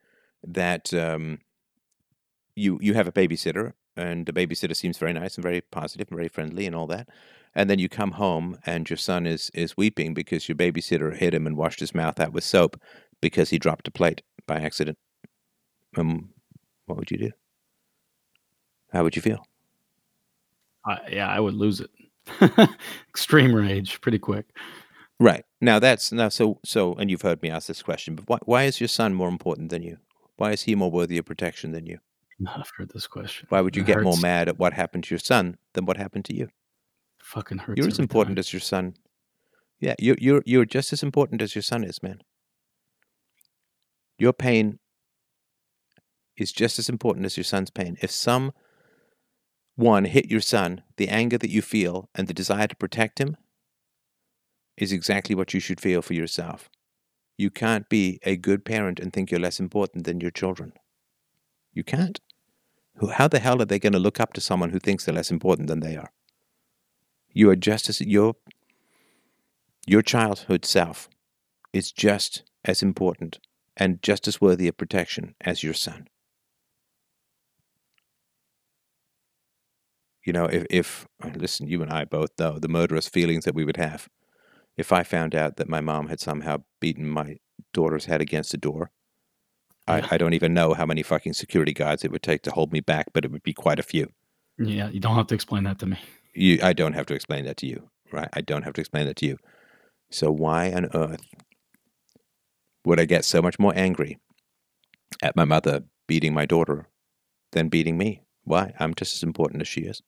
[0.43, 1.39] that um,
[2.55, 6.17] you you have a babysitter, and the babysitter seems very nice and very positive and
[6.17, 7.09] very friendly and all that,
[7.55, 11.35] and then you come home and your son is is weeping because your babysitter hit
[11.35, 12.81] him and washed his mouth out with soap
[13.21, 14.99] because he dropped a plate by accident.
[15.97, 16.31] Um,
[16.87, 17.31] what would you do?
[18.97, 19.47] How would you feel?
[20.87, 21.91] I, yeah, I would lose it.
[23.11, 24.47] Extreme rage pretty quick.
[25.21, 28.39] Right now, that's now so so, and you've heard me ask this question, but why
[28.47, 29.99] why is your son more important than you?
[30.37, 31.99] Why is he more worthy of protection than you?
[32.47, 33.47] I've heard this question.
[33.51, 35.97] Why would you It get more mad at what happened to your son than what
[35.97, 36.49] happened to you?
[37.19, 37.79] Fucking hurts.
[37.79, 38.41] You're as important time.
[38.41, 38.95] as your son.
[39.79, 42.21] Yeah, you're you're you're just as important as your son is, man.
[44.19, 44.79] Your pain
[46.37, 47.97] is just as important as your son's pain.
[48.01, 48.53] If some
[49.77, 53.37] one hit your son, the anger that you feel and the desire to protect him
[54.77, 56.69] is exactly what you should feel for yourself.
[57.39, 60.73] You can't be a good parent and think you're less important than your children.
[61.73, 62.19] You can't.
[63.13, 65.31] How the hell are they going to look up to someone who thinks they're less
[65.31, 66.11] important than they are?
[67.33, 68.37] You are just as your
[69.87, 71.09] your childhood self
[71.73, 73.39] is just as important
[73.77, 76.09] and just as worthy of protection as your son.
[80.27, 83.55] You know, if, if uh, listen, you and I both know the murderous feelings that
[83.55, 84.09] we would have
[84.77, 87.37] if I found out that my mom had somehow beaten my
[87.73, 88.91] daughter's head against a door.
[89.87, 92.73] I, I don't even know how many fucking security guards it would take to hold
[92.73, 94.09] me back, but it would be quite a few.
[94.59, 95.99] Yeah, you don't have to explain that to me.
[96.35, 98.29] You, I don't have to explain that to you, right?
[98.33, 99.39] I don't have to explain that to you.
[100.11, 101.25] So why on earth
[102.85, 104.19] would I get so much more angry
[105.23, 106.89] at my mother beating my daughter
[107.53, 108.23] than beating me?
[108.43, 108.75] Why?
[108.81, 110.03] I'm just as important as she is.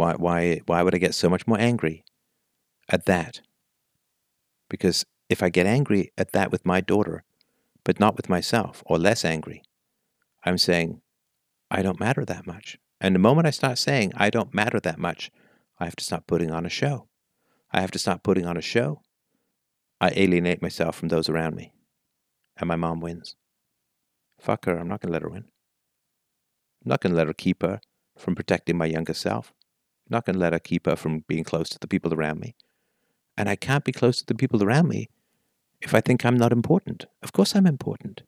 [0.00, 0.14] Why?
[0.14, 0.60] Why?
[0.64, 2.04] Why would I get so much more angry
[2.88, 3.42] at that?
[4.70, 7.22] Because if I get angry at that with my daughter,
[7.84, 9.62] but not with myself, or less angry,
[10.42, 11.02] I'm saying
[11.70, 12.78] I don't matter that much.
[12.98, 15.30] And the moment I start saying I don't matter that much,
[15.78, 17.06] I have to stop putting on a show.
[17.70, 19.02] I have to stop putting on a show.
[20.00, 21.74] I alienate myself from those around me.
[22.56, 23.36] And my mom wins.
[24.40, 24.78] Fuck her.
[24.78, 25.44] I'm not going to let her win.
[26.82, 27.82] I'm not going to let her keep her
[28.16, 29.52] from protecting my younger self.
[30.10, 32.40] I'm not going to let her keep her from being close to the people around
[32.40, 32.56] me.
[33.36, 35.08] And I can't be close to the people around me
[35.80, 37.06] if I think I'm not important.
[37.22, 38.22] Of course, I'm important.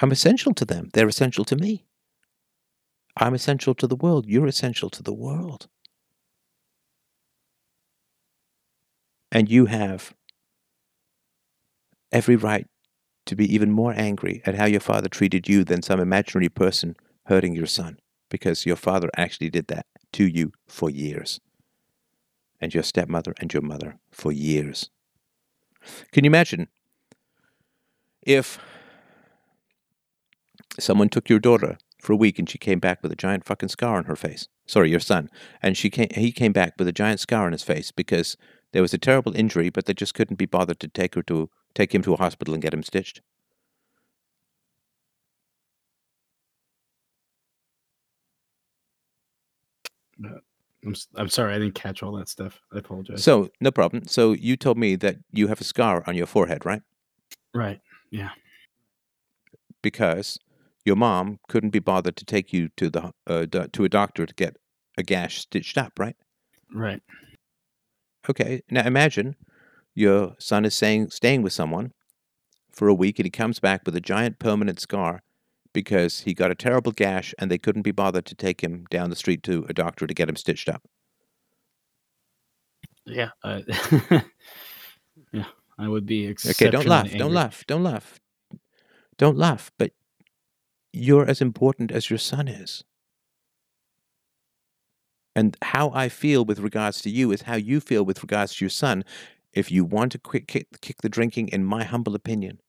[0.00, 0.90] I'm essential to them.
[0.92, 1.84] They're essential to me.
[3.16, 4.26] I'm essential to the world.
[4.26, 5.68] You're essential to the world.
[9.30, 10.12] And you have
[12.10, 12.66] every right
[13.26, 16.96] to be even more angry at how your father treated you than some imaginary person
[17.26, 21.40] hurting your son, because your father actually did that to you for years.
[22.60, 24.90] And your stepmother and your mother for years.
[26.12, 26.68] Can you imagine
[28.22, 28.58] if
[30.78, 33.70] someone took your daughter for a week and she came back with a giant fucking
[33.70, 34.48] scar on her face?
[34.66, 35.30] Sorry, your son.
[35.62, 38.36] And she came, he came back with a giant scar on his face because
[38.72, 41.50] there was a terrible injury, but they just couldn't be bothered to take her to
[41.74, 43.20] take him to a hospital and get him stitched.
[50.84, 52.60] I'm I'm sorry, I didn't catch all that stuff.
[52.72, 53.22] I apologize.
[53.22, 54.06] So no problem.
[54.06, 56.82] So you told me that you have a scar on your forehead, right?
[57.54, 57.80] right.
[58.10, 58.30] Yeah.
[59.82, 60.38] Because
[60.84, 64.26] your mom couldn't be bothered to take you to the uh, do- to a doctor
[64.26, 64.56] to get
[64.96, 66.16] a gash stitched up, right?
[66.72, 67.02] Right.
[68.28, 68.62] Okay.
[68.70, 69.36] Now imagine
[69.94, 71.92] your son is saying staying with someone
[72.70, 75.22] for a week and he comes back with a giant permanent scar
[75.72, 79.10] because he got a terrible gash and they couldn't be bothered to take him down
[79.10, 80.82] the street to a doctor to get him stitched up.
[83.06, 83.30] Yeah.
[83.42, 83.60] Uh,
[85.32, 85.44] yeah.
[85.78, 87.10] I would be Okay, don't laugh.
[87.12, 87.64] Don't laugh.
[87.66, 88.20] Don't laugh.
[89.16, 89.92] Don't laugh, but
[90.92, 92.84] you're as important as your son is.
[95.36, 98.64] And how I feel with regards to you is how you feel with regards to
[98.64, 99.04] your son.
[99.52, 102.60] If you want to quick kick, kick the drinking, in my humble opinion,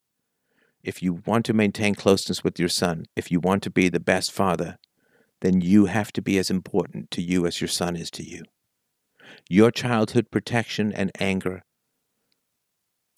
[0.84, 4.00] if you want to maintain closeness with your son, if you want to be the
[4.00, 4.78] best father,
[5.42, 8.44] then you have to be as important to you as your son is to you.
[9.50, 11.64] Your childhood protection and anger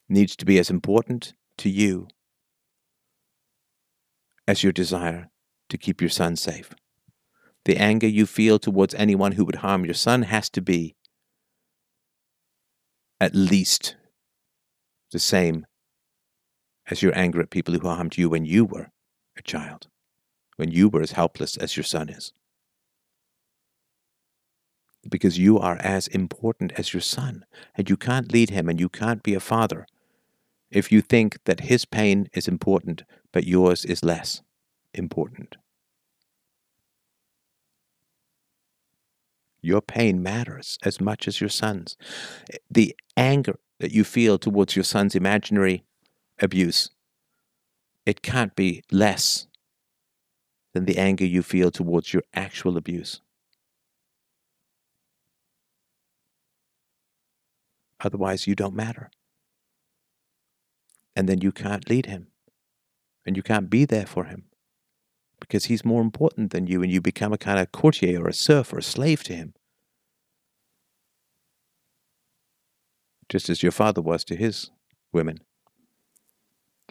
[0.10, 2.08] needs to be as important to you
[4.48, 5.30] as your desire
[5.70, 6.74] to keep your son safe.
[7.66, 10.96] The anger you feel towards anyone who would harm your son has to be
[13.22, 13.96] at least
[15.12, 15.66] the same
[16.94, 18.92] as your anger at people who harmed you when you were
[19.36, 19.88] a child,
[20.58, 22.34] when you were as helpless as your son is.
[25.10, 28.90] Because you are as important as your son, and you can't lead him and you
[28.90, 29.88] can't be a father
[30.70, 34.44] if you think that his pain is important, but yours is less
[34.94, 35.56] important.
[39.64, 41.98] Your pain matters as much as your son's.
[42.70, 45.84] The anger that you feel towards your son's imaginary
[46.44, 46.90] abuse,
[48.06, 49.48] it can't be less
[50.74, 53.22] than the anger you feel towards your actual abuse.
[58.02, 59.10] Otherwise, you don't matter.
[61.16, 62.28] And then you can't lead him.
[63.26, 64.44] And you can't be there for him
[65.40, 68.34] because he's more important than you and you become a kind of courtier or a
[68.34, 69.54] serf or a slave to him.
[73.30, 74.72] Just as your father was to his
[75.14, 75.40] women.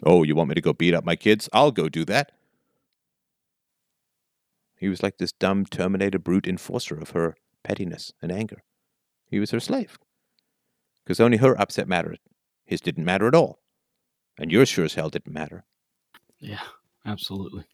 [0.05, 1.49] Oh, you want me to go beat up my kids?
[1.53, 2.31] I'll go do that.
[4.77, 8.63] He was like this dumb Terminator brute enforcer of her pettiness and anger.
[9.25, 9.97] He was her slave.
[11.03, 12.19] Because only her upset mattered.
[12.65, 13.59] His didn't matter at all.
[14.37, 15.63] And yours sure as hell didn't matter.
[16.39, 16.63] Yeah,
[17.05, 17.65] absolutely.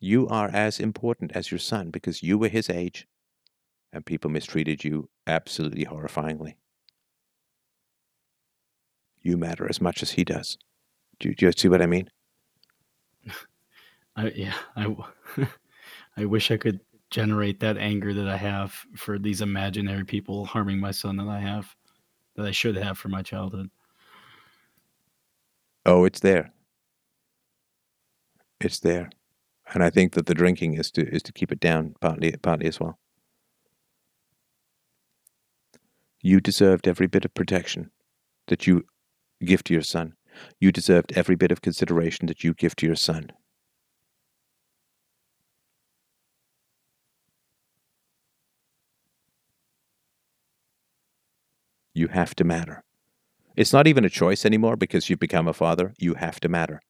[0.00, 3.06] You are as important as your son because you were his age
[3.92, 6.54] and people mistreated you absolutely horrifyingly.
[9.20, 10.58] You matter as much as he does.
[11.20, 12.08] Do you, do you see what I mean?
[14.16, 14.94] I, yeah, I,
[16.16, 16.80] I wish I could
[17.10, 21.40] generate that anger that I have for these imaginary people harming my son that I
[21.40, 21.74] have,
[22.36, 23.70] that I should have for my childhood.
[25.84, 26.52] Oh, it's there.
[28.60, 29.10] It's there
[29.74, 32.66] and I think that the drinking is to is to keep it down partly partly
[32.66, 32.98] as well.
[36.22, 37.90] You deserved every bit of protection
[38.48, 38.84] that you
[39.44, 40.14] give to your son.
[40.60, 43.30] You deserved every bit of consideration that you give to your son.
[51.94, 52.84] You have to matter.
[53.56, 55.94] It's not even a choice anymore because you've become a father.
[55.98, 56.82] You have to matter.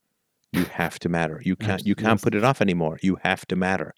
[0.53, 1.41] You have to matter.
[1.45, 2.99] You can't you can't put it off anymore.
[3.03, 3.95] You have to matter.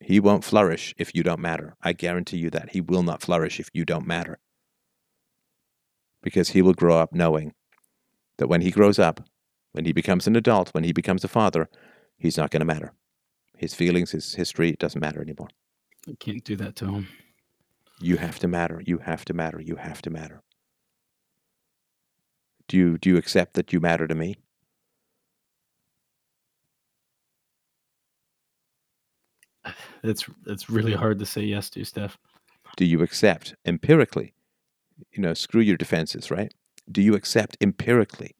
[0.00, 1.76] He won't flourish if you don't matter.
[1.80, 2.70] I guarantee you that.
[2.70, 4.40] He will not flourish if you don't matter.
[6.22, 7.54] Because he will grow up knowing
[8.38, 9.20] that when he grows up,
[9.72, 11.68] when he becomes an adult, when he becomes a father,
[12.18, 12.92] he's not going to matter.
[13.56, 15.48] His feelings, his history, it doesn't matter anymore.
[16.08, 17.08] I can't do that to him.
[18.00, 18.82] You have to matter.
[18.84, 19.60] You have to matter.
[19.60, 20.42] You have to matter.
[22.66, 24.36] Do you do you accept that you matter to me?
[30.02, 32.12] It's it's really hard to say yes to, Stef.
[32.78, 34.32] Do you accept empirically?
[35.12, 36.52] You know, screw your defenses, right?
[36.90, 38.34] Do you accept empirically?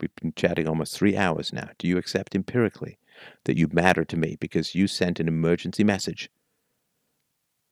[0.00, 1.70] We've been chatting almost three hours now.
[1.78, 2.98] Do you accept empirically
[3.44, 6.30] that you matter to me because you sent an emergency message,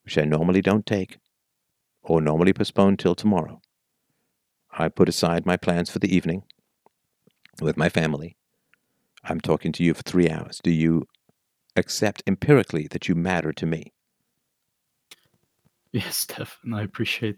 [0.05, 1.19] which I normally don't take
[2.03, 3.61] or normally postpone till tomorrow?
[4.73, 6.45] I put aside my plans for the evening
[7.61, 8.37] with my family.
[9.25, 10.61] I'm talking to you for three hours.
[10.63, 11.07] Do you
[11.77, 13.93] accept empirically that you matter to me?
[15.93, 17.37] Yes, Stef, and I appreciate.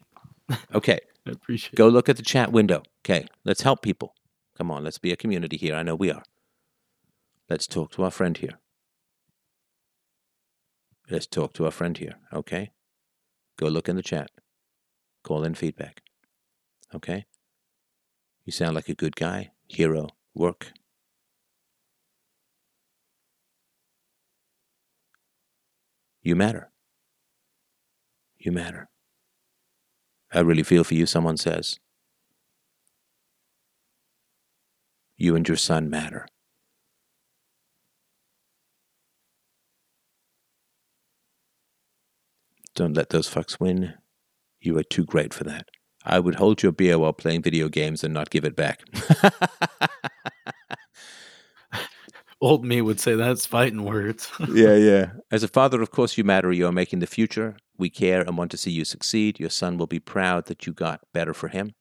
[0.74, 1.00] Okay.
[1.26, 1.74] I appreciate.
[1.74, 2.82] Go look at the chat window.
[3.04, 4.14] Okay, let's help people.
[4.56, 5.74] Come on, let's be a community here.
[5.74, 6.22] I know we are.
[7.48, 8.58] Let's talk to our friend here.
[11.10, 12.70] Let's talk to our friend here, okay?
[13.58, 14.30] Go look in the chat.
[15.22, 16.02] Call in feedback.
[16.94, 17.26] Okay?
[18.44, 19.50] You sound like a good guy.
[19.68, 20.08] Hero.
[20.34, 20.72] Work.
[26.22, 26.70] You matter.
[28.38, 28.88] You matter.
[30.34, 31.78] I really feel for you, someone says.
[35.16, 36.26] You and your son matter.
[42.74, 43.94] Don't let those fucks win.
[44.60, 45.68] You are too great for that.
[46.04, 48.82] I would hold your beer while playing video games and not give it back.
[52.40, 54.30] Old me would say that's fighting words.
[54.52, 55.12] yeah, yeah.
[55.30, 56.52] As a father, of course, you matter.
[56.52, 57.56] You are making the future.
[57.76, 59.40] We care and want to see you succeed.
[59.40, 61.74] Your son will be proud that you got better for him.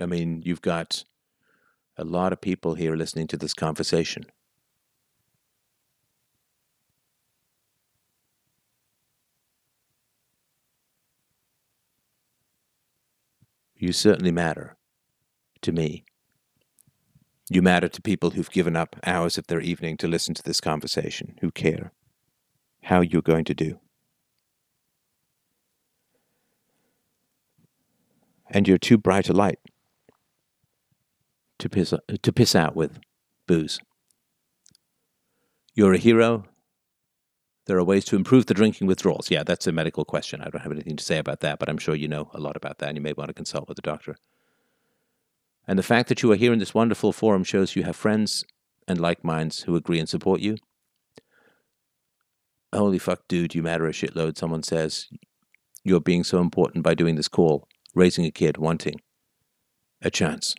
[0.00, 1.04] I mean, you've got
[1.96, 4.26] a lot of people here listening to this conversation.
[13.78, 14.76] You certainly matter
[15.62, 16.04] to me.
[17.48, 20.60] You matter to people who've given up hours of their evening to listen to this
[20.60, 21.92] conversation, who care
[22.82, 23.78] how you're going to do.
[28.50, 29.58] And you're too bright a light
[31.58, 32.98] to piss, to piss out with
[33.46, 33.78] booze.
[35.74, 36.46] You're a hero.
[37.66, 39.30] There are ways to improve the drinking withdrawals.
[39.30, 40.40] Yeah, that's a medical question.
[40.40, 42.56] I don't have anything to say about that, but I'm sure you know a lot
[42.56, 44.16] about that and you may want to consult with a doctor.
[45.68, 48.44] And the fact that you are here in this wonderful forum shows you have friends
[48.86, 50.56] and like minds who agree and support you.
[52.72, 54.36] Holy fuck, dude, you matter a shitload.
[54.38, 55.08] Someone says
[55.82, 59.00] you're being so important by doing this call, raising a kid, wanting
[60.02, 60.54] a chance.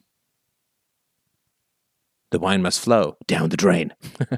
[2.31, 3.93] The wine must flow down the drain.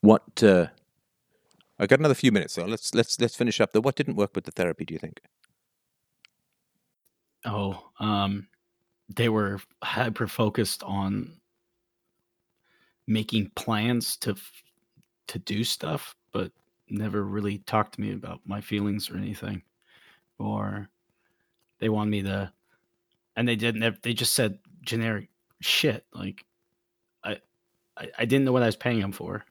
[0.00, 0.42] what?
[0.42, 0.66] Uh,
[1.78, 3.72] I got another few minutes, so let's let's let's finish up.
[3.72, 4.84] Though, what didn't work with the therapy?
[4.84, 5.20] Do you think?
[7.48, 8.46] Oh, um,
[9.08, 11.40] they were hyper focused on
[13.06, 14.36] making plans to
[15.28, 16.52] to do stuff, but
[16.90, 19.62] never really talked to me about my feelings or anything.
[20.38, 20.88] Or
[21.80, 22.52] they wanted me to,
[23.34, 24.02] and they didn't.
[24.02, 25.28] They just said generic
[25.60, 26.04] shit.
[26.12, 26.44] Like
[27.24, 27.38] I,
[27.96, 29.44] I, I didn't know what I was paying them for.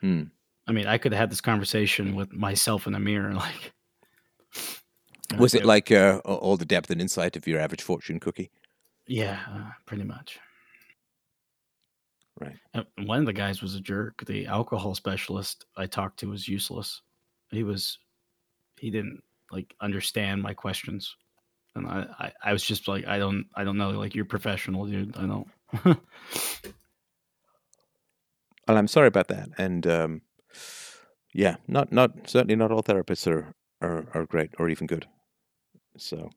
[0.00, 0.24] Hmm.
[0.68, 3.72] I mean, I could have had this conversation with myself in the mirror, like.
[5.38, 8.50] Was it like uh, all the depth and insight of your average fortune cookie?
[9.06, 10.38] Yeah, uh, pretty much.
[12.40, 12.56] Right.
[12.74, 14.24] And one of the guys was a jerk.
[14.26, 17.00] The alcohol specialist I talked to was useless.
[17.50, 17.98] He was,
[18.78, 21.16] he didn't like understand my questions,
[21.76, 23.90] and I, I, I was just like, I don't, I don't know.
[23.90, 25.16] Like you're professional, dude.
[25.16, 26.00] I don't.
[28.66, 30.22] Well, I'm sorry about that, and um,
[31.34, 35.06] yeah, not not certainly not all therapists are, are are great or even good.
[35.96, 36.30] So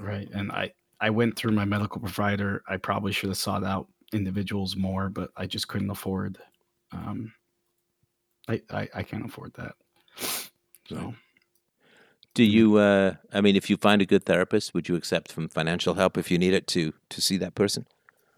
[0.00, 0.28] Right.
[0.32, 2.62] And I, I went through my medical provider.
[2.68, 6.38] I probably should have sought out individuals more, but I just couldn't afford.
[6.92, 7.32] Um,
[8.48, 9.74] I, I, I can't afford that.
[10.88, 11.14] So
[12.34, 12.76] Do you?
[12.76, 16.16] Uh, I mean, if you find a good therapist, would you accept from financial help
[16.18, 17.86] if you need it to to see that person?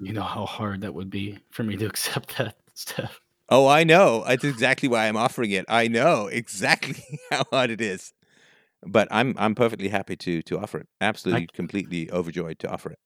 [0.00, 3.20] you know how hard that would be for me to accept that stuff.
[3.48, 4.24] Oh, I know.
[4.26, 5.64] That's exactly why I'm offering it.
[5.68, 8.12] I know exactly how hard it is,
[8.86, 10.88] but I'm I'm perfectly happy to to offer it.
[11.00, 12.98] Absolutely, completely overjoyed to offer it.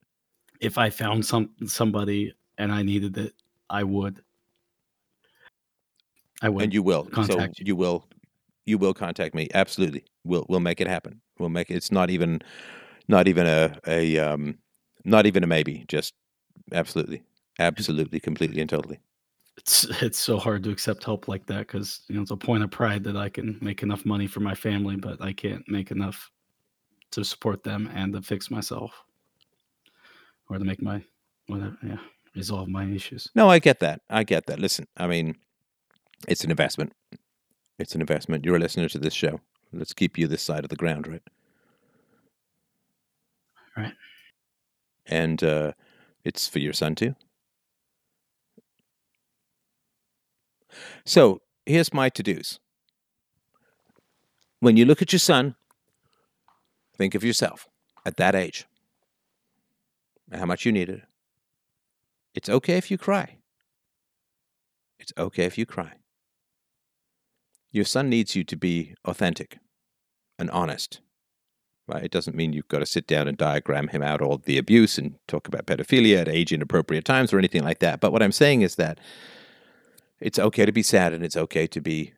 [0.59, 3.33] If I found some somebody and I needed it,
[3.69, 4.21] I would.
[6.41, 6.63] I would.
[6.63, 7.03] and you will.
[7.05, 7.67] contact so you.
[7.67, 8.07] you will.
[8.65, 9.47] You will contact me.
[9.53, 10.05] Absolutely.
[10.23, 11.21] We'll we'll make it happen.
[11.37, 11.75] We'll make it.
[11.75, 12.41] It's not even,
[13.07, 14.57] not even a a um,
[15.05, 15.85] not even a maybe.
[15.87, 16.13] Just
[16.71, 17.23] absolutely,
[17.57, 18.99] absolutely, completely and totally.
[19.59, 22.63] It's it's so hard to accept help like that because you know it's a point
[22.63, 25.91] of pride that I can make enough money for my family, but I can't make
[25.91, 26.31] enough
[27.11, 28.91] to support them and to fix myself
[30.49, 31.03] or to make my
[31.47, 31.97] whatever yeah
[32.35, 33.29] resolve my issues.
[33.35, 34.01] No, I get that.
[34.09, 34.59] I get that.
[34.59, 35.35] Listen, I mean,
[36.27, 36.93] it's an investment.
[37.77, 38.45] It's an investment.
[38.45, 39.39] You're a listener to this show.
[39.71, 41.21] Let's keep you this side of the ground, right?
[43.77, 43.93] Right.
[45.05, 45.73] And uh,
[46.23, 47.15] it's for your son too.
[51.05, 52.59] So here's my to dos.
[54.59, 55.55] When you look at your son,
[56.97, 57.67] think of yourself
[58.05, 58.65] at that age
[60.29, 60.99] and how much you needed.
[60.99, 61.03] It.
[62.35, 63.37] It's okay if you cry.
[64.99, 65.93] It's okay if you cry.
[67.71, 69.59] Your son needs you to be authentic
[70.37, 71.01] and honest.
[71.87, 72.03] Right?
[72.03, 74.97] It doesn't mean you've got to sit down and diagram him out all the abuse
[74.97, 77.99] and talk about pedophilia at age inappropriate times or anything like that.
[77.99, 78.99] But what I'm saying is that
[80.19, 82.13] it's okay to be sad and it's okay to be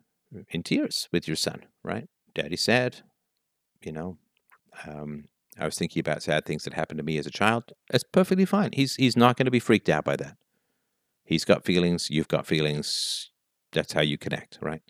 [0.50, 2.08] in tears with your son, right?
[2.34, 3.02] Daddy's sad,
[3.82, 4.18] you know.
[4.88, 5.26] Um,
[5.60, 7.74] I was thinking about sad things that happened to me as a child.
[7.90, 8.72] That's perfectly fine.
[8.74, 10.38] He's he's not going to be freaked out by that.
[11.26, 12.10] He's got feelings.
[12.10, 13.32] You've got feelings.
[13.72, 14.82] That's how you connect, right?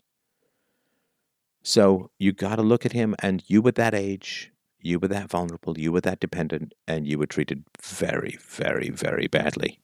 [1.62, 5.30] So you got to look at him, and you were that age, you were that
[5.30, 9.80] vulnerable, you were that dependent, and you were treated very, very, very badly.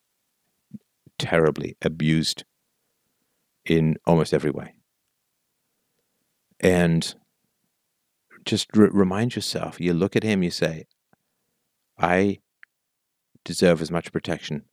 [1.19, 2.45] terribly abused
[3.71, 4.75] in almost every way.
[6.61, 7.15] And
[8.45, 10.87] just r- remind yourself you look at him, you say,
[11.99, 12.39] I
[13.45, 14.65] deserve as much protection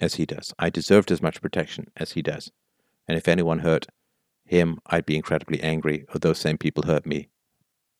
[0.00, 0.52] as he does.
[0.58, 2.50] I deserved as much protection as he does.
[3.06, 3.86] And if anyone hurt
[4.44, 6.04] him, I'd be incredibly angry.
[6.14, 7.28] Or those same people hurt me,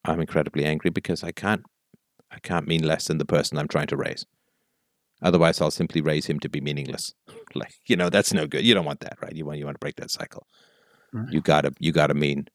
[0.05, 1.63] I'm incredibly angry because I can't
[2.31, 4.25] I can't mean less than the person I'm trying to raise.
[5.23, 7.15] Otherwise I'll simply raise him to be meaningless.
[7.55, 8.65] like, you know, that's no good.
[8.65, 9.35] You don't want that, right?
[9.35, 10.47] You want you want to break that cycle.
[11.13, 11.33] Right.
[11.33, 12.49] You gotta you gotta mean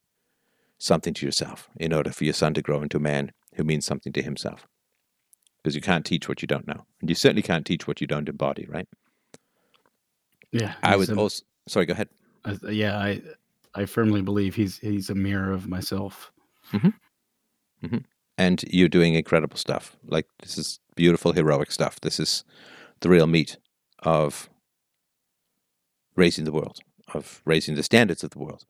[0.80, 3.86] something to yourself in order for your son to grow into a man who means
[3.86, 4.68] something to himself.
[5.58, 6.86] Because you can't teach what you don't know.
[7.02, 8.88] And you certainly can't teach what you don't embody, right?
[10.52, 12.10] Yeah, I was a- also sorry, go ahead.
[12.46, 13.22] I- yeah, I
[13.76, 16.32] I firmly believe he's he's a mirror of myself.
[16.72, 16.90] Mm-hmm.
[17.86, 17.98] Mm-hmm.
[18.38, 19.98] And you're doing incredible stuff.
[20.06, 22.00] Like this is beautiful, heroic stuff.
[22.02, 22.44] This is
[23.02, 23.58] the real meat
[24.00, 24.50] of
[26.16, 26.80] raising the world,
[27.14, 28.66] of raising the standards of the world.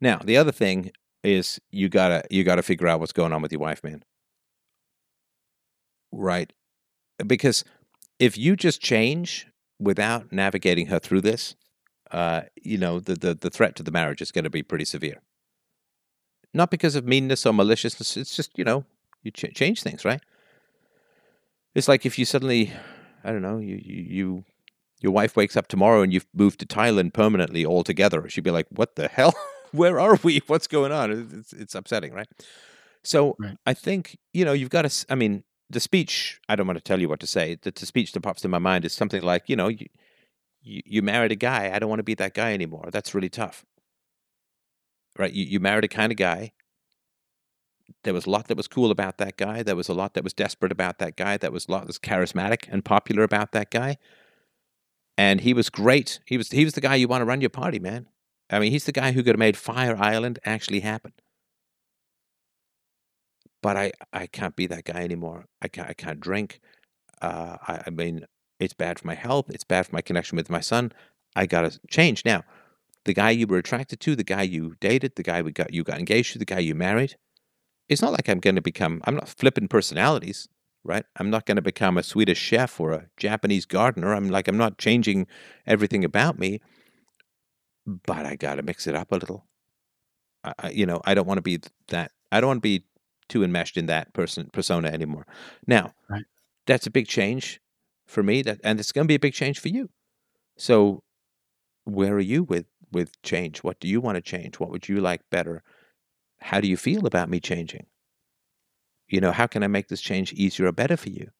[0.00, 3.52] Now, the other thing is you gotta you gotta figure out what's going on with
[3.52, 4.02] your wife, man.
[6.12, 6.52] Right?
[7.26, 7.64] Because
[8.18, 9.46] if you just change
[9.78, 11.54] without navigating her through this,
[12.10, 14.84] uh, you know, the, the the threat to the marriage is going to be pretty
[14.84, 15.20] severe.
[16.54, 18.16] Not because of meanness or maliciousness.
[18.16, 18.84] It's just you know
[19.26, 20.20] you ch- change things, right?
[21.74, 22.72] It's like if you suddenly,
[23.22, 24.44] I don't know, you, you you
[25.00, 28.26] your wife wakes up tomorrow and you've moved to Thailand permanently altogether.
[28.30, 29.34] She'd be like, "What the hell?
[29.72, 30.38] Where are we?
[30.46, 32.28] What's going on?" It's, it's, upsetting, right?
[33.02, 33.58] So Right.
[33.66, 35.06] I think you know you've got to.
[35.10, 36.40] I mean, the speech.
[36.48, 37.58] I don't want to tell you what to say.
[37.60, 39.86] The, the speech that pops in my mind is something like, you know, you,
[40.62, 41.70] you you married a guy.
[41.74, 42.88] I don't want to be that guy anymore.
[42.90, 43.66] That's really tough,
[45.18, 45.32] right?
[45.32, 46.52] You you married a kind of guy
[48.04, 49.62] there was a lot that was cool about that guy.
[49.62, 51.36] There was a lot that was desperate about that guy.
[51.36, 53.98] There was a lot that was charismatic and popular about that guy.
[55.18, 56.20] And he was great.
[56.26, 58.06] He was he was the guy you want to run your party, man.
[58.50, 61.12] I mean, he's the guy who could have made Fire Island actually happen.
[63.62, 65.46] But I, I can't be that guy anymore.
[65.62, 66.60] I can't I can't drink.
[67.22, 68.26] Uh, I, I mean,
[68.60, 69.46] it's bad for my health.
[69.48, 70.92] It's bad for my connection with my son.
[71.34, 72.44] I gotta change now.
[73.04, 75.82] The guy you were attracted to, the guy you dated, the guy we got you
[75.82, 77.16] got engaged to, the guy you married
[77.88, 80.48] it's not like I'm going to become, I'm not flipping personalities,
[80.84, 81.04] right?
[81.16, 84.14] I'm not going to become a Swedish chef or a Japanese gardener.
[84.14, 85.26] I'm like, I'm not changing
[85.66, 86.60] everything about me,
[87.86, 89.46] but I got to mix it up a little.
[90.44, 92.84] I, I, you know, I don't want to be that, I don't want to be
[93.28, 95.26] too enmeshed in that person persona anymore.
[95.66, 96.24] Now, Right.
[96.66, 97.60] that's a big change
[98.06, 99.90] for me that, and it's going to be a big change for you.
[100.56, 101.02] So
[101.84, 103.62] where are you with, with change?
[103.62, 104.58] What do you want to change?
[104.58, 105.62] What would you like better?
[106.40, 107.86] How do you feel about me changing?
[109.08, 111.30] You know, how can I make this change easier or better for you?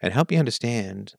[0.00, 1.14] And help you understand.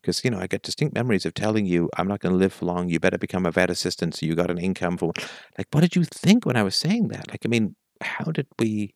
[0.00, 2.54] Because, you know, I get distinct memories of telling you, I'm not going to live
[2.54, 2.88] for long.
[2.88, 5.12] You better become a vet assistant so you got an income for.
[5.58, 7.30] Like, what did you think when I was saying that?
[7.30, 8.94] Like, I mean, how did we.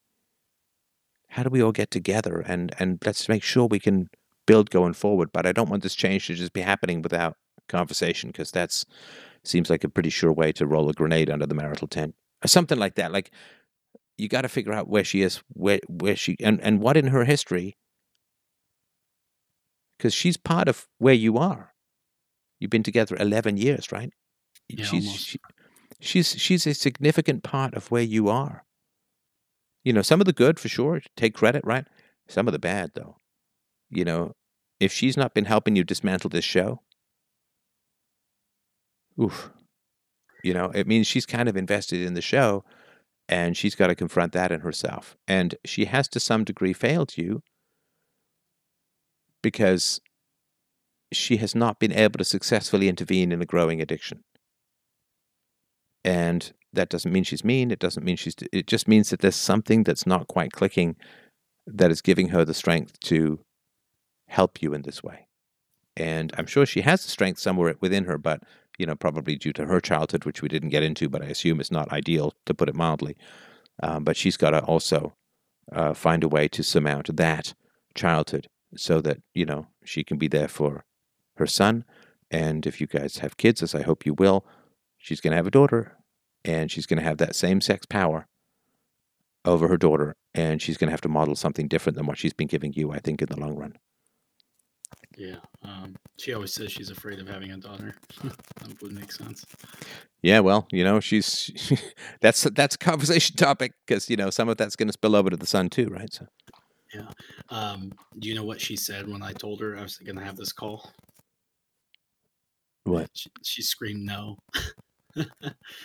[1.28, 4.08] How do we all get together and, and let's make sure we can
[4.46, 5.30] build going forward?
[5.32, 7.34] But I don't want this change to just be happening without
[7.68, 8.86] conversation because that's
[9.42, 12.14] seems like a pretty sure way to roll a grenade under the marital tent
[12.44, 13.12] or something like that.
[13.12, 13.30] Like
[14.16, 17.08] you got to figure out where she is, where where she and and what in
[17.08, 17.76] her history,
[19.98, 21.72] because she's part of where you are.
[22.60, 24.10] You've been together eleven years, right?
[24.68, 25.38] Yeah, she's she,
[26.00, 28.64] she's she's a significant part of where you are.
[29.82, 31.86] You know, some of the good for sure, take credit, right?
[32.28, 33.16] Some of the bad though.
[33.90, 34.32] You know,
[34.80, 36.80] if she's not been helping you dismantle this show,
[39.20, 39.50] oof.
[40.44, 42.64] You know, it means she's kind of invested in the show
[43.30, 45.16] and she's got to confront that in herself.
[45.26, 47.42] And she has to some degree failed you
[49.42, 50.02] because
[51.12, 54.22] she has not been able to successfully intervene in a growing addiction.
[56.04, 57.70] And that doesn't mean she's mean.
[57.70, 60.96] It doesn't mean she's, it just means that there's something that's not quite clicking
[61.66, 63.40] that is giving her the strength to
[64.28, 65.26] help you in this way.
[65.96, 68.42] And I'm sure she has the strength somewhere within her, but
[68.78, 71.60] you know, probably due to her childhood, which we didn't get into, but I assume
[71.60, 73.16] is not ideal, to put it mildly.
[73.82, 75.14] Um, but she's got to also
[75.72, 77.54] uh, find a way to surmount that
[77.94, 80.84] childhood so that, you know, she can be there for
[81.36, 81.84] her son.
[82.30, 84.44] And if you guys have kids, as I hope you will,
[84.98, 85.96] she's going to have a daughter
[86.44, 88.26] and she's going to have that same sex power
[89.44, 90.16] over her daughter.
[90.34, 92.90] And she's going to have to model something different than what she's been giving you,
[92.90, 93.76] I think, in the long run.
[95.16, 95.36] Yeah.
[95.62, 97.94] Um, she always says she's afraid of having a daughter.
[98.22, 99.44] that would make sense.
[100.22, 101.50] Yeah, well, you know, she's
[102.20, 105.30] that's that's a conversation topic because you know some of that's going to spill over
[105.30, 106.12] to the son too, right?
[106.12, 106.26] So
[106.94, 107.08] Yeah.
[107.50, 110.24] Um, do you know what she said when I told her I was going to
[110.24, 110.90] have this call?
[112.84, 113.08] What?
[113.14, 114.36] She, she screamed no.
[115.16, 115.28] like,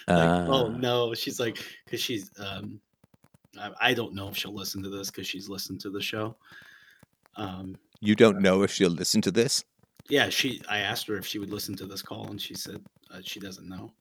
[0.08, 2.30] Uh, oh no, she's like, because she's.
[2.40, 2.80] um
[3.60, 6.36] I, I don't know if she'll listen to this because she's listened to the show.
[7.36, 9.64] Um, You don't know if she'll listen to this?
[10.10, 10.62] yeah, she.
[10.68, 12.82] I asked her if she would listen to this call, and she said
[13.14, 13.92] uh, she doesn't know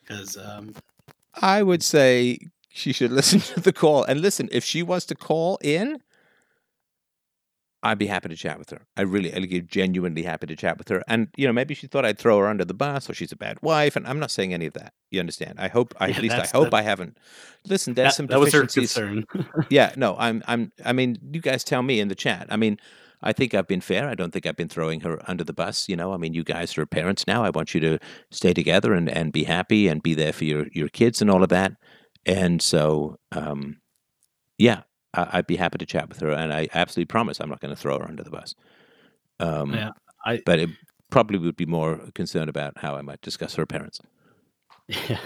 [0.00, 0.74] because um,
[1.40, 4.04] I would say she should listen to the call.
[4.04, 6.02] And listen, if she wants to call in,
[7.82, 8.82] I'd be happy to chat with her.
[8.96, 11.02] I really, I'd be genuinely happy to chat with her.
[11.06, 13.36] And, you know, maybe she thought I'd throw her under the bus or she's a
[13.36, 13.96] bad wife.
[13.96, 14.92] And I'm not saying any of that.
[15.10, 15.54] You understand?
[15.58, 17.16] I hope, I, Yeah, at least I hope that- I haven't.
[17.66, 19.24] Listen, there's that, some that was her concern.
[19.70, 22.46] yeah, no, I'm, I'm, I mean, you guys tell me in the chat.
[22.50, 22.78] I mean,
[23.26, 24.08] I think I've been fair.
[24.08, 25.88] I don't think I've been throwing her under the bus.
[25.88, 27.44] You know, I mean, you guys are parents now.
[27.44, 27.98] I want you to
[28.30, 31.42] stay together and, and be happy and be there for your, your kids and all
[31.42, 31.72] of that.
[32.24, 33.80] And so, um,
[34.58, 34.82] yeah,
[35.14, 36.30] I, I'd be happy to chat with her.
[36.30, 38.54] And I absolutely promise I'm not going to throw her under the bus.
[39.40, 39.90] Um, Yeah,
[40.24, 40.70] I- but it
[41.10, 44.00] probably would be more concerned about how I might discuss her parents.
[45.08, 45.18] Yeah,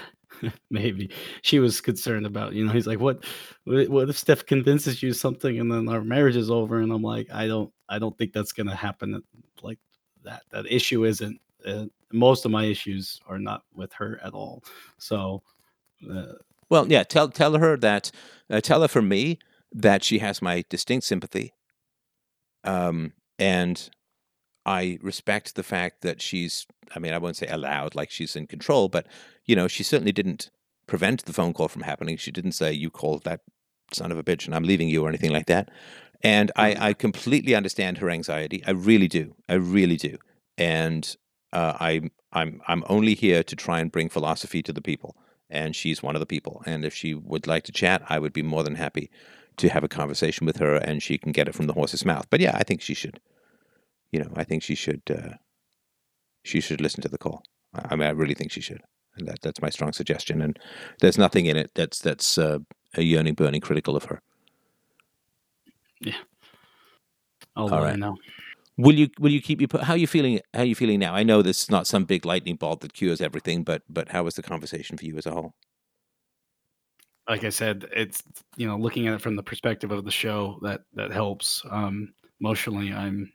[0.70, 1.10] maybe
[1.42, 2.52] she was concerned about.
[2.52, 3.24] You know, he's like, "What?
[3.64, 7.28] What if Stef convinces you something, and then our marriage is over?" And I'm like,
[7.32, 9.22] "I don't, I don't think that's gonna happen.
[9.62, 9.78] Like
[10.24, 10.42] that.
[10.50, 11.40] That issue isn't.
[11.64, 14.64] Uh, most of my issues are not with her at all.
[14.98, 15.42] So,
[16.10, 16.32] uh,
[16.68, 18.10] Well, yeah, tell tell her that
[18.48, 19.38] uh, tell her for me
[19.72, 21.52] that she has my distinct sympathy.
[22.64, 23.88] Um, and
[24.66, 28.46] I respect the fact that she's I mean, I won't say allowed like she's in
[28.46, 29.06] control, but
[29.44, 30.50] you know, she certainly didn't
[30.86, 32.16] prevent the phone call from happening.
[32.16, 33.40] She didn't say you called that
[33.92, 35.70] son of a bitch and I'm leaving you or anything like that.
[36.22, 38.62] And I, I completely understand her anxiety.
[38.66, 39.34] I really do.
[39.48, 40.18] I really do.
[40.58, 41.16] And
[41.52, 45.16] uh, I'm I'm I'm only here to try and bring philosophy to the people
[45.50, 46.62] and she's one of the people.
[46.64, 49.10] And if she would like to chat, I would be more than happy
[49.56, 52.26] to have a conversation with her, and she can get it from the horse's mouth.
[52.30, 53.20] But yeah, I think she should.
[54.12, 55.02] You know, I think she should.
[55.10, 55.34] Uh,
[56.42, 57.42] she should listen to the call.
[57.74, 58.80] I mean, I really think she should,
[59.16, 60.40] and that, that's my strong suggestion.
[60.40, 60.58] And
[61.00, 62.58] there's nothing in it that's that's uh,
[62.94, 64.22] a yearning, burning critical of her.
[67.56, 67.98] I'll All right.
[67.98, 68.16] know.
[68.78, 71.14] Will you will you keep you how are you feeling how are you feeling now?
[71.14, 74.24] I know this is not some big lightning bolt that cures everything, but but how
[74.24, 75.54] was the conversation for you as a whole?
[77.30, 78.22] like I said, it's
[78.56, 81.62] you know looking at it from the perspective of the show that that helps.
[81.70, 83.32] Um, emotionally, I'm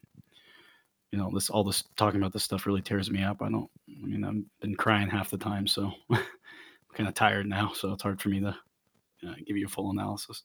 [1.11, 3.41] you know this all this talking about this stuff really tears me up.
[3.41, 3.69] I don't.
[4.03, 6.19] I mean, I've been crying half the time, so I'm
[6.93, 7.71] kind of tired now.
[7.73, 8.55] So it's hard for me to
[9.27, 10.43] uh, give you a full analysis.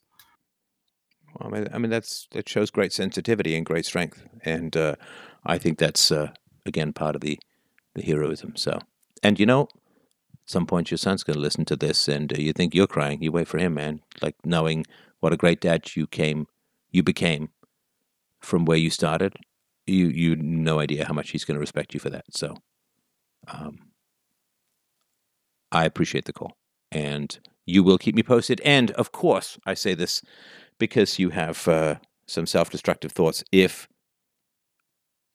[1.34, 4.96] Well, I mean, I mean that's that shows great sensitivity and great strength, and uh,
[5.44, 6.32] I think that's uh,
[6.66, 7.38] again part of the
[7.94, 8.56] the heroism.
[8.56, 8.78] So,
[9.22, 9.68] and you know, at
[10.46, 13.22] some point your son's going to listen to this, and uh, you think you're crying.
[13.22, 14.02] You wait for him, man.
[14.20, 14.86] Like knowing
[15.20, 16.46] what a great dad you came,
[16.90, 17.50] you became
[18.40, 19.36] from where you started.
[19.90, 22.24] You you no idea how much he's going to respect you for that.
[22.30, 22.56] So,
[23.48, 23.90] um,
[25.72, 26.56] I appreciate the call,
[26.92, 28.60] and you will keep me posted.
[28.64, 30.22] And of course, I say this
[30.78, 31.96] because you have uh,
[32.26, 33.42] some self-destructive thoughts.
[33.52, 33.88] If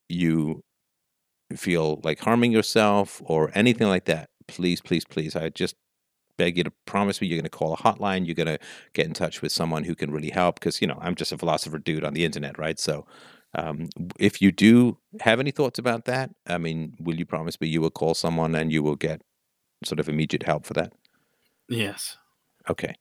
[0.09, 0.63] you
[1.55, 5.75] feel like harming yourself or anything like that, please, please, please, I just
[6.37, 8.25] beg you to promise me you're going to call a hotline.
[8.25, 8.59] You're going to
[8.93, 10.59] get in touch with someone who can really help.
[10.59, 12.79] Because you know, I'm just a philosopher dude on the internet, right?
[12.79, 13.05] So.
[13.55, 17.67] Um, if you do have any thoughts about that, I mean, will you promise me
[17.67, 19.21] you will call someone and you will get
[19.83, 20.93] sort of immediate help for that?
[21.69, 22.17] Yes.
[22.69, 22.95] Okay.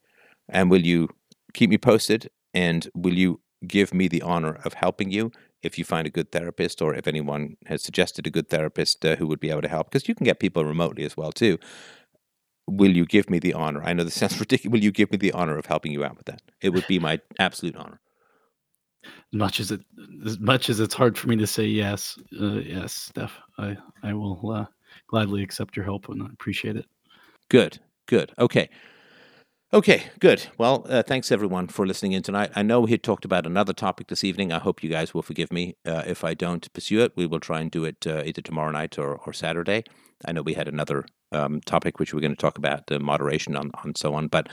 [0.47, 1.09] And will you
[1.53, 2.29] keep me posted?
[2.53, 6.31] And will you give me the honor of helping you if you find a good
[6.31, 9.67] therapist or if anyone has suggested a good therapist uh, who would be able to
[9.67, 9.89] help?
[9.89, 11.57] Because you can get people remotely as well, too.
[12.67, 13.83] Will you give me the honor?
[13.83, 14.71] I know this sounds ridiculous.
[14.71, 16.41] Will you give me the honor of helping you out with that?
[16.61, 17.99] It would be my absolute honor.
[19.33, 19.81] As much as it,
[20.25, 24.13] as much as it's hard for me to say yes, uh, yes, Stef, I I
[24.13, 24.65] will uh,
[25.07, 26.85] gladly accept your help and I appreciate it.
[27.49, 28.31] Good, good.
[28.39, 28.69] Okay.
[29.73, 30.45] Okay, good.
[30.57, 32.51] Well, uh, thanks everyone for listening in tonight.
[32.55, 34.53] I know we had talked about another topic this evening.
[34.53, 37.11] I hope you guys will forgive me uh, if I don't pursue it.
[37.17, 39.83] We will try and do it uh, either tomorrow night or, or Saturday.
[40.23, 43.57] I know we had another um, topic which we're going to talk about uh, moderation
[43.57, 44.47] on, on so on, but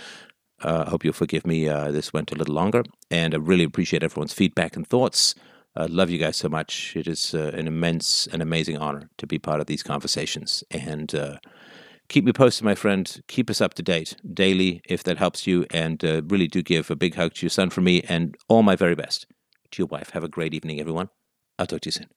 [0.63, 1.69] I hope you'll forgive me.
[1.69, 5.35] Uh, this went a little longer, and I really appreciate everyone's feedback and thoughts.
[5.75, 6.95] Uh, love you guys so much.
[6.97, 10.63] It is uh, an immense and amazing honor to be part of these conversations.
[10.71, 11.39] And uh,
[12.09, 13.23] keep me posted, my friend.
[13.29, 15.67] Keep us up to date daily if that helps you.
[15.71, 18.63] And uh, really do give a big hug to your son from me and all
[18.63, 19.27] my very best
[19.71, 20.11] to your wife.
[20.11, 21.09] Have a great evening, everyone.
[21.59, 22.09] I'll talk to you soon.